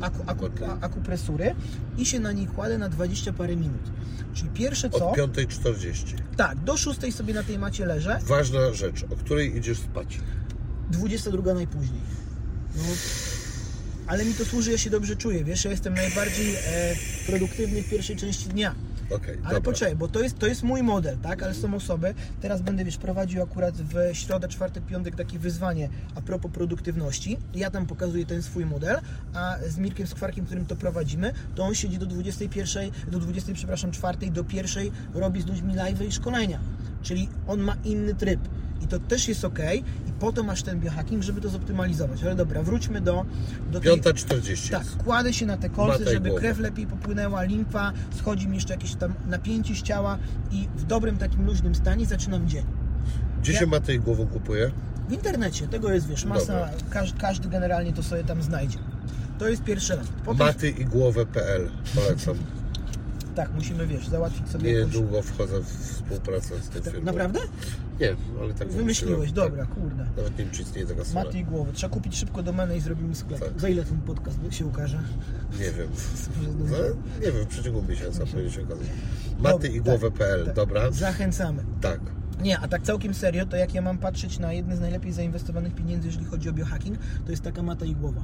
aku, 0.00 0.22
aku, 0.26 0.44
akupresury 0.80 1.54
i 1.98 2.06
się 2.06 2.20
na 2.20 2.32
niej 2.32 2.46
kładę 2.46 2.78
na 2.78 2.88
20 2.88 3.32
parę 3.32 3.56
minut. 3.56 3.90
Czyli 4.34 4.50
pierwsze 4.50 4.90
co, 4.90 5.10
Od 5.10 5.16
5.40. 5.16 6.14
tak, 6.36 6.58
do 6.58 6.76
6 6.76 7.14
sobie 7.14 7.34
na 7.34 7.42
tej 7.42 7.58
macie 7.58 7.86
leżę, 7.86 8.18
Ważna 8.22 8.72
rzecz, 8.72 9.04
o 9.12 9.16
której 9.16 9.56
idziesz 9.56 9.78
spać. 9.78 10.20
22 10.90 11.54
najpóźniej. 11.54 12.00
No, 12.76 12.82
ale 14.06 14.24
mi 14.24 14.34
to 14.34 14.44
służy, 14.44 14.72
ja 14.72 14.78
się 14.78 14.90
dobrze 14.90 15.16
czuję, 15.16 15.44
wiesz, 15.44 15.64
ja 15.64 15.70
jestem 15.70 15.94
najbardziej 15.94 16.54
e, 16.54 16.60
produktywny 17.26 17.82
w 17.82 17.90
pierwszej 17.90 18.16
części 18.16 18.48
dnia. 18.48 18.74
Okej, 19.10 19.34
Ale 19.34 19.54
dobra. 19.54 19.60
poczekaj, 19.60 19.96
bo 19.96 20.08
to 20.08 20.22
jest, 20.22 20.38
to 20.38 20.46
jest 20.46 20.62
mój 20.62 20.82
model, 20.82 21.18
tak? 21.18 21.42
Ale 21.42 21.54
są 21.54 21.74
osoby, 21.74 22.14
teraz 22.40 22.62
będę, 22.62 22.84
wiesz, 22.84 22.96
prowadził 22.96 23.42
akurat 23.42 23.74
w 23.74 23.94
środę, 24.12 24.48
czwartek, 24.48 24.84
piątek 24.84 25.16
takie 25.16 25.38
wyzwanie 25.38 25.88
a 26.14 26.20
propos 26.20 26.50
produktywności. 26.52 27.38
Ja 27.54 27.70
tam 27.70 27.86
pokazuję 27.86 28.26
ten 28.26 28.42
swój 28.42 28.66
model, 28.66 29.00
a 29.34 29.56
z 29.68 29.78
Mirkiem 29.78 30.06
Skwarkiem, 30.06 30.46
którym 30.46 30.66
to 30.66 30.76
prowadzimy, 30.76 31.32
to 31.54 31.64
on 31.64 31.74
siedzi 31.74 31.98
do 31.98 32.06
21, 32.06 32.90
do 33.10 33.18
20, 33.18 33.52
przepraszam, 33.54 33.90
czwartej, 33.90 34.30
do 34.30 34.44
pierwszej, 34.44 34.92
robi 35.14 35.42
z 35.42 35.46
ludźmi 35.46 35.74
live 35.74 36.02
i 36.02 36.12
szkolenia. 36.12 36.60
Czyli 37.02 37.28
on 37.48 37.60
ma 37.60 37.76
inny 37.84 38.14
tryb. 38.14 38.40
I 38.82 38.86
to 38.86 38.98
też 38.98 39.28
jest 39.28 39.44
ok, 39.44 39.58
i 40.08 40.12
po 40.20 40.32
to 40.32 40.42
masz 40.42 40.62
ten 40.62 40.80
biohacking, 40.80 41.22
żeby 41.22 41.40
to 41.40 41.48
zoptymalizować. 41.48 42.22
Ale 42.22 42.34
dobra, 42.34 42.62
wróćmy 42.62 43.00
do, 43.00 43.24
do 43.72 43.80
tej... 43.80 43.92
5.40 44.00 44.70
Tak, 44.70 44.86
kładę 45.04 45.32
się 45.32 45.46
na 45.46 45.56
te 45.56 45.68
kolce, 45.70 46.10
żeby 46.12 46.28
głowa. 46.28 46.40
krew 46.40 46.58
lepiej 46.58 46.86
popłynęła, 46.86 47.42
limfa, 47.42 47.92
schodzi 48.18 48.48
mi 48.48 48.54
jeszcze 48.54 48.74
jakieś 48.74 48.94
tam 48.94 49.14
napięcie 49.26 49.74
z 49.74 49.82
ciała 49.82 50.18
i 50.50 50.68
w 50.76 50.84
dobrym 50.84 51.16
takim 51.18 51.46
luźnym 51.46 51.74
stanie 51.74 52.06
zaczynam 52.06 52.48
dzień. 52.48 52.64
Gdzie 53.40 53.52
Ja- 53.52 53.58
się 53.60 53.66
matę 53.66 53.94
i 53.94 53.98
głową 54.00 54.26
kupuje? 54.26 54.70
W 55.08 55.12
internecie 55.12 55.68
tego 55.68 55.92
jest, 55.92 56.06
wiesz, 56.08 56.24
masa, 56.24 56.68
każdy, 56.90 57.18
każdy 57.20 57.48
generalnie 57.48 57.92
to 57.92 58.02
sobie 58.02 58.24
tam 58.24 58.42
znajdzie. 58.42 58.78
To 59.38 59.48
jest 59.48 59.62
pierwszy 59.64 59.92
element. 59.92 60.14
Potem, 60.24 60.46
Maty 60.46 60.70
i 60.70 60.84
głowę.pl 60.84 61.70
polecam. 61.94 62.34
Tak, 63.40 63.54
musimy, 63.54 63.86
wiesz, 63.86 64.08
załatwić 64.08 64.48
sobie 64.48 64.72
jakąś... 64.72 64.94
Niedługo 64.94 65.22
wchodzę 65.22 65.60
w 65.60 65.66
współpracę 65.66 66.54
z 66.62 66.68
tym 66.68 66.82
Tak, 66.82 66.92
firmą. 66.92 67.06
naprawdę? 67.06 67.38
Nie, 68.00 68.16
ale 68.40 68.54
tak 68.54 68.68
Wymyśliłeś, 68.68 69.16
wymyśliłem. 69.16 69.50
dobra, 69.50 69.66
kurde. 69.66 70.04
Tak. 70.04 70.16
Nawet 70.16 70.38
nie 70.38 70.44
wiem, 70.44 70.54
czy 70.54 70.62
istnieje 70.62 70.86
taka 70.86 71.04
strona. 71.04 71.24
Maty 71.24 71.38
i 71.38 71.44
głowy. 71.44 71.72
Trzeba 71.72 71.94
kupić 71.94 72.16
szybko 72.16 72.42
domenę 72.42 72.76
i 72.76 72.80
zrobimy 72.80 73.14
sklep. 73.14 73.40
Tak. 73.40 73.60
Za 73.60 73.68
ile 73.68 73.84
ten 73.84 74.00
podcast 74.00 74.38
się 74.50 74.66
ukaże? 74.66 75.02
Nie 75.52 75.70
wiem. 75.70 75.88
No, 76.70 76.76
nie 77.26 77.32
wiem, 77.32 77.44
w 77.44 77.46
przeciągu 77.46 77.82
miesiąca 77.88 78.26
powinien 78.26 78.50
się 78.50 78.62
okazać. 78.62 78.86
Maty 79.38 79.68
i 79.68 79.74
tak, 79.74 79.82
głowę.pl, 79.82 80.44
tak. 80.44 80.54
dobra? 80.54 80.90
Zachęcamy. 80.90 81.64
Tak. 81.80 82.00
Nie, 82.42 82.58
a 82.58 82.68
tak 82.68 82.82
całkiem 82.82 83.14
serio, 83.14 83.46
to 83.46 83.56
jak 83.56 83.74
ja 83.74 83.82
mam 83.82 83.98
patrzeć 83.98 84.38
na 84.38 84.52
jedne 84.52 84.76
z 84.76 84.80
najlepiej 84.80 85.12
zainwestowanych 85.12 85.74
pieniędzy, 85.74 86.06
jeżeli 86.08 86.24
chodzi 86.26 86.48
o 86.48 86.52
biohacking, 86.52 86.98
to 87.24 87.30
jest 87.30 87.42
taka 87.42 87.62
mata 87.62 87.84
i 87.84 87.94
głowa. 87.94 88.20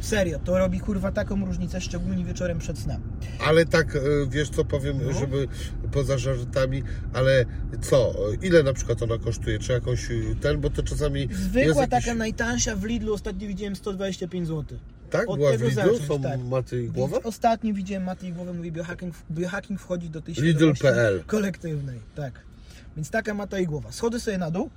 Serio, 0.00 0.38
to 0.38 0.58
robi 0.58 0.80
kurwa 0.80 1.12
taką 1.12 1.44
różnicę, 1.46 1.80
szczególnie 1.80 2.24
wieczorem 2.24 2.58
przed 2.58 2.78
snem. 2.78 3.00
Ale 3.46 3.66
tak, 3.66 3.96
e, 3.96 4.00
wiesz 4.28 4.50
co 4.50 4.64
powiem, 4.64 4.98
No. 5.06 5.12
żeby 5.18 5.48
poza 5.92 6.18
żartami, 6.18 6.82
ale 7.12 7.44
co, 7.80 8.14
ile 8.42 8.62
na 8.62 8.72
przykład 8.72 9.02
ona 9.02 9.18
kosztuje? 9.18 9.58
Czy 9.58 9.72
jakąś 9.72 10.10
e, 10.10 10.14
ten, 10.40 10.60
bo 10.60 10.70
to 10.70 10.82
czasami 10.82 11.28
Zwykła 11.32 11.80
jakiś... 11.82 11.90
taka 12.04 12.14
najtańsza 12.14 12.76
w 12.76 12.84
Lidlu 12.84 13.14
ostatnio 13.14 13.48
widziałem 13.48 13.76
125 13.76 14.48
zł. 14.48 14.78
Tak? 15.10 15.28
od 15.28 15.36
Była 15.36 15.50
w 15.50 15.52
tego 15.52 15.68
Lidlu? 15.68 15.82
zacząć, 15.84 16.08
Są 16.08 16.22
tak. 16.22 16.40
maty 16.44 16.82
i 16.84 16.88
głowa? 16.88 17.18
Ostatnio 17.24 17.74
widziałem 17.74 18.04
Matej 18.04 18.32
głowę, 18.32 18.52
mówi 18.52 18.72
biohacking, 18.72 19.14
biohacking 19.30 19.80
wchodzi 19.80 20.10
do 20.10 20.20
tej 20.22 20.34
Lidl.pl. 20.34 21.24
kolektywnej. 21.26 21.98
Tak. 22.14 22.40
Więc 22.96 23.10
taka 23.10 23.34
mata 23.34 23.58
i 23.58 23.66
głowa. 23.66 23.92
Schody 23.92 24.20
sobie 24.20 24.38
na 24.38 24.50
dół 24.50 24.70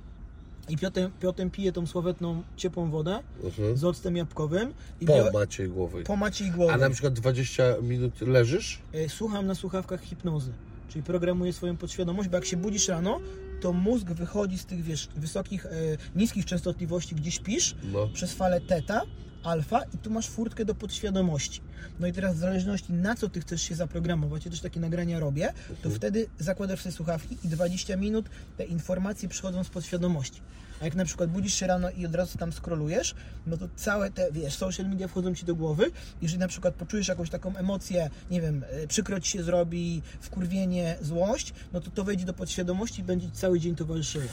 i 0.68 0.76
Piotem, 0.76 1.10
Piotem 1.20 1.50
pije 1.50 1.72
tą 1.72 1.86
sławetną 1.86 2.42
ciepłą 2.56 2.90
wodę 2.90 3.18
Mhm. 3.44 3.76
z 3.76 3.84
octem 3.84 4.16
jabłkowym 4.16 4.74
i 5.00 5.06
Po 5.06 5.12
bio- 5.12 5.30
macie 5.32 5.68
głowy. 5.68 6.02
po 6.02 6.16
Maciej 6.16 6.50
głowy. 6.50 6.72
A 6.72 6.76
na 6.76 6.90
przykład 6.90 7.12
20 7.14 7.62
minut 7.82 8.20
leżysz? 8.20 8.78
E, 8.92 9.08
Słucham 9.08 9.46
na 9.46 9.54
słuchawkach 9.54 10.02
hipnozy, 10.02 10.52
czyli 10.88 11.02
programuję 11.02 11.52
swoją 11.52 11.76
podświadomość, 11.76 12.28
bo 12.28 12.36
jak 12.36 12.44
się 12.44 12.56
budzisz 12.56 12.88
rano, 12.88 13.20
to 13.60 13.72
mózg 13.72 14.06
wychodzi 14.06 14.58
z 14.58 14.64
tych 14.66 14.82
wiesz, 14.82 15.08
wysokich, 15.16 15.66
e, 15.66 15.70
niskich 16.16 16.44
częstotliwości, 16.46 17.14
gdzie 17.14 17.30
śpisz, 17.30 17.74
No. 17.92 18.08
przez 18.12 18.32
falę 18.32 18.60
teta, 18.60 19.02
alfa 19.42 19.82
i 19.94 19.98
tu 19.98 20.10
masz 20.10 20.28
furtkę 20.28 20.64
do 20.64 20.74
podświadomości. 20.74 21.60
No 22.00 22.06
i 22.06 22.12
teraz 22.12 22.36
w 22.36 22.38
zależności 22.38 22.92
na 22.92 23.14
co 23.14 23.28
ty 23.28 23.40
chcesz 23.40 23.62
się 23.62 23.74
zaprogramować, 23.74 24.44
ja 24.44 24.50
też 24.50 24.60
takie 24.60 24.80
nagrania 24.80 25.20
robię, 25.20 25.52
to 25.82 25.90
wtedy 25.90 26.26
zakładasz 26.38 26.80
sobie 26.80 26.92
słuchawki 26.92 27.36
i 27.44 27.48
20 27.48 27.96
minut 27.96 28.26
te 28.56 28.64
informacje 28.64 29.28
przychodzą 29.28 29.64
z 29.64 29.68
podświadomości. 29.68 30.40
A 30.80 30.84
jak 30.84 30.94
na 30.94 31.04
przykład 31.04 31.30
budzisz 31.30 31.54
się 31.54 31.66
rano 31.66 31.90
i 31.90 32.06
od 32.06 32.14
razu 32.14 32.38
tam 32.38 32.52
scrollujesz, 32.52 33.14
no 33.46 33.56
to 33.56 33.68
całe 33.76 34.10
te, 34.10 34.32
wiesz, 34.32 34.54
social 34.54 34.88
media 34.88 35.08
wchodzą 35.08 35.34
Ci 35.34 35.46
do 35.46 35.54
głowy. 35.54 35.90
Jeżeli 36.22 36.40
na 36.40 36.48
przykład 36.48 36.74
poczujesz 36.74 37.08
jakąś 37.08 37.30
taką 37.30 37.56
emocję, 37.56 38.10
nie 38.30 38.40
wiem, 38.40 38.64
e, 38.70 38.86
przykro 38.86 39.20
Ci 39.20 39.30
się 39.30 39.42
zrobi, 39.42 40.02
wkurwienie, 40.20 40.96
złość, 41.02 41.52
no 41.72 41.80
to 41.80 41.90
to 41.90 42.04
wejdzie 42.04 42.24
do 42.24 42.34
podświadomości 42.34 43.00
i 43.00 43.04
będzie 43.04 43.26
Ci 43.26 43.32
cały 43.32 43.60
dzień 43.60 43.76
towarzyszyło. 43.76 44.24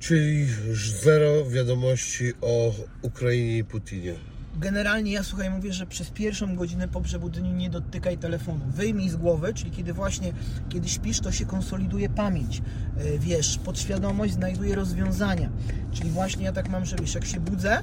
Czyli 0.00 0.46
zero 1.02 1.46
wiadomości 1.50 2.32
o 2.40 2.74
Ukrainie 3.02 3.58
i 3.58 3.64
Putinie. 3.64 4.14
Generalnie 4.60 5.12
ja 5.12 5.22
słuchaj, 5.22 5.50
mówię, 5.50 5.72
że 5.72 5.86
przez 5.86 6.10
pierwszą 6.10 6.56
godzinę 6.56 6.88
po 6.88 7.00
przebudzeniu 7.00 7.52
nie 7.52 7.70
dotykaj 7.70 8.18
telefonu. 8.18 8.60
Wyjmij 8.68 9.08
z 9.08 9.16
głowy, 9.16 9.54
czyli 9.54 9.70
kiedy 9.70 9.92
właśnie, 9.92 10.32
kiedy 10.68 10.88
śpisz, 10.88 11.20
to 11.20 11.32
się 11.32 11.46
konsoliduje 11.46 12.08
pamięć. 12.08 12.62
E, 12.96 13.18
Wiesz, 13.18 13.58
podświadomość 13.58 14.32
znajduje 14.32 14.74
rozwiązania. 14.74 15.50
Czyli 15.92 16.10
właśnie 16.10 16.44
ja 16.44 16.52
tak 16.52 16.68
mam, 16.68 16.84
że 16.84 16.96
wiesz, 16.96 17.14
jak 17.14 17.24
się 17.24 17.40
budzę, 17.40 17.72
e, 17.76 17.82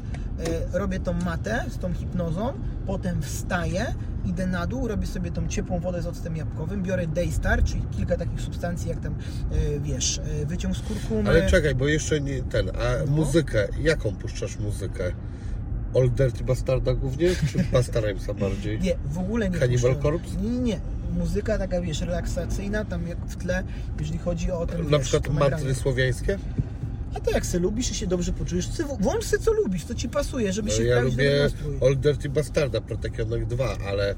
robię 0.80 1.00
tą 1.00 1.14
matę 1.14 1.66
z 1.70 1.78
tą 1.78 1.94
hipnozą, 1.94 2.54
potem 2.86 3.22
wstaję, 3.22 3.96
idę 4.26 4.48
na 4.48 4.68
dół, 4.68 4.88
robię 4.88 5.08
sobie 5.08 5.32
tą 5.32 5.48
ciepłą 5.48 5.80
wodę 5.80 6.02
z 6.02 6.08
octem 6.08 6.36
jabłkowym, 6.36 6.84
biorę 6.84 7.08
Daystar, 7.08 7.64
czyli 7.64 7.82
kilka 7.98 8.18
takich 8.18 8.42
substancji, 8.42 8.90
jak 8.90 9.00
tam, 9.00 9.16
e, 9.52 9.80
wiesz, 9.80 10.20
e, 10.42 10.46
wyciąg 10.46 10.76
z 10.78 10.82
kurkumy. 10.82 11.30
Ale 11.30 11.48
czekaj, 11.50 11.76
bo 11.76 11.88
jeszcze 11.88 12.22
nie 12.22 12.44
ten, 12.44 12.70
a 12.70 13.06
No. 13.06 13.12
muzykę, 13.12 13.68
jaką 13.82 14.16
puszczasz 14.16 14.58
muzykę? 14.60 15.04
Old 15.94 16.14
Dirty 16.14 16.44
Bastarda 16.44 16.94
głównie, 16.94 17.30
czy 17.52 17.64
Basta 17.74 18.00
Rhymesa 18.02 18.34
bardziej? 18.34 18.80
Nie, 18.80 18.96
w 19.12 19.18
ogóle 19.18 19.50
nie. 19.50 19.58
Cannibal. 19.60 19.96
Corpse? 20.02 20.36
Nie, 20.42 20.50
nie, 20.50 20.60
nie. 20.60 20.80
Muzyka 21.18 21.58
taka, 21.58 21.82
wiesz, 21.82 22.02
relaksacyjna, 22.02 22.86
tam 22.86 23.08
jak 23.08 23.18
w 23.28 23.36
tle, 23.36 23.64
jeżeli 24.00 24.20
chodzi 24.20 24.52
o 24.52 24.66
ten, 24.68 24.90
Na 24.90 24.98
wiesz, 24.98 25.08
przykład 25.10 25.40
mantry 25.40 25.76
słowiańskie? 25.76 26.38
A 27.16 27.20
to 27.20 27.32
jak 27.32 27.46
se 27.46 27.60
lubisz 27.60 27.92
i 27.92 27.96
się 27.96 28.08
dobrze 28.08 28.34
poczujesz, 28.34 28.68
w- 28.70 29.02
włącz 29.04 29.24
se 29.26 29.38
co 29.40 29.54
lubisz, 29.54 29.86
co 29.86 29.96
ci 29.96 30.10
pasuje, 30.10 30.54
żeby 30.54 30.70
No, 30.70 30.76
się 30.76 30.84
ja 30.84 31.02
lubię. 31.02 31.50
Old 31.82 32.00
Dirty 32.00 32.30
Bastarda, 32.30 32.82
Protekionek 32.82 33.46
2, 33.46 33.78
ale 33.90 34.16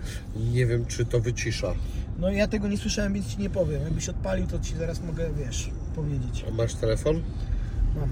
nie 0.54 0.66
wiem, 0.66 0.86
czy 0.86 1.06
to 1.06 1.20
wycisza. 1.20 1.74
No 2.20 2.30
ja 2.32 2.48
tego 2.48 2.68
nie 2.68 2.78
słyszałem, 2.78 3.14
więc 3.14 3.28
ci 3.28 3.38
nie 3.42 3.50
powiem. 3.50 3.82
Jakbyś 3.84 4.10
odpalił, 4.10 4.48
to 4.48 4.60
ci 4.60 4.76
zaraz 4.78 5.02
mogę, 5.04 5.30
wiesz, 5.34 5.70
powiedzieć. 5.96 6.46
A 6.48 6.52
masz 6.52 6.74
telefon? 6.74 7.22
Mam. 7.96 8.10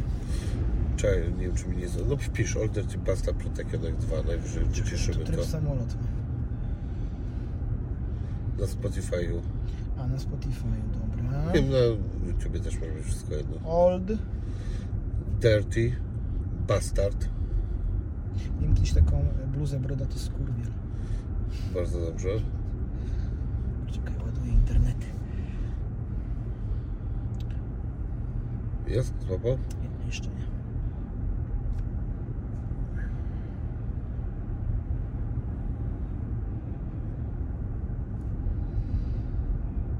Czekaj, 0.97 1.33
nie 1.37 1.45
wiem, 1.47 1.55
czy 1.55 1.67
mi 1.67 1.77
nie... 1.77 1.87
No 2.09 2.17
wpisz 2.17 2.57
Old 2.57 2.71
Dirty 2.71 2.97
Bastard, 2.97 3.37
Protekionek 3.37 3.95
2, 3.95 4.21
najwyżej 4.23 4.65
wyciszymy 4.65 5.25
Tryb 5.25 5.35
to 5.39 5.45
samolot 5.45 5.87
mam. 5.95 6.05
na 8.59 8.65
Spotify'u. 8.65 9.39
A 9.99 10.07
na 10.07 10.19
Spotify, 10.19 10.65
dobra. 10.93 11.51
Wiem, 11.53 11.69
na 11.69 11.77
YouTubie 12.27 12.59
też 12.59 12.73
może 12.79 12.91
być 12.91 13.05
wszystko 13.05 13.33
jedno. 13.35 13.55
Old. 13.69 14.03
Dirty 15.45 15.95
Bastard, 16.67 17.29
Miałem 18.59 18.75
kiedyś 18.75 18.93
taką 18.93 19.25
bluzę 19.53 19.79
brodaty 19.79 20.19
skurwiel. 20.19 20.71
bardzo 21.73 22.01
dobrze. 22.01 22.29
Czekaj, 23.91 24.13
ładuję 24.25 24.51
internety. 24.51 25.05
Jest, 28.87 29.13
złapał? 29.27 29.51
Nie, 29.51 30.05
jeszcze 30.05 30.29
nie. 30.29 30.45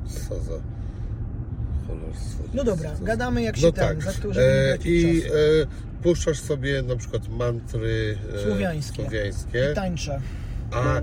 Co 0.06 0.40
za 0.40 0.54
cholerstwo. 1.88 2.44
No 2.54 2.64
dobra, 2.64 2.92
gadamy 3.02 3.42
jak 3.42 3.58
się 3.58 3.66
No 3.66 3.72
tam, 3.72 3.88
tak. 3.88 4.04
za 4.04 4.12
to, 4.14 4.42
E, 4.42 4.78
I 4.86 5.22
e, 5.24 5.30
puszczasz 6.04 6.40
sobie 6.40 6.82
na 6.82 6.96
przykład 6.96 7.28
mantry 7.30 8.18
e, 8.36 8.44
Słowiańskie. 8.44 8.96
słowiańskie. 9.04 9.72
Tańczę. 9.76 10.22
A 10.72 10.98
e, 10.98 11.02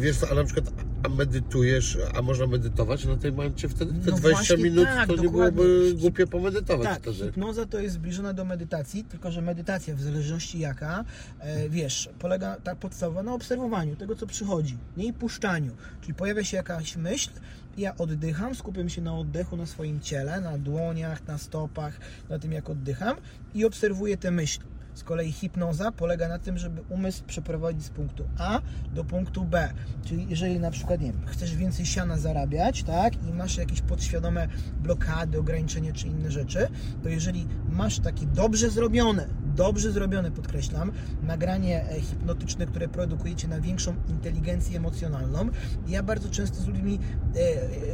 wiesz 0.00 0.16
co, 0.16 0.30
a 0.30 0.34
na 0.34 0.44
przykład 0.44 0.66
a 1.02 1.08
medytujesz, 1.08 1.98
a 2.14 2.22
można 2.22 2.46
medytować 2.46 3.04
na 3.04 3.16
tej 3.16 3.32
mancie 3.32 3.68
wtedy? 3.68 3.92
Te 3.92 4.10
No 4.10 4.16
20 4.16 4.28
właśnie 4.30 4.56
minut 4.56 4.84
tak, 4.84 5.08
to 5.08 5.16
nie 5.16 5.22
dokładnie. 5.22 5.52
byłoby 5.62 5.94
głupie 5.94 6.26
pomedytować 6.26 6.88
Tak, 6.88 6.98
wtedy. 7.02 7.16
hipnoza 7.18 7.66
to 7.66 7.78
jest 7.80 7.94
zbliżona 7.94 8.32
do 8.32 8.44
medytacji, 8.44 9.04
tylko 9.04 9.30
że 9.32 9.42
medytacja, 9.42 9.94
w 9.94 10.00
zależności 10.00 10.58
jaka, 10.58 11.04
e, 11.40 11.68
wiesz, 11.68 12.08
polega 12.18 12.56
ta 12.64 12.76
podstawowa 12.76 13.22
na 13.22 13.34
obserwowaniu 13.34 13.96
tego, 13.96 14.16
co 14.16 14.26
przychodzi, 14.26 14.76
nie 14.96 15.06
i 15.06 15.12
puszczaniu. 15.12 15.72
Czyli 16.00 16.14
pojawia 16.14 16.44
się 16.44 16.56
jakaś 16.56 16.96
myśl, 16.96 17.30
ja 17.78 17.96
oddycham, 17.98 18.54
skupiam 18.54 18.88
się 18.88 19.02
na 19.02 19.14
oddechu 19.14 19.56
na 19.56 19.66
swoim 19.66 20.00
ciele, 20.00 20.40
na 20.40 20.58
dłoniach, 20.58 21.26
na 21.26 21.38
stopach, 21.38 22.00
na 22.28 22.38
tym, 22.38 22.52
jak 22.52 22.70
oddycham 22.70 23.16
i 23.54 23.64
obserwuję 23.64 24.16
te 24.16 24.30
myśli. 24.30 24.77
Z 24.98 25.04
kolei 25.04 25.32
hipnoza 25.32 25.92
polega 25.92 26.28
na 26.28 26.38
tym, 26.38 26.58
żeby 26.58 26.82
umysł 26.88 27.24
przeprowadzić 27.24 27.84
z 27.84 27.90
punktu 27.90 28.24
A 28.38 28.60
do 28.94 29.04
punktu 29.04 29.44
B. 29.44 29.70
Czyli 30.04 30.26
jeżeli 30.28 30.60
na 30.60 30.70
przykład, 30.70 31.00
nie 31.00 31.12
wiem, 31.12 31.26
chcesz 31.26 31.56
więcej 31.56 31.86
siana 31.86 32.16
zarabiać, 32.16 32.82
tak, 32.82 33.24
i 33.28 33.32
masz 33.32 33.56
jakieś 33.56 33.80
podświadome 33.80 34.48
blokady, 34.82 35.38
ograniczenia 35.38 35.92
czy 35.92 36.06
inne 36.06 36.30
rzeczy, 36.30 36.68
to 37.02 37.08
jeżeli 37.08 37.46
masz 37.70 37.98
takie 37.98 38.26
dobrze 38.26 38.70
zrobione, 38.70 39.26
dobrze 39.56 39.92
zrobione, 39.92 40.30
podkreślam, 40.30 40.92
nagranie 41.22 41.84
e, 41.90 42.00
hipnotyczne, 42.00 42.66
które 42.66 42.88
produkujecie 42.88 43.48
na 43.48 43.60
większą 43.60 43.94
inteligencję 44.08 44.76
emocjonalną, 44.76 45.48
ja 45.88 46.02
bardzo 46.02 46.28
często 46.28 46.56
z 46.56 46.66
ludźmi 46.66 46.98
e, 47.36 47.38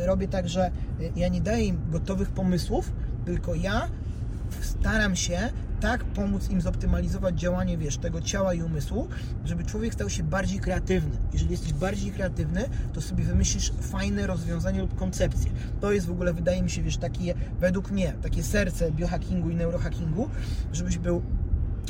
e, 0.02 0.06
robię 0.06 0.28
tak, 0.28 0.48
że 0.48 0.70
ja 1.16 1.28
nie 1.28 1.40
daję 1.40 1.64
im 1.64 1.80
gotowych 1.90 2.30
pomysłów, 2.30 2.92
tylko 3.24 3.54
ja 3.54 3.88
staram 4.64 5.16
się 5.16 5.50
tak 5.80 6.04
pomóc 6.04 6.50
im 6.50 6.60
zoptymalizować 6.60 7.40
działanie, 7.40 7.78
wiesz, 7.78 7.96
tego 7.96 8.20
ciała 8.20 8.54
i 8.54 8.62
umysłu, 8.62 9.08
żeby 9.44 9.64
człowiek 9.64 9.94
stał 9.94 10.10
się 10.10 10.22
bardziej 10.22 10.60
kreatywny. 10.60 11.16
Jeżeli 11.32 11.50
jesteś 11.50 11.72
bardziej 11.72 12.12
kreatywny, 12.12 12.64
to 12.92 13.00
sobie 13.00 13.24
wymyślisz 13.24 13.72
fajne 13.80 14.26
rozwiązanie 14.26 14.80
lub 14.80 14.94
koncepcję. 14.94 15.50
To 15.80 15.92
jest 15.92 16.06
w 16.06 16.10
ogóle, 16.10 16.32
wydaje 16.32 16.62
mi 16.62 16.70
się, 16.70 16.82
wiesz, 16.82 16.96
takie, 16.96 17.34
według 17.60 17.90
mnie, 17.90 18.14
takie 18.22 18.42
serce 18.42 18.92
biohackingu 18.92 19.50
i 19.50 19.54
neurohackingu, 19.54 20.28
żebyś 20.72 20.98
był 20.98 21.22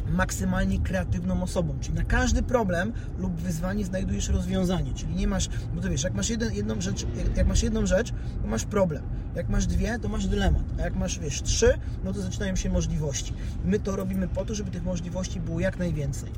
maksymalnie 0.08 0.78
kreatywną 0.78 1.42
osobą. 1.42 1.74
Czyli 1.80 1.94
na 1.94 2.04
każdy 2.04 2.42
problem 2.42 2.92
lub 3.18 3.40
wyzwanie 3.40 3.84
znajdujesz 3.84 4.28
rozwiązanie. 4.28 4.94
Czyli 4.94 5.14
nie 5.14 5.26
masz, 5.26 5.48
bo 5.74 5.80
to 5.80 5.88
wiesz, 5.88 6.04
jak 6.04 6.14
masz 6.14 6.30
jeden, 6.30 6.54
jedną 6.54 6.80
rzecz, 6.80 7.06
jak, 7.16 7.36
jak 7.36 7.46
masz 7.46 7.62
jedną 7.62 7.86
rzecz, 7.86 8.12
to 8.42 8.48
masz 8.48 8.64
problem. 8.64 9.02
Jak 9.34 9.48
masz 9.48 9.66
dwie, 9.66 9.98
to 9.98 10.08
masz 10.08 10.26
dylemat. 10.26 10.62
A 10.78 10.82
jak 10.82 10.96
masz, 10.96 11.18
wiesz, 11.18 11.42
trzy, 11.42 11.78
no 12.04 12.12
to 12.12 12.22
zaczynają 12.22 12.56
się 12.56 12.70
możliwości. 12.70 13.32
My 13.64 13.78
to 13.78 13.96
robimy 13.96 14.28
po 14.28 14.44
to, 14.44 14.54
żeby 14.54 14.70
tych 14.70 14.84
możliwości 14.84 15.40
było 15.40 15.60
jak 15.60 15.78
najwięcej. 15.78 16.30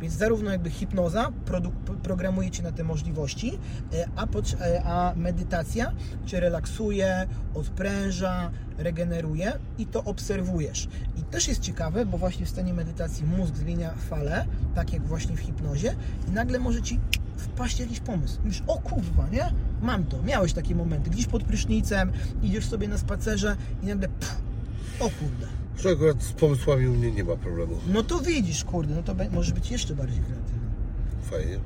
Więc 0.00 0.14
zarówno 0.14 0.50
jakby 0.50 0.70
hipnoza 0.70 1.32
programuje 2.02 2.50
Cię 2.50 2.62
na 2.62 2.72
te 2.72 2.84
możliwości, 2.84 3.58
e, 3.92 4.08
a, 4.16 4.26
e, 4.60 4.84
a 4.84 5.14
medytacja 5.16 5.92
Cię 6.26 6.40
relaksuje, 6.40 7.26
odpręża, 7.54 8.50
regeneruje 8.78 9.52
i 9.78 9.86
to 9.86 10.04
obserwujesz. 10.04 10.88
I 11.16 11.22
też 11.22 11.48
jest 11.48 11.60
ciekawe, 11.60 12.06
bo 12.06 12.18
właśnie 12.18 12.46
w 12.46 12.50
stanie 12.50 12.74
medytacji 12.74 13.24
mózg 13.24 13.56
zmienia 13.56 13.90
fale, 13.90 14.46
tak 14.74 14.92
jak 14.92 15.02
właśnie 15.02 15.36
w 15.36 15.40
hipnozie 15.40 15.94
i 16.28 16.30
nagle 16.30 16.58
może 16.58 16.82
Ci 16.82 17.00
wpaść 17.36 17.80
jakiś 17.80 18.00
pomysł. 18.00 18.38
Mówisz, 18.44 18.62
o 18.66 18.78
kurwa, 18.78 19.28
nie? 19.32 19.52
Mam 19.82 20.04
to. 20.04 20.22
Miałeś 20.22 20.52
takie 20.52 20.74
momenty. 20.74 21.10
Gdzieś 21.10 21.26
pod 21.26 21.44
prysznicem, 21.44 22.12
idziesz 22.42 22.66
sobie 22.66 22.88
na 22.88 22.98
spacerze 22.98 23.56
i 23.82 23.86
nagle 23.86 24.08
pff, 24.08 24.36
o 25.00 25.04
kurde. 25.04 25.46
Że 25.78 25.90
akurat 25.90 26.22
z 26.22 26.32
pomysłami 26.32 26.86
u 26.86 26.92
mnie 26.94 27.10
nie 27.12 27.24
ma 27.24 27.36
problemu. 27.36 27.72
No 27.92 28.02
to 28.02 28.20
widzisz, 28.20 28.64
kurde, 28.64 28.94
no 28.94 29.02
to 29.02 29.14
be- 29.14 29.30
możesz 29.30 29.52
być 29.52 29.70
jeszcze 29.70 29.94
bardziej 29.94 30.18
kreatywny. 30.20 30.60
Fajnie. 31.22 31.58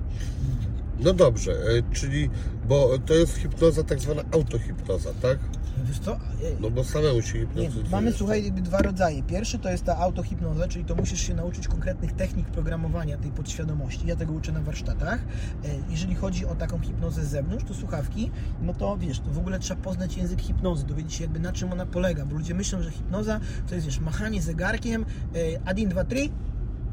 No 1.00 1.12
dobrze, 1.12 1.52
e, 1.52 1.92
czyli, 1.92 2.30
bo 2.68 2.98
to 3.06 3.14
jest 3.14 3.36
hipnoza 3.36 3.82
tak 3.84 4.00
zwana 4.00 4.22
autohipnoza, 4.32 5.10
tak? 5.22 5.38
Wiesz 5.84 5.98
co? 5.98 6.18
No 6.60 6.70
bo 6.70 6.84
samemu 6.84 7.22
się 7.22 7.38
Nie, 7.38 7.40
hipnotyzujesz. 7.46 7.90
mamy, 7.90 8.12
słuchaj, 8.12 8.52
dwa 8.52 8.78
rodzaje. 8.78 9.22
Pierwszy 9.22 9.58
to 9.58 9.70
jest 9.70 9.84
ta 9.84 9.96
autohipnoza, 9.98 10.68
czyli 10.68 10.84
to 10.84 10.94
musisz 10.94 11.20
się 11.20 11.34
nauczyć 11.34 11.68
konkretnych 11.68 12.12
technik 12.12 12.46
programowania 12.46 13.18
tej 13.18 13.30
podświadomości. 13.30 14.06
Ja 14.06 14.16
tego 14.16 14.32
uczę 14.32 14.52
na 14.52 14.60
warsztatach. 14.62 15.18
E, 15.64 15.68
Jeżeli 15.90 16.14
chodzi 16.14 16.46
o 16.46 16.54
taką 16.54 16.78
hipnozę 16.80 17.24
z 17.24 17.28
zewnątrz, 17.28 17.64
to 17.64 17.74
słuchawki, 17.74 18.30
no 18.62 18.74
to 18.74 18.96
wiesz, 18.98 19.20
to 19.20 19.30
w 19.30 19.38
ogóle 19.38 19.58
trzeba 19.58 19.82
poznać 19.82 20.16
język 20.16 20.40
hipnozy, 20.40 20.86
dowiedzieć 20.86 21.14
się 21.14 21.24
jakby 21.24 21.40
na 21.40 21.52
czym 21.52 21.72
ona 21.72 21.86
polega, 21.86 22.26
bo 22.26 22.36
ludzie 22.36 22.54
myślą, 22.54 22.82
że 22.82 22.90
hipnoza 22.90 23.40
to 23.68 23.74
jest, 23.74 23.86
wiesz, 23.86 24.00
machanie 24.00 24.42
zegarkiem, 24.42 25.04
e, 25.34 25.38
1, 25.68 25.88
2, 25.88 26.04
3 26.04 26.28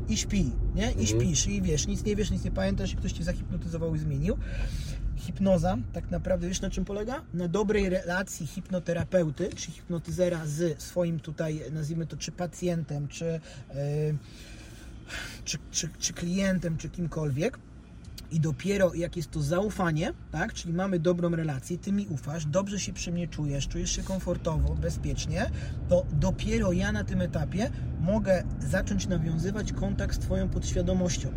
i 0.10 0.18
śpi, 0.18 0.52
nie? 0.76 0.84
I 0.86 0.88
Mhm. 0.88 1.08
śpisz 1.08 1.48
i 1.48 1.62
wiesz, 1.62 1.88
nic 1.88 2.04
nie 2.06 2.16
wiesz, 2.16 2.32
nic 2.32 2.44
nie 2.44 2.52
pamiętasz 2.52 2.94
i 2.94 2.96
ktoś 2.96 3.12
Cię 3.12 3.24
zahipnotyzował 3.24 3.96
i 3.96 4.00
zmienił. 4.00 4.38
Hipnoza 5.28 5.78
tak 5.94 6.12
naprawdę 6.12 6.48
wiesz 6.48 6.62
na 6.62 6.70
czym 6.70 6.86
polega? 6.86 7.22
Na 7.34 7.48
dobrej 7.48 7.90
relacji 7.90 8.48
hipnoterapeuty, 8.48 9.50
czy 9.56 9.72
hipnotyzera 9.72 10.46
z 10.46 10.82
swoim 10.82 11.20
tutaj, 11.20 11.62
nazwijmy 11.72 12.06
to, 12.06 12.18
czy 12.18 12.32
pacjentem, 12.32 13.08
czy, 13.08 13.26
e, 13.26 13.40
czy, 15.46 15.58
czy, 15.72 15.90
czy 16.00 16.14
klientem, 16.14 16.78
czy 16.78 16.90
kimkolwiek. 16.90 17.60
I 18.32 18.40
dopiero 18.40 18.94
jak 18.94 19.18
jest 19.18 19.32
to 19.32 19.42
zaufanie, 19.42 20.14
tak, 20.32 20.54
czyli 20.54 20.74
mamy 20.74 21.00
dobrą 21.00 21.30
relację, 21.30 21.78
ty 21.78 21.92
mi 21.92 22.08
ufasz, 22.08 22.46
dobrze 22.46 22.80
się 22.80 22.94
przy 22.94 23.12
mnie 23.12 23.28
czujesz, 23.28 23.68
czujesz 23.68 23.92
się 23.92 24.04
komfortowo, 24.04 24.76
bezpiecznie, 24.76 25.52
to 25.90 26.06
dopiero 26.12 26.72
ja 26.72 26.92
na 26.92 27.04
tym 27.04 27.22
etapie 27.22 27.70
mogę 28.02 28.44
zacząć 28.60 29.08
nawiązywać 29.08 29.74
kontakt 29.74 30.16
z 30.16 30.20
Twoją 30.20 30.50
podświadomością. 30.50 31.30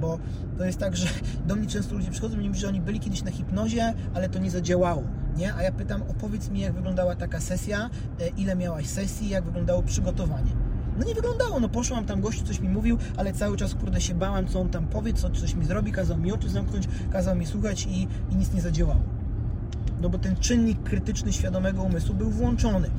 Bo 0.00 0.18
to 0.58 0.64
jest 0.64 0.78
tak, 0.78 0.96
że 0.96 1.06
do 1.46 1.56
mnie 1.56 1.66
często 1.66 1.94
ludzie 1.94 2.10
przychodzą 2.10 2.40
i 2.40 2.48
mówią, 2.48 2.54
że 2.54 2.68
oni 2.68 2.80
byli 2.80 3.00
kiedyś 3.00 3.22
na 3.22 3.30
hipnozie, 3.30 3.94
ale 4.14 4.28
to 4.28 4.38
nie 4.38 4.50
zadziałało. 4.50 5.02
Nie? 5.36 5.54
A 5.54 5.62
ja 5.62 5.72
pytam, 5.72 6.02
opowiedz 6.02 6.48
mi, 6.50 6.60
jak 6.60 6.72
wyglądała 6.72 7.16
taka 7.16 7.40
sesja, 7.40 7.90
e, 8.20 8.28
ile 8.28 8.56
miałaś 8.56 8.86
sesji, 8.86 9.28
jak 9.28 9.44
wyglądało 9.44 9.82
przygotowanie. 9.82 10.73
No 10.98 11.04
nie 11.04 11.14
wyglądało, 11.14 11.60
no 11.60 11.68
poszłam 11.68 12.04
tam, 12.04 12.20
gościu 12.20 12.44
coś 12.44 12.60
mi 12.60 12.68
mówił, 12.68 12.98
ale 13.16 13.32
cały 13.32 13.56
czas 13.56 13.74
kurde 13.74 14.00
się 14.00 14.14
bałem, 14.14 14.46
co 14.46 14.60
on 14.60 14.68
tam 14.68 14.86
powie, 14.86 15.12
co 15.12 15.30
coś 15.30 15.54
mi 15.54 15.64
zrobi, 15.64 15.92
kazał 15.92 16.18
mi 16.18 16.32
oczy 16.32 16.48
zamknąć, 16.48 16.88
kazał 17.12 17.36
mi 17.36 17.46
słuchać 17.46 17.86
i, 17.86 18.08
i 18.32 18.36
nic 18.36 18.52
nie 18.52 18.60
zadziałało. 18.60 19.00
No 20.00 20.08
bo 20.08 20.18
ten 20.18 20.36
czynnik 20.36 20.82
krytyczny 20.82 21.32
świadomego 21.32 21.82
umysłu 21.82 22.14
był 22.14 22.30
włączony. 22.30 22.90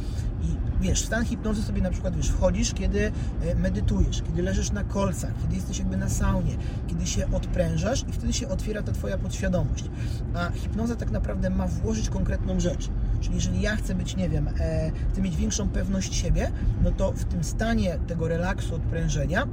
I 0.44 0.48
wiesz, 0.82 1.02
w 1.02 1.06
stan 1.06 1.26
hipnozy 1.26 1.64
sobie 1.64 1.82
na 1.82 1.90
przykład 1.90 2.16
wiesz, 2.16 2.30
wchodzisz, 2.30 2.74
kiedy 2.74 3.12
e, 3.42 3.56
medytujesz, 3.56 4.22
kiedy 4.22 4.44
leżysz 4.44 4.72
na 4.72 4.84
kolcach, 4.84 5.32
kiedy 5.42 5.56
jesteś 5.56 5.80
jakby 5.80 5.98
na 5.98 6.10
saunie, 6.10 6.56
kiedy 6.88 7.08
się 7.08 7.32
odprężasz 7.32 8.06
i 8.10 8.12
wtedy 8.12 8.34
się 8.34 8.48
otwiera 8.48 8.84
ta 8.84 8.92
twoja 8.92 9.18
podświadomość. 9.18 9.86
A 10.34 10.52
hipnoza 10.52 10.96
tak 10.96 11.12
naprawdę 11.12 11.50
ma 11.50 11.68
włożyć 11.68 12.10
konkretną 12.10 12.60
rzecz. 12.60 12.90
Czyli 13.26 13.36
jeżeli 13.36 13.62
ja 13.62 13.76
chcę 13.76 13.96
być, 13.96 14.16
nie 14.16 14.30
wiem, 14.30 14.48
e, 14.60 14.92
chcę 15.12 15.22
mieć 15.22 15.36
większą 15.36 15.70
pewność 15.70 16.16
siebie, 16.16 16.52
no 16.84 16.92
to 16.92 17.12
w 17.12 17.26
tym 17.26 17.44
stanie 17.44 18.00
tego 18.08 18.28
relaksu, 18.28 18.76
odprężenia 18.76 19.48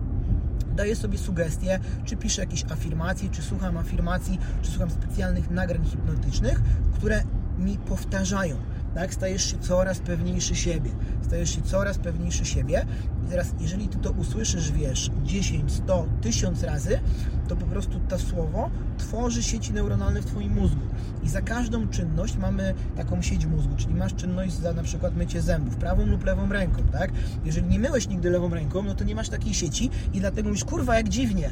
daję 0.76 0.96
sobie 0.96 1.18
sugestie, 1.18 1.80
czy 2.04 2.16
piszę 2.16 2.42
jakieś 2.42 2.64
afirmacje, 2.64 3.28
czy 3.30 3.42
słucham 3.42 3.76
afirmacji, 3.76 4.38
czy 4.62 4.70
słucham 4.70 4.90
specjalnych 4.90 5.50
nagrań 5.50 5.84
hipnotycznych, 5.84 6.60
które 6.94 7.22
mi 7.58 7.78
powtarzają. 7.78 8.56
Tak? 8.94 9.14
Stajesz 9.14 9.50
się 9.50 9.58
coraz 9.58 9.98
pewniejszy 9.98 10.56
siebie. 10.56 10.90
Stajesz 11.22 11.54
się 11.54 11.62
coraz 11.62 11.98
pewniejszy 11.98 12.44
siebie. 12.44 12.86
I 13.26 13.30
teraz, 13.30 13.54
jeżeli 13.60 13.88
ty 13.88 13.98
to 13.98 14.10
usłyszysz, 14.10 14.72
wiesz, 14.72 15.10
10, 15.24 15.72
100, 15.72 16.06
1000 16.20 16.62
razy, 16.62 17.00
to 17.48 17.56
po 17.56 17.66
prostu 17.66 18.00
to 18.08 18.18
słowo 18.18 18.70
tworzy 18.98 19.42
sieci 19.42 19.72
neuronalne 19.72 20.20
w 20.20 20.26
Twoim 20.26 20.54
mózgu. 20.54 20.80
I 21.22 21.28
za 21.28 21.42
każdą 21.42 21.88
czynność 21.88 22.36
mamy 22.36 22.74
taką 22.96 23.22
sieć 23.22 23.46
mózgu, 23.46 23.76
czyli 23.76 23.94
masz 23.94 24.14
czynność 24.14 24.52
za 24.52 24.72
na 24.72 24.82
przykład 24.82 25.16
mycie 25.16 25.42
zębów, 25.42 25.76
prawą 25.76 26.06
lub 26.06 26.24
lewą 26.24 26.48
ręką, 26.48 26.82
tak? 26.92 27.10
Jeżeli 27.44 27.66
nie 27.66 27.78
myłeś 27.78 28.08
nigdy 28.08 28.30
lewą 28.30 28.48
ręką, 28.48 28.82
no 28.82 28.94
to 28.94 29.04
nie 29.04 29.14
masz 29.14 29.28
takiej 29.28 29.54
sieci 29.54 29.90
i 30.12 30.20
dlatego 30.20 30.48
mówisz, 30.48 30.64
kurwa, 30.64 30.96
jak 30.96 31.08
dziwnie. 31.08 31.50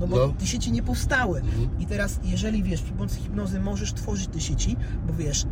No 0.00 0.06
bo 0.06 0.16
No. 0.16 0.28
te 0.38 0.46
sieci 0.46 0.72
nie 0.72 0.82
powstały. 0.82 1.42
I 1.78 1.86
teraz, 1.86 2.20
jeżeli 2.24 2.62
wiesz, 2.62 2.82
przy 2.82 2.92
pomocy 2.92 3.16
hipnozy 3.20 3.60
możesz 3.60 3.92
tworzyć 3.92 4.26
te 4.26 4.40
sieci, 4.40 4.76
bo 5.06 5.12
wiesz, 5.14 5.42
y, 5.44 5.46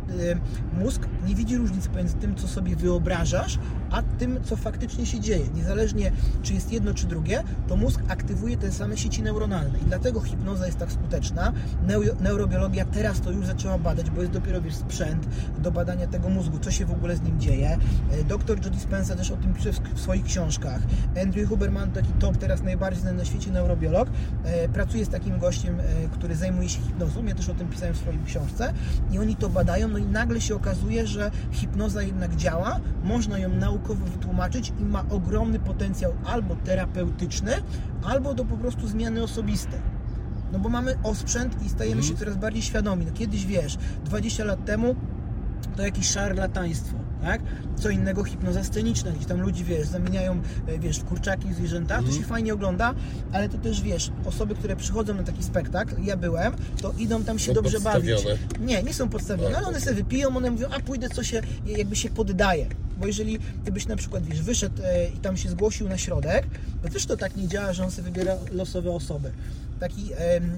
mózg 0.79 1.01
nie 1.27 1.35
widzi 1.35 1.57
różnicy 1.57 1.89
pomiędzy 1.89 2.15
tym, 2.15 2.35
co 2.35 2.47
sobie 2.47 2.75
wyobrażasz, 2.75 3.59
a 3.91 4.01
tym, 4.01 4.39
co 4.43 4.55
faktycznie 4.55 5.05
się 5.05 5.19
dzieje. 5.19 5.45
Niezależnie, 5.55 6.11
czy 6.43 6.53
jest 6.53 6.71
jedno, 6.71 6.93
czy 6.93 7.07
drugie, 7.07 7.43
to 7.67 7.75
mózg 7.75 7.99
aktywuje 8.07 8.57
te 8.57 8.71
same 8.71 8.97
sieci 8.97 9.21
neuronalne. 9.23 9.79
I 9.79 9.85
dlatego 9.85 10.21
hipnoza 10.21 10.65
jest 10.65 10.77
tak 10.77 10.91
skuteczna. 10.91 11.53
Neu- 11.87 12.21
neurobiologia 12.21 12.85
teraz 12.85 13.21
to 13.21 13.31
już 13.31 13.45
zaczęła 13.45 13.77
badać, 13.77 14.09
bo 14.09 14.21
jest 14.21 14.33
dopiero 14.33 14.61
wiesz, 14.61 14.75
sprzęt 14.75 15.27
do 15.59 15.71
badania 15.71 16.07
tego 16.07 16.29
mózgu, 16.29 16.59
co 16.59 16.71
się 16.71 16.85
w 16.85 16.91
ogóle 16.91 17.15
z 17.17 17.21
nim 17.21 17.39
dzieje. 17.39 17.77
E, 18.11 18.23
Dr 18.23 18.57
Joe 18.65 18.69
Dispenza 18.71 19.15
też 19.15 19.31
o 19.31 19.37
tym 19.37 19.53
pisze 19.53 19.73
w, 19.73 19.79
w 19.95 19.99
swoich 19.99 20.23
książkach. 20.23 20.81
Andrew 21.23 21.49
Huberman, 21.49 21.91
taki 21.91 22.13
top 22.13 22.37
teraz 22.37 22.63
najbardziej 22.63 23.01
znany 23.01 23.17
na 23.17 23.25
świecie 23.25 23.51
neurobiolog, 23.51 24.09
e, 24.43 24.69
pracuje 24.69 25.05
z 25.05 25.09
takim 25.09 25.39
gościem, 25.39 25.79
e, 25.79 25.83
który 26.07 26.35
zajmuje 26.35 26.69
się 26.69 26.81
hipnozą. 26.81 27.25
Ja 27.25 27.35
też 27.35 27.49
o 27.49 27.53
tym 27.53 27.67
pisałem 27.67 27.93
w 27.93 27.97
swojej 27.97 28.19
książce. 28.25 28.73
I 29.11 29.19
oni 29.19 29.35
to 29.35 29.49
badają, 29.49 29.87
no 29.87 29.97
i 29.97 30.05
nagle 30.05 30.41
się 30.41 30.55
okazuje, 30.55 31.07
że 31.07 31.31
hipnoza 31.51 32.01
jednak 32.01 32.35
działa, 32.35 32.79
można 33.03 33.39
ją 33.39 33.49
naukowo 33.49 34.05
wytłumaczyć 34.05 34.73
i 34.79 34.83
ma 34.83 35.05
ogromny 35.09 35.59
potencjał 35.59 36.13
albo 36.25 36.55
terapeutyczny, 36.55 37.51
albo 38.03 38.33
do 38.33 38.45
po 38.45 38.57
prostu 38.57 38.87
zmiany 38.87 39.23
osobistej. 39.23 39.79
No 40.51 40.59
bo 40.59 40.69
mamy 40.69 40.95
osprzęt 41.03 41.65
i 41.65 41.69
stajemy 41.69 42.03
się 42.03 42.15
coraz 42.15 42.37
bardziej 42.37 42.61
świadomi. 42.61 43.05
No 43.05 43.11
kiedyś 43.13 43.45
wiesz, 43.45 43.77
20 44.05 44.43
lat 44.43 44.65
temu 44.65 44.95
to 45.79 45.85
jakieś 45.85 46.09
szarlataństwo, 46.09 46.97
tak? 47.21 47.41
Co 47.75 47.89
innego 47.89 48.23
hipnoza 48.23 48.63
sceniczna, 48.63 49.11
gdzie 49.11 49.25
tam 49.25 49.41
ludzi, 49.41 49.63
wiesz, 49.63 49.87
zamieniają, 49.87 50.41
e, 50.67 50.79
wiesz, 50.79 50.99
w 50.99 51.03
kurczaki 51.03 51.53
zwierzęta, 51.53 52.01
to 52.01 52.11
się 52.11 52.23
fajnie 52.23 52.53
ogląda, 52.53 52.93
ale 53.31 53.49
to 53.49 53.57
też, 53.57 53.81
wiesz, 53.81 54.11
osoby, 54.25 54.55
które 54.55 54.75
przychodzą 54.75 55.13
na 55.13 55.23
taki 55.23 55.43
spektakl, 55.43 56.03
ja 56.03 56.17
byłem, 56.17 56.53
to 56.81 56.93
idą 56.97 57.23
tam 57.23 57.39
się 57.39 57.45
Są 57.45 57.53
dobrze 57.53 57.79
bawić. 57.79 58.25
Nie, 58.59 58.83
nie 58.83 58.93
są 58.93 59.09
podstawione, 59.09 59.57
ale 59.57 59.67
one 59.67 59.75
tak. 59.75 59.83
sobie 59.83 59.95
wypiją, 59.95 60.37
one 60.37 60.51
mówią, 60.51 60.67
a 60.71 60.79
pójdę, 60.79 61.09
co 61.09 61.23
się, 61.23 61.41
jakby 61.65 61.95
się 61.95 62.09
poddaje. 62.09 62.65
Bo 62.97 63.07
jeżeli 63.07 63.39
ty 63.65 63.71
byś 63.71 63.87
na 63.87 63.95
przykład, 63.95 64.23
wiesz, 64.23 64.41
wyszedł 64.41 64.81
e, 64.83 65.07
i 65.07 65.17
tam 65.17 65.37
się 65.37 65.49
zgłosił 65.49 65.89
na 65.89 65.97
środek, 65.97 66.45
to 66.83 66.89
też 66.89 67.05
to 67.05 67.17
tak 67.17 67.35
nie 67.35 67.47
działa, 67.47 67.73
że 67.73 67.83
on 67.83 67.91
sobie 67.91 68.11
wybiera 68.11 68.35
losowe 68.51 68.91
osoby. 68.91 69.31
Taki 69.79 70.09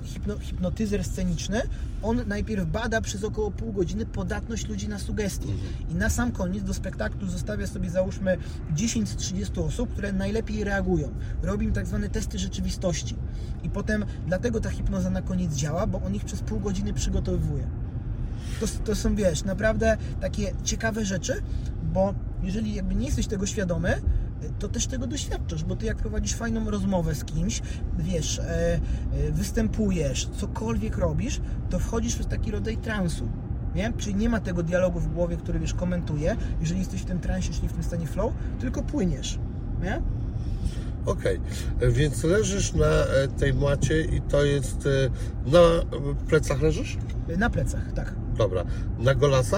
hipno, 0.03 0.39
hipnotyzer 0.39 1.03
sceniczny, 1.03 1.61
on 2.03 2.21
najpierw 2.27 2.65
bada 2.65 3.01
przez 3.01 3.23
około 3.23 3.51
pół 3.51 3.73
godziny 3.73 4.05
podatność 4.05 4.67
ludzi 4.67 4.87
na 4.87 4.99
sugestie. 4.99 5.47
I 5.89 5.95
na 5.95 6.09
sam 6.09 6.31
koniec 6.31 6.63
do 6.63 6.73
spektaklu 6.73 7.27
zostawia 7.27 7.67
sobie, 7.67 7.89
załóżmy, 7.89 8.37
10 8.73 9.09
z 9.09 9.15
30 9.15 9.59
osób, 9.59 9.91
które 9.91 10.13
najlepiej 10.13 10.63
reagują. 10.63 11.09
Robi 11.43 11.65
im 11.65 11.73
tak 11.73 11.87
zwane 11.87 12.09
testy 12.09 12.39
rzeczywistości. 12.39 13.15
I 13.63 13.69
potem 13.69 14.05
dlatego 14.27 14.59
ta 14.59 14.69
hipnoza 14.69 15.09
na 15.09 15.21
koniec 15.21 15.53
działa, 15.53 15.87
bo 15.87 16.01
on 16.01 16.15
ich 16.15 16.25
przez 16.25 16.41
pół 16.41 16.59
godziny 16.59 16.93
przygotowuje. 16.93 17.67
To, 18.59 18.67
to 18.85 18.95
są, 18.95 19.15
wiesz, 19.15 19.43
naprawdę 19.43 19.97
takie 20.21 20.53
ciekawe 20.63 21.05
rzeczy, 21.05 21.33
bo 21.93 22.13
jeżeli 22.43 22.75
jakby 22.75 22.95
nie 22.95 23.05
jesteś 23.05 23.27
tego 23.27 23.45
świadomy, 23.45 24.01
to 24.59 24.67
też 24.67 24.87
tego 24.87 25.07
doświadczasz, 25.07 25.63
bo 25.63 25.75
ty 25.75 25.85
jak 25.85 25.97
prowadzisz 25.97 26.33
fajną 26.33 26.69
rozmowę 26.69 27.15
z 27.15 27.23
kimś, 27.23 27.61
wiesz, 27.99 28.39
e, 28.39 28.43
e, 28.43 28.79
występujesz, 29.31 30.29
cokolwiek 30.37 30.97
robisz, 30.97 31.41
to 31.69 31.79
wchodzisz 31.79 32.15
w 32.15 32.25
taki 32.25 32.51
rodzaj 32.51 32.77
transu. 32.77 33.29
Nie? 33.75 33.93
Czyli 33.97 34.15
nie 34.15 34.29
ma 34.29 34.39
tego 34.39 34.63
dialogu 34.63 34.99
w 34.99 35.13
głowie, 35.13 35.37
który 35.37 35.59
wiesz, 35.59 35.73
komentuje, 35.73 36.35
jeżeli 36.61 36.79
jesteś 36.79 37.01
w 37.01 37.05
tym 37.05 37.19
transie, 37.19 37.53
czyli 37.53 37.67
w 37.67 37.73
tym 37.73 37.83
stanie 37.83 38.07
flow, 38.07 38.33
tylko 38.59 38.83
płyniesz. 38.83 39.39
Nie? 39.83 40.01
Okej, 41.05 41.39
E, 41.79 41.91
więc 41.91 42.23
leżysz 42.23 42.73
na 42.73 42.85
e, 42.85 43.27
tej 43.27 43.53
macie 43.53 44.01
i 44.01 44.21
to 44.21 44.45
jest 44.45 44.87
na 45.45 45.59
plecach 46.27 46.61
leżysz? 46.61 46.97
Na 47.37 47.49
plecach, 47.49 47.93
tak. 47.93 48.13
Dobra. 48.37 48.63
Na 48.99 49.15
golasa? 49.15 49.57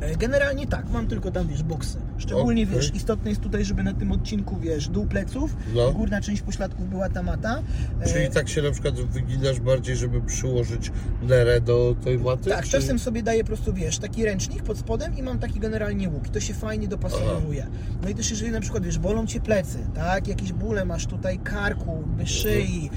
E, 0.00 0.16
Generalnie 0.16 0.66
tak, 0.66 0.90
mam 0.90 1.06
tylko 1.06 1.30
tam, 1.30 1.48
wiesz, 1.48 1.62
boksy. 1.62 1.98
Szczególnie, 2.18 2.62
Okej. 2.62 2.74
wiesz, 2.76 2.94
istotne 2.94 3.30
jest 3.30 3.42
tutaj, 3.42 3.64
żeby 3.64 3.82
na 3.82 3.92
tym 3.94 4.12
odcinku, 4.12 4.56
wiesz, 4.56 4.88
dół 4.88 5.06
pleców, 5.06 5.56
No. 5.74 5.92
górna 5.92 6.20
część 6.20 6.42
pośladków 6.42 6.88
była 6.88 7.08
ta 7.08 7.22
mata. 7.22 7.62
E, 8.00 8.12
Czyli 8.12 8.30
tak 8.30 8.48
się 8.48 8.62
na 8.62 8.70
przykład 8.70 8.94
wyginasz 8.94 9.60
bardziej, 9.60 9.96
żeby 9.96 10.20
przyłożyć 10.20 10.92
nerę 11.22 11.60
do 11.60 11.96
tej 12.04 12.18
maty? 12.18 12.50
Tak, 12.50 12.64
czy... 12.64 12.70
czasem 12.70 12.98
sobie 12.98 13.22
daję 13.22 13.40
po 13.40 13.46
prostu, 13.46 13.72
wiesz, 13.74 13.98
taki 13.98 14.24
ręcznik 14.24 14.62
pod 14.62 14.78
spodem 14.78 15.16
i 15.18 15.22
mam 15.22 15.38
taki 15.38 15.60
generalnie 15.60 16.08
łuk. 16.08 16.26
I 16.26 16.30
to 16.30 16.40
się 16.40 16.54
fajnie 16.54 16.88
dopasowuje. 16.88 17.66
No 18.02 18.08
i 18.08 18.14
też 18.14 18.30
jeżeli 18.30 18.50
na 18.50 18.60
przykład, 18.60 18.84
wiesz, 18.84 18.98
bolą 18.98 19.26
Cię 19.26 19.40
plecy, 19.40 19.78
tak, 19.94 20.28
jakieś 20.28 20.52
bóle 20.52 20.84
masz 20.84 21.06
tutaj 21.06 21.38
karku, 21.38 22.04
by 22.16 22.26
szyi, 22.26 22.90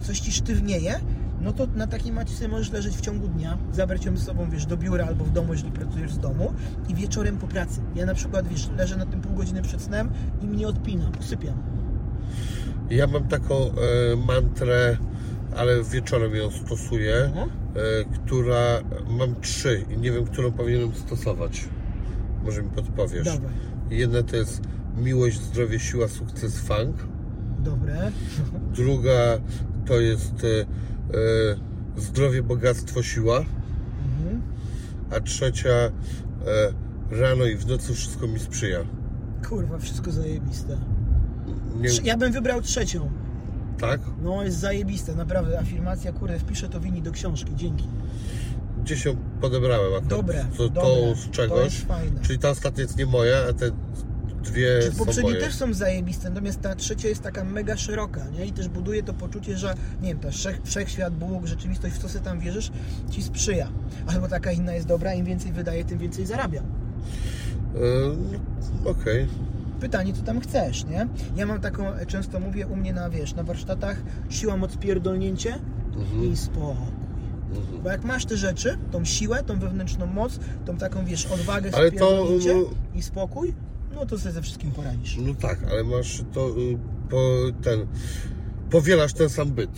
y, 0.00 0.04
coś 0.04 0.20
Ci 0.20 0.32
sztywnieje, 0.32 0.94
no 1.42 1.52
to 1.52 1.66
na 1.76 1.86
takiej 1.86 2.12
macie 2.12 2.34
sobie 2.34 2.48
możesz 2.48 2.72
leżeć 2.72 2.96
w 2.96 3.00
ciągu 3.00 3.28
dnia, 3.28 3.58
zabrać 3.72 4.04
ją 4.04 4.16
ze 4.16 4.24
sobą, 4.24 4.50
wiesz, 4.50 4.66
do 4.66 4.76
biura 4.76 5.06
albo 5.06 5.24
w 5.24 5.32
domu, 5.32 5.52
jeżeli 5.52 5.72
pracujesz 5.72 6.12
z 6.12 6.18
domu 6.18 6.52
i 6.88 6.94
wieczorem 6.94 7.36
po 7.36 7.46
pracy. 7.46 7.80
Ja 7.94 8.06
na 8.06 8.14
przykład, 8.14 8.48
wiesz, 8.48 8.68
leżę 8.76 8.96
na 8.96 9.06
tym 9.06 9.20
pół 9.20 9.34
godziny 9.36 9.62
przed 9.62 9.82
snem 9.82 10.10
i 10.42 10.46
mnie 10.46 10.68
odpinam, 10.68 11.12
usypiam. 11.20 11.54
Ja 12.90 13.06
mam 13.06 13.28
taką 13.28 13.54
e, 13.54 13.70
mantrę 14.26 14.96
ale 15.56 15.82
wieczorem 15.82 16.34
ją 16.34 16.50
stosuję, 16.50 17.14
Mhm. 17.16 17.48
e, 17.48 17.50
która 18.14 18.80
mam 19.08 19.34
trzy 19.40 19.84
i 19.90 19.98
nie 19.98 20.12
wiem, 20.12 20.24
którą 20.24 20.52
powinienem 20.52 20.94
stosować. 20.94 21.64
Może 22.44 22.62
mi 22.62 22.70
podpowiesz. 22.70 23.24
Dawaj. 23.24 23.52
Jedna 23.90 24.22
to 24.22 24.36
jest 24.36 24.62
miłość, 24.96 25.40
zdrowie, 25.40 25.78
siła, 25.80 26.08
sukces, 26.08 26.58
funk. 26.58 26.96
Dobre. 27.58 28.10
Druga 28.74 29.38
to 29.86 30.00
jest 30.00 30.44
e, 30.44 30.66
zdrowie, 31.96 32.42
bogactwo, 32.42 33.02
siła. 33.02 33.38
Mhm. 33.38 34.42
A 35.10 35.20
trzecia 35.20 35.68
e, 35.70 35.90
rano 37.10 37.44
i 37.44 37.56
w 37.56 37.66
nocy 37.66 37.94
wszystko 37.94 38.26
mi 38.28 38.38
sprzyja. 38.40 38.78
Kurwa, 39.48 39.78
wszystko 39.78 40.12
zajebiste. 40.12 40.78
Nie, 41.80 41.88
Ja 42.04 42.16
bym 42.16 42.32
wybrał 42.32 42.60
trzecią. 42.62 43.10
tak? 43.80 44.00
No, 44.22 44.42
jest 44.44 44.58
zajebiste, 44.58 45.14
naprawdę. 45.14 45.58
Afirmacja, 45.58 46.12
kurde, 46.12 46.38
wpiszę 46.38 46.68
to 46.68 46.80
wini 46.80 47.02
do 47.02 47.10
książki. 47.12 47.52
Dzięki. 47.56 47.84
Gdzieś 48.84 49.04
ją 49.04 49.16
podebrałem 49.40 49.86
akurat. 49.92 50.06
Dobre, 50.06 50.44
To, 50.56 50.68
dobre. 50.68 50.82
to 50.82 51.14
z 51.16 51.24
To 51.26 51.30
czegoś. 51.32 51.64
jest 51.74 51.86
fajne. 51.86 52.20
Czyli 52.20 52.38
ta 52.38 52.50
ostatnia 52.50 52.82
jest 52.82 52.96
nie 52.96 53.06
moja, 53.06 53.36
a 53.50 53.52
te 53.52 53.70
dwie 54.42 54.80
Czy 54.82 54.92
poprzednie 54.92 55.34
też 55.34 55.54
są 55.54 55.74
zajebiste, 55.74 56.28
natomiast 56.30 56.60
ta 56.60 56.74
trzecia 56.74 57.08
jest 57.08 57.22
taka 57.22 57.44
mega 57.44 57.76
szeroka, 57.76 58.28
nie? 58.28 58.46
I 58.46 58.52
też 58.52 58.68
buduje 58.68 59.02
to 59.02 59.14
poczucie, 59.14 59.58
że 59.58 59.74
nie 60.02 60.14
wiem, 60.14 60.32
wszech, 60.32 60.60
wszechświat, 60.64 61.14
Bóg, 61.14 61.46
rzeczywistość, 61.46 61.94
w 61.94 61.98
co 62.12 62.20
tam 62.20 62.40
wierzysz, 62.40 62.70
ci 63.10 63.22
sprzyja. 63.22 63.68
Albo 64.06 64.28
taka 64.28 64.52
inna 64.52 64.72
jest 64.74 64.86
dobra, 64.86 65.14
im 65.14 65.24
więcej 65.24 65.52
wydaje, 65.52 65.84
tym 65.84 65.98
więcej 65.98 66.26
zarabia. 66.26 66.62
No, 68.84 68.90
Okej. 68.90 69.26
Pytanie, 69.80 70.12
co 70.12 70.22
tam 70.22 70.40
chcesz, 70.40 70.84
nie? 70.84 71.06
Ja 71.36 71.46
mam 71.46 71.60
taką, 71.60 71.84
często 72.06 72.40
mówię 72.40 72.66
u 72.66 72.76
mnie 72.76 72.92
na, 72.92 73.10
wiesz, 73.10 73.34
na 73.34 73.42
warsztatach, 73.42 73.96
siła, 74.30 74.56
moc, 74.56 74.76
pierdolnięcie 74.76 75.54
Mhm. 75.96 76.32
i 76.32 76.36
spokój. 76.36 76.86
Mhm. 77.56 77.82
Bo 77.82 77.90
jak 77.90 78.04
masz 78.04 78.24
te 78.26 78.36
rzeczy, 78.36 78.78
tą 78.90 79.04
siłę, 79.04 79.42
tą 79.46 79.58
wewnętrzną 79.58 80.06
moc, 80.06 80.38
tą 80.64 80.76
taką, 80.76 81.04
wiesz, 81.04 81.26
odwagę, 81.26 81.70
Ale 81.74 81.92
to, 81.92 82.26
no- 82.54 82.70
i 82.98 83.02
spokój, 83.02 83.54
no 83.94 84.06
to 84.06 84.18
sobie 84.18 84.32
ze 84.32 84.42
wszystkim 84.42 84.70
poradzisz. 84.70 85.16
No 85.16 85.34
tak, 85.34 85.58
ale 85.70 85.84
masz 85.84 86.22
to 86.32 86.48
y, 86.48 86.78
po, 87.10 87.38
ten. 87.62 87.86
Powielasz 88.70 89.12
ten 89.12 89.28
sam 89.28 89.50
byt. 89.50 89.70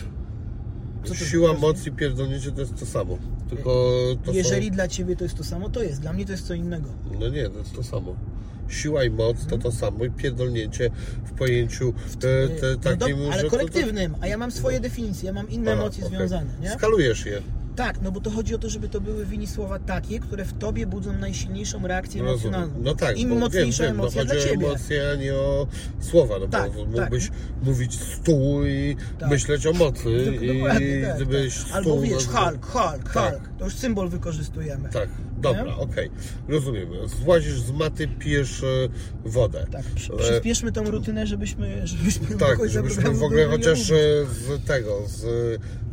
To 1.05 1.15
Siła, 1.15 1.53
moc 1.53 1.87
i 1.87 1.91
pierdolnięcie 1.91 2.51
to 2.51 2.61
jest 2.61 2.75
to 2.79 2.85
samo. 2.85 3.17
Tylko 3.49 3.91
to 4.23 4.31
Jeżeli 4.31 4.67
są... 4.67 4.73
dla 4.73 4.87
Ciebie 4.87 5.15
to 5.15 5.23
jest 5.23 5.37
to 5.37 5.43
samo, 5.43 5.69
to 5.69 5.83
jest. 5.83 6.01
Dla 6.01 6.13
mnie 6.13 6.25
to 6.25 6.31
jest 6.31 6.47
co 6.47 6.53
innego. 6.53 6.89
No 7.19 7.29
nie, 7.29 7.49
to 7.49 7.59
jest 7.59 7.73
to 7.75 7.83
samo. 7.83 8.15
Siła 8.67 9.03
i 9.03 9.09
moc 9.09 9.45
to 9.45 9.57
to 9.57 9.71
samo 9.71 10.05
i 10.05 10.11
pierdolnięcie 10.11 10.89
w 11.25 11.31
pojęciu 11.31 11.93
te, 12.19 12.49
te, 12.49 12.91
no 12.91 12.97
takim, 12.97 13.17
do, 13.17 13.33
ale 13.33 13.49
kolektywnym, 13.49 14.15
a 14.21 14.27
ja 14.27 14.37
mam 14.37 14.51
swoje 14.51 14.79
definicje, 14.79 15.27
ja 15.27 15.33
mam 15.33 15.49
inne 15.49 15.71
Aha, 15.71 15.81
emocje 15.81 16.05
okej. 16.05 16.17
związane, 16.17 16.49
nie? 16.61 16.69
Skalujesz 16.69 17.25
je. 17.25 17.41
Tak, 17.75 18.01
no 18.01 18.11
bo 18.11 18.21
to 18.21 18.29
chodzi 18.31 18.55
o 18.55 18.57
to, 18.57 18.69
żeby 18.69 18.89
to 18.89 19.01
były 19.01 19.25
wini 19.25 19.47
słowa 19.47 19.79
takie, 19.79 20.19
które 20.19 20.45
w 20.45 20.53
Tobie 20.57 20.87
budzą 20.87 21.13
najsilniejszą 21.13 21.87
reakcję 21.87 22.21
Rozumiem. 22.23 22.53
emocjonalną. 22.55 22.83
No 22.83 22.95
tak, 22.95 23.17
Im 23.17 23.39
mocniejsza 23.39 23.83
wiem, 23.83 23.91
wiem, 23.91 23.99
emocja 24.01 24.21
no 24.21 24.25
dla 24.25 24.35
chodzi 24.35 24.47
o 24.47 24.51
Ciebie. 24.51 24.67
emocje, 24.67 25.09
a 25.11 25.15
nie 25.15 25.33
o 25.33 25.67
słowa, 25.99 26.35
no 26.39 26.47
Tak, 26.47 26.71
bo 26.71 26.79
tak. 26.85 26.91
mógłbyś 26.91 27.31
mówić 27.63 27.99
stół 28.01 28.65
i 28.65 28.95
Tak. 29.19 29.29
myśleć 29.29 29.67
o 29.67 29.73
mocy 29.73 30.09
i 30.41 30.63
tak, 30.63 31.15
gdybyś 31.15 31.63
tak. 31.63 31.71
Albo 31.73 32.01
wiesz, 32.01 32.11
nazywał- 32.13 32.43
Hulk, 32.49 32.65
Hulk, 32.65 33.13
Tak. 33.13 33.31
Hulk. 33.33 33.49
To 33.59 33.65
już 33.65 33.75
symbol 33.75 34.09
wykorzystujemy. 34.09 34.89
Tak, 34.89 35.09
dobra, 35.37 35.75
okej, 35.77 36.09
rozumiem. 36.47 36.87
Złazisz 37.23 37.59
z 37.61 37.71
maty, 37.71 38.07
pijesz 38.07 38.63
e, 38.63 38.65
wodę. 39.25 39.65
Tak, 39.71 39.83
E, 40.13 40.17
przyspieszmy 40.17 40.71
tą 40.71 40.83
rutynę, 40.91 41.27
żebyśmy, 41.27 41.87
żebyśmy 41.87 42.37
tak, 42.37 42.69
żebyśmy 42.69 43.11
w 43.11 43.23
ogóle 43.23 43.45
chociaż 43.47 43.91
e, 43.91 43.95
z 44.25 44.65
tego, 44.67 45.01
z, 45.07 45.25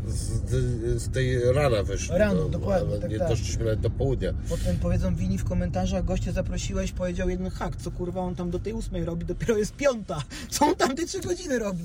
z, 0.09 1.03
z 1.03 1.09
tej 1.12 1.53
rana 1.53 1.83
wyszli. 1.83 2.19
Rano, 2.19 2.35
no, 2.35 2.49
dokładnie, 2.49 2.99
tak, 2.99 3.11
nie 3.11 3.19
tak. 3.19 3.29
doszliśmy 3.29 3.65
nawet 3.65 3.81
do 3.81 3.91
południa. 3.91 4.33
Potem 4.49 4.77
powiedzą 4.77 5.15
wini 5.15 5.39
w 5.39 5.45
komentarzach, 5.45 6.05
goście 6.05 6.33
zaprosiłeś, 6.33 6.93
powiedział 6.93 7.29
jeden 7.29 7.51
hak, 7.51 7.77
co 7.77 7.91
kurwa 7.91 8.20
on 8.20 8.35
tam 8.35 8.51
do 8.51 8.59
tej 8.59 8.73
ósmej 8.73 9.05
robi, 9.05 9.24
dopiero 9.24 9.57
jest 9.57 9.77
piąta. 9.77 10.23
Co 10.51 10.66
on 10.66 10.77
tam 10.77 10.97
te 10.97 11.07
trzy 11.07 11.20
godziny 11.20 11.59
robi? 11.59 11.85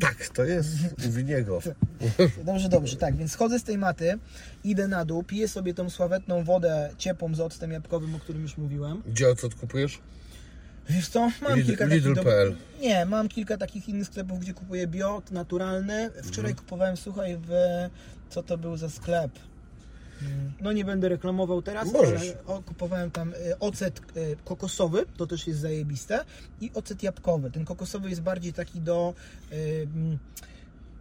Tak, 0.00 0.28
to 0.28 0.44
jest 0.44 0.68
u 1.08 1.10
Winiego. 1.10 1.60
Dobrze, 2.44 2.68
dobrze, 2.68 2.96
tak, 2.96 3.16
więc 3.16 3.32
schodzę 3.32 3.58
z 3.58 3.64
tej 3.64 3.78
maty, 3.78 4.18
idę 4.64 4.88
na 4.88 5.04
dół, 5.04 5.22
piję 5.22 5.48
sobie 5.48 5.74
tą 5.74 5.90
sławetną 5.90 6.44
wodę 6.44 6.90
ciepłą 6.98 7.34
z 7.34 7.40
octem 7.40 7.72
jabłkowym, 7.72 8.14
o 8.14 8.18
którym 8.18 8.42
już 8.42 8.56
mówiłem. 8.56 9.02
Gdzie 9.06 9.28
ocet 9.28 9.54
kupujesz? 9.54 9.98
Wiesz 10.88 11.08
co, 11.08 11.20
mam 11.20 11.32
Lidl- 11.58 11.66
kilka 11.66 11.84
takich... 11.88 12.04
Lidl.pl. 12.06 12.56
Nie, 12.80 13.06
mam 13.06 13.28
kilka 13.28 13.56
takich 13.56 13.88
innych 13.88 14.06
sklepów, 14.06 14.40
gdzie 14.40 14.54
kupuję 14.54 14.86
bio, 14.86 15.22
naturalne. 15.30 16.10
Wczoraj 16.10 16.50
Mhm. 16.50 16.54
kupowałem, 16.54 16.96
słuchaj, 16.96 17.36
w... 17.40 17.50
Co 18.30 18.42
to 18.42 18.58
był 18.58 18.76
za 18.76 18.90
sklep? 18.90 19.30
Mm, 20.22 20.52
No 20.60 20.72
nie 20.72 20.84
będę 20.84 21.08
reklamował 21.08 21.62
teraz, 21.62 21.92
Możesz. 21.92 22.22
ale 22.48 22.62
kupowałem 22.62 23.10
tam 23.10 23.32
y, 23.34 23.58
ocet 23.58 24.00
y, 24.16 24.36
kokosowy, 24.44 25.04
to 25.16 25.26
też 25.26 25.46
jest 25.46 25.60
zajebiste, 25.60 26.24
i 26.60 26.70
ocet 26.74 27.02
jabłkowy. 27.02 27.50
Ten 27.50 27.64
kokosowy 27.64 28.10
jest 28.10 28.22
bardziej 28.22 28.52
taki 28.52 28.80
do... 28.80 29.14
y, 29.52 29.88
mm, 29.96 30.18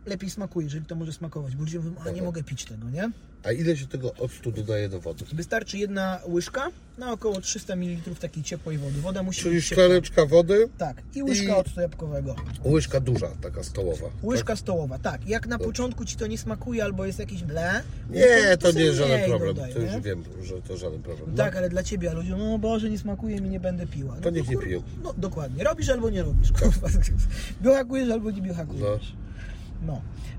lepiej 0.06 0.30
smakuje, 0.30 0.65
jeżeli 0.65 0.86
to 0.86 0.95
może 0.95 1.14
smakować, 1.14 1.56
bo 1.56 1.64
ludzie 1.64 1.80
mówią, 1.80 1.94
a 2.07 2.10
nie 2.11 2.22
mogę 2.22 2.44
pić 2.44 2.65
tego, 2.65 2.90
nie? 2.90 3.11
A 3.44 3.52
ile 3.52 3.77
się 3.77 3.88
tego 3.88 4.14
octu 4.14 4.52
dodaje 4.52 4.90
do 4.90 4.99
wody? 5.02 5.26
Wystarczy 5.34 5.77
jedna 5.77 6.19
łyżka 6.27 6.68
na 6.98 7.11
około 7.11 7.41
300 7.41 7.76
ml 7.76 8.15
takiej 8.15 8.44
ciepłej 8.44 8.77
wody. 8.77 9.02
Woda 9.02 9.23
musi 9.23 9.41
Czyli 9.41 9.56
być 9.56 9.68
ciepła. 9.68 9.84
szklaneczka 9.84 10.26
wody, 10.26 10.69
Tak, 10.77 11.02
i 11.15 11.23
łyżka 11.23 11.44
I- 11.44 11.52
octu 11.52 11.82
jabłkowego. 11.82 12.36
łyżka 12.65 12.99
duża, 12.99 13.27
taka 13.41 13.64
stołowa. 13.64 14.07
Łyżka 14.23 14.56
stołowa, 14.56 14.99
tak. 14.99 15.27
Jak 15.27 15.48
na 15.48 15.60
początku 15.60 16.06
ci 16.06 16.15
to 16.15 16.27
nie 16.27 16.38
smakuje 16.38 16.84
albo 16.84 17.06
jest 17.06 17.19
jakiś 17.19 17.44
ble, 17.44 17.61
Tak? 17.61 17.84
Nie, 18.10 18.57
to 18.57 18.68
sobie 18.68 18.80
nie 18.80 18.86
jest 18.86 18.98
żaden 18.98 19.26
problem. 19.30 19.56
to 19.56 19.80
już 19.80 19.91
nie? 19.91 20.02
wiem, 20.02 20.23
że 20.44 20.61
to 20.61 20.77
żaden 20.77 21.02
problem. 21.02 21.30
No. 21.32 21.38
Tak, 21.38 21.56
ale 21.56 21.69
dla 21.69 21.84
ciebie, 21.84 22.11
a 22.11 22.14
ludzie, 22.14 22.36
no 22.38 22.57
Boże, 22.60 22.90
nie 22.90 22.98
smakuje 22.99 23.41
mi, 23.41 23.49
nie 23.49 23.60
będę 23.60 23.88
piła. 23.88 24.15
No 24.15 24.22
To 24.22 24.30
niech 24.30 24.49
nie 24.49 24.57
piją. 24.57 24.84
No 25.03 25.14
dokładnie, 25.18 25.64
robisz 25.64 25.90
albo 25.90 26.10
nie 26.10 26.23
robisz. 26.23 26.52
kurwa. 26.52 26.88
Biohakujesz 27.64 28.10
albo 28.10 28.32
nie 28.32 28.41
biohakujesz. 28.41 28.82
No. 29.15 29.24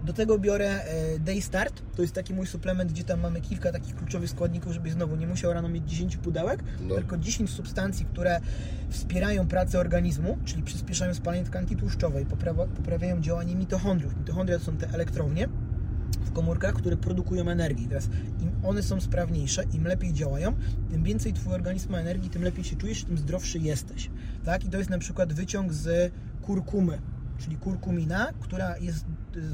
Do 0.05 0.13
tego 0.13 0.39
biorę 0.39 0.85
e, 0.85 1.19
Day 1.19 1.43
Start, 1.43 1.83
to 1.97 2.03
jest 2.03 2.15
taki 2.15 2.35
mój 2.35 2.47
suplement, 2.47 2.93
gdzie 2.93 3.05
tam 3.05 3.21
mamy 3.21 3.41
kilka 3.41 3.73
takich 3.73 3.95
kluczowych 3.95 4.31
składników, 4.31 4.73
żeby 4.73 4.91
znowu 4.91 5.17
nie 5.17 5.27
musiał 5.27 5.53
rano 5.53 5.69
mieć 5.69 5.91
10 5.91 6.17
pudełek, 6.17 6.63
No. 6.81 6.95
tylko 6.95 7.17
10 7.19 7.51
substancji, 7.51 8.07
które 8.07 8.41
wspierają 8.91 9.49
pracę 9.49 9.79
organizmu, 9.79 10.39
czyli 10.45 10.63
przyspieszają 10.63 11.15
spalanie 11.15 11.45
tkanki 11.45 11.77
tłuszczowej, 11.77 12.27
poprawiają 12.77 13.21
działanie 13.21 13.57
mitochondriów. 13.57 14.17
Mitochondria 14.17 14.59
to 14.59 14.65
są 14.65 14.77
te 14.77 14.89
elektrownie, 14.89 15.49
w 16.21 16.33
komórkach, 16.33 16.75
które 16.75 16.97
produkują 16.97 17.49
energię. 17.49 17.89
Teraz 17.89 18.09
im 18.41 18.51
one 18.63 18.83
są 18.83 19.01
sprawniejsze, 19.01 19.65
im 19.73 19.85
lepiej 19.85 20.13
działają, 20.13 20.55
tym 20.91 21.03
więcej 21.03 21.33
Twój 21.33 21.55
organizm 21.55 21.93
ma 21.93 21.99
energii, 21.99 22.31
tym 22.31 22.43
lepiej 22.43 22.65
się 22.65 22.77
czujesz, 22.77 23.05
tym 23.05 23.19
zdrowszy 23.19 23.59
jesteś. 23.59 24.11
Tak? 24.45 24.65
I 24.65 24.69
to 24.69 24.79
jest 24.79 24.91
na 24.91 24.99
przykład 24.99 25.33
wyciąg 25.33 25.73
z 25.73 26.13
kurkumy, 26.43 26.99
czyli 27.39 27.57
kurkumina, 27.57 28.33
która 28.41 28.79
jest 28.79 29.05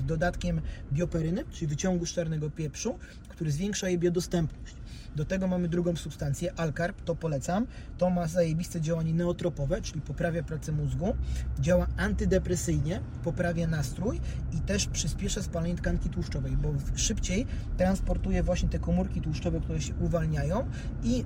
dodatkiem 0.07 0.61
bioperyny, 0.93 1.45
czyli 1.51 1.67
wyciągu 1.67 2.07
z 2.07 2.13
czarnego 2.13 2.51
pieprzu, 2.51 2.99
który 3.29 3.53
zwiększa 3.53 3.89
jej 3.89 3.99
biodostępność. 3.99 4.75
Do 5.17 5.25
tego 5.25 5.47
mamy 5.49 5.69
drugą 5.69 5.97
substancję, 5.97 6.53
alkarp, 6.57 7.03
to 7.03 7.15
polecam. 7.15 7.67
To 7.99 8.11
ma 8.11 8.27
zajebiste 8.27 8.81
działanie 8.81 9.15
neotropowe, 9.15 9.83
czyli 9.83 10.01
poprawia 10.01 10.43
pracę 10.43 10.73
mózgu, 10.73 11.17
działa 11.61 11.87
antydepresyjnie, 11.97 13.01
poprawia 13.25 13.67
nastrój 13.67 14.21
i 14.53 14.61
też 14.61 14.87
przyspiesza 14.87 15.43
spalanie 15.43 15.75
tkanki 15.75 16.09
tłuszczowej, 16.09 16.57
bo 16.57 16.75
szybciej 16.95 17.47
transportuje 17.77 18.43
właśnie 18.43 18.69
te 18.69 18.79
komórki 18.79 19.21
tłuszczowe, 19.21 19.61
które 19.61 19.81
się 19.81 19.95
uwalniają 20.01 20.67
i 21.03 21.25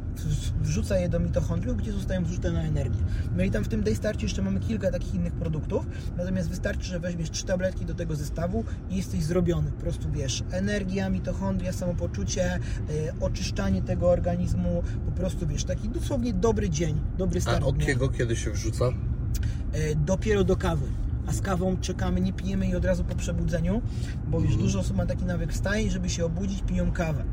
wrzuca 0.61 0.99
je 0.99 1.09
do 1.09 1.21
mitochondriów, 1.21 1.77
gdzie 1.77 1.93
zostają 1.93 2.25
zużyte 2.25 2.53
na 2.53 2.63
energię. 2.63 3.01
No 3.37 3.45
i 3.45 3.51
tam 3.51 3.65
w 3.65 3.69
tym 3.69 3.83
Daystarcie 3.83 4.27
jeszcze 4.27 4.43
mamy 4.43 4.61
kilka 4.61 4.91
takich 4.91 5.15
innych 5.15 5.33
produktów, 5.33 5.87
natomiast 6.17 6.49
wystarczy, 6.49 6.85
że 6.85 7.01
weźmiesz 7.01 7.31
trzy 7.31 7.47
tabletki 7.47 7.85
do 7.85 7.95
tego 7.95 8.17
zestawu 8.17 8.65
i 8.91 8.97
jesteś 8.97 9.25
zrobiony. 9.25 9.73
Po 9.73 9.81
prostu 9.81 10.11
wiesz, 10.11 10.43
energia, 10.51 11.11
mitochondria, 11.11 11.73
samopoczucie, 11.73 12.57
y, 12.91 13.13
oczyszczanie 13.21 13.76
tego 13.83 14.11
organizmu, 14.11 14.83
po 15.07 15.13
prostu 15.13 15.47
wiesz, 15.47 15.65
taki 15.65 15.89
dosłownie 15.89 16.33
dobry 16.33 16.71
dzień, 16.71 17.01
dobry 17.19 17.39
A 17.39 17.43
start 17.43 17.59
dnia. 17.61 17.69
okiego 17.85 18.09
kiedy 18.09 18.37
się 18.37 18.51
wrzuca? 18.51 18.85
E, 19.73 19.95
dopiero 19.95 20.45
do 20.45 20.57
kawy. 20.57 20.87
A 21.27 21.33
z 21.33 21.41
kawą 21.41 21.77
czekamy, 21.81 22.21
nie 22.21 22.33
pijemy 22.33 22.67
jej 22.67 22.77
od 22.77 22.85
razu 22.85 23.05
po 23.05 23.15
przebudzeniu, 23.15 23.83
bo 24.29 24.37
Mhm. 24.39 24.43
wiesz, 24.47 24.57
dużo 24.63 24.79
osób 24.81 24.97
ma 24.97 25.07
taki 25.07 25.25
nawyk, 25.25 25.53
wstaje 25.53 25.87
i 25.87 25.91
żeby 25.91 26.09
się 26.11 26.25
obudzić, 26.25 26.63
piją 26.63 26.93
kawę. 26.93 27.25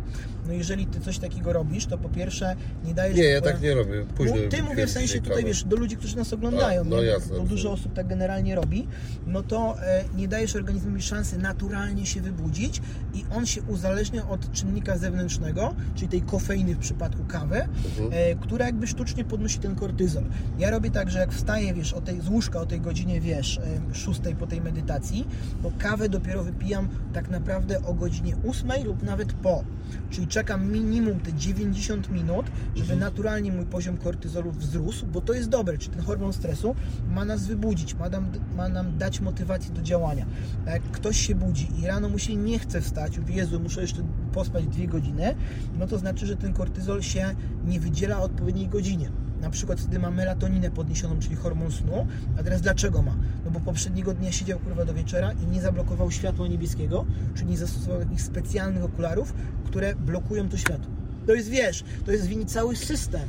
No 0.47 0.53
jeżeli 0.53 0.85
ty 0.85 0.99
coś 0.99 1.19
takiego 1.19 1.53
robisz, 1.53 1.85
to 1.85 1.97
po 1.97 2.09
pierwsze 2.09 2.55
nie 2.85 2.93
dajesz... 2.93 3.17
Nie, 3.17 3.23
ja 3.23 3.41
tak 3.41 3.61
nie 3.61 3.73
robię. 3.73 4.05
Późno 4.17 4.35
no, 4.43 4.49
ty 4.49 4.63
mówię 4.63 4.87
w 4.87 4.91
sensie 4.91 5.21
tutaj, 5.21 5.45
wiesz, 5.45 5.63
do 5.63 5.75
ludzi, 5.75 5.97
którzy 5.97 6.17
nas 6.17 6.33
oglądają, 6.33 6.81
A, 6.81 6.83
no 6.83 6.97
nie? 7.01 7.07
jasne. 7.07 7.37
bo 7.37 7.43
dużo 7.45 7.71
osób 7.71 7.93
tak 7.93 8.07
generalnie 8.07 8.55
robi, 8.55 8.87
no 9.27 9.43
to 9.43 9.75
e, 9.81 10.03
nie 10.17 10.27
dajesz 10.27 10.55
organizmowi 10.55 11.01
szansy 11.01 11.37
naturalnie 11.37 12.05
się 12.05 12.21
wybudzić 12.21 12.81
i 13.13 13.25
on 13.35 13.45
się 13.45 13.61
uzależnia 13.61 14.29
od 14.29 14.51
czynnika 14.51 14.97
zewnętrznego, 14.97 15.75
czyli 15.95 16.07
tej 16.09 16.21
kofeiny 16.21 16.75
w 16.75 16.79
przypadku 16.79 17.23
kawy, 17.27 17.55
Mhm. 17.55 18.09
e, 18.13 18.35
która 18.35 18.65
jakby 18.65 18.87
sztucznie 18.87 19.23
podnosi 19.25 19.59
ten 19.59 19.75
kortyzol. 19.75 20.23
Ja 20.59 20.69
robię 20.69 20.91
tak, 20.91 21.11
że 21.11 21.19
jak 21.19 21.31
wstaję, 21.33 21.73
wiesz, 21.73 21.93
o 21.93 22.01
tej, 22.01 22.21
z 22.21 22.27
łóżka 22.29 22.59
o 22.61 22.65
tej 22.65 22.81
godzinie, 22.81 23.21
wiesz, 23.21 23.57
e, 23.91 23.95
szóstej 23.95 24.35
po 24.35 24.47
tej 24.47 24.61
medytacji, 24.61 25.27
to 25.63 25.71
kawę 25.79 26.09
dopiero 26.09 26.43
wypijam 26.43 26.87
tak 27.13 27.29
naprawdę 27.29 27.83
o 27.85 27.93
godzinie 27.93 28.35
ósmej 28.43 28.83
lub 28.83 29.03
nawet 29.03 29.33
po. 29.33 29.63
Czyli 30.09 30.27
czekam 30.33 30.71
minimum 30.71 31.19
te 31.19 31.33
90 31.33 32.09
minut, 32.09 32.45
żeby 32.75 32.95
naturalnie 32.95 33.51
mój 33.51 33.65
poziom 33.65 33.97
kortyzolu 33.97 34.51
wzrósł, 34.51 35.07
bo 35.07 35.21
to 35.21 35.33
jest 35.33 35.49
dobre, 35.49 35.77
czyli 35.77 35.95
ten 35.95 36.05
hormon 36.05 36.33
stresu 36.33 36.75
ma 37.09 37.25
nas 37.25 37.47
wybudzić, 37.47 37.93
ma 37.93 38.09
nam, 38.09 38.31
ma 38.55 38.69
nam 38.69 38.97
dać 38.97 39.19
motywację 39.19 39.73
do 39.73 39.81
działania. 39.81 40.25
A 40.67 40.69
jak 40.69 40.83
ktoś 40.83 41.17
się 41.17 41.35
budzi 41.35 41.67
i 41.81 41.87
rano 41.87 42.09
mu 42.09 42.19
się 42.19 42.35
nie 42.35 42.59
chce 42.59 42.81
wstać, 42.81 43.19
w 43.19 43.29
Jezu, 43.29 43.59
muszę 43.59 43.81
jeszcze 43.81 44.03
pospać 44.31 44.67
dwie 44.67 44.87
godziny, 44.87 45.35
no 45.79 45.87
to 45.87 45.97
znaczy, 45.97 46.25
że 46.25 46.35
ten 46.35 46.53
kortyzol 46.53 47.01
się 47.01 47.35
nie 47.65 47.79
wydziela 47.79 48.19
o 48.19 48.23
odpowiedniej 48.23 48.67
godzinie. 48.67 49.11
Na 49.43 49.49
przykład 49.49 49.79
wtedy 49.81 49.99
ma 49.99 50.11
melatoninę 50.11 50.71
podniesioną, 50.71 51.19
czyli 51.19 51.35
hormon 51.35 51.71
snu. 51.71 52.07
A 52.39 52.43
teraz 52.43 52.61
dlaczego 52.61 53.01
ma? 53.01 53.15
No 53.45 53.51
bo 53.51 53.59
poprzedniego 53.59 54.13
dnia 54.13 54.31
siedział 54.31 54.59
kurwa 54.59 54.85
do 54.85 54.93
wieczora 54.93 55.31
i 55.31 55.47
nie 55.47 55.61
zablokował 55.61 56.11
światła 56.11 56.47
niebieskiego, 56.47 57.05
czyli 57.35 57.49
nie 57.49 57.57
zastosował 57.57 57.99
jakichś 57.99 58.21
specjalnych 58.21 58.83
okularów, 58.83 59.33
które 59.65 59.95
blokują 59.95 60.49
to 60.49 60.57
światło. 60.57 60.91
To 61.27 61.33
jest, 61.33 61.49
wiesz, 61.49 61.83
to 62.05 62.11
jest 62.11 62.25
wini 62.25 62.45
cały 62.45 62.75
system. 62.75 63.21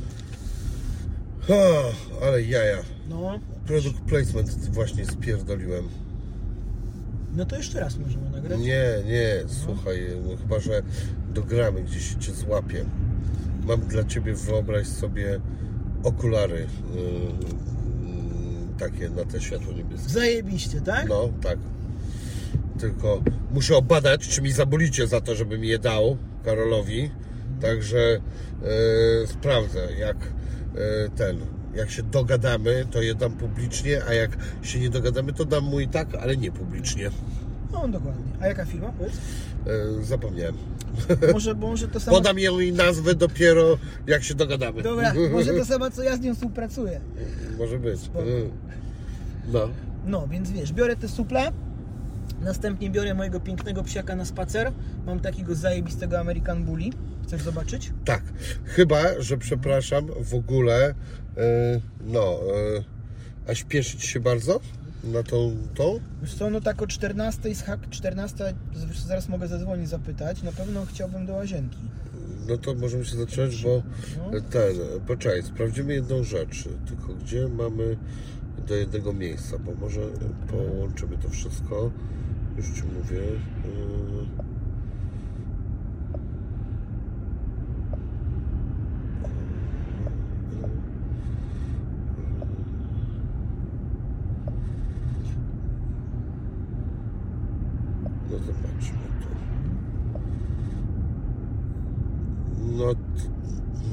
O, 1.49 1.91
ale 2.25 2.41
jaja. 2.41 2.77
No, 3.09 3.39
Product 3.67 4.01
placement 4.01 4.49
właśnie 4.69 5.05
spierdoliłem. 5.05 5.83
no 7.35 7.45
to 7.45 7.55
jeszcze 7.57 7.79
raz 7.79 7.97
możemy 7.97 8.29
nagrać. 8.29 8.59
Nie, 8.59 8.83
nie, 9.05 9.35
słuchaj, 9.47 10.07
no 10.29 10.37
chyba, 10.37 10.59
że 10.59 10.81
dogramy 11.33 11.83
gdzieś 11.83 12.15
cię 12.19 12.33
złapię. 12.33 12.85
Mam 13.67 13.81
dla 13.81 14.03
ciebie, 14.03 14.33
wyobraź 14.33 14.87
sobie, 14.87 15.39
okulary 16.05 16.67
yy, 16.95 17.01
yy, 17.01 17.07
takie 18.79 19.09
na 19.09 19.25
te 19.25 19.41
światło 19.41 19.73
niebieskie. 19.73 20.09
Zajebiście, 20.09 20.81
tak? 20.81 21.09
No, 21.09 21.29
tak. 21.41 21.59
Tylko 22.79 23.23
muszę 23.51 23.77
obadać, 23.77 24.27
czy 24.27 24.41
mi 24.41 24.51
zabolicie 24.51 25.07
za 25.07 25.21
to, 25.21 25.35
żeby 25.35 25.57
mi 25.57 25.67
je 25.67 25.79
dał 25.79 26.17
Karolowi. 26.45 27.11
Także 27.61 27.97
yy, 28.61 29.27
sprawdzę, 29.27 29.87
jak 29.99 30.17
yy, 30.17 31.09
ten, 31.15 31.37
jak 31.75 31.91
się 31.91 32.03
dogadamy, 32.03 32.85
to 32.91 33.01
je 33.01 33.15
dam 33.15 33.31
publicznie, 33.31 34.01
a 34.07 34.13
jak 34.13 34.37
się 34.61 34.79
nie 34.79 34.89
dogadamy, 34.89 35.33
to 35.33 35.45
dam 35.45 35.63
mu 35.63 35.79
i 35.79 35.87
tak, 35.87 36.15
ale 36.15 36.37
nie 36.37 36.51
publicznie. 36.51 37.11
No, 37.71 37.87
dokładnie. 37.87 38.25
A 38.39 38.47
jaka 38.47 38.65
firma? 38.65 38.91
Powiedz. 38.97 39.17
Yy, 39.65 40.03
zapomniałem. 40.03 40.55
Może, 41.33 41.53
może 41.53 41.87
to 41.87 41.99
samo... 41.99 42.17
Podam 42.17 42.39
ją 42.39 42.59
i 42.59 42.71
nazwę 42.71 43.15
dopiero, 43.15 43.77
jak 44.07 44.23
się 44.23 44.35
dogadamy. 44.35 44.81
Dobra, 44.81 45.13
może 45.31 45.53
to 45.53 45.65
samo, 45.65 45.91
co 45.91 46.03
ja 46.03 46.17
z 46.17 46.19
nią 46.19 46.35
współpracuję. 46.35 47.01
Może 47.57 47.79
być. 47.79 47.99
Spoko. 47.99 48.25
Yy. 48.25 48.49
No. 49.53 49.69
No, 50.05 50.27
więc 50.27 50.51
wiesz, 50.51 50.73
biorę 50.73 50.95
te 50.95 51.07
suple, 51.07 51.51
następnie 52.41 52.89
biorę 52.89 53.13
mojego 53.13 53.39
pięknego 53.39 53.83
psiaka 53.83 54.15
na 54.15 54.25
spacer. 54.25 54.71
Mam 55.05 55.19
takiego 55.19 55.55
zajebistego 55.55 56.19
American 56.19 56.63
Bully. 56.63 56.89
Chcesz 57.23 57.41
zobaczyć? 57.41 57.91
Tak, 58.05 58.23
chyba, 58.65 59.21
że 59.21 59.37
przepraszam, 59.37 60.07
w 60.19 60.33
ogóle, 60.33 60.93
yy, 61.37 61.43
no, 62.05 62.39
yy, 62.73 62.83
a 63.47 63.55
śpieszyć 63.55 64.03
się 64.03 64.19
bardzo 64.19 64.59
na 65.05 65.23
tą, 65.23 65.55
tą? 65.75 65.99
Wiesz 66.21 66.35
co, 66.35 66.49
no 66.49 66.61
tak 66.61 66.81
o 66.81 66.87
14 66.87 67.55
z 67.55 67.61
hak 67.61 67.89
14, 67.89 68.53
z- 68.75 69.05
zaraz 69.07 69.29
mogę 69.29 69.47
zadzwonić, 69.47 69.89
zapytać. 69.89 70.43
Na 70.43 70.51
pewno 70.51 70.85
chciałbym 70.85 71.25
do 71.25 71.33
łazienki. 71.33 71.77
No 72.47 72.57
to 72.57 72.73
możemy 72.75 73.05
się 73.05 73.15
zacząć, 73.17 73.63
bo 73.63 73.83
No. 74.31 74.41
ten, 74.41 74.75
poczekaj, 75.07 75.43
sprawdzimy 75.43 75.93
jedną 75.93 76.23
rzecz, 76.23 76.63
tylko 76.87 77.13
gdzie 77.13 77.47
mamy 77.47 77.97
do 78.67 78.75
jednego 78.75 79.13
miejsca, 79.13 79.57
bo 79.59 79.71
może 79.81 80.01
połączymy 80.47 81.17
to 81.17 81.29
wszystko, 81.29 81.91
już 82.57 82.65
Ci 82.65 82.83
mówię. 82.83 83.17
Yy. 83.17 84.54
No 98.31 98.37
zobaczmy 98.37 98.97
tu. 99.21 99.27
No 102.77 102.85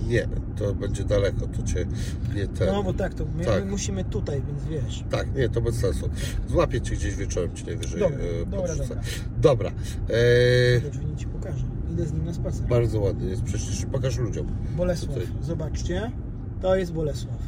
nie, 0.09 0.29
to 0.57 0.75
będzie 0.75 1.05
daleko, 1.05 1.47
to 1.47 1.63
cię 1.63 1.87
nie 2.35 2.47
ten. 2.49 2.67
No 2.69 2.83
bo 2.83 2.93
tak, 2.95 3.15
to 3.15 3.25
my, 3.37 3.45
Tak. 3.45 3.65
my 3.65 3.71
musimy 3.71 4.05
tutaj, 4.05 4.43
więc 4.47 4.65
wiesz. 4.65 5.05
Tak, 5.11 5.35
nie, 5.37 5.49
to 5.49 5.61
bez 5.61 5.75
sensu. 5.75 6.09
Złapię 6.49 6.81
cię 6.81 6.97
gdzieś 6.97 7.15
wieczorem, 7.15 7.55
ci 7.55 7.67
najwyżej 7.67 8.01
Dobra, 8.01 8.19
e, 8.19 8.47
dobra, 8.47 8.75
dobra. 8.77 9.01
Dobra. 9.41 9.71
E, 10.09 10.81
Do 10.81 10.91
drzwi 10.91 11.17
ci 11.17 11.27
pokażę. 11.27 11.65
Idę 11.93 12.07
z 12.07 12.13
nim 12.13 12.25
na 12.25 12.35
spacer. 12.35 12.67
bardzo 12.67 13.01
ładny 13.01 13.31
jest, 13.31 13.43
przecież 13.43 13.87
pokaż 13.93 14.19
ludziom. 14.19 14.47
Bolesław, 14.77 15.15
Tutaj. 15.15 15.29
zobaczcie. 15.43 16.11
To 16.61 16.77
jest 16.77 16.93
Bolesław. 16.93 17.39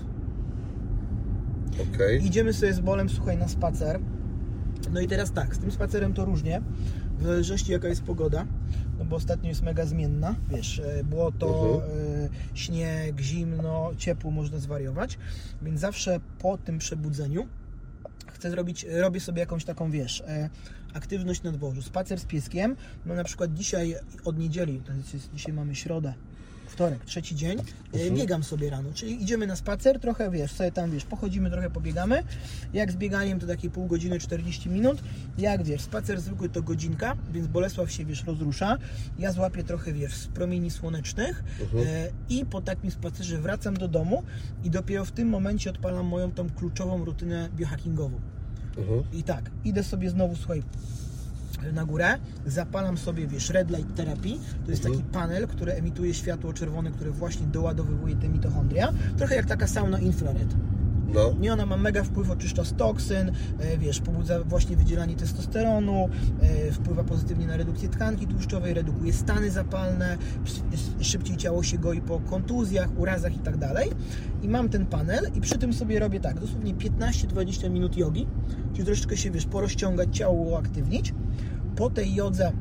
Okej. 1.95 2.27
Idziemy 2.27 2.53
sobie 2.53 2.73
z 2.75 2.81
Bolem, 2.81 3.09
słuchaj, 3.09 3.39
na 3.39 3.49
spacer. 3.49 4.01
No 4.95 5.01
i 5.01 5.09
teraz 5.09 5.33
tak, 5.33 5.57
z 5.57 5.59
tym 5.59 5.71
spacerem 5.71 6.15
to 6.15 6.25
różnie, 6.25 6.63
w 7.19 7.23
zależności 7.23 7.73
jaka 7.73 7.89
jest 7.89 8.03
pogoda, 8.03 8.47
no 8.99 9.05
bo 9.05 9.17
ostatnio 9.17 9.49
jest 9.49 9.63
mega 9.63 9.87
zmienna, 9.87 10.35
wiesz, 10.51 10.79
e, 10.79 11.05
błoto, 11.05 11.75
Mhm. 11.75 11.93
e, 12.25 12.59
śnieg, 12.59 13.21
zimno, 13.21 13.91
ciepło, 13.97 14.31
można 14.31 14.59
zwariować, 14.59 15.19
więc 15.63 15.81
zawsze 15.81 16.21
po 16.39 16.59
tym 16.59 16.79
przebudzeniu 16.79 17.47
chcę 18.33 18.51
zrobić, 18.51 18.87
robię 19.01 19.21
sobie 19.21 19.41
jakąś 19.41 19.65
taką, 19.65 19.91
wiesz, 19.91 20.21
e, 20.21 20.51
aktywność 20.95 21.43
na 21.43 21.53
dworzu, 21.53 21.83
spacer 21.83 22.21
z 22.21 22.25
pieskiem, 22.25 22.77
no 23.07 23.15
na 23.15 23.25
przykład 23.25 23.55
dzisiaj 23.55 23.95
od 24.25 24.39
niedzieli, 24.39 24.81
to 24.81 24.93
jest, 24.93 25.31
dzisiaj 25.35 25.53
mamy 25.53 25.75
środę, 25.75 26.15
wtorek, 26.75 27.05
trzeci 27.05 27.37
dzień, 27.37 27.59
e, 27.59 27.63
Mhm. 27.97 28.15
biegam 28.15 28.45
sobie 28.45 28.71
rano, 28.71 28.91
czyli 28.95 29.23
idziemy 29.23 29.47
na 29.47 29.57
spacer, 29.57 30.01
trochę 30.01 30.31
wiesz, 30.31 30.53
sobie 30.53 30.73
tam 30.73 30.91
wiesz, 30.91 31.05
pochodzimy, 31.05 31.51
trochę 31.51 31.71
pobiegamy. 31.71 32.23
Jak 32.73 32.93
z 32.93 32.97
bieganiem 32.97 33.41
to 33.41 33.47
takie 33.47 33.71
pół 33.71 33.87
godziny, 33.87 34.19
40 34.19 34.69
minut. 34.69 35.03
Jak 35.39 35.63
wiesz, 35.63 35.81
spacer 35.83 36.21
zwykły 36.21 36.49
to 36.49 36.63
godzinka, 36.63 37.17
więc 37.33 37.47
Bolesław 37.47 37.91
się 37.93 38.05
wiesz, 38.05 38.25
rozrusza. 38.25 38.79
Ja 39.19 39.33
złapię 39.33 39.65
trochę 39.65 39.93
wiesz, 39.93 40.15
z 40.15 40.27
promieni 40.27 40.71
słonecznych 40.71 41.45
Mhm. 41.61 41.85
e, 41.87 42.09
i 42.29 42.47
po 42.47 42.61
takim 42.61 42.91
spacerze 42.91 43.39
wracam 43.39 43.75
do 43.77 43.89
domu 43.89 44.23
i 44.65 44.71
dopiero 44.71 45.05
w 45.05 45.13
tym 45.13 45.29
momencie 45.29 45.71
odpalam 45.71 46.07
moją 46.07 46.31
tą 46.33 46.51
kluczową 46.51 47.05
rutynę 47.05 47.49
biohackingową. 47.57 48.21
Mhm. 48.79 49.03
I 49.13 49.23
tak, 49.23 49.51
idę 49.65 49.83
sobie 49.83 50.11
znowu, 50.11 50.37
słuchaj, 50.37 50.63
na 51.73 51.85
górę, 51.85 52.19
zapalam 52.47 52.99
sobie, 52.99 53.27
wiesz, 53.27 53.51
red 53.51 53.71
light 53.71 53.95
therapy, 53.97 54.29
to 54.65 54.71
jest 54.71 54.87
Mhm. 54.87 55.03
taki 55.03 55.13
panel, 55.15 55.47
który 55.49 55.73
emituje 55.73 56.15
światło 56.15 56.53
czerwone, 56.53 56.91
które 56.91 57.11
właśnie 57.11 57.47
doładowywuje 57.47 58.17
te 58.17 58.29
mitochondria, 58.29 58.89
trochę 59.17 59.35
jak 59.37 59.47
taka 59.47 59.67
sauna 59.67 59.99
infrared. 59.99 60.55
No. 61.15 61.35
Nie, 61.41 61.53
ona 61.53 61.67
ma 61.67 61.77
mega 61.77 62.03
wpływ, 62.05 62.31
oczyszcza 62.31 62.65
z 62.65 62.75
toksyn, 62.75 63.33
e, 63.61 63.79
wiesz, 63.79 64.01
pobudza 64.01 64.41
właśnie 64.45 64.77
wydzielanie 64.77 65.17
testosteronu, 65.17 66.09
e, 66.41 66.73
wpływa 66.73 67.05
pozytywnie 67.05 67.47
na 67.47 67.57
redukcję 67.57 67.89
tkanki 67.89 68.27
tłuszczowej, 68.27 68.75
redukuje 68.75 69.13
stany 69.13 69.51
zapalne, 69.51 70.17
sz- 70.45 70.65
szybciej 71.07 71.37
ciało 71.37 71.63
się 71.63 71.79
goi 71.79 72.01
po 72.01 72.21
kontuzjach, 72.21 72.89
urazach 72.99 73.37
i 73.37 73.39
tak 73.39 73.57
dalej. 73.57 73.91
I 74.43 74.49
mam 74.49 74.69
ten 74.69 74.87
panel 74.87 75.31
i 75.35 75.41
przy 75.41 75.59
tym 75.59 75.73
sobie 75.73 75.99
robię 75.99 76.21
tak, 76.21 76.41
dosłownie 76.41 76.75
15-20 76.75 77.71
minut 77.71 77.97
jogi, 77.97 78.27
czyli 78.73 78.85
troszeczkę 78.87 79.17
się, 79.17 79.31
wiesz, 79.31 79.47
porozciągać, 79.47 80.17
ciało 80.17 80.35
uaktywnić. 80.35 81.15
Po 81.77 81.91
tej 81.91 82.15
jodze 82.15 82.53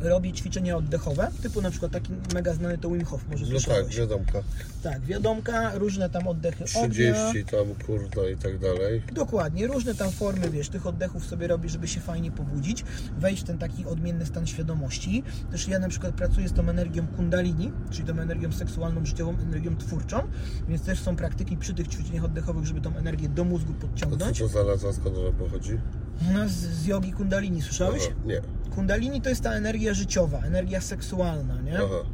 robię 0.00 0.32
ćwiczenia 0.32 0.76
oddechowe, 0.76 1.28
typu 1.42 1.62
na 1.62 1.70
przykład 1.70 1.92
taki 1.92 2.12
mega 2.34 2.54
znany 2.54 2.78
to 2.78 2.90
Wim 2.90 3.04
Hof, 3.04 3.24
może 3.30 3.44
No 3.46 3.52
tak, 3.52 3.60
słyszałeś. 3.62 3.96
wiadomka. 3.96 4.42
tak, 4.82 5.00
wiadomka, 5.00 5.74
różne 5.78 6.10
tam 6.10 6.28
oddechy 6.28 6.64
ognia. 6.74 6.90
30 7.34 7.44
tam, 7.44 7.74
kurno 7.86 8.28
i 8.28 8.36
tak 8.36 8.58
dalej. 8.58 9.02
Dokładnie, 9.12 9.66
różne 9.66 9.94
tam 9.94 10.10
formy, 10.10 10.50
wiesz, 10.50 10.68
tych 10.68 10.86
oddechów 10.86 11.26
sobie 11.26 11.46
robisz, 11.46 11.72
żeby 11.72 11.88
się 11.88 12.00
fajnie 12.00 12.30
pobudzić, 12.30 12.84
wejść 13.18 13.42
w 13.42 13.46
ten 13.46 13.58
taki 13.58 13.84
odmienny 13.86 14.26
stan 14.26 14.46
świadomości. 14.46 15.22
Też 15.50 15.68
ja 15.68 15.78
na 15.78 15.88
przykład 15.88 16.14
pracuję 16.14 16.48
z 16.48 16.52
tą 16.52 16.68
energią 16.68 17.06
kundalini, 17.06 17.72
czyli 17.90 18.08
tą 18.08 18.18
energią 18.20 18.52
seksualną, 18.52 19.06
życiową, 19.06 19.36
energią 19.42 19.76
twórczą, 19.76 20.20
więc 20.68 20.82
też 20.82 21.00
są 21.00 21.16
praktyki 21.16 21.56
przy 21.56 21.74
tych 21.74 21.88
ćwiczeniach 21.88 22.24
oddechowych, 22.24 22.66
żeby 22.66 22.80
tą 22.80 22.96
energię 22.96 23.28
do 23.28 23.44
mózgu 23.44 23.72
A 23.78 23.80
co 23.80 23.86
podciągnąć. 23.86 24.38
to 24.38 24.48
za 24.48 24.64
nazwa, 24.64 24.92
skąd 24.92 25.16
ona 25.18 25.32
pochodzi? 25.32 25.78
U 26.30 26.32
nas 26.32 26.50
z 26.50 26.86
jogi 26.86 27.12
kundalini, 27.12 27.62
słyszałeś? 27.62 28.02
Aha, 28.06 28.20
nie. 28.26 28.40
Kundalini 28.74 29.20
to 29.20 29.28
jest 29.28 29.42
ta 29.42 29.52
energia 29.52 29.94
życiowa, 29.94 30.38
energia 30.38 30.80
seksualna, 30.80 31.60
nie? 31.62 31.78
Aha. 31.78 32.04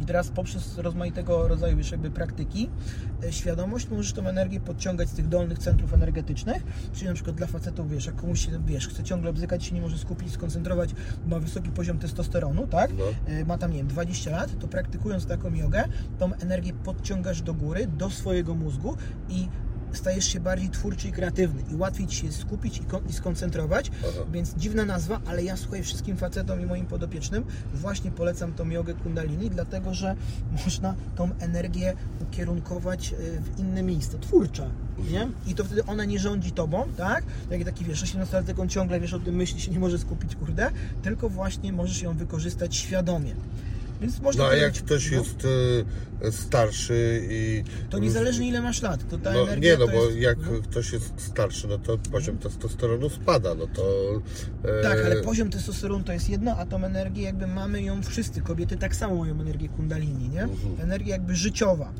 I 0.00 0.04
teraz 0.04 0.28
poprzez 0.28 0.78
rozmaitego 0.78 1.48
rodzaju 1.48 1.76
wiesz, 1.76 1.90
jakby 1.90 2.10
praktyki, 2.10 2.70
e, 3.24 3.32
świadomość, 3.32 3.88
możesz 3.88 4.12
tą 4.12 4.26
energię 4.26 4.60
podciągać 4.60 5.08
z 5.08 5.12
tych 5.12 5.28
dolnych 5.28 5.58
centrów 5.58 5.94
energetycznych, 5.94 6.62
czyli 6.92 7.06
na 7.06 7.14
przykład 7.14 7.36
dla 7.36 7.46
facetów, 7.46 7.90
wiesz, 7.90 8.06
jak 8.06 8.16
komuś 8.16 8.46
się, 8.46 8.50
wiesz, 8.66 8.88
chce 8.88 9.02
ciągle 9.02 9.32
bzykać, 9.32 9.64
się 9.64 9.74
nie 9.74 9.80
może 9.80 9.98
skupić, 9.98 10.32
skoncentrować, 10.32 10.90
ma 11.26 11.38
wysoki 11.38 11.70
poziom 11.70 11.98
testosteronu, 11.98 12.66
tak, 12.66 12.90
No. 12.98 13.04
E, 13.34 13.44
ma 13.44 13.58
tam, 13.58 13.70
nie 13.70 13.78
wiem, 13.78 13.86
20 13.86 14.30
lat, 14.30 14.58
to 14.58 14.68
praktykując 14.68 15.26
taką 15.26 15.54
jogę, 15.54 15.84
tą 16.18 16.34
energię 16.34 16.72
podciągasz 16.72 17.42
do 17.42 17.54
góry, 17.54 17.86
do 17.86 18.10
swojego 18.10 18.54
mózgu 18.54 18.96
i 19.28 19.48
stajesz 19.92 20.24
się 20.24 20.40
bardziej 20.40 20.70
twórczy 20.70 21.08
i 21.08 21.12
kreatywny 21.12 21.62
i 21.72 21.74
łatwiej 21.74 22.06
Ci 22.06 22.16
się 22.16 22.32
skupić 22.32 22.78
i, 22.78 22.80
kon- 22.80 23.08
i 23.08 23.12
skoncentrować, 23.12 23.90
Aha. 24.00 24.20
więc 24.32 24.54
dziwna 24.56 24.84
nazwa, 24.84 25.20
ale 25.26 25.44
ja 25.44 25.56
słuchaj 25.56 25.82
wszystkim 25.82 26.16
facetom 26.16 26.60
i 26.60 26.66
moim 26.66 26.86
podopiecznym 26.86 27.44
właśnie 27.74 28.10
polecam 28.10 28.52
tą 28.52 28.68
jogę 28.70 28.94
kundalini, 28.94 29.50
dlatego 29.50 29.94
że 29.94 30.16
można 30.64 30.94
tą 31.16 31.30
energię 31.40 31.94
ukierunkować 32.22 33.12
y, 33.12 33.16
w 33.40 33.58
inne 33.58 33.82
miejsce, 33.82 34.18
twórcza, 34.18 34.66
nie? 35.10 35.28
I 35.46 35.54
to 35.54 35.64
wtedy 35.64 35.84
ona 35.84 36.04
nie 36.04 36.18
rządzi 36.18 36.52
tobą, 36.52 36.84
tak? 36.96 37.24
Jak 37.50 37.64
taki 37.64 37.84
wiesz, 37.84 38.02
18 38.02 38.44
on 38.58 38.68
ciągle 38.68 39.00
wiesz 39.00 39.14
o 39.14 39.18
tym 39.18 39.34
myśli, 39.34 39.60
się 39.60 39.70
nie 39.70 39.78
może 39.78 39.98
skupić, 39.98 40.36
kurde, 40.36 40.70
tylko 41.02 41.28
właśnie 41.28 41.72
możesz 41.72 42.02
ją 42.02 42.16
wykorzystać 42.16 42.76
świadomie. 42.76 43.34
Więc 44.00 44.20
można 44.20 44.44
No 44.44 44.50
a 44.50 44.56
jak 44.56 44.72
ktoś 44.74 45.10
no, 45.10 45.18
jest 45.18 45.46
e, 46.22 46.32
starszy 46.32 47.26
i... 47.30 47.64
To 47.90 47.98
niezależnie 47.98 48.48
ile 48.48 48.60
masz 48.60 48.82
lat, 48.82 49.08
to 49.08 49.18
ta 49.18 49.32
No, 49.32 49.42
energia 49.42 49.72
nie, 49.72 49.78
no 49.78 49.86
bo 49.86 50.04
jest, 50.04 50.16
jak 50.16 50.38
no. 50.38 50.62
ktoś 50.62 50.92
jest 50.92 51.12
starszy, 51.16 51.68
no 51.68 51.78
to 51.78 51.98
poziom 51.98 52.38
testosteronu 52.38 53.10
spada, 53.10 53.54
no 53.54 53.66
to... 53.66 53.82
e, 54.64 54.82
Tak, 54.82 55.04
ale 55.04 55.16
poziom 55.22 55.50
testosteronu 55.50 56.04
to 56.04 56.12
jest 56.12 56.28
jedno, 56.30 56.56
a 56.56 56.66
tą 56.66 56.84
energię 56.84 57.22
jakby 57.22 57.46
mamy 57.46 57.82
ją 57.82 58.02
wszyscy. 58.02 58.40
Kobiety 58.40 58.76
tak 58.76 58.96
samo 58.96 59.14
mają 59.14 59.40
energię 59.40 59.68
kundalini, 59.68 60.28
nie? 60.28 60.42
Mhm. 60.42 60.80
Energia 60.80 61.14
jakby 61.14 61.36
życiowa. 61.36 61.92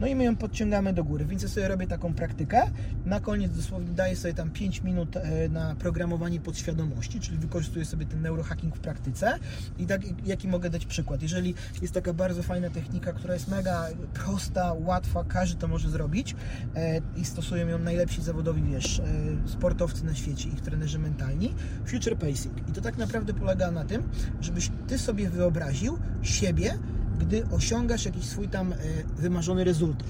No 0.00 0.06
i 0.06 0.14
my 0.14 0.24
ją 0.24 0.36
podciągamy 0.36 0.92
do 0.92 1.04
góry, 1.04 1.24
więc 1.24 1.42
ja 1.42 1.48
sobie 1.48 1.68
robię 1.68 1.86
taką 1.86 2.14
praktykę. 2.14 2.62
Na 3.06 3.20
koniec 3.20 3.56
dosłownie 3.56 3.88
daję 3.88 4.16
sobie 4.16 4.34
tam 4.34 4.50
5 4.50 4.82
minut 4.82 5.16
e, 5.16 5.48
na 5.48 5.74
programowanie 5.74 6.40
podświadomości, 6.40 7.20
czyli 7.20 7.38
wykorzystuję 7.38 7.84
sobie 7.84 8.06
ten 8.06 8.22
neurohacking 8.22 8.76
w 8.76 8.80
praktyce. 8.80 9.38
I 9.78 9.86
tak, 9.86 10.00
jaki 10.26 10.48
mogę 10.48 10.70
dać 10.70 10.86
przykład? 10.86 11.22
Jeżeli 11.22 11.54
jest 11.82 11.94
taka 11.94 12.12
bardzo 12.12 12.42
fajna 12.42 12.70
technika, 12.70 13.12
która 13.12 13.34
jest 13.34 13.48
mega 13.48 13.86
prosta, 14.14 14.72
łatwa, 14.72 15.24
każdy 15.24 15.60
to 15.60 15.68
może 15.68 15.90
zrobić 15.90 16.36
e, 16.74 17.00
i 17.16 17.24
stosują 17.24 17.68
ją 17.68 17.78
najlepsi 17.78 18.22
zawodowi, 18.22 18.62
wiesz, 18.62 18.98
e, 18.98 19.04
sportowcy 19.48 20.04
na 20.04 20.14
świecie, 20.14 20.48
ich 20.48 20.60
trenerzy 20.60 20.98
mentalni, 20.98 21.54
future 21.86 22.16
pacing. 22.18 22.68
I 22.68 22.72
to 22.72 22.80
tak 22.80 22.98
naprawdę 22.98 23.34
polega 23.34 23.70
na 23.70 23.84
tym, 23.84 24.02
żebyś 24.40 24.70
ty 24.86 24.98
sobie 24.98 25.30
wyobraził 25.30 25.98
siebie, 26.22 26.78
gdy 27.18 27.46
osiągasz 27.50 28.04
jakiś 28.04 28.24
swój 28.24 28.48
tam 28.48 28.72
e, 28.72 28.76
wymarzony 29.16 29.64
rezultat. 29.64 30.06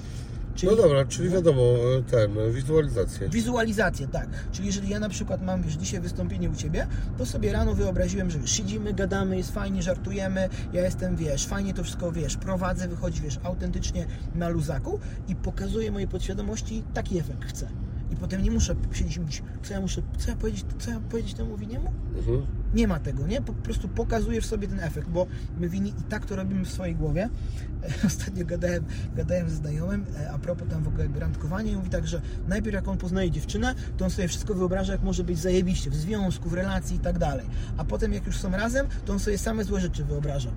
Czyli 0.57 0.71
No 0.71 0.77
dobra, 0.77 1.05
czyli 1.05 1.29
wiadomo, 1.29 1.61
e, 1.61 2.03
ten, 2.11 2.37
e, 2.39 2.51
wizualizację. 2.51 3.29
Wizualizację, 3.29 4.07
tak. 4.07 4.27
Czyli 4.51 4.67
jeżeli 4.67 4.89
ja 4.89 4.99
na 4.99 5.09
przykład 5.09 5.41
mam, 5.41 5.61
wiesz, 5.61 5.73
dzisiaj 5.73 5.99
wystąpienie 5.99 6.49
u 6.49 6.55
Ciebie, 6.55 6.87
to 7.17 7.25
sobie 7.25 7.53
rano 7.53 7.73
wyobraziłem, 7.73 8.31
że 8.31 8.47
siedzimy, 8.47 8.93
gadamy, 8.93 9.37
jest 9.37 9.51
fajnie, 9.51 9.83
żartujemy, 9.83 10.49
ja 10.73 10.81
jestem, 10.81 11.15
wiesz, 11.15 11.45
fajnie 11.45 11.73
to 11.73 11.83
wszystko, 11.83 12.11
wiesz, 12.11 12.37
prowadzę, 12.37 12.87
wychodzi, 12.87 13.21
wiesz, 13.21 13.39
autentycznie 13.43 14.05
na 14.35 14.49
luzaku 14.49 14.99
i 15.27 15.35
pokazuję 15.35 15.91
mojej 15.91 16.07
podświadomości, 16.07 16.83
taki 16.93 17.19
efekt 17.19 17.45
chcę. 17.45 17.67
I 18.11 18.15
potem 18.15 18.43
nie 18.43 18.51
muszę 18.51 18.75
siedzieć 18.91 19.17
i 19.17 19.19
mówić, 19.19 19.43
co 19.63 19.73
ja 19.73 19.81
muszę, 19.81 20.01
co 20.17 20.29
ja 20.29 20.35
powiedzieć, 20.35 20.65
co 20.79 20.91
ja 20.91 20.99
powiedzieć 20.99 21.33
temu 21.33 21.57
winiemu? 21.57 21.91
Mhm. 22.17 22.45
Nie 22.73 22.87
ma 22.87 22.99
tego, 22.99 23.27
nie? 23.27 23.41
Po 23.41 23.53
prostu 23.53 23.87
pokazujesz 23.87 24.45
sobie 24.45 24.67
ten 24.67 24.79
efekt, 24.79 25.09
bo 25.09 25.27
my 25.59 25.69
wini 25.69 25.89
i 25.89 26.03
tak 26.03 26.25
to 26.25 26.35
robimy 26.35 26.65
w 26.65 26.69
swojej 26.69 26.95
głowie. 26.95 27.29
Ostatnio 28.07 28.45
gadałem, 28.45 28.85
gadałem 29.15 29.49
ze 29.49 29.55
znajomym 29.55 30.05
e, 30.19 30.31
a 30.31 30.37
propos 30.37 30.67
tam 30.69 30.83
w 30.83 30.87
ogóle 30.87 31.03
jakby 31.03 31.19
randkowania 31.19 31.71
i 31.71 31.75
mówi 31.75 31.89
tak, 31.89 32.07
że 32.07 32.21
najpierw 32.47 32.75
jak 32.75 32.87
on 32.87 32.97
poznaje 32.97 33.31
dziewczynę, 33.31 33.75
to 33.97 34.05
on 34.05 34.11
sobie 34.11 34.27
wszystko 34.27 34.53
wyobraża, 34.53 34.93
jak 34.93 35.03
może 35.03 35.23
być 35.23 35.39
zajebiście 35.39 35.89
w 35.89 35.95
związku, 35.95 36.49
w 36.49 36.53
relacji 36.53 36.95
i 36.95 36.99
tak 36.99 37.19
dalej. 37.19 37.45
A 37.77 37.85
potem 37.85 38.13
jak 38.13 38.25
już 38.25 38.37
są 38.37 38.51
razem, 38.51 38.87
to 39.05 39.13
on 39.13 39.19
sobie 39.19 39.37
same 39.37 39.63
złe 39.63 39.81
rzeczy 39.81 40.03
wyobraża. 40.03 40.51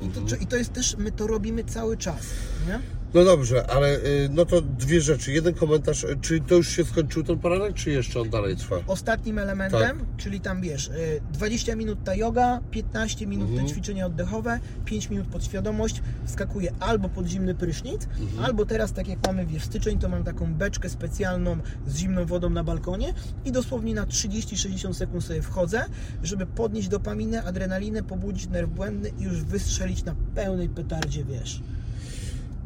I 0.00 0.08
to, 0.08 0.36
I 0.36 0.46
to 0.46 0.56
jest 0.56 0.72
też, 0.72 0.96
my 0.96 1.12
to 1.12 1.26
robimy 1.26 1.64
cały 1.64 1.96
czas, 1.96 2.26
nie? 2.68 2.99
No 3.14 3.24
dobrze, 3.24 3.66
ale 3.70 3.96
y, 3.96 4.28
no 4.32 4.44
to 4.46 4.60
dwie 4.62 5.00
rzeczy. 5.00 5.32
Jeden 5.32 5.54
komentarz, 5.54 6.04
y, 6.04 6.16
czy 6.20 6.40
to 6.40 6.54
już 6.54 6.68
się 6.68 6.84
skończył 6.84 7.22
ten 7.22 7.38
poranek, 7.38 7.74
czy 7.74 7.90
jeszcze 7.90 8.20
on 8.20 8.30
dalej 8.30 8.56
trwa? 8.56 8.76
Ostatnim 8.86 9.38
elementem, 9.38 9.80
Tak. 9.98 10.06
czyli 10.16 10.40
tam 10.40 10.60
wiesz, 10.60 10.88
y, 10.88 11.20
20 11.32 11.76
minut 11.76 12.04
ta 12.04 12.14
yoga, 12.14 12.60
15 12.70 13.26
minut 13.26 13.48
Mhm. 13.50 13.66
te 13.68 13.72
ćwiczenia 13.74 14.06
oddechowe, 14.06 14.60
5 14.84 15.10
minut 15.10 15.26
podświadomość, 15.28 16.02
wskakuje 16.24 16.72
albo 16.80 17.08
pod 17.08 17.26
zimny 17.26 17.54
prysznic, 17.54 18.02
Mhm. 18.20 18.44
albo 18.44 18.66
teraz 18.66 18.92
tak 18.92 19.08
jak 19.08 19.18
mamy 19.26 19.46
wiesz, 19.46 19.62
styczeń, 19.64 19.98
to 19.98 20.08
mam 20.08 20.24
taką 20.24 20.54
beczkę 20.54 20.88
specjalną 20.88 21.56
z 21.86 21.96
zimną 21.96 22.26
wodą 22.26 22.50
na 22.50 22.64
balkonie 22.64 23.14
i 23.44 23.52
dosłownie 23.52 23.94
na 23.94 24.06
30-60 24.06 24.94
sekund 24.94 25.24
sobie 25.24 25.42
wchodzę, 25.42 25.84
żeby 26.22 26.46
podnieść 26.46 26.88
dopaminę, 26.88 27.42
adrenalinę, 27.44 28.02
pobudzić 28.02 28.48
nerw 28.48 28.70
błędny 28.70 29.10
i 29.18 29.22
już 29.22 29.42
wystrzelić 29.44 30.04
na 30.04 30.14
pełnej 30.34 30.68
petardzie, 30.68 31.24
wiesz. 31.24 31.60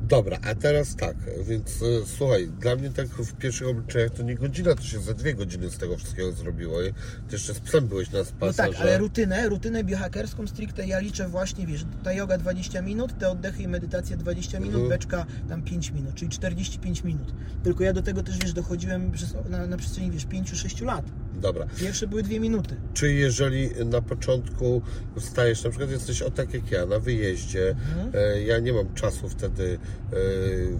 Dobra, 0.08 0.38
a 0.42 0.54
teraz 0.54 0.96
tak, 0.96 1.16
więc 1.46 1.82
y, 1.82 2.02
słuchaj, 2.18 2.48
dla 2.60 2.76
mnie 2.76 2.90
tak 2.90 3.06
w 3.08 3.34
pierwszych 3.34 3.68
obyczajach 3.68 4.10
to 4.10 4.22
nie 4.22 4.34
godzina, 4.34 4.74
to 4.74 4.82
się 4.82 5.00
za 5.00 5.14
dwie 5.14 5.34
godziny 5.34 5.70
z 5.70 5.78
tego 5.78 5.96
wszystkiego 5.96 6.32
zrobiło. 6.32 6.82
I 6.82 6.92
Ty 7.28 7.32
jeszcze 7.32 7.54
z 7.54 7.60
psem 7.60 7.86
byłeś 7.86 8.10
na 8.10 8.18
No 8.18 8.24
spacerze. 8.24 8.72
tak, 8.72 8.80
ale 8.80 8.98
rutynę, 8.98 9.48
rutynę 9.48 9.84
biohackerską 9.84 10.46
stricte 10.46 10.86
ja 10.86 10.98
liczę 10.98 11.28
właśnie, 11.28 11.66
wiesz, 11.66 11.84
ta 12.04 12.12
yoga 12.12 12.38
20 12.38 12.82
minut, 12.82 13.18
te 13.18 13.30
oddechy 13.30 13.62
i 13.62 13.68
medytacja 13.68 14.16
20 14.16 14.58
minut, 14.60 14.74
Mhm. 14.74 14.88
beczka 14.90 15.26
tam 15.48 15.62
5 15.62 15.90
minut, 15.90 16.14
czyli 16.14 16.30
45 16.30 17.04
minut. 17.04 17.34
Tylko 17.62 17.84
ja 17.84 17.92
do 17.92 18.02
tego 18.02 18.22
też, 18.22 18.38
wiesz, 18.38 18.52
dochodziłem 18.52 19.12
przez, 19.12 19.34
na, 19.50 19.66
na 19.66 19.76
przestrzeni, 19.76 20.10
wiesz, 20.10 20.26
5-6 20.26 20.84
lat. 20.84 21.04
Dobra. 21.34 21.66
Pierwsze 21.80 22.06
były 22.06 22.22
2 22.22 22.40
minuty. 22.40 22.76
Czy 22.94 23.12
jeżeli 23.12 23.70
na 23.84 24.02
początku 24.02 24.82
wstajesz, 25.20 25.64
na 25.64 25.70
przykład 25.70 25.90
jesteś 25.90 26.22
o 26.22 26.30
tak 26.30 26.54
jak 26.54 26.70
ja, 26.70 26.86
na 26.86 26.98
wyjeździe, 26.98 27.68
Mhm. 27.70 28.10
e, 28.14 28.42
ja 28.42 28.58
nie 28.58 28.72
mam 28.72 28.94
czasu 28.94 29.28
wtedy 29.28 29.78
e, 29.82 29.93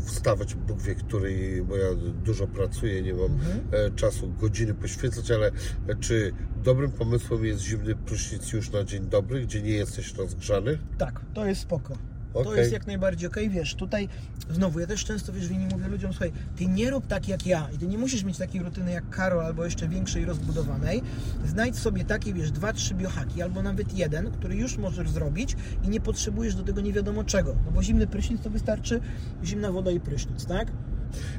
wstawać, 0.04 0.54
Bóg 0.54 0.82
wie 0.82 0.94
który, 0.94 1.64
bo 1.68 1.76
ja 1.76 1.88
dużo 2.24 2.46
pracuję, 2.46 3.02
nie 3.02 3.14
mam 3.14 3.24
Mhm. 3.24 3.60
e, 3.72 3.90
czasu 3.90 4.32
godziny 4.40 4.74
poświęcać, 4.74 5.30
ale 5.30 5.46
e, 5.46 5.94
czy 6.00 6.32
dobrym 6.64 6.90
pomysłem 6.90 7.44
jest 7.44 7.62
zimny 7.62 7.94
prysznic 7.94 8.52
już 8.52 8.70
na 8.70 8.84
dzień 8.84 9.06
dobry, 9.06 9.40
gdzie 9.40 9.62
nie 9.62 9.70
jesteś 9.72 10.14
rozgrzany? 10.14 10.78
Tak, 10.98 11.20
to 11.34 11.46
jest 11.46 11.60
spoko. 11.60 11.98
To 12.34 12.40
Okej. 12.40 12.58
jest 12.58 12.72
jak 12.72 12.86
najbardziej 12.86 13.28
okej, 13.28 13.50
wiesz, 13.50 13.74
tutaj 13.74 14.08
znowu, 14.50 14.80
ja 14.80 14.86
też 14.86 15.04
często, 15.04 15.32
wiesz, 15.32 15.48
winni 15.48 15.66
mówię 15.66 15.88
ludziom, 15.88 16.12
słuchaj, 16.12 16.32
ty 16.56 16.66
nie 16.66 16.90
rób 16.90 17.06
tak 17.06 17.28
jak 17.28 17.46
ja 17.46 17.68
i 17.74 17.78
ty 17.78 17.86
nie 17.86 17.98
musisz 17.98 18.24
mieć 18.24 18.38
takiej 18.38 18.62
rutyny 18.62 18.92
jak 18.92 19.10
Karol 19.10 19.44
albo 19.44 19.64
jeszcze 19.64 19.88
większej, 19.88 20.24
rozbudowanej. 20.24 21.02
Znajdź 21.46 21.76
sobie 21.76 22.04
takie, 22.04 22.34
wiesz, 22.34 22.50
dwa, 22.50 22.72
trzy 22.72 22.94
biohaki 22.94 23.42
albo 23.42 23.62
nawet 23.62 23.98
jeden, 23.98 24.30
który 24.30 24.56
już 24.56 24.76
możesz 24.76 25.10
zrobić 25.10 25.56
i 25.84 25.88
nie 25.88 26.00
potrzebujesz 26.00 26.54
do 26.54 26.62
tego 26.62 26.80
nie 26.80 26.92
wiadomo 26.92 27.24
czego, 27.24 27.56
no 27.64 27.70
bo 27.70 27.82
zimny 27.82 28.06
prysznic 28.06 28.42
to 28.42 28.50
wystarczy 28.50 29.00
zimna 29.44 29.72
woda 29.72 29.90
i 29.90 30.00
prysznic, 30.00 30.46
tak? 30.46 30.68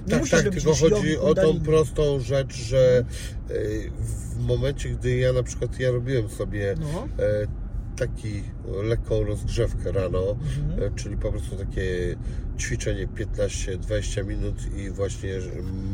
Nie 0.06 0.12
tak, 0.12 0.20
musisz 0.20 0.32
tak, 0.32 0.42
tylko 0.42 0.70
jogi, 0.70 0.82
chodzi 0.82 1.18
o 1.18 1.34
tą 1.34 1.60
prostą 1.60 2.20
rzecz, 2.20 2.56
że 2.56 2.78
e, 2.98 3.54
w 4.00 4.38
momencie, 4.40 4.90
gdy 4.90 5.16
ja 5.16 5.34
na 5.34 5.44
przykład, 5.44 5.80
ja 5.80 5.92
robiłem 5.92 6.30
sobie 6.30 6.76
No. 6.80 7.08
Taki 7.96 8.44
lekką 8.84 9.24
rozgrzewkę 9.24 9.92
rano, 9.92 10.22
Mhm. 10.32 10.84
e, 10.94 10.96
czyli 10.96 11.18
po 11.18 11.32
prostu 11.32 11.56
takie 11.56 12.16
ćwiczenie 12.60 13.08
15-20 13.08 14.24
minut 14.26 14.56
i 14.78 14.90
właśnie 14.90 15.32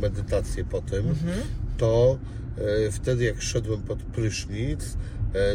medytację 0.01 0.63
po 0.65 0.81
tym, 0.81 1.07
Mhm. 1.09 1.37
to 1.77 2.17
e, 2.87 2.91
wtedy 2.91 3.23
jak 3.23 3.41
szedłem 3.41 3.81
pod 3.81 4.03
prysznic, 4.03 4.97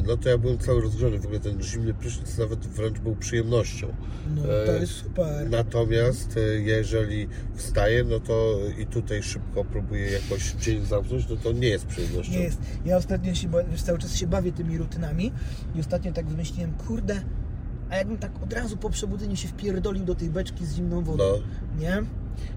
no 0.07 0.17
to 0.17 0.29
ja 0.29 0.39
byłem 0.39 0.59
cały 0.59 0.81
rozgrzany. 0.83 1.19
W 1.19 1.25
ogóle 1.25 1.41
ten 1.41 1.63
zimny 1.63 1.95
prysznic 1.95 2.39
nawet 2.39 2.59
wręcz 2.67 2.99
był 2.99 3.17
przyjemnością. 3.17 3.87
No, 4.37 4.43
to 4.67 4.73
jest 4.73 4.93
super. 4.93 5.51
Natomiast 5.51 6.37
e, 6.37 6.41
jeżeli 6.61 7.29
wstaję, 7.55 8.05
no 8.05 8.21
to 8.21 8.59
i 8.79 8.87
tutaj 8.87 9.23
szybko 9.23 9.65
próbuję 9.65 10.11
jakoś 10.11 10.53
dzień 10.53 10.87
zamknąć, 10.87 11.29
no 11.29 11.37
to 11.37 11.53
nie 11.53 11.69
jest 11.69 11.87
przyjemnością. 11.87 12.33
Nie 12.33 12.39
jest. 12.41 12.59
Ja 12.85 12.97
ostatnio 12.97 13.35
się, 13.35 13.49
cały 13.77 13.99
czas 13.99 14.15
się 14.17 14.27
bawię 14.27 14.53
tymi 14.53 14.79
rutynami 14.79 15.33
i 15.75 15.81
ostatnio 15.81 16.13
tak 16.13 16.27
wymyśliłem, 16.27 16.73
kurde, 16.73 17.21
a 17.91 17.97
jakbym 17.97 18.19
tak 18.19 18.43
od 18.43 18.53
razu 18.53 18.77
po 18.77 18.91
przebudzeniu 18.91 19.37
się 19.37 19.49
wpierdolił 19.49 20.05
do 20.05 20.15
tej 20.15 20.31
beczki 20.31 20.67
z 20.67 20.75
zimną 20.75 21.05
wodą, 21.05 21.25
No. 21.25 21.81
nie? 21.81 22.03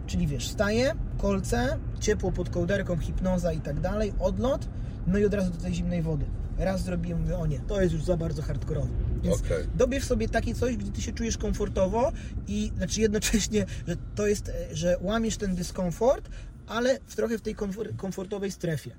Czyli 0.07 0.27
wiesz, 0.27 0.47
wstaję, 0.47 0.91
kolce, 1.17 1.77
ciepło 1.99 2.31
pod 2.31 2.49
kołderką, 2.49 2.97
hipnoza 2.97 3.53
i 3.53 3.59
tak 3.61 3.79
dalej, 3.79 4.13
odlot, 4.19 4.67
no 5.07 5.17
i 5.17 5.25
od 5.25 5.33
razu 5.33 5.51
do 5.51 5.57
tej 5.57 5.73
zimnej 5.73 6.01
wody. 6.01 6.25
Raz 6.59 6.83
zrobiłem, 6.83 7.21
mówię, 7.21 7.37
o 7.37 7.47
nie, 7.47 7.59
to 7.59 7.81
jest 7.81 7.93
już 7.93 8.03
za 8.03 8.17
bardzo 8.17 8.41
hardkorowe. 8.41 8.87
Więc 9.23 9.35
Okej. 9.37 9.65
dobierz 9.75 10.03
sobie 10.03 10.29
takie 10.29 10.55
coś, 10.55 10.77
gdzie 10.77 10.91
ty 10.91 11.01
się 11.01 11.11
czujesz 11.11 11.37
komfortowo 11.37 12.11
i 12.47 12.71
znaczy 12.77 13.01
jednocześnie, 13.01 13.65
że 13.87 13.95
to 14.15 14.27
jest, 14.27 14.49
e, 14.49 14.75
że 14.75 14.97
łamiesz 15.01 15.37
ten 15.37 15.55
dyskomfort, 15.55 16.29
ale 16.67 16.99
w 17.07 17.15
trochę 17.15 17.37
w 17.37 17.41
tej 17.41 17.55
komfor- 17.55 17.95
komfortowej 17.95 18.51
strefie. 18.51 18.91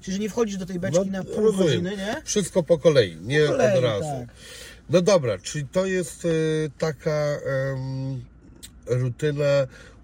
Czyli, 0.00 0.14
że 0.16 0.22
nie 0.22 0.28
wchodzisz 0.30 0.56
do 0.56 0.66
tej 0.66 0.78
beczki 0.80 1.10
na 1.10 1.24
pół 1.24 1.34
No, 1.36 1.42
rozumiem. 1.42 1.66
godziny, 1.66 1.96
nie? 1.96 2.16
Wszystko 2.24 2.62
po 2.62 2.78
kolei, 2.78 3.16
nie 3.16 3.40
Po 3.40 3.46
kolei, 3.52 3.78
od 3.78 3.84
razu. 3.84 4.04
tak. 4.04 4.28
No 4.90 5.02
dobra, 5.02 5.38
czyli 5.38 5.66
to 5.68 5.86
jest 5.86 6.24
e, 6.24 6.28
taka 6.78 7.10
em, 7.70 8.24
rutyna, 8.86 9.44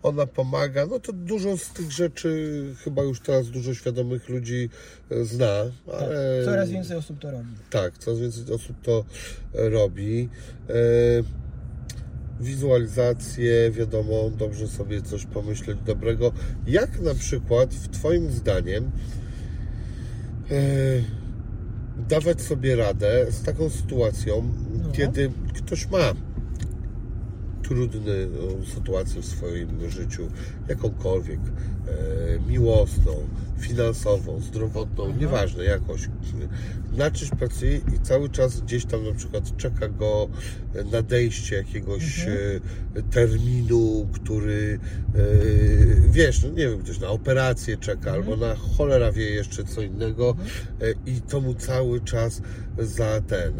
ona 0.06 0.26
pomaga. 0.26 0.86
No 0.86 0.98
to 1.00 1.12
dużo 1.12 1.56
z 1.56 1.68
tych 1.70 1.92
rzeczy 1.92 2.62
chyba 2.84 3.02
już 3.02 3.20
teraz 3.20 3.48
dużo 3.50 3.74
świadomych 3.74 4.28
ludzi 4.28 4.68
e, 5.10 5.24
zna, 5.24 5.54
ale 6.00 6.44
Coraz 6.44 6.70
więcej 6.70 6.96
osób 6.96 7.18
to 7.18 7.30
robi. 7.30 7.48
tak, 7.70 7.98
coraz 7.98 8.20
więcej 8.20 8.54
osób 8.54 8.76
to 8.82 9.04
e, 9.54 9.68
robi. 9.68 10.28
E, 10.68 10.72
wizualizacje, 12.40 13.70
wiadomo, 13.70 14.30
dobrze 14.38 14.68
sobie 14.68 15.02
coś 15.02 15.26
pomyśleć 15.26 15.78
dobrego. 15.86 16.32
Jak 16.66 17.00
na 17.00 17.14
przykład, 17.14 17.74
w 17.74 17.88
Twoim 17.88 18.30
zdaniem, 18.30 18.90
dawać 22.08 22.40
sobie 22.42 22.76
radę 22.76 23.26
z 23.30 23.42
taką 23.42 23.70
sytuacją, 23.70 24.52
No. 24.82 24.92
kiedy 24.92 25.30
ktoś 25.56 25.86
ma 25.90 26.12
trudną 27.68 28.12
sytuację 28.74 29.22
w 29.22 29.26
swoim 29.26 29.90
życiu, 29.90 30.28
jakąkolwiek, 30.68 31.40
e, 31.40 32.50
miłosną, 32.50 33.12
finansową, 33.58 34.40
zdrowotną, 34.40 35.16
nieważne, 35.16 35.64
jakoś. 35.64 36.08
Na 36.96 37.10
czymś 37.10 37.30
pracuje 37.30 37.76
i 37.76 38.00
cały 38.02 38.28
czas 38.28 38.60
gdzieś 38.60 38.84
tam 38.84 39.04
na 39.04 39.12
przykład 39.12 39.56
czeka 39.56 39.88
go 39.88 40.28
nadejście 40.92 41.56
jakiegoś 41.56 42.20
e, 42.20 42.60
terminu, 43.10 44.08
który 44.12 44.78
e, 45.14 45.20
wiesz, 46.10 46.42
no 46.42 46.48
nie 46.48 46.68
wiem, 46.68 46.78
ktoś 46.78 47.00
na 47.00 47.08
operację 47.08 47.76
czeka, 47.76 48.12
albo 48.12 48.36
na 48.36 48.54
cholera 48.54 49.12
wie 49.12 49.30
jeszcze 49.30 49.64
co 49.64 49.82
innego 49.82 50.36
e, 50.80 51.10
i 51.10 51.20
to 51.20 51.40
mu 51.40 51.54
cały 51.54 52.00
czas 52.00 52.42
za 52.78 53.20
ten 53.20 53.52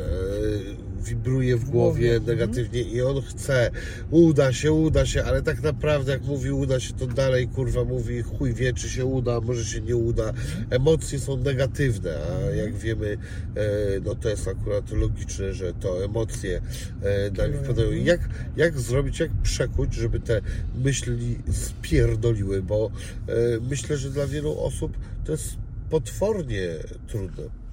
wibruje 1.06 1.56
w 1.56 1.70
głowie, 1.70 2.20
negatywnie 2.26 2.82
i 2.82 3.02
on 3.02 3.22
chce, 3.22 3.70
uda 4.10 4.52
się, 4.52 4.72
uda 4.72 5.06
się, 5.06 5.24
ale 5.24 5.42
tak 5.42 5.62
naprawdę 5.62 6.12
jak 6.12 6.22
mówi 6.22 6.50
uda 6.50 6.80
się, 6.80 6.94
to 6.94 7.06
dalej 7.06 7.48
kurwa 7.48 7.84
mówi 7.84 8.22
chuj 8.22 8.54
wie, 8.54 8.72
czy 8.72 8.88
się 8.88 9.04
uda, 9.04 9.40
może 9.40 9.64
się 9.64 9.80
nie 9.86 9.96
uda. 9.96 10.32
Emocje 10.70 11.18
są 11.18 11.36
negatywne, 11.36 12.18
a 12.30 12.54
jak 12.54 12.74
wiemy, 12.74 13.18
e, 13.56 13.60
no 14.04 14.14
to 14.14 14.28
jest 14.28 14.48
akurat 14.48 14.90
logiczne, 14.90 15.54
że 15.54 15.74
to 15.74 16.04
emocje 16.04 16.60
e, 17.02 17.30
na 17.30 17.46
nich 17.46 17.56
wpadają. 17.56 17.90
Jak, 17.90 18.20
jak 18.56 18.80
zrobić, 18.80 19.20
jak 19.20 19.30
przekuć, 19.42 19.94
żeby 19.94 20.20
te 20.20 20.40
myśli 20.84 21.38
spierdoliły, 21.52 22.62
bo 22.62 22.90
e, 23.28 23.32
myślę, 23.70 23.96
że 23.96 24.10
dla 24.10 24.26
wielu 24.26 24.60
osób 24.60 24.92
to 25.24 25.32
jest 25.32 25.56
potwornie 25.90 26.68
trudne 27.06 27.65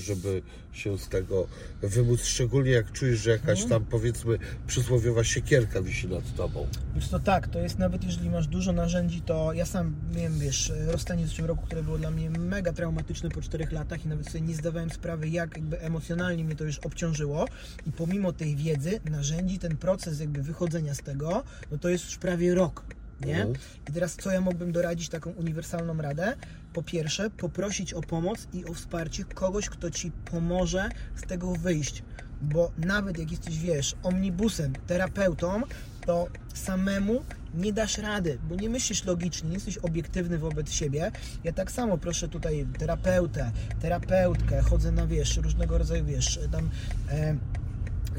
żeby 0.00 0.42
się 0.72 0.98
z 0.98 1.08
tego 1.08 1.46
wymóc, 1.82 2.24
szczególnie 2.24 2.70
jak 2.70 2.92
czujesz, 2.92 3.20
że 3.20 3.30
jakaś 3.30 3.64
tam 3.64 3.84
powiedzmy 3.84 4.38
przysłowiowa 4.66 5.24
siekierka 5.24 5.82
wisi 5.82 6.08
nad 6.08 6.34
tobą. 6.34 6.66
Wiesz 6.94 7.08
to 7.08 7.18
tak, 7.18 7.48
to 7.48 7.60
jest 7.60 7.78
nawet 7.78 8.04
jeżeli 8.04 8.30
masz 8.30 8.46
dużo 8.46 8.72
narzędzi, 8.72 9.20
to 9.20 9.52
ja 9.52 9.66
sam 9.66 9.94
miałem, 10.16 10.38
wiesz, 10.38 10.72
rozstanie 10.86 11.24
w 11.24 11.28
zeszłym 11.28 11.46
roku, 11.46 11.66
które 11.66 11.82
było 11.82 11.98
dla 11.98 12.10
mnie 12.10 12.30
mega 12.30 12.72
traumatyczne 12.72 13.30
po 13.30 13.40
czterech 13.40 13.72
latach 13.72 14.04
i 14.04 14.08
nawet 14.08 14.26
sobie 14.26 14.40
nie 14.40 14.54
zdawałem 14.54 14.90
sprawy, 14.90 15.28
jak 15.28 15.56
jakby 15.56 15.80
emocjonalnie 15.80 16.44
mnie 16.44 16.56
to 16.56 16.64
już 16.64 16.78
obciążyło 16.78 17.48
i 17.86 17.92
pomimo 17.92 18.32
tej 18.32 18.56
wiedzy, 18.56 19.00
narzędzi, 19.10 19.58
ten 19.58 19.76
proces 19.76 20.20
jakby 20.20 20.42
wychodzenia 20.42 20.94
z 20.94 20.98
tego, 20.98 21.42
no 21.70 21.78
to 21.78 21.88
jest 21.88 22.04
już 22.04 22.16
prawie 22.16 22.54
rok. 22.54 22.84
Nie? 23.20 23.36
Mhm. 23.36 23.56
I 23.88 23.92
teraz 23.92 24.16
co 24.16 24.30
ja 24.30 24.40
mógłbym 24.40 24.72
doradzić 24.72 25.08
taką 25.08 25.30
uniwersalną 25.30 25.96
radę? 26.02 26.36
Po 26.76 26.82
pierwsze, 26.82 27.30
poprosić 27.30 27.92
o 27.92 28.00
pomoc 28.00 28.48
i 28.52 28.64
o 28.64 28.74
wsparcie 28.74 29.24
kogoś, 29.24 29.68
kto 29.68 29.90
ci 29.90 30.10
pomoże 30.10 30.88
z 31.16 31.20
tego 31.20 31.52
wyjść. 31.52 32.02
Bo 32.42 32.70
nawet 32.78 33.18
jak 33.18 33.30
jesteś, 33.30 33.58
wiesz, 33.58 33.94
omnibusem, 34.02 34.72
terapeutą, 34.86 35.62
to 36.06 36.28
samemu 36.54 37.22
nie 37.54 37.72
dasz 37.72 37.98
rady, 37.98 38.38
bo 38.48 38.54
nie 38.54 38.70
myślisz 38.70 39.04
logicznie, 39.04 39.48
nie 39.48 39.54
jesteś 39.54 39.78
obiektywny 39.78 40.38
wobec 40.38 40.72
siebie. 40.72 41.10
Ja 41.44 41.52
tak 41.52 41.72
samo 41.72 41.98
proszę 41.98 42.28
tutaj 42.28 42.66
terapeutę, 42.78 43.50
terapeutkę, 43.80 44.62
chodzę 44.62 44.92
na, 44.92 45.06
wiesz, 45.06 45.36
różnego 45.36 45.78
rodzaju, 45.78 46.04
wiesz, 46.04 46.40
tam 46.52 46.70
e, 47.10 47.36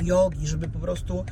jogi, 0.04 0.48
żeby 0.48 0.68
po 0.68 0.80
prostu 0.80 1.26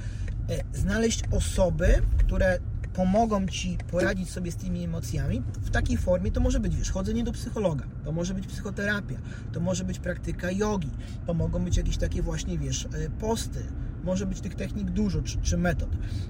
e, 0.50 0.78
znaleźć 0.78 1.24
osoby, 1.32 2.02
które 2.18 2.60
pomogą 2.96 3.48
Ci 3.48 3.78
poradzić 3.92 4.30
sobie 4.30 4.52
z 4.52 4.56
tymi 4.56 4.84
emocjami 4.84 5.42
w 5.62 5.70
takiej 5.70 5.98
formie, 5.98 6.32
to 6.32 6.42
może 6.42 6.60
być, 6.60 6.76
wiesz, 6.76 6.92
chodzenie 6.92 7.24
do 7.24 7.32
psychologa, 7.32 7.86
to 8.04 8.12
może 8.12 8.34
być 8.34 8.48
psychoterapia, 8.48 9.16
to 9.52 9.60
może 9.60 9.84
być 9.84 10.00
praktyka 10.00 10.52
jogi, 10.52 10.90
to 11.28 11.34
mogą 11.34 11.64
być 11.64 11.78
jakieś 11.78 11.98
takie 11.98 12.22
właśnie, 12.22 12.58
wiesz, 12.58 12.86
e, 12.86 13.10
posty, 13.10 13.64
może 14.04 14.26
być 14.26 14.42
tych 14.42 14.56
technik 14.56 14.92
dużo, 14.92 15.22
czy, 15.22 15.38
czy 15.42 15.58
metod. 15.58 15.90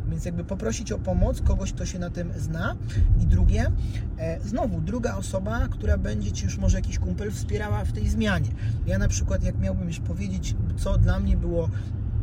Więc 0.09 0.25
jakby 0.25 0.43
poprosić 0.43 0.91
o 0.91 0.99
pomoc 0.99 1.41
kogoś, 1.41 1.73
kto 1.73 1.85
się 1.85 1.99
na 1.99 2.09
tym 2.09 2.33
zna. 2.37 2.75
I 3.23 3.25
drugie, 3.25 3.71
e, 4.17 4.41
znowu, 4.41 4.81
druga 4.81 5.15
osoba, 5.15 5.67
która 5.67 5.97
będzie 5.97 6.31
Ci 6.31 6.45
już 6.45 6.57
może 6.57 6.77
jakiś 6.77 6.99
kumpel 6.99 7.31
wspierała 7.31 7.85
w 7.85 7.91
tej 7.91 8.09
zmianie. 8.09 8.49
Ja 8.87 8.97
na 8.97 9.07
przykład, 9.07 9.43
jak 9.43 9.59
miałbym 9.59 9.87
już 9.87 9.99
powiedzieć, 9.99 10.55
co 10.77 10.97
dla 10.97 11.19
mnie 11.19 11.37
było 11.37 11.69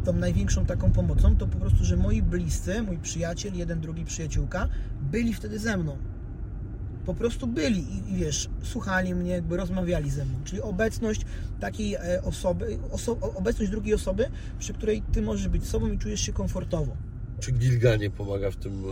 tą 0.05 0.13
największą 0.13 0.67
taką 0.67 0.93
pomocą, 0.93 1.37
to 1.37 1.47
po 1.47 1.59
prostu, 1.59 1.85
że 1.85 1.97
moi 1.97 2.23
bliscy, 2.23 2.83
mój 2.83 2.99
przyjaciel, 2.99 3.55
jeden, 3.55 3.81
drugi 3.81 4.05
przyjaciółka, 4.05 4.69
byli 5.03 5.35
wtedy 5.35 5.59
ze 5.59 5.77
mną. 5.77 5.97
Po 7.07 7.15
prostu 7.15 7.47
byli 7.47 7.81
i, 7.81 8.13
i 8.13 8.17
wiesz, 8.17 8.49
słuchali 8.63 9.15
mnie, 9.15 9.31
jakby 9.31 9.57
rozmawiali 9.57 10.11
ze 10.11 10.25
mną. 10.25 10.39
Czyli 10.45 10.63
obecność 10.63 11.21
takiej 11.61 11.95
e, 11.95 12.23
osoby, 12.25 12.79
oso, 12.91 13.19
obecność 13.35 13.71
drugiej 13.71 13.95
osoby, 13.95 14.31
przy 14.59 14.73
której 14.73 15.03
ty 15.13 15.23
możesz 15.23 15.49
być 15.49 15.67
sobą 15.69 15.89
i 15.93 15.99
czujesz 15.99 16.21
się 16.21 16.33
komfortowo. 16.33 16.97
Czy 17.41 17.53
gilganie 17.53 18.11
pomaga 18.11 18.51
w 18.51 18.57
tym 18.57 18.85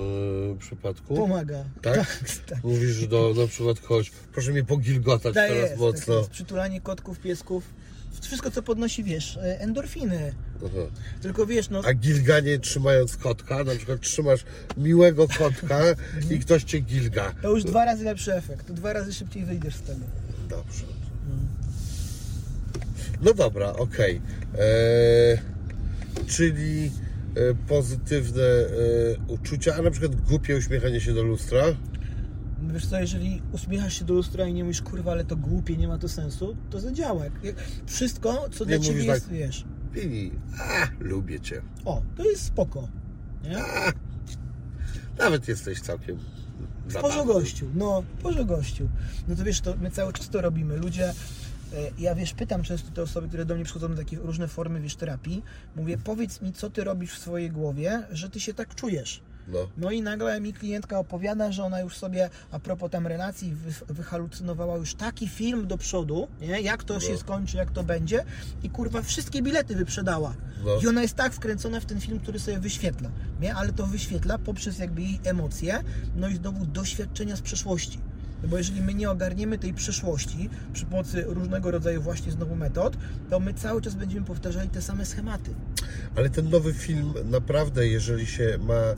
e, 0.53 0.59
przypadku? 0.59 1.15
Pomaga. 1.15 1.65
Tak? 1.83 2.25
tak. 2.51 2.65
Mówisz, 2.65 2.91
że 2.91 3.07
do, 3.07 3.35
na 3.37 3.47
przykład 3.47 3.81
chodź, 3.81 4.11
proszę 4.33 4.53
mnie 4.53 4.65
pogilgotać 4.65 5.35
Tak 5.35 5.49
teraz 5.49 5.63
jest, 5.63 5.73
tak 5.73 5.81
mocno. 5.81 6.15
jest. 6.15 6.31
Przytulanie 6.31 6.81
kotków, 6.81 7.21
piesków. 7.21 7.75
Wszystko, 8.21 8.51
co 8.51 8.63
podnosi, 8.63 9.05
wiesz, 9.05 9.37
e, 9.37 9.61
endorfiny. 9.61 10.33
Aha. 10.57 10.87
Tylko 11.23 11.47
wiesz, 11.47 11.71
no, 11.71 11.83
A 11.85 11.95
gilganie 11.95 12.59
trzymając 12.59 13.17
kotka, 13.17 13.65
na 13.65 13.75
przykład 13.75 14.01
trzymasz 14.01 14.45
miłego 14.77 15.29
kotka 15.29 15.81
i 16.31 16.39
ktoś 16.39 16.65
cię 16.65 16.81
gilga. 16.81 17.33
to 17.43 17.51
już 17.51 17.65
dwa 17.65 17.85
razy 17.85 18.05
lepszy 18.05 18.35
efekt. 18.35 18.67
To 18.67 18.73
dwa 18.75 18.93
razy 18.93 19.13
szybciej 19.13 19.45
wyjdziesz 19.45 19.75
z 19.75 19.81
tego. 19.83 20.01
Dobrze. 20.49 20.85
No 23.23 23.35
dobra, 23.35 23.73
okej. 23.73 24.21
Eee, 24.59 25.39
Czyli 26.27 26.91
e, 27.35 27.55
pozytywne 27.69 28.43
e, 28.43 28.67
uczucia, 29.29 29.75
a 29.75 29.83
na 29.83 29.91
przykład 29.91 30.15
głupie 30.17 30.57
uśmiechanie 30.57 31.01
się 31.01 31.15
do 31.15 31.23
lustra. 31.23 31.63
Wiesz 32.63 32.87
co, 32.87 33.01
jeżeli 33.01 33.43
uśmiechasz 33.53 33.99
się 33.99 34.05
do 34.05 34.15
lustra 34.15 34.47
i 34.47 34.55
nie 34.55 34.65
mówisz, 34.65 34.83
kurwa, 34.83 35.13
ale 35.13 35.25
to 35.25 35.37
głupie, 35.37 35.77
nie 35.77 35.89
ma 35.89 35.99
to 35.99 36.09
sensu, 36.09 36.57
to 36.71 36.81
zadziała. 36.81 37.25
Wszystko, 37.87 38.49
co 38.53 38.65
dla 38.65 38.77
Nie 38.77 38.83
Ciebie 38.83 38.95
mówisz 38.97 39.07
jest, 39.09 39.25
tak. 39.25 39.35
wiesz, 39.35 39.65
Pili, 39.93 40.33
a, 40.61 40.89
lubię 41.01 41.41
cię. 41.41 41.63
o, 41.85 42.03
to 42.17 42.25
jest 42.25 42.45
spoko. 42.45 42.89
Nie? 43.45 43.57
Nawet 45.19 45.49
jesteś 45.49 45.81
całkiem 45.81 46.19
zabawny. 46.89 47.17
porzogościu, 47.17 47.67
no, 47.75 48.03
w 48.03 48.23
porzogościu. 48.23 48.89
No 49.29 49.37
to 49.37 49.45
wiesz, 49.45 49.61
to 49.61 49.75
my 49.81 49.91
cały 49.91 50.13
czas 50.13 50.29
to 50.29 50.41
robimy. 50.41 50.77
Ludzie, 50.77 51.09
e, 51.09 51.15
ja 51.99 52.15
wiesz, 52.15 52.35
pytam 52.35 52.63
często 52.63 52.91
te 52.91 53.03
osoby, 53.03 53.29
które 53.29 53.45
do 53.45 53.55
mnie 53.55 53.65
przychodzą 53.65 53.89
na 53.89 53.97
takie 53.97 54.17
różne 54.17 54.49
formy, 54.49 54.81
wiesz, 54.81 54.97
terapii, 54.97 55.43
mówię, 55.77 55.99
powiedz 56.05 56.43
mi, 56.43 56.53
co 56.53 56.71
Ty 56.71 56.85
robisz 56.85 57.13
w 57.13 57.19
swojej 57.19 57.51
głowie, 57.51 58.03
że 58.11 58.31
Ty 58.31 58.41
się 58.41 58.55
tak 58.55 58.75
czujesz. 58.75 59.23
No. 59.53 59.59
No 59.77 59.91
i 59.91 60.03
nagle 60.03 60.41
mi 60.41 60.53
klientka 60.53 60.99
opowiada, 60.99 61.53
że 61.53 61.65
ona 61.65 61.81
już 61.81 61.97
sobie, 61.97 62.31
a 62.51 62.59
propos 62.59 62.91
tam 62.91 63.07
relacji, 63.07 63.53
wy, 63.55 63.95
wyhalucynowała 63.95 64.77
już 64.77 64.95
taki 64.95 65.29
film 65.29 65.67
do 65.67 65.79
przodu, 65.79 66.29
nie? 66.41 66.61
jak 66.61 66.85
to 66.85 67.01
się 67.01 67.13
No. 67.13 67.19
skończy, 67.19 67.57
jak 67.57 67.71
to 67.71 67.83
będzie 67.83 68.25
i 68.63 68.71
kurwa 68.71 69.03
wszystkie 69.03 69.43
bilety 69.43 69.77
wyprzedała. 69.77 70.35
No. 70.65 70.71
I 70.83 70.87
ona 70.87 71.03
jest 71.03 71.15
tak 71.15 71.33
wkręcona 71.33 71.81
w 71.81 71.85
ten 71.85 72.01
film, 72.01 72.21
który 72.21 72.39
sobie 72.39 72.59
wyświetla, 72.59 73.11
nie? 73.41 73.55
ale 73.55 73.73
to 73.73 73.87
wyświetla 73.87 74.39
poprzez 74.39 74.79
jakby 74.79 75.03
jej 75.03 75.21
emocje, 75.25 75.83
no 76.17 76.29
i 76.29 76.35
znowu 76.37 76.67
doświadczenia 76.67 77.37
z 77.37 77.41
przeszłości. 77.41 77.99
No 78.43 78.49
bo 78.49 78.59
jeżeli 78.59 78.81
my 78.81 78.95
nie 78.95 79.11
ogarniemy 79.11 79.59
tej 79.59 79.75
przeszłości 79.75 80.51
przy 80.73 80.87
pomocy 80.87 81.25
różnego 81.27 81.71
rodzaju 81.71 82.03
właśnie 82.03 82.33
znowu 82.33 82.57
metod, 82.57 82.97
to 83.31 83.41
my 83.41 83.55
cały 83.55 83.83
czas 83.83 83.95
będziemy 83.95 84.27
powtarzali 84.27 84.69
te 84.69 84.83
same 84.83 85.05
schematy. 85.07 85.51
Ale 86.17 86.31
ten 86.31 86.51
nowy 86.51 86.73
film 86.75 87.15
naprawdę, 87.25 87.89
jeżeli 87.89 88.27
się 88.27 88.59
ma 88.63 88.75
e, 88.75 88.95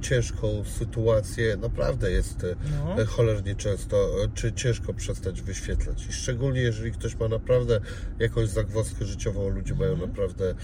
ciężką 0.00 0.64
sytuację, 0.64 1.56
naprawdę 1.56 2.10
jest 2.10 2.44
e, 2.44 2.56
No. 2.84 3.02
e, 3.02 3.04
cholernie 3.06 3.54
często, 3.54 4.10
czy 4.34 4.52
ciężko 4.52 4.94
przestać 4.94 5.42
wyświetlać. 5.42 6.06
I 6.06 6.12
szczególnie 6.12 6.60
jeżeli 6.60 6.92
ktoś 6.92 7.16
ma 7.16 7.28
naprawdę 7.28 7.80
jakąś 8.18 8.48
zagwozdkę 8.48 9.04
życiową, 9.04 9.48
ludzie 9.48 9.74
mają 9.74 9.92
Mhm. 9.92 10.10
naprawdę 10.10 10.50
e, 10.50 10.54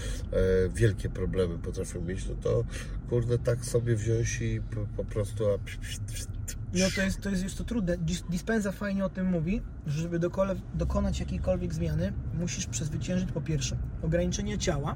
wielkie 0.75 1.09
problemy, 1.09 1.57
potrafią 1.59 2.01
mieć, 2.01 2.27
no 2.29 2.35
to 2.41 2.63
kurde, 3.09 3.37
tak 3.39 3.65
sobie 3.65 3.95
wziąć 3.95 4.41
i 4.41 4.61
po, 4.61 4.87
po 4.97 5.05
prostu... 5.05 5.45
A, 5.51 5.57
psz, 5.57 5.77
psz, 5.77 5.99
psz, 6.07 6.27
No 6.73 6.85
to 6.95 7.01
jest, 7.01 7.21
to 7.21 7.29
jest 7.29 7.43
już 7.43 7.53
to 7.55 7.63
trudne. 7.63 7.97
Dis- 7.97 8.29
Dispenza 8.29 8.71
fajnie 8.71 9.05
o 9.05 9.09
tym 9.09 9.29
mówi, 9.29 9.61
że 9.87 10.01
żeby 10.01 10.19
dokole, 10.19 10.55
dokonać 10.73 11.19
jakiejkolwiek 11.19 11.73
zmiany, 11.73 12.13
musisz 12.39 12.65
przezwyciężyć 12.65 13.31
po 13.31 13.41
pierwsze 13.41 13.77
ograniczenie 14.03 14.57
ciała, 14.57 14.95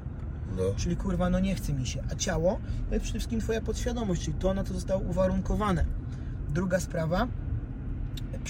No. 0.56 0.62
Czyli 0.76 0.96
kurwa, 0.96 1.30
no 1.30 1.40
nie 1.40 1.54
chce 1.54 1.72
mi 1.72 1.86
się. 1.86 2.02
A 2.12 2.14
ciało 2.14 2.60
to 2.88 2.94
jest 2.94 3.02
przede 3.04 3.18
wszystkim 3.18 3.40
twoja 3.40 3.60
podświadomość, 3.60 4.22
czyli 4.24 4.36
to, 4.36 4.54
na 4.54 4.64
co 4.64 4.74
zostało 4.74 5.00
uwarunkowane. 5.00 5.84
Druga 6.48 6.80
sprawa, 6.80 7.28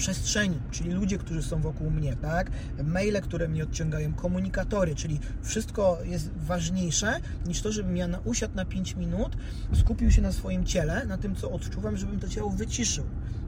przestrzeni, 0.01 0.59
czyli 0.71 0.91
ludzie, 0.91 1.17
którzy 1.17 1.43
są 1.43 1.61
wokół 1.61 1.91
mnie, 1.91 2.15
tak? 2.15 2.51
Maile, 2.83 3.21
które 3.21 3.47
mnie 3.47 3.63
odciągają, 3.63 4.13
komunikatory, 4.13 4.95
czyli 4.95 5.19
wszystko 5.43 5.97
jest 6.05 6.29
ważniejsze 6.37 7.19
niż 7.45 7.61
to, 7.61 7.71
żebym 7.71 7.97
ja 7.97 8.07
usiadł 8.25 8.55
na 8.55 8.65
5 8.65 8.95
minut, 8.95 9.37
skupił 9.73 10.11
się 10.11 10.21
na 10.21 10.31
swoim 10.31 10.65
ciele, 10.65 11.05
na 11.05 11.17
tym, 11.17 11.35
co 11.35 11.51
odczuwam, 11.51 11.97
żebym 11.97 12.19
to 12.19 12.27
ciało 12.27 12.49
wyciszył. 12.49 13.05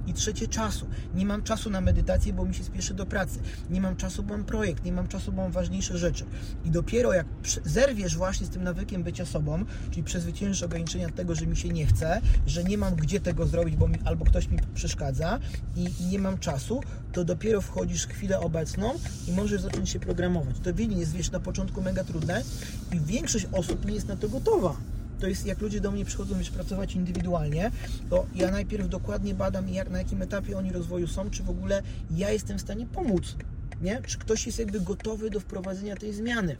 I 0.08 0.14
trzecie 0.14 0.48
czasu. 0.48 0.88
Nie 1.16 1.26
mam 1.26 1.44
czasu 1.44 1.70
na 1.70 1.82
medytację, 1.82 2.34
bo 2.34 2.46
mi 2.46 2.56
się 2.56 2.64
spieszy 2.64 2.94
do 2.94 3.06
pracy. 3.06 3.40
Nie 3.70 3.82
mam 3.82 3.96
czasu, 3.96 4.24
bo 4.24 4.34
mam 4.34 4.46
projekt. 4.46 4.86
Nie 4.86 4.92
mam 4.92 5.08
czasu, 5.08 5.32
bo 5.32 5.42
mam 5.42 5.52
ważniejsze 5.52 5.98
rzeczy. 5.98 6.26
I 6.66 6.70
dopiero 6.70 7.14
jak 7.14 7.26
zerwiesz 7.66 8.18
właśnie 8.18 8.46
z 8.46 8.50
tym 8.50 8.64
nawykiem 8.64 9.04
bycia 9.04 9.26
sobą, 9.26 9.66
czyli 9.92 10.04
przezwyciężysz 10.04 10.64
ograniczenia 10.64 11.10
tego, 11.10 11.36
że 11.36 11.48
mi 11.48 11.58
się 11.58 11.70
nie 11.70 11.86
chce, 11.86 12.22
że 12.48 12.64
nie 12.64 12.78
mam 12.78 12.96
gdzie 12.96 13.20
tego 13.20 13.48
zrobić, 13.48 13.76
bo 13.76 13.88
mi, 13.88 14.00
albo 14.06 14.26
ktoś 14.26 14.48
mi 14.48 14.60
przeszkadza 14.74 15.40
i, 15.76 15.90
i 16.00 16.06
nie 16.06 16.20
mam 16.20 16.38
czasu, 16.38 16.82
to 17.12 17.24
dopiero 17.24 17.62
wchodzisz 17.62 18.06
w 18.06 18.10
chwilę 18.10 18.40
obecną 18.40 18.94
i 19.28 19.32
możesz 19.32 19.62
zacząć 19.62 19.90
się 19.90 20.00
programować. 20.00 20.56
To 20.64 20.74
wiele 20.74 20.94
jest, 20.94 21.14
wiesz, 21.14 21.32
na 21.32 21.40
początku 21.40 21.82
mega 21.82 22.04
trudne 22.04 22.44
i 22.92 23.00
większość 23.00 23.48
osób 23.52 23.86
nie 23.86 23.94
jest 23.94 24.08
na 24.08 24.16
to 24.16 24.30
gotowa 24.30 24.76
to 25.24 25.28
jest 25.28 25.46
jak 25.46 25.62
ludzie 25.62 25.82
do 25.82 25.92
mnie 25.92 26.06
przychodzą 26.06 26.38
wiesz, 26.38 26.50
pracować 26.50 26.96
indywidualnie, 26.96 27.72
to 28.10 28.26
ja 28.36 28.52
najpierw 28.52 28.90
dokładnie 28.90 29.34
badam 29.34 29.70
jak 29.70 29.90
na 29.90 29.98
jakim 29.98 30.22
etapie 30.22 30.58
oni 30.58 30.72
rozwoju 30.72 31.08
są, 31.08 31.30
czy 31.30 31.44
w 31.44 31.50
ogóle 31.50 31.82
ja 32.12 32.32
jestem 32.32 32.58
w 32.58 32.62
stanie 32.62 32.86
pomóc, 32.86 33.36
nie? 33.82 34.02
Czy 34.02 34.18
ktoś 34.18 34.46
jest 34.46 34.60
jakby 34.60 34.82
gotowy 34.82 35.30
do 35.30 35.40
wprowadzenia 35.40 35.96
tej 35.96 36.14
zmiany. 36.14 36.58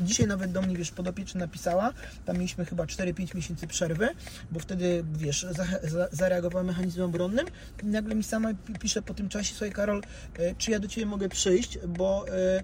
Dzisiaj 0.00 0.26
nawet 0.26 0.52
do 0.52 0.62
mnie, 0.62 0.76
wiesz, 0.76 0.90
podopieczna 0.90 1.40
napisała, 1.40 1.92
tam 2.24 2.36
mieliśmy 2.36 2.64
chyba 2.64 2.84
4-5 2.84 3.34
miesięcy 3.34 3.66
przerwy, 3.66 4.08
bo 4.50 4.60
wtedy, 4.60 5.04
wiesz, 5.12 5.46
za, 5.50 5.64
za, 6.10 6.62
mechanizmem 6.64 7.06
obronnym 7.06 7.46
nagle 7.82 8.14
mi 8.14 8.22
sama 8.22 8.54
pi- 8.54 8.78
pisze 8.78 9.02
po 9.02 9.14
tym 9.14 9.28
czasie, 9.28 9.50
słuchaj 9.50 9.72
Karol, 9.72 10.02
e, 10.38 10.54
czy 10.54 10.70
ja 10.70 10.78
do 10.78 10.88
Ciebie 10.88 11.06
mogę 11.06 11.28
przyjść, 11.28 11.78
bo 11.88 12.24
e, 12.28 12.58
e, 12.58 12.62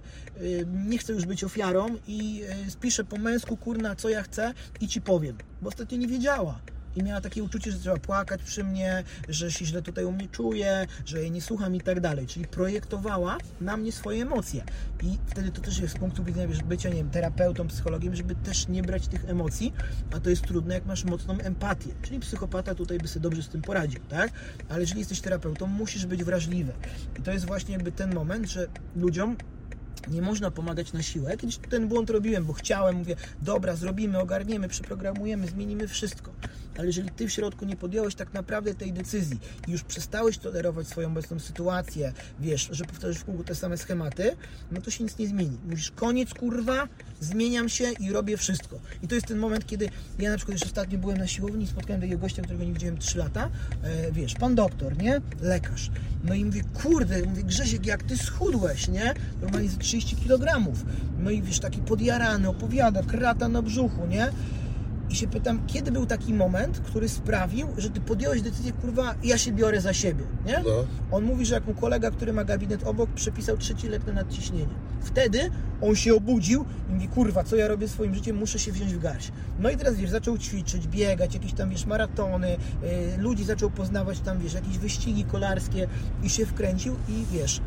nie 0.87 0.99
chcę 0.99 1.13
już 1.13 1.27
być 1.27 1.45
ofiarą 1.45 1.97
i 2.07 2.43
spiszę 2.69 3.05
po 3.05 3.17
męsku, 3.17 3.57
kurna, 3.57 3.97
co 3.97 4.09
ja 4.09 4.23
chcę 4.23 4.55
i 4.81 4.89
Ci 4.89 5.01
powiem, 5.01 5.39
bo 5.63 5.69
ostatnio 5.69 5.99
nie 5.99 6.09
wiedziała. 6.09 6.61
I 6.97 7.03
miała 7.03 7.21
takie 7.21 7.43
uczucie, 7.43 7.73
że 7.73 7.79
trzeba 7.79 7.97
płakać 7.97 8.43
przy 8.43 8.65
mnie, 8.65 9.05
że 9.29 9.53
się 9.53 9.65
źle 9.65 9.83
tutaj 9.83 10.05
u 10.05 10.13
mnie 10.13 10.29
czuje, 10.29 10.87
że 11.07 11.21
jej 11.21 11.31
nie 11.31 11.43
słucham 11.43 11.75
i 11.75 11.81
tak 11.81 12.01
dalej. 12.01 12.27
Czyli 12.27 12.47
projektowała 12.47 13.39
na 13.61 13.77
mnie 13.77 13.93
swoje 13.93 14.23
emocje. 14.23 14.65
I 15.03 15.19
wtedy 15.27 15.51
to 15.51 15.61
też 15.61 15.79
jest 15.79 15.95
z 15.95 15.99
punktu 15.99 16.25
widzenia 16.25 16.49
wiesz, 16.49 16.63
bycia, 16.63 16.89
nie 16.89 16.95
wiem, 16.95 17.11
terapeutą, 17.11 17.69
psychologiem, 17.69 18.17
żeby 18.17 18.35
też 18.35 18.69
nie 18.69 18.83
brać 18.83 19.09
tych 19.09 19.25
emocji, 19.25 19.73
a 20.15 20.21
to 20.21 20.31
jest 20.31 20.43
trudne, 20.43 20.75
jak 20.75 20.87
masz 20.87 21.05
mocną 21.05 21.39
empatię. 21.39 21.91
Czyli 22.03 22.21
psychopata 22.21 22.75
tutaj 22.75 22.99
by 22.99 23.09
sobie 23.09 23.23
dobrze 23.23 23.43
z 23.43 23.49
tym 23.49 23.63
poradził, 23.63 24.01
tak? 24.09 24.31
Ale 24.69 24.81
jeżeli 24.81 25.01
jesteś 25.01 25.21
terapeutą, 25.21 25.67
musisz 25.67 26.07
być 26.07 26.25
wrażliwy. 26.25 26.73
I 27.19 27.23
to 27.23 27.33
jest 27.33 27.47
właśnie 27.47 27.75
jakby 27.75 27.93
ten 27.93 28.15
moment, 28.15 28.51
że 28.51 28.67
ludziom 28.97 29.37
nie 30.09 30.23
można 30.23 30.51
pomagać 30.51 30.93
na 30.93 31.03
siłę. 31.03 31.37
Kiedyś 31.37 31.59
ten 31.59 31.89
błąd 31.89 32.11
robiłem, 32.11 32.45
bo 32.45 32.53
chciałem, 32.53 32.97
mówię, 32.97 33.17
dobra, 33.43 33.77
zrobimy, 33.77 34.19
ogarniemy, 34.19 34.69
przeprogramujemy, 34.69 35.47
zmienimy 35.47 35.89
wszystko. 35.89 36.33
Ale 36.79 36.87
jeżeli 36.87 37.11
ty 37.11 37.29
w 37.29 37.33
środku 37.33 37.65
nie 37.65 37.77
podjąłeś 37.77 38.15
tak 38.15 38.35
naprawdę 38.35 38.75
tej 38.75 38.93
decyzji 38.93 39.41
i 39.69 39.73
już 39.73 39.83
przestałeś 39.83 40.39
tolerować 40.39 40.89
swoją 40.89 41.09
obecną 41.09 41.39
sytuację, 41.39 42.13
wiesz, 42.41 42.69
że 42.73 42.85
powtarzasz 42.85 43.19
w 43.19 43.25
kółku 43.25 43.45
te 43.45 43.55
same 43.55 43.79
schematy, 43.79 44.37
no 44.73 44.81
to 44.81 44.91
się 44.91 45.05
nic 45.05 45.19
nie 45.19 45.29
zmieni. 45.29 45.59
Mówisz, 45.65 45.91
koniec, 45.91 46.35
kurwa, 46.35 46.89
zmieniam 47.21 47.69
się 47.69 47.93
i 48.01 48.13
robię 48.13 48.37
wszystko. 48.37 48.79
I 49.03 49.09
to 49.09 49.15
jest 49.15 49.27
ten 49.27 49.39
moment, 49.39 49.67
kiedy 49.67 49.89
ja 50.19 50.31
na 50.31 50.37
przykład 50.37 50.59
już 50.59 50.67
ostatnio 50.69 50.99
byłem 50.99 51.19
na 51.19 51.27
siłowni 51.27 51.65
i 51.65 51.67
spotkałem 51.67 52.01
takiego 52.01 52.21
gościa, 52.21 52.43
którego 52.43 52.65
nie 52.65 52.73
widziałem 52.73 52.99
3 52.99 53.19
lata, 53.19 53.51
e, 53.83 54.13
wiesz, 54.13 54.35
pan 54.35 54.55
doktor, 54.55 54.99
nie? 54.99 55.21
Lekarz. 55.41 55.91
No 56.25 56.35
i 56.35 56.45
mówię, 56.45 56.63
kurde, 56.83 57.23
mówię, 57.23 57.43
Grzesiek, 57.43 57.87
jak 57.87 58.03
ty 58.03 58.17
schudłeś, 58.17 58.89
nie? 58.89 59.15
Normalnie 59.41 59.69
ze 59.69 59.77
30 59.77 60.17
kg. 60.17 60.73
No 61.19 61.31
i 61.31 61.43
wiesz, 61.43 61.61
taki 61.61 61.79
podjarany, 61.79 62.49
opowiada, 62.49 63.03
krata 63.03 63.49
na 63.49 63.63
brzuchu, 63.63 64.07
nie? 64.07 64.33
I 65.11 65.15
się 65.15 65.29
pytam, 65.29 65.67
kiedy 65.67 65.93
był 65.93 66.07
taki 66.07 66.35
moment, 66.35 66.81
który 66.81 67.09
sprawił, 67.09 67.69
że 67.79 67.91
ty 67.91 68.01
podjąłeś 68.01 68.43
decyzję, 68.43 68.73
kurwa, 68.73 69.15
ja 69.25 69.39
się 69.39 69.53
biorę 69.53 69.81
za 69.81 69.93
siebie, 69.93 70.25
nie? 70.47 70.63
No. 70.65 70.87
On 71.13 71.25
mówi, 71.25 71.47
że 71.47 71.55
jak 71.55 71.67
mu 71.67 71.75
kolega, 71.75 72.11
który 72.11 72.33
ma 72.33 72.45
gabinet 72.45 72.85
obok, 72.85 73.11
przepisał 73.11 73.57
trzeci 73.57 73.89
lek 73.89 74.07
na 74.07 74.13
nadciśnienie. 74.13 74.75
Wtedy 75.01 75.51
on 75.83 75.97
się 75.97 76.15
obudził 76.15 76.65
i 76.91 76.93
mówi, 76.93 77.09
kurwa, 77.09 77.45
co 77.45 77.57
ja 77.57 77.69
robię 77.69 77.89
swoim 77.89 78.15
życiem, 78.15 78.37
muszę 78.37 78.59
się 78.59 78.73
wziąć 78.73 78.95
w 78.95 78.99
garść. 78.99 79.33
No 79.59 79.71
i 79.71 79.77
teraz, 79.77 79.97
wiesz, 79.97 80.11
zaczął 80.11 80.39
ćwiczyć, 80.39 80.89
biegać, 80.89 81.35
jakieś 81.35 81.53
tam, 81.53 81.71
wiesz, 81.71 81.87
maratony, 81.87 82.49
yy, 82.49 83.23
ludzi 83.23 83.45
zaczął 83.45 83.71
poznawać 83.71 84.21
tam, 84.21 84.39
wiesz, 84.39 84.55
jakieś 84.55 84.79
wyścigi 84.79 85.25
kolarskie 85.25 85.89
i 86.23 86.31
się 86.31 86.47
wkręcił 86.47 86.95
i, 87.09 87.25
wiesz, 87.33 87.61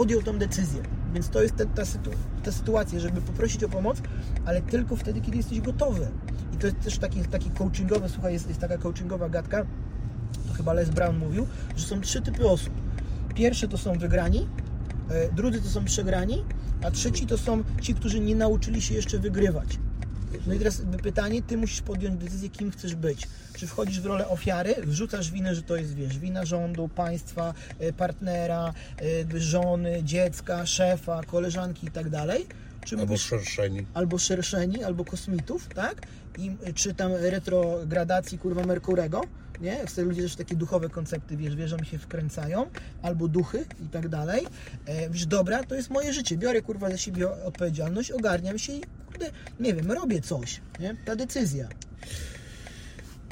podjął 0.00 0.22
tą 0.22 0.38
decyzję. 0.38 0.82
Więc 1.14 1.28
to 1.28 1.42
jest 1.42 1.56
ta, 1.56 1.66
ta, 1.66 1.84
sytu, 1.84 2.10
ta 2.44 2.52
sytuacja, 2.52 3.00
żeby 3.00 3.20
poprosić 3.20 3.64
o 3.64 3.68
pomoc, 3.68 3.98
ale 4.44 4.62
tylko 4.62 4.96
wtedy, 4.96 5.20
kiedy 5.20 5.36
jesteś 5.36 5.60
gotowy. 5.60 6.08
I 6.54 6.56
to 6.56 6.66
jest 6.66 6.80
też 6.80 6.98
taki, 6.98 7.24
taki 7.24 7.50
coachingowe, 7.50 8.08
słuchaj, 8.08 8.32
jest, 8.32 8.48
jest 8.48 8.60
taka 8.60 8.78
coachingowa 8.78 9.28
gadka, 9.28 9.66
to 10.48 10.52
chyba 10.52 10.72
Les 10.72 10.90
Brown 10.90 11.18
mówił, 11.18 11.46
że 11.76 11.86
są 11.86 12.00
trzy 12.00 12.22
typy 12.22 12.48
osób. 12.48 12.74
Pierwsze 13.34 13.68
to 13.68 13.78
są 13.78 13.98
wygrani, 13.98 14.48
e, 15.10 15.32
drudzy 15.32 15.62
to 15.62 15.68
są 15.68 15.84
przegrani, 15.84 16.44
a 16.82 16.90
trzeci 16.90 17.26
to 17.26 17.38
są 17.38 17.64
ci, 17.80 17.94
którzy 17.94 18.20
nie 18.20 18.34
nauczyli 18.34 18.82
się 18.82 18.94
jeszcze 18.94 19.18
wygrywać. 19.18 19.78
No 20.46 20.54
i 20.54 20.58
teraz 20.58 20.82
pytanie, 21.02 21.42
ty 21.42 21.56
musisz 21.56 21.80
podjąć 21.80 22.24
decyzję, 22.24 22.48
kim 22.48 22.70
chcesz 22.70 22.94
być. 22.94 23.28
Czy 23.56 23.66
wchodzisz 23.66 24.00
w 24.00 24.06
rolę 24.06 24.28
ofiary, 24.28 24.74
wrzucasz 24.84 25.30
winę, 25.30 25.54
że 25.54 25.62
to 25.62 25.76
jest, 25.76 25.94
wiesz, 25.94 26.18
wina 26.18 26.44
rządu, 26.44 26.88
państwa, 26.88 27.54
e, 27.78 27.92
partnera, 27.92 28.72
e, 29.34 29.40
żony, 29.40 30.02
dziecka, 30.04 30.66
szefa, 30.66 31.22
koleżanki 31.22 31.86
i 31.86 31.90
tak 31.90 32.10
dalej. 32.10 32.46
Czy 32.84 32.94
Albo 32.96 33.06
mówisz, 33.06 33.22
szerszeni. 33.22 33.86
albo 33.94 34.18
szerszeni, 34.18 34.84
albo 34.84 35.04
kosmitów, 35.04 35.68
tak? 35.74 36.02
I 36.38 36.50
czy 36.74 36.94
tam 36.94 37.12
retrogradacji 37.14 38.38
kurwa 38.38 38.64
Merkurego, 38.64 39.20
nie? 39.60 39.70
Jak 39.70 39.90
sobie 39.90 40.08
ludzie 40.08 40.22
też 40.22 40.36
takie 40.36 40.56
duchowe 40.56 40.88
koncepty, 40.88 41.36
wiesz, 41.36 41.56
wierzą 41.56 41.76
i 41.76 41.86
się 41.86 41.98
wkręcają, 41.98 42.66
albo 43.02 43.28
duchy 43.28 43.64
i 43.84 43.88
tak 43.88 44.08
dalej. 44.08 44.46
E, 44.86 45.10
wiesz, 45.10 45.26
dobra, 45.26 45.64
to 45.64 45.74
jest 45.74 45.90
moje 45.90 46.12
życie, 46.12 46.36
biorę 46.36 46.62
kurwa 46.62 46.90
za 46.90 46.96
siebie 46.96 47.30
odpowiedzialność, 47.44 48.10
ogarniam 48.10 48.58
się 48.58 48.72
i 48.72 48.80
kurde, 49.06 49.30
nie 49.60 49.74
wiem, 49.74 49.92
robię 49.92 50.20
coś, 50.20 50.60
nie? 50.80 50.96
Ta 51.04 51.16
decyzja. 51.16 51.68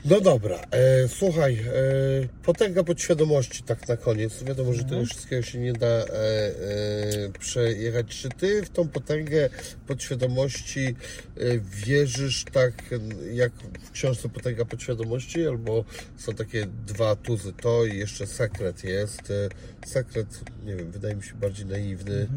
No 0.04 0.20
dobra, 0.20 0.60
e, 0.70 1.08
słuchaj, 1.08 1.54
e, 1.54 1.62
potęga 2.42 2.84
podświadomości 2.84 3.62
tak 3.62 3.88
na 3.88 3.96
koniec. 3.96 4.42
Wiadomo, 4.44 4.72
że 4.72 4.84
tego 4.84 5.04
wszystkiego 5.04 5.42
się 5.42 5.58
nie 5.58 5.72
da 5.72 5.86
e, 5.86 6.04
e, 6.04 6.52
przejechać. 7.38 8.06
Czy 8.06 8.28
ty 8.28 8.62
w 8.62 8.70
tą 8.70 8.88
potęgę 8.88 9.50
podświadomości 9.86 10.86
e, 10.86 10.94
wierzysz 11.86 12.44
tak 12.52 12.72
jak 13.32 13.52
w 13.82 13.90
książce 13.90 14.28
Potęga 14.28 14.64
podświadomości? 14.64 15.46
Albo 15.46 15.84
są 16.16 16.32
takie 16.34 16.66
dwa 16.86 17.16
tuzy, 17.16 17.52
to 17.52 17.84
i 17.84 17.98
jeszcze 17.98 18.26
sekret 18.26 18.84
jest. 18.84 19.30
E, 19.30 19.48
sekret, 19.86 20.40
nie 20.64 20.76
wiem, 20.76 20.90
wydaje 20.90 21.16
mi 21.16 21.22
się 21.22 21.34
bardziej 21.34 21.66
naiwny. 21.66 22.28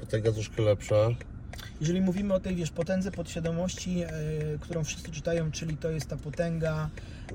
Potęga 0.00 0.32
troszkę 0.32 0.62
lepsza. 0.62 1.08
Jeżeli 1.80 2.00
mówimy 2.00 2.34
o 2.34 2.40
tej, 2.40 2.56
wiesz, 2.56 2.70
potędze 2.70 3.10
podświadomości, 3.10 4.02
e, 4.02 4.10
którą 4.60 4.84
wszyscy 4.84 5.12
czytają, 5.12 5.50
czyli 5.50 5.76
to 5.76 5.90
jest 5.90 6.08
ta 6.08 6.16
potęga 6.16 6.88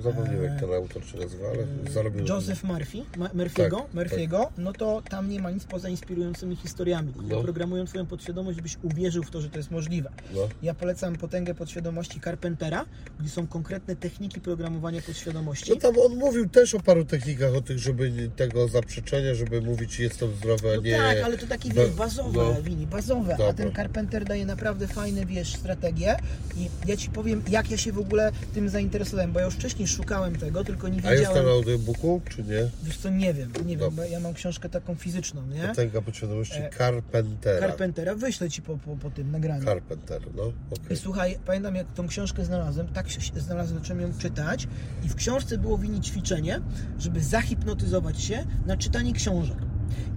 Zapomniałem 0.04 0.44
jak 0.44 0.60
ten 0.60 0.74
autor 0.74 1.06
się 1.06 1.18
nazywa, 1.18 1.46
ale 1.48 1.92
zarobił... 1.94 2.26
Joseph 2.26 2.64
Murphy, 2.64 2.98
Ma- 3.18 3.30
Murphy'ego, 3.30 3.78
Tak, 3.82 3.94
Murphy'ego, 3.94 4.46
no 4.58 4.74
to 4.74 5.02
tam 5.10 5.30
nie 5.30 5.40
ma 5.40 5.52
nic 5.52 5.64
poza 5.64 5.90
inspirującymi 5.90 6.56
historiami, 6.56 7.14
No. 7.30 7.42
programują 7.44 7.86
Twoją 7.86 8.06
podświadomość, 8.06 8.56
żebyś 8.56 8.78
uwierzył 8.84 9.24
w 9.24 9.32
to, 9.32 9.42
że 9.42 9.50
to 9.50 9.58
jest 9.58 9.72
możliwe. 9.72 10.10
No. 10.34 10.50
Ja 10.62 10.74
polecam 10.74 11.16
potęgę 11.16 11.56
podświadomości 11.56 12.22
Carpentera, 12.22 12.86
gdzie 13.20 13.30
są 13.30 13.48
konkretne 13.48 13.96
techniki 13.96 14.42
programowania 14.42 15.02
podświadomości. 15.02 15.70
No 15.72 15.76
tam 15.76 15.94
on 16.00 16.18
mówił 16.18 16.50
też 16.50 16.76
o 16.76 16.80
paru 16.80 17.06
technikach, 17.06 17.54
o 17.56 17.62
tych, 17.62 17.80
żeby 17.80 18.30
tego 18.36 18.68
zaprzeczenia, 18.68 19.36
żeby 19.36 19.62
mówić 19.62 20.00
jestem 20.00 20.36
zdrowy, 20.36 20.74
a 20.74 20.76
No 20.76 20.82
nie... 20.82 20.98
tak, 20.98 21.18
ale 21.24 21.38
to 21.38 21.48
takie 21.48 21.70
wiesz, 21.70 21.90
bazowe, 21.92 22.54
no. 22.56 22.62
Wini, 22.62 22.88
bazowe, 22.88 23.34
a 23.34 23.38
Dobra. 23.38 23.54
ten 23.54 23.74
Carpenter 23.76 24.26
daje 24.26 24.46
naprawdę 24.46 24.88
fajne, 24.88 25.26
wiesz, 25.26 25.56
strategie 25.56 26.16
i 26.58 26.70
ja 26.86 26.98
Ci 26.98 27.10
powiem, 27.10 27.42
jak 27.50 27.72
ja 27.72 27.78
się 27.78 27.92
w 27.92 28.00
ogóle 28.00 28.32
tym 28.54 28.70
zainteresowałem, 28.70 29.32
bo 29.32 29.40
ja 29.40 29.46
już 29.46 29.56
wcześniej 29.56 29.85
szukałem 29.88 30.36
tego, 30.36 30.64
tylko 30.64 30.88
nie 30.88 31.06
A 31.06 31.12
jest 31.12 31.24
wiedziałem, 31.24 31.44
ten 31.46 31.54
audiobooku, 31.54 32.22
czy 32.30 32.44
nie? 32.44 32.70
wiesz 32.84 32.98
co, 32.98 33.10
nie 33.10 33.34
wiem, 33.34 33.52
nie 33.66 33.78
wiem, 33.78 33.90
Dobra. 33.90 34.06
ja 34.06 34.20
mam 34.20 34.34
książkę 34.34 34.70
taką 34.70 34.96
fizyczną, 34.96 35.48
nie? 35.48 35.68
Potęga 35.68 36.02
podświadomości 36.02 36.58
E, 36.58 36.70
Carpentera. 36.78 37.68
Carpentera, 37.68 38.16
wyślę 38.16 38.50
Ci 38.50 38.62
po, 38.62 38.78
po, 38.78 38.96
po 38.96 39.10
tym 39.10 39.32
nagraniu. 39.32 39.66
Carpenter, 39.66 40.22
no, 40.36 40.44
okej. 40.44 40.94
I 40.94 40.96
słuchaj, 40.98 41.38
pamiętam 41.46 41.76
jak 41.76 41.94
tą 41.94 42.08
książkę 42.08 42.46
znalazłem, 42.46 42.88
tak 42.88 43.10
się 43.10 43.22
się 43.22 43.40
znalazłem, 43.40 43.80
zacząłem 43.80 44.02
ją 44.02 44.14
czytać 44.20 44.68
i 45.04 45.10
w 45.10 45.16
książce 45.16 45.58
było 45.58 45.78
wini 45.78 46.02
ćwiczenie, 46.02 46.62
żeby 47.00 47.20
zahipnotyzować 47.24 48.22
się 48.22 48.46
na 48.66 48.78
czytanie 48.78 49.14
książek. 49.14 49.58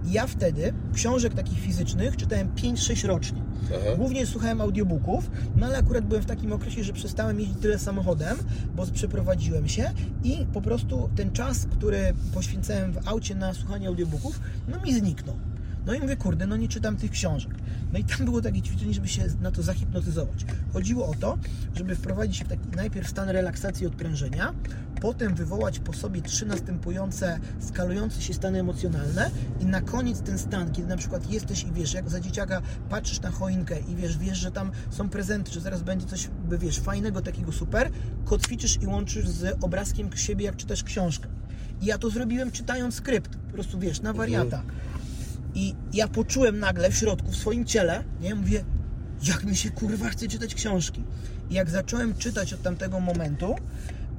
I 0.05 0.11
ja 0.11 0.27
wtedy 0.27 0.73
książek 0.93 1.33
takich 1.33 1.59
fizycznych 1.59 2.17
czytałem 2.17 2.49
5-6 2.55 3.07
rocznie. 3.07 3.41
Aha. 3.75 3.95
Głównie 3.97 4.25
słuchałem 4.25 4.61
audiobooków, 4.61 5.31
no 5.55 5.65
ale 5.65 5.77
akurat 5.77 6.05
byłem 6.05 6.23
w 6.23 6.25
takim 6.25 6.53
okresie, 6.53 6.83
że 6.83 6.93
przestałem 6.93 7.39
jeździć 7.39 7.57
tyle 7.57 7.79
samochodem, 7.79 8.37
bo 8.75 8.85
przeprowadziłem 8.85 9.67
się 9.67 9.91
i 10.23 10.45
po 10.53 10.61
prostu 10.61 11.09
ten 11.15 11.31
czas, 11.31 11.65
który 11.65 12.13
poświęcałem 12.33 12.91
w 12.91 13.07
aucie 13.07 13.35
na 13.35 13.53
słuchanie 13.53 13.87
audiobooków, 13.87 14.39
no 14.67 14.81
mi 14.81 14.93
zniknął. 14.93 15.35
No 15.89 15.95
i 15.95 15.99
mówię, 15.99 16.15
kurde, 16.15 16.47
no 16.47 16.57
nie 16.57 16.67
czytam 16.67 16.97
tych 16.97 17.11
książek. 17.11 17.51
No 17.93 17.99
i 17.99 18.03
tam 18.03 18.25
było 18.25 18.41
takie 18.41 18.61
ćwiczenie, 18.61 18.93
żeby 18.93 19.07
się 19.07 19.23
na 19.41 19.51
to 19.51 19.63
zahipnotyzować. 19.63 20.45
Chodziło 20.73 21.07
o 21.07 21.13
to, 21.13 21.37
żeby 21.75 21.95
wprowadzić 21.95 22.37
się 22.37 22.45
w 22.45 22.47
taki 22.47 22.69
najpierw 22.75 23.09
stan 23.09 23.29
relaksacji 23.29 23.83
i 23.83 23.87
odprężenia, 23.87 24.53
potem 25.01 25.35
wywołać 25.35 25.79
po 25.79 25.93
sobie 25.93 26.21
trzy 26.21 26.45
następujące 26.45 27.39
skalujące 27.59 28.21
się 28.21 28.33
stany 28.33 28.59
emocjonalne 28.59 29.31
i 29.59 29.65
na 29.65 29.81
koniec 29.81 30.21
ten 30.21 30.37
stan, 30.37 30.71
kiedy 30.71 30.87
na 30.87 30.97
przykład 30.97 31.31
jesteś 31.31 31.63
i 31.63 31.71
wiesz, 31.71 31.93
jak 31.93 32.09
za 32.09 32.19
dzieciaka 32.19 32.61
patrzysz 32.89 33.21
na 33.21 33.31
choinkę 33.31 33.79
i 33.79 33.95
wiesz, 33.95 34.17
wiesz, 34.17 34.37
że 34.37 34.51
tam 34.51 34.71
są 34.89 35.09
prezenty, 35.09 35.51
że 35.51 35.61
zaraz 35.61 35.81
będzie 35.81 36.05
coś, 36.05 36.29
by 36.49 36.57
wiesz, 36.57 36.79
fajnego, 36.79 37.21
takiego 37.21 37.51
super, 37.51 37.89
kotwiczysz 38.25 38.81
i 38.81 38.87
łączysz 38.87 39.29
z 39.29 39.63
obrazkiem 39.63 40.17
siebie, 40.17 40.45
jak 40.45 40.55
czytasz 40.55 40.83
książkę. 40.83 41.27
I 41.81 41.85
ja 41.85 41.97
to 41.97 42.09
zrobiłem 42.09 42.51
czytając 42.51 42.95
skrypt, 42.95 43.37
po 43.37 43.53
prostu 43.53 43.79
wiesz, 43.79 44.01
na 44.01 44.13
wariata. 44.13 44.63
I 45.55 45.75
ja 45.93 46.07
poczułem 46.07 46.59
nagle 46.59 46.91
w 46.91 46.95
środku, 46.95 47.31
w 47.31 47.35
swoim 47.35 47.65
ciele, 47.65 48.03
nie, 48.21 48.35
mówię, 48.35 48.63
jak 49.23 49.43
mi 49.43 49.55
się 49.55 49.69
kurwa 49.69 50.09
chce 50.09 50.27
czytać 50.27 50.55
książki. 50.55 51.03
I 51.49 51.53
jak 51.53 51.69
zacząłem 51.69 52.15
czytać 52.17 52.53
od 52.53 52.61
tamtego 52.61 52.99
momentu, 52.99 53.55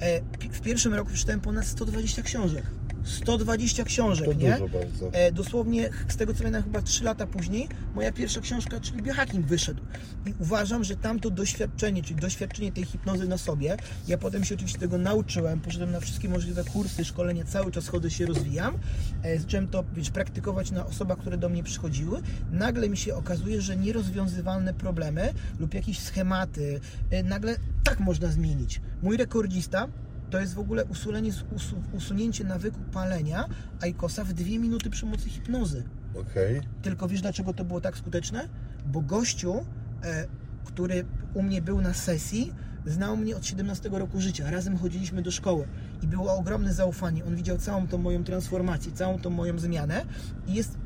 e, 0.01 0.21
w 0.53 0.61
pierwszym 0.61 0.95
roku 0.95 1.11
przeczytałem 1.11 1.41
ponad 1.41 1.67
120 1.67 2.23
książek. 2.23 2.65
120 3.05 3.85
książek, 3.85 4.27
To 4.27 4.33
nie? 4.33 4.53
dużo 4.53 4.69
bardzo. 4.69 5.13
E, 5.13 5.33
dosłownie, 5.33 5.91
z 6.09 6.17
tego 6.17 6.33
co 6.33 6.39
pamiętam, 6.39 6.63
chyba 6.63 6.83
3 6.83 7.05
lata 7.05 7.27
później, 7.27 7.69
moja 7.95 8.13
pierwsza 8.13 8.41
książka, 8.41 8.81
czyli 8.81 9.03
biohacking, 9.03 9.47
wyszedł. 9.47 9.83
I 10.27 10.35
uważam, 10.39 10.85
że 10.85 10.97
tamto 10.97 11.31
doświadczenie, 11.31 12.03
czyli 12.03 12.21
doświadczenie 12.21 12.73
tej 12.73 12.85
hipnozy 12.85 13.29
na 13.29 13.39
sobie, 13.39 13.77
ja 14.09 14.19
potem 14.19 14.45
się 14.45 14.55
oczywiście 14.55 14.79
tego 14.79 14.99
nauczyłem, 14.99 15.61
poszedłem 15.61 15.91
na 15.91 16.01
wszystkie 16.01 16.29
możliwe 16.29 16.65
kursy, 16.65 17.05
szkolenia, 17.05 17.45
cały 17.45 17.73
czas 17.73 17.89
chodzę, 17.89 18.11
się 18.11 18.27
rozwijam. 18.27 18.79
E, 19.23 19.39
zacząłem 19.39 19.69
to 19.69 19.85
wiesz, 19.95 20.11
praktykować 20.11 20.71
na 20.71 20.87
osobach, 20.87 21.19
które 21.19 21.39
do 21.39 21.49
mnie 21.49 21.63
przychodziły. 21.63 22.23
Nagle 22.53 22.89
mi 22.89 22.97
się 22.97 23.15
okazuje, 23.15 23.61
że 23.63 23.77
nierozwiązywalne 23.77 24.75
problemy 24.75 25.35
lub 25.59 25.75
jakieś 25.75 25.99
schematy, 25.99 26.81
e, 27.11 27.23
nagle 27.23 27.57
tak 27.85 28.01
można 28.01 28.29
zmienić. 28.29 28.81
Mój 29.03 29.17
rekordzista 29.17 29.89
to 30.31 30.41
jest 30.41 30.55
w 30.55 30.59
ogóle 30.59 30.85
usulenie, 30.85 31.31
usu, 31.57 31.77
usunięcie 31.93 32.45
nawyku 32.45 32.81
palenia 32.93 33.45
Aikosa 33.81 34.25
w 34.25 34.33
dwie 34.33 34.59
minuty 34.59 34.91
przy 34.91 35.01
pomocy 35.01 35.29
hipnozy. 35.29 35.85
Okej. 36.15 36.61
Tylko 36.83 37.09
wiesz 37.09 37.21
dlaczego 37.21 37.53
to 37.53 37.65
było 37.65 37.81
tak 37.81 37.97
skuteczne? 37.97 38.49
Bo 38.87 39.01
gościu, 39.01 39.67
e, 40.03 40.27
który 40.65 41.05
u 41.35 41.43
mnie 41.43 41.63
był 41.63 41.81
na 41.81 41.95
sesji, 41.95 42.53
znał 42.87 43.17
mnie 43.17 43.37
od 43.37 43.47
17 43.47 43.89
roku 43.99 44.21
życia. 44.21 44.51
Razem 44.51 44.77
chodziliśmy 44.77 45.23
do 45.23 45.31
szkoły 45.31 45.67
i 46.03 46.07
było 46.07 46.37
ogromne 46.37 46.75
zaufanie. 46.75 47.25
On 47.25 47.37
widział 47.37 47.59
całą 47.59 47.89
tą 47.89 47.99
moją 47.99 48.25
transformację, 48.25 48.93
całą 48.93 49.19
tą 49.19 49.31
moją 49.31 49.59
zmianę 49.59 50.05
i 50.47 50.55
jest, 50.55 50.79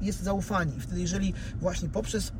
jest 0.00 0.22
zaufanie. 0.22 0.72
I 0.76 0.80
wtedy, 0.80 1.00
jeżeli 1.00 1.34
właśnie 1.60 1.88
poprzez 1.88 2.32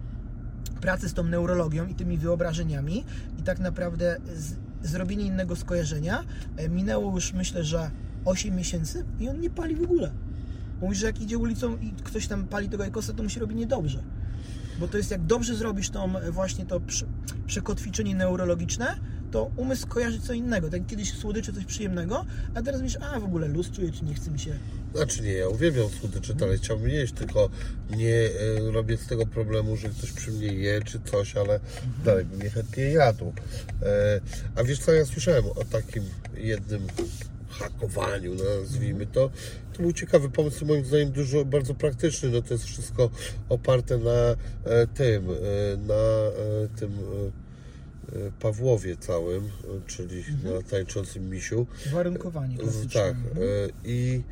pracę 0.80 1.08
z 1.08 1.14
tą 1.14 1.24
neurologią 1.24 1.86
i 1.86 1.94
tymi 1.94 2.18
wyobrażeniami 2.18 3.04
i 3.38 3.42
tak 3.42 3.58
naprawdę 3.58 4.16
z, 4.34 4.54
zrobienie 4.82 5.24
innego 5.24 5.56
skojarzenia, 5.56 6.24
e, 6.56 6.68
minęło 6.68 7.14
już 7.14 7.32
myślę, 7.32 7.64
że 7.64 7.90
8 8.24 8.56
miesięcy 8.56 9.04
i 9.20 9.28
on 9.28 9.40
nie 9.40 9.50
pali 9.50 9.76
w 9.76 9.82
ogóle. 9.82 10.12
Mówi, 10.80 10.94
że 10.96 11.06
jak 11.06 11.20
idzie 11.20 11.38
ulicą 11.38 11.76
i 11.76 11.92
ktoś 11.92 12.26
tam 12.26 12.44
pali 12.44 12.68
tego 12.68 12.86
ekosa, 12.86 13.12
to 13.12 13.22
mu 13.22 13.28
się 13.28 13.40
robi 13.40 13.54
niedobrze. 13.54 14.02
Bo 14.80 14.88
to 14.88 14.96
jest 14.96 15.10
jak 15.10 15.24
dobrze 15.26 15.54
zrobisz 15.54 15.90
tą 15.90 16.16
e, 16.18 16.32
właśnie 16.32 16.66
to 16.66 16.80
prze- 16.80 17.06
przekotwiczenie 17.46 18.14
neurologiczne, 18.14 18.98
to 19.30 19.50
umysł 19.56 19.86
kojarzy 19.86 20.20
co 20.20 20.32
innego. 20.32 20.70
Tak 20.70 20.86
kiedyś 20.86 21.12
słodycze 21.12 21.52
coś 21.52 21.64
przyjemnego, 21.64 22.24
a 22.54 22.62
teraz 22.62 22.80
mówisz, 22.80 22.96
a 23.00 23.20
w 23.20 23.24
ogóle 23.24 23.48
luz 23.48 23.70
czuję, 23.70 23.92
czy 23.92 24.04
nie 24.04 24.14
chce 24.14 24.30
mi 24.30 24.38
się. 24.38 24.58
Znaczy 24.94 25.22
nie, 25.22 25.32
ja 25.32 25.48
uwielbiam 25.48 25.88
słodycze, 25.88 26.34
ale 26.42 26.56
chciałbym 26.56 26.88
jeść, 26.88 27.12
tylko 27.12 27.50
nie 27.90 28.14
e, 28.14 28.72
robię 28.72 28.96
z 28.96 29.06
tego 29.06 29.26
problemu, 29.26 29.76
że 29.76 29.88
ktoś 29.88 30.12
przy 30.12 30.30
mnie 30.30 30.46
je 30.46 30.82
czy 30.82 31.00
coś, 31.00 31.36
ale 31.36 31.60
dalej 32.04 32.24
bym 32.24 32.40
je 32.40 32.50
chętnie 32.50 32.84
jadł. 32.84 33.32
E, 33.82 34.20
a 34.56 34.64
wiesz 34.64 34.78
co, 34.78 34.92
ja 34.92 35.04
słyszałem 35.04 35.44
o 35.46 35.64
takim 35.64 36.04
jednym 36.36 36.82
hakowaniu, 37.48 38.34
nazwijmy 38.34 39.06
to. 39.06 39.30
To 39.72 39.82
był 39.82 39.92
ciekawy 39.92 40.30
pomysł, 40.30 40.66
moim 40.66 40.84
zdaniem 40.84 41.10
dużo, 41.10 41.44
bardzo 41.44 41.74
praktyczny. 41.74 42.28
No 42.28 42.42
to 42.42 42.54
jest 42.54 42.64
wszystko 42.64 43.10
oparte 43.48 43.98
na 43.98 44.36
e, 44.64 44.86
tym, 44.86 45.30
e, 45.30 45.76
na 45.76 45.94
e, 45.94 46.68
tym 46.78 46.92
e, 46.92 47.47
Pawłowie 48.40 48.96
całym, 48.96 49.44
e, 49.44 49.50
czyli 49.86 50.24
na 50.44 50.62
tańczącym 50.70 51.30
misiu. 51.30 51.66
Warunkowanie 51.92 52.56
W-. 52.56 52.92
Tak. 52.92 53.14
Mhm. 53.16 53.36
I 53.84 53.88
i 53.98 54.22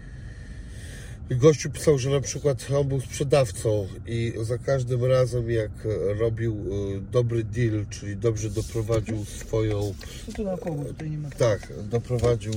gościu 1.31 1.71
pisał, 1.71 1.99
że 1.99 2.11
na 2.11 2.21
przykład 2.21 2.67
on 2.77 2.89
był 2.89 3.01
sprzedawcą 3.01 3.87
i 4.07 4.33
za 4.43 4.59
każdym 4.59 5.05
razem 5.05 5.51
jak 5.51 5.71
robił 6.19 6.57
e, 6.97 7.01
dobry 7.13 7.45
deal, 7.45 7.87
czyli 7.91 8.17
dobrze 8.17 8.51
doprowadził 8.51 9.25
swoją, 9.25 9.95
Co 10.27 10.33
tu 10.33 10.45
naokoło? 10.45 10.85
Tutaj 10.85 11.11
nie 11.11 11.19
ma. 11.19 11.31
tak, 11.31 11.73
doprowadził 11.91 12.53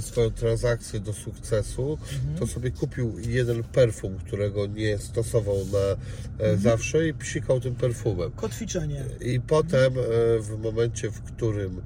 swoją 0.00 0.30
transakcję 0.30 1.00
do 1.00 1.12
sukcesu, 1.12 1.98
Mhm. 2.14 2.38
to 2.38 2.46
sobie 2.46 2.70
kupił 2.70 3.18
jeden 3.18 3.62
perfum, 3.64 4.18
którego 4.26 4.66
nie 4.66 4.98
stosował 4.98 5.56
na 5.72 5.78
e, 5.78 5.96
Mhm. 6.38 6.58
zawsze 6.60 7.08
i 7.08 7.14
psikał 7.14 7.60
tym 7.60 7.74
perfumem. 7.74 8.30
Kotwiczenie. 8.36 9.04
I 9.20 9.40
potem 9.40 9.92
e, 9.98 10.02
w 10.40 10.58
momencie, 10.62 11.10
w 11.10 11.20
którym 11.22 11.80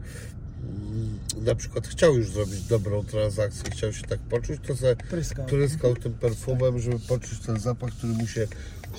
na 1.44 1.54
przykład 1.54 1.88
chciał 1.88 2.16
już 2.16 2.30
zrobić 2.30 2.62
dobrą 2.62 3.04
transakcję, 3.04 3.70
chciał 3.70 3.92
się 3.92 4.02
tak 4.02 4.18
poczuć, 4.18 4.60
to 4.66 4.76
se 4.76 4.96
Pryskał. 4.96 5.46
pryskał 5.46 5.96
tym 5.96 6.14
perfumem, 6.14 6.80
żeby 6.80 6.98
poczuć 6.98 7.38
ten 7.38 7.60
zapach, 7.60 7.90
który 7.90 8.12
mu 8.12 8.26
się 8.26 8.46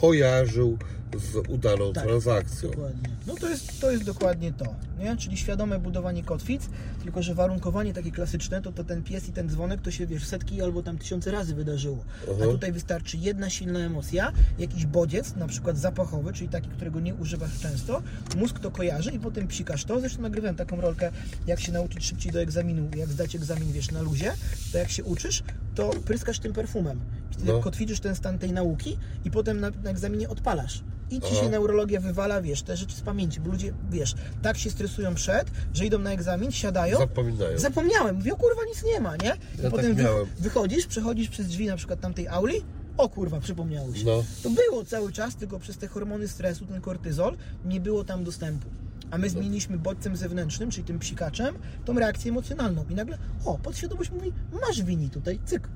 kojarzył 0.02 0.77
z 1.18 1.49
udaną 1.49 1.94
Tak, 1.94 2.03
transakcją. 2.03 2.69
Dokładnie. 2.69 3.10
No 3.27 3.35
to 3.35 3.49
jest, 3.49 3.81
to 3.81 3.91
jest 3.91 4.03
dokładnie 4.03 4.53
to, 4.53 4.76
nie? 4.99 5.18
Czyli 5.18 5.38
świadome 5.38 5.80
budowanie 5.80 6.23
kotwic, 6.23 6.69
tylko 7.03 7.23
że 7.23 7.35
warunkowanie 7.35 7.94
takie 7.94 8.11
klasyczne, 8.11 8.61
to, 8.61 8.72
to 8.72 8.84
ten 8.84 9.03
pies 9.03 9.30
i 9.30 9.31
ten 9.31 9.49
dzwonek 9.49 9.81
to 9.81 9.91
się 9.91 10.07
wiesz 10.07 10.26
setki 10.26 10.61
albo 10.61 10.84
tam 10.84 10.98
tysiące 10.98 11.31
razy 11.31 11.56
wydarzyło. 11.56 12.03
A 12.27 12.31
Mhm. 12.31 12.52
tutaj 12.52 12.72
wystarczy 12.72 13.18
jedna 13.18 13.49
silna 13.49 13.80
emocja, 13.80 14.31
jakiś 14.60 14.85
bodziec, 14.85 15.35
na 15.35 15.48
przykład 15.48 15.77
zapachowy, 15.77 16.34
czyli 16.34 16.49
taki, 16.49 16.69
którego 16.69 16.99
nie 16.99 17.15
używasz 17.15 17.60
często, 17.60 18.02
mózg 18.38 18.60
to 18.60 18.72
kojarzy 18.72 19.11
i 19.11 19.19
potem 19.19 19.48
psikasz 19.48 19.85
to. 19.85 19.99
Zresztą 19.99 20.22
nagrywałem 20.22 20.56
taką 20.56 20.81
rolkę, 20.81 21.11
jak 21.48 21.60
się 21.60 21.72
nauczyć 21.72 22.06
szybciej 22.06 22.31
do 22.31 22.41
egzaminu, 22.41 22.90
jak 22.98 23.10
zdać 23.10 23.35
egzamin, 23.35 23.72
wiesz, 23.72 23.91
na 23.91 24.02
luzie, 24.02 24.34
to 24.72 24.77
jak 24.77 24.90
się 24.90 25.03
uczysz, 25.03 25.44
to 25.76 25.90
pryskasz 26.06 26.40
tym 26.40 26.53
perfumem. 26.53 26.99
I 27.44 27.45
No. 27.45 27.60
kotwiczysz 27.60 27.99
ten 27.99 28.15
stan 28.15 28.40
tej 28.40 28.52
nauki 28.52 28.98
i 29.26 29.31
potem 29.31 29.60
na, 29.60 29.69
na 29.84 29.90
egzaminie 29.90 30.30
odpalasz. 30.30 30.81
I 31.14 31.22
ci 31.22 31.27
Aha. 31.31 31.44
się 31.44 31.49
neurologia 31.49 31.99
wywala, 31.99 32.41
wiesz, 32.41 32.61
te 32.61 32.77
rzeczy 32.77 32.95
z 32.95 33.02
pamięci, 33.02 33.40
bo 33.40 33.52
ludzie, 33.52 33.73
wiesz, 33.91 34.15
tak 34.41 34.57
się 34.57 34.69
stresują 34.69 35.15
przed, 35.15 35.52
że 35.73 35.85
idą 35.85 35.99
na 35.99 36.11
egzamin, 36.11 36.52
siadają, 36.52 36.98
Zapominają. 36.98 37.60
zapomniałem, 37.60 38.15
mówię, 38.15 38.34
o 38.34 38.35
kurwa, 38.35 38.61
nic 38.68 38.84
nie 38.84 38.99
ma, 38.99 39.15
nie? 39.15 39.34
I 39.60 39.64
Ja 39.64 39.72
potem 39.72 39.95
tak 39.95 40.06
wychodzisz, 40.40 40.88
przechodzisz 40.88 41.30
przez 41.30 41.48
drzwi 41.48 41.68
na 41.68 41.77
przykład 41.77 41.99
tamtej 41.99 42.27
auli, 42.27 42.61
o 42.98 43.10
kurwa, 43.10 43.40
przypomniało 43.40 43.95
się. 43.95 44.06
No. 44.06 44.23
To 44.44 44.49
było 44.49 44.85
cały 44.85 45.11
czas, 45.11 45.35
tylko 45.35 45.60
przez 45.60 45.77
te 45.77 45.88
hormony 45.88 46.27
stresu, 46.27 46.65
ten 46.65 46.81
kortyzol, 46.81 47.38
nie 47.65 47.80
było 47.80 48.03
tam 48.03 48.23
dostępu. 48.23 48.68
A 49.11 49.18
my 49.18 49.30
zmieniliśmy 49.30 49.77
bodźcem 49.77 50.15
zewnętrznym, 50.18 50.72
czyli 50.72 50.84
tym 50.84 50.99
psikaczem, 50.99 51.56
tą 51.85 51.99
reakcję 51.99 52.31
emocjonalną. 52.31 52.85
I 52.90 52.95
nagle, 52.95 53.18
o, 53.45 53.57
podświadomość 53.57 54.11
mówi, 54.11 54.34
masz 54.68 54.81
wini 54.84 55.10
tutaj, 55.10 55.40
cyk. 55.45 55.68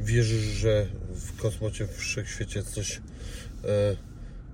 Wierzysz, 0.00 0.42
że 0.44 0.86
w 1.14 1.36
kosmocie, 1.40 1.86
w 1.86 1.96
wszechświecie 1.96 2.62
coś 2.62 3.00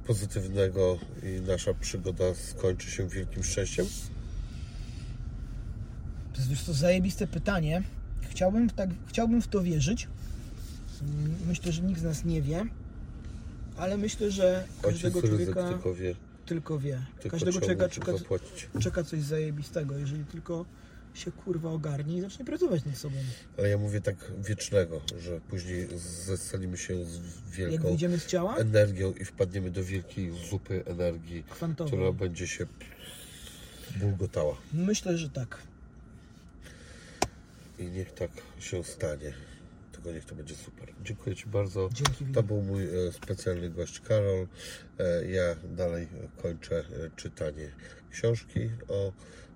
pozytywnego 0.06 0.98
i 1.22 1.40
nasza 1.40 1.74
przygoda 1.74 2.24
skończy 2.34 2.90
się 2.90 3.08
wielkim 3.08 3.42
szczęściem? 3.44 3.86
To 6.32 6.50
jest 6.50 6.66
co, 6.66 6.72
zajebiste 6.72 7.26
pytanie. 7.26 7.82
Chciałbym 8.30 8.68
w, 8.68 8.72
tak, 8.72 8.90
chciałbym 9.06 9.42
w 9.42 9.48
to 9.48 9.62
wierzyć. 9.62 10.08
Mm, 11.02 11.34
Myślę, 11.48 11.72
że 11.72 11.82
nikt 11.82 12.00
z 12.00 12.04
nas 12.04 12.24
nie 12.24 12.42
wie, 12.42 12.64
ale 13.76 13.96
myślę, 13.96 14.30
że 14.30 14.64
każdego 14.82 15.18
Ojciec 15.18 15.30
człowieka 15.30 15.68
tylko 15.68 15.94
wie, 15.94 16.14
tylko 16.46 16.78
wie. 16.78 17.02
tylko 17.20 17.36
Każdego 17.36 17.60
człowieka 17.60 17.88
czeka, 17.88 18.12
czeka 18.80 19.04
coś 19.04 19.22
zajebistego, 19.22 19.98
jeżeli 19.98 20.24
tylko 20.24 20.64
się 21.14 21.32
kurwa 21.32 21.70
ogarnie 21.70 22.16
i 22.16 22.20
zacznie 22.20 22.44
pracować 22.44 22.84
nad 22.84 22.96
sobą. 22.96 23.16
Ale 23.58 23.68
ja 23.68 23.78
mówię 23.78 24.00
tak 24.00 24.16
wiecznego, 24.38 25.00
że 25.18 25.40
później 25.40 25.88
zesalimy 26.26 26.76
się 26.78 27.04
z 27.04 27.16
Jak 27.18 27.70
wielką 27.70 27.88
wyjdziemy 27.88 28.18
z 28.18 28.26
ciała, 28.26 28.56
energią 28.56 29.12
i 29.20 29.24
wpadniemy 29.24 29.70
do 29.70 29.84
wielkiej 29.84 30.32
zupy 30.50 30.84
energii, 30.86 31.44
kwantowo. 31.50 31.90
która 31.90 32.12
będzie 32.12 32.46
się 32.46 32.66
bulgotała. 33.96 34.56
Myślę, 34.72 35.18
że 35.18 35.30
tak. 35.30 35.58
I 37.78 37.84
niech 37.84 38.12
tak 38.14 38.30
się 38.60 38.84
stanie. 38.84 39.32
Dlatego 39.92 40.12
niech 40.12 40.24
to 40.24 40.34
będzie 40.34 40.54
super. 40.54 40.88
Dziękuję 41.04 41.36
Ci 41.36 41.46
bardzo. 41.46 41.88
Dzięki, 41.92 42.34
To 42.34 42.42
był 42.42 42.62
mój 42.62 42.84
e, 42.84 43.12
specjalny 43.12 43.70
gość 43.70 44.00
Karol. 44.00 44.46
E, 44.98 45.30
Ja 45.30 45.56
dalej 45.76 46.08
kończę 46.42 46.78
e, 46.78 47.10
czytanie 47.16 47.68
książki 48.10 48.70
o 48.88 49.12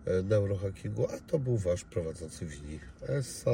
E, 0.06 0.22
neurohackingu, 0.22 1.06
a 1.06 1.18
to 1.30 1.38
był 1.38 1.56
Wasz 1.56 1.84
prowadzący 1.84 2.46
wini. 2.46 2.80
ESA. 3.08 3.50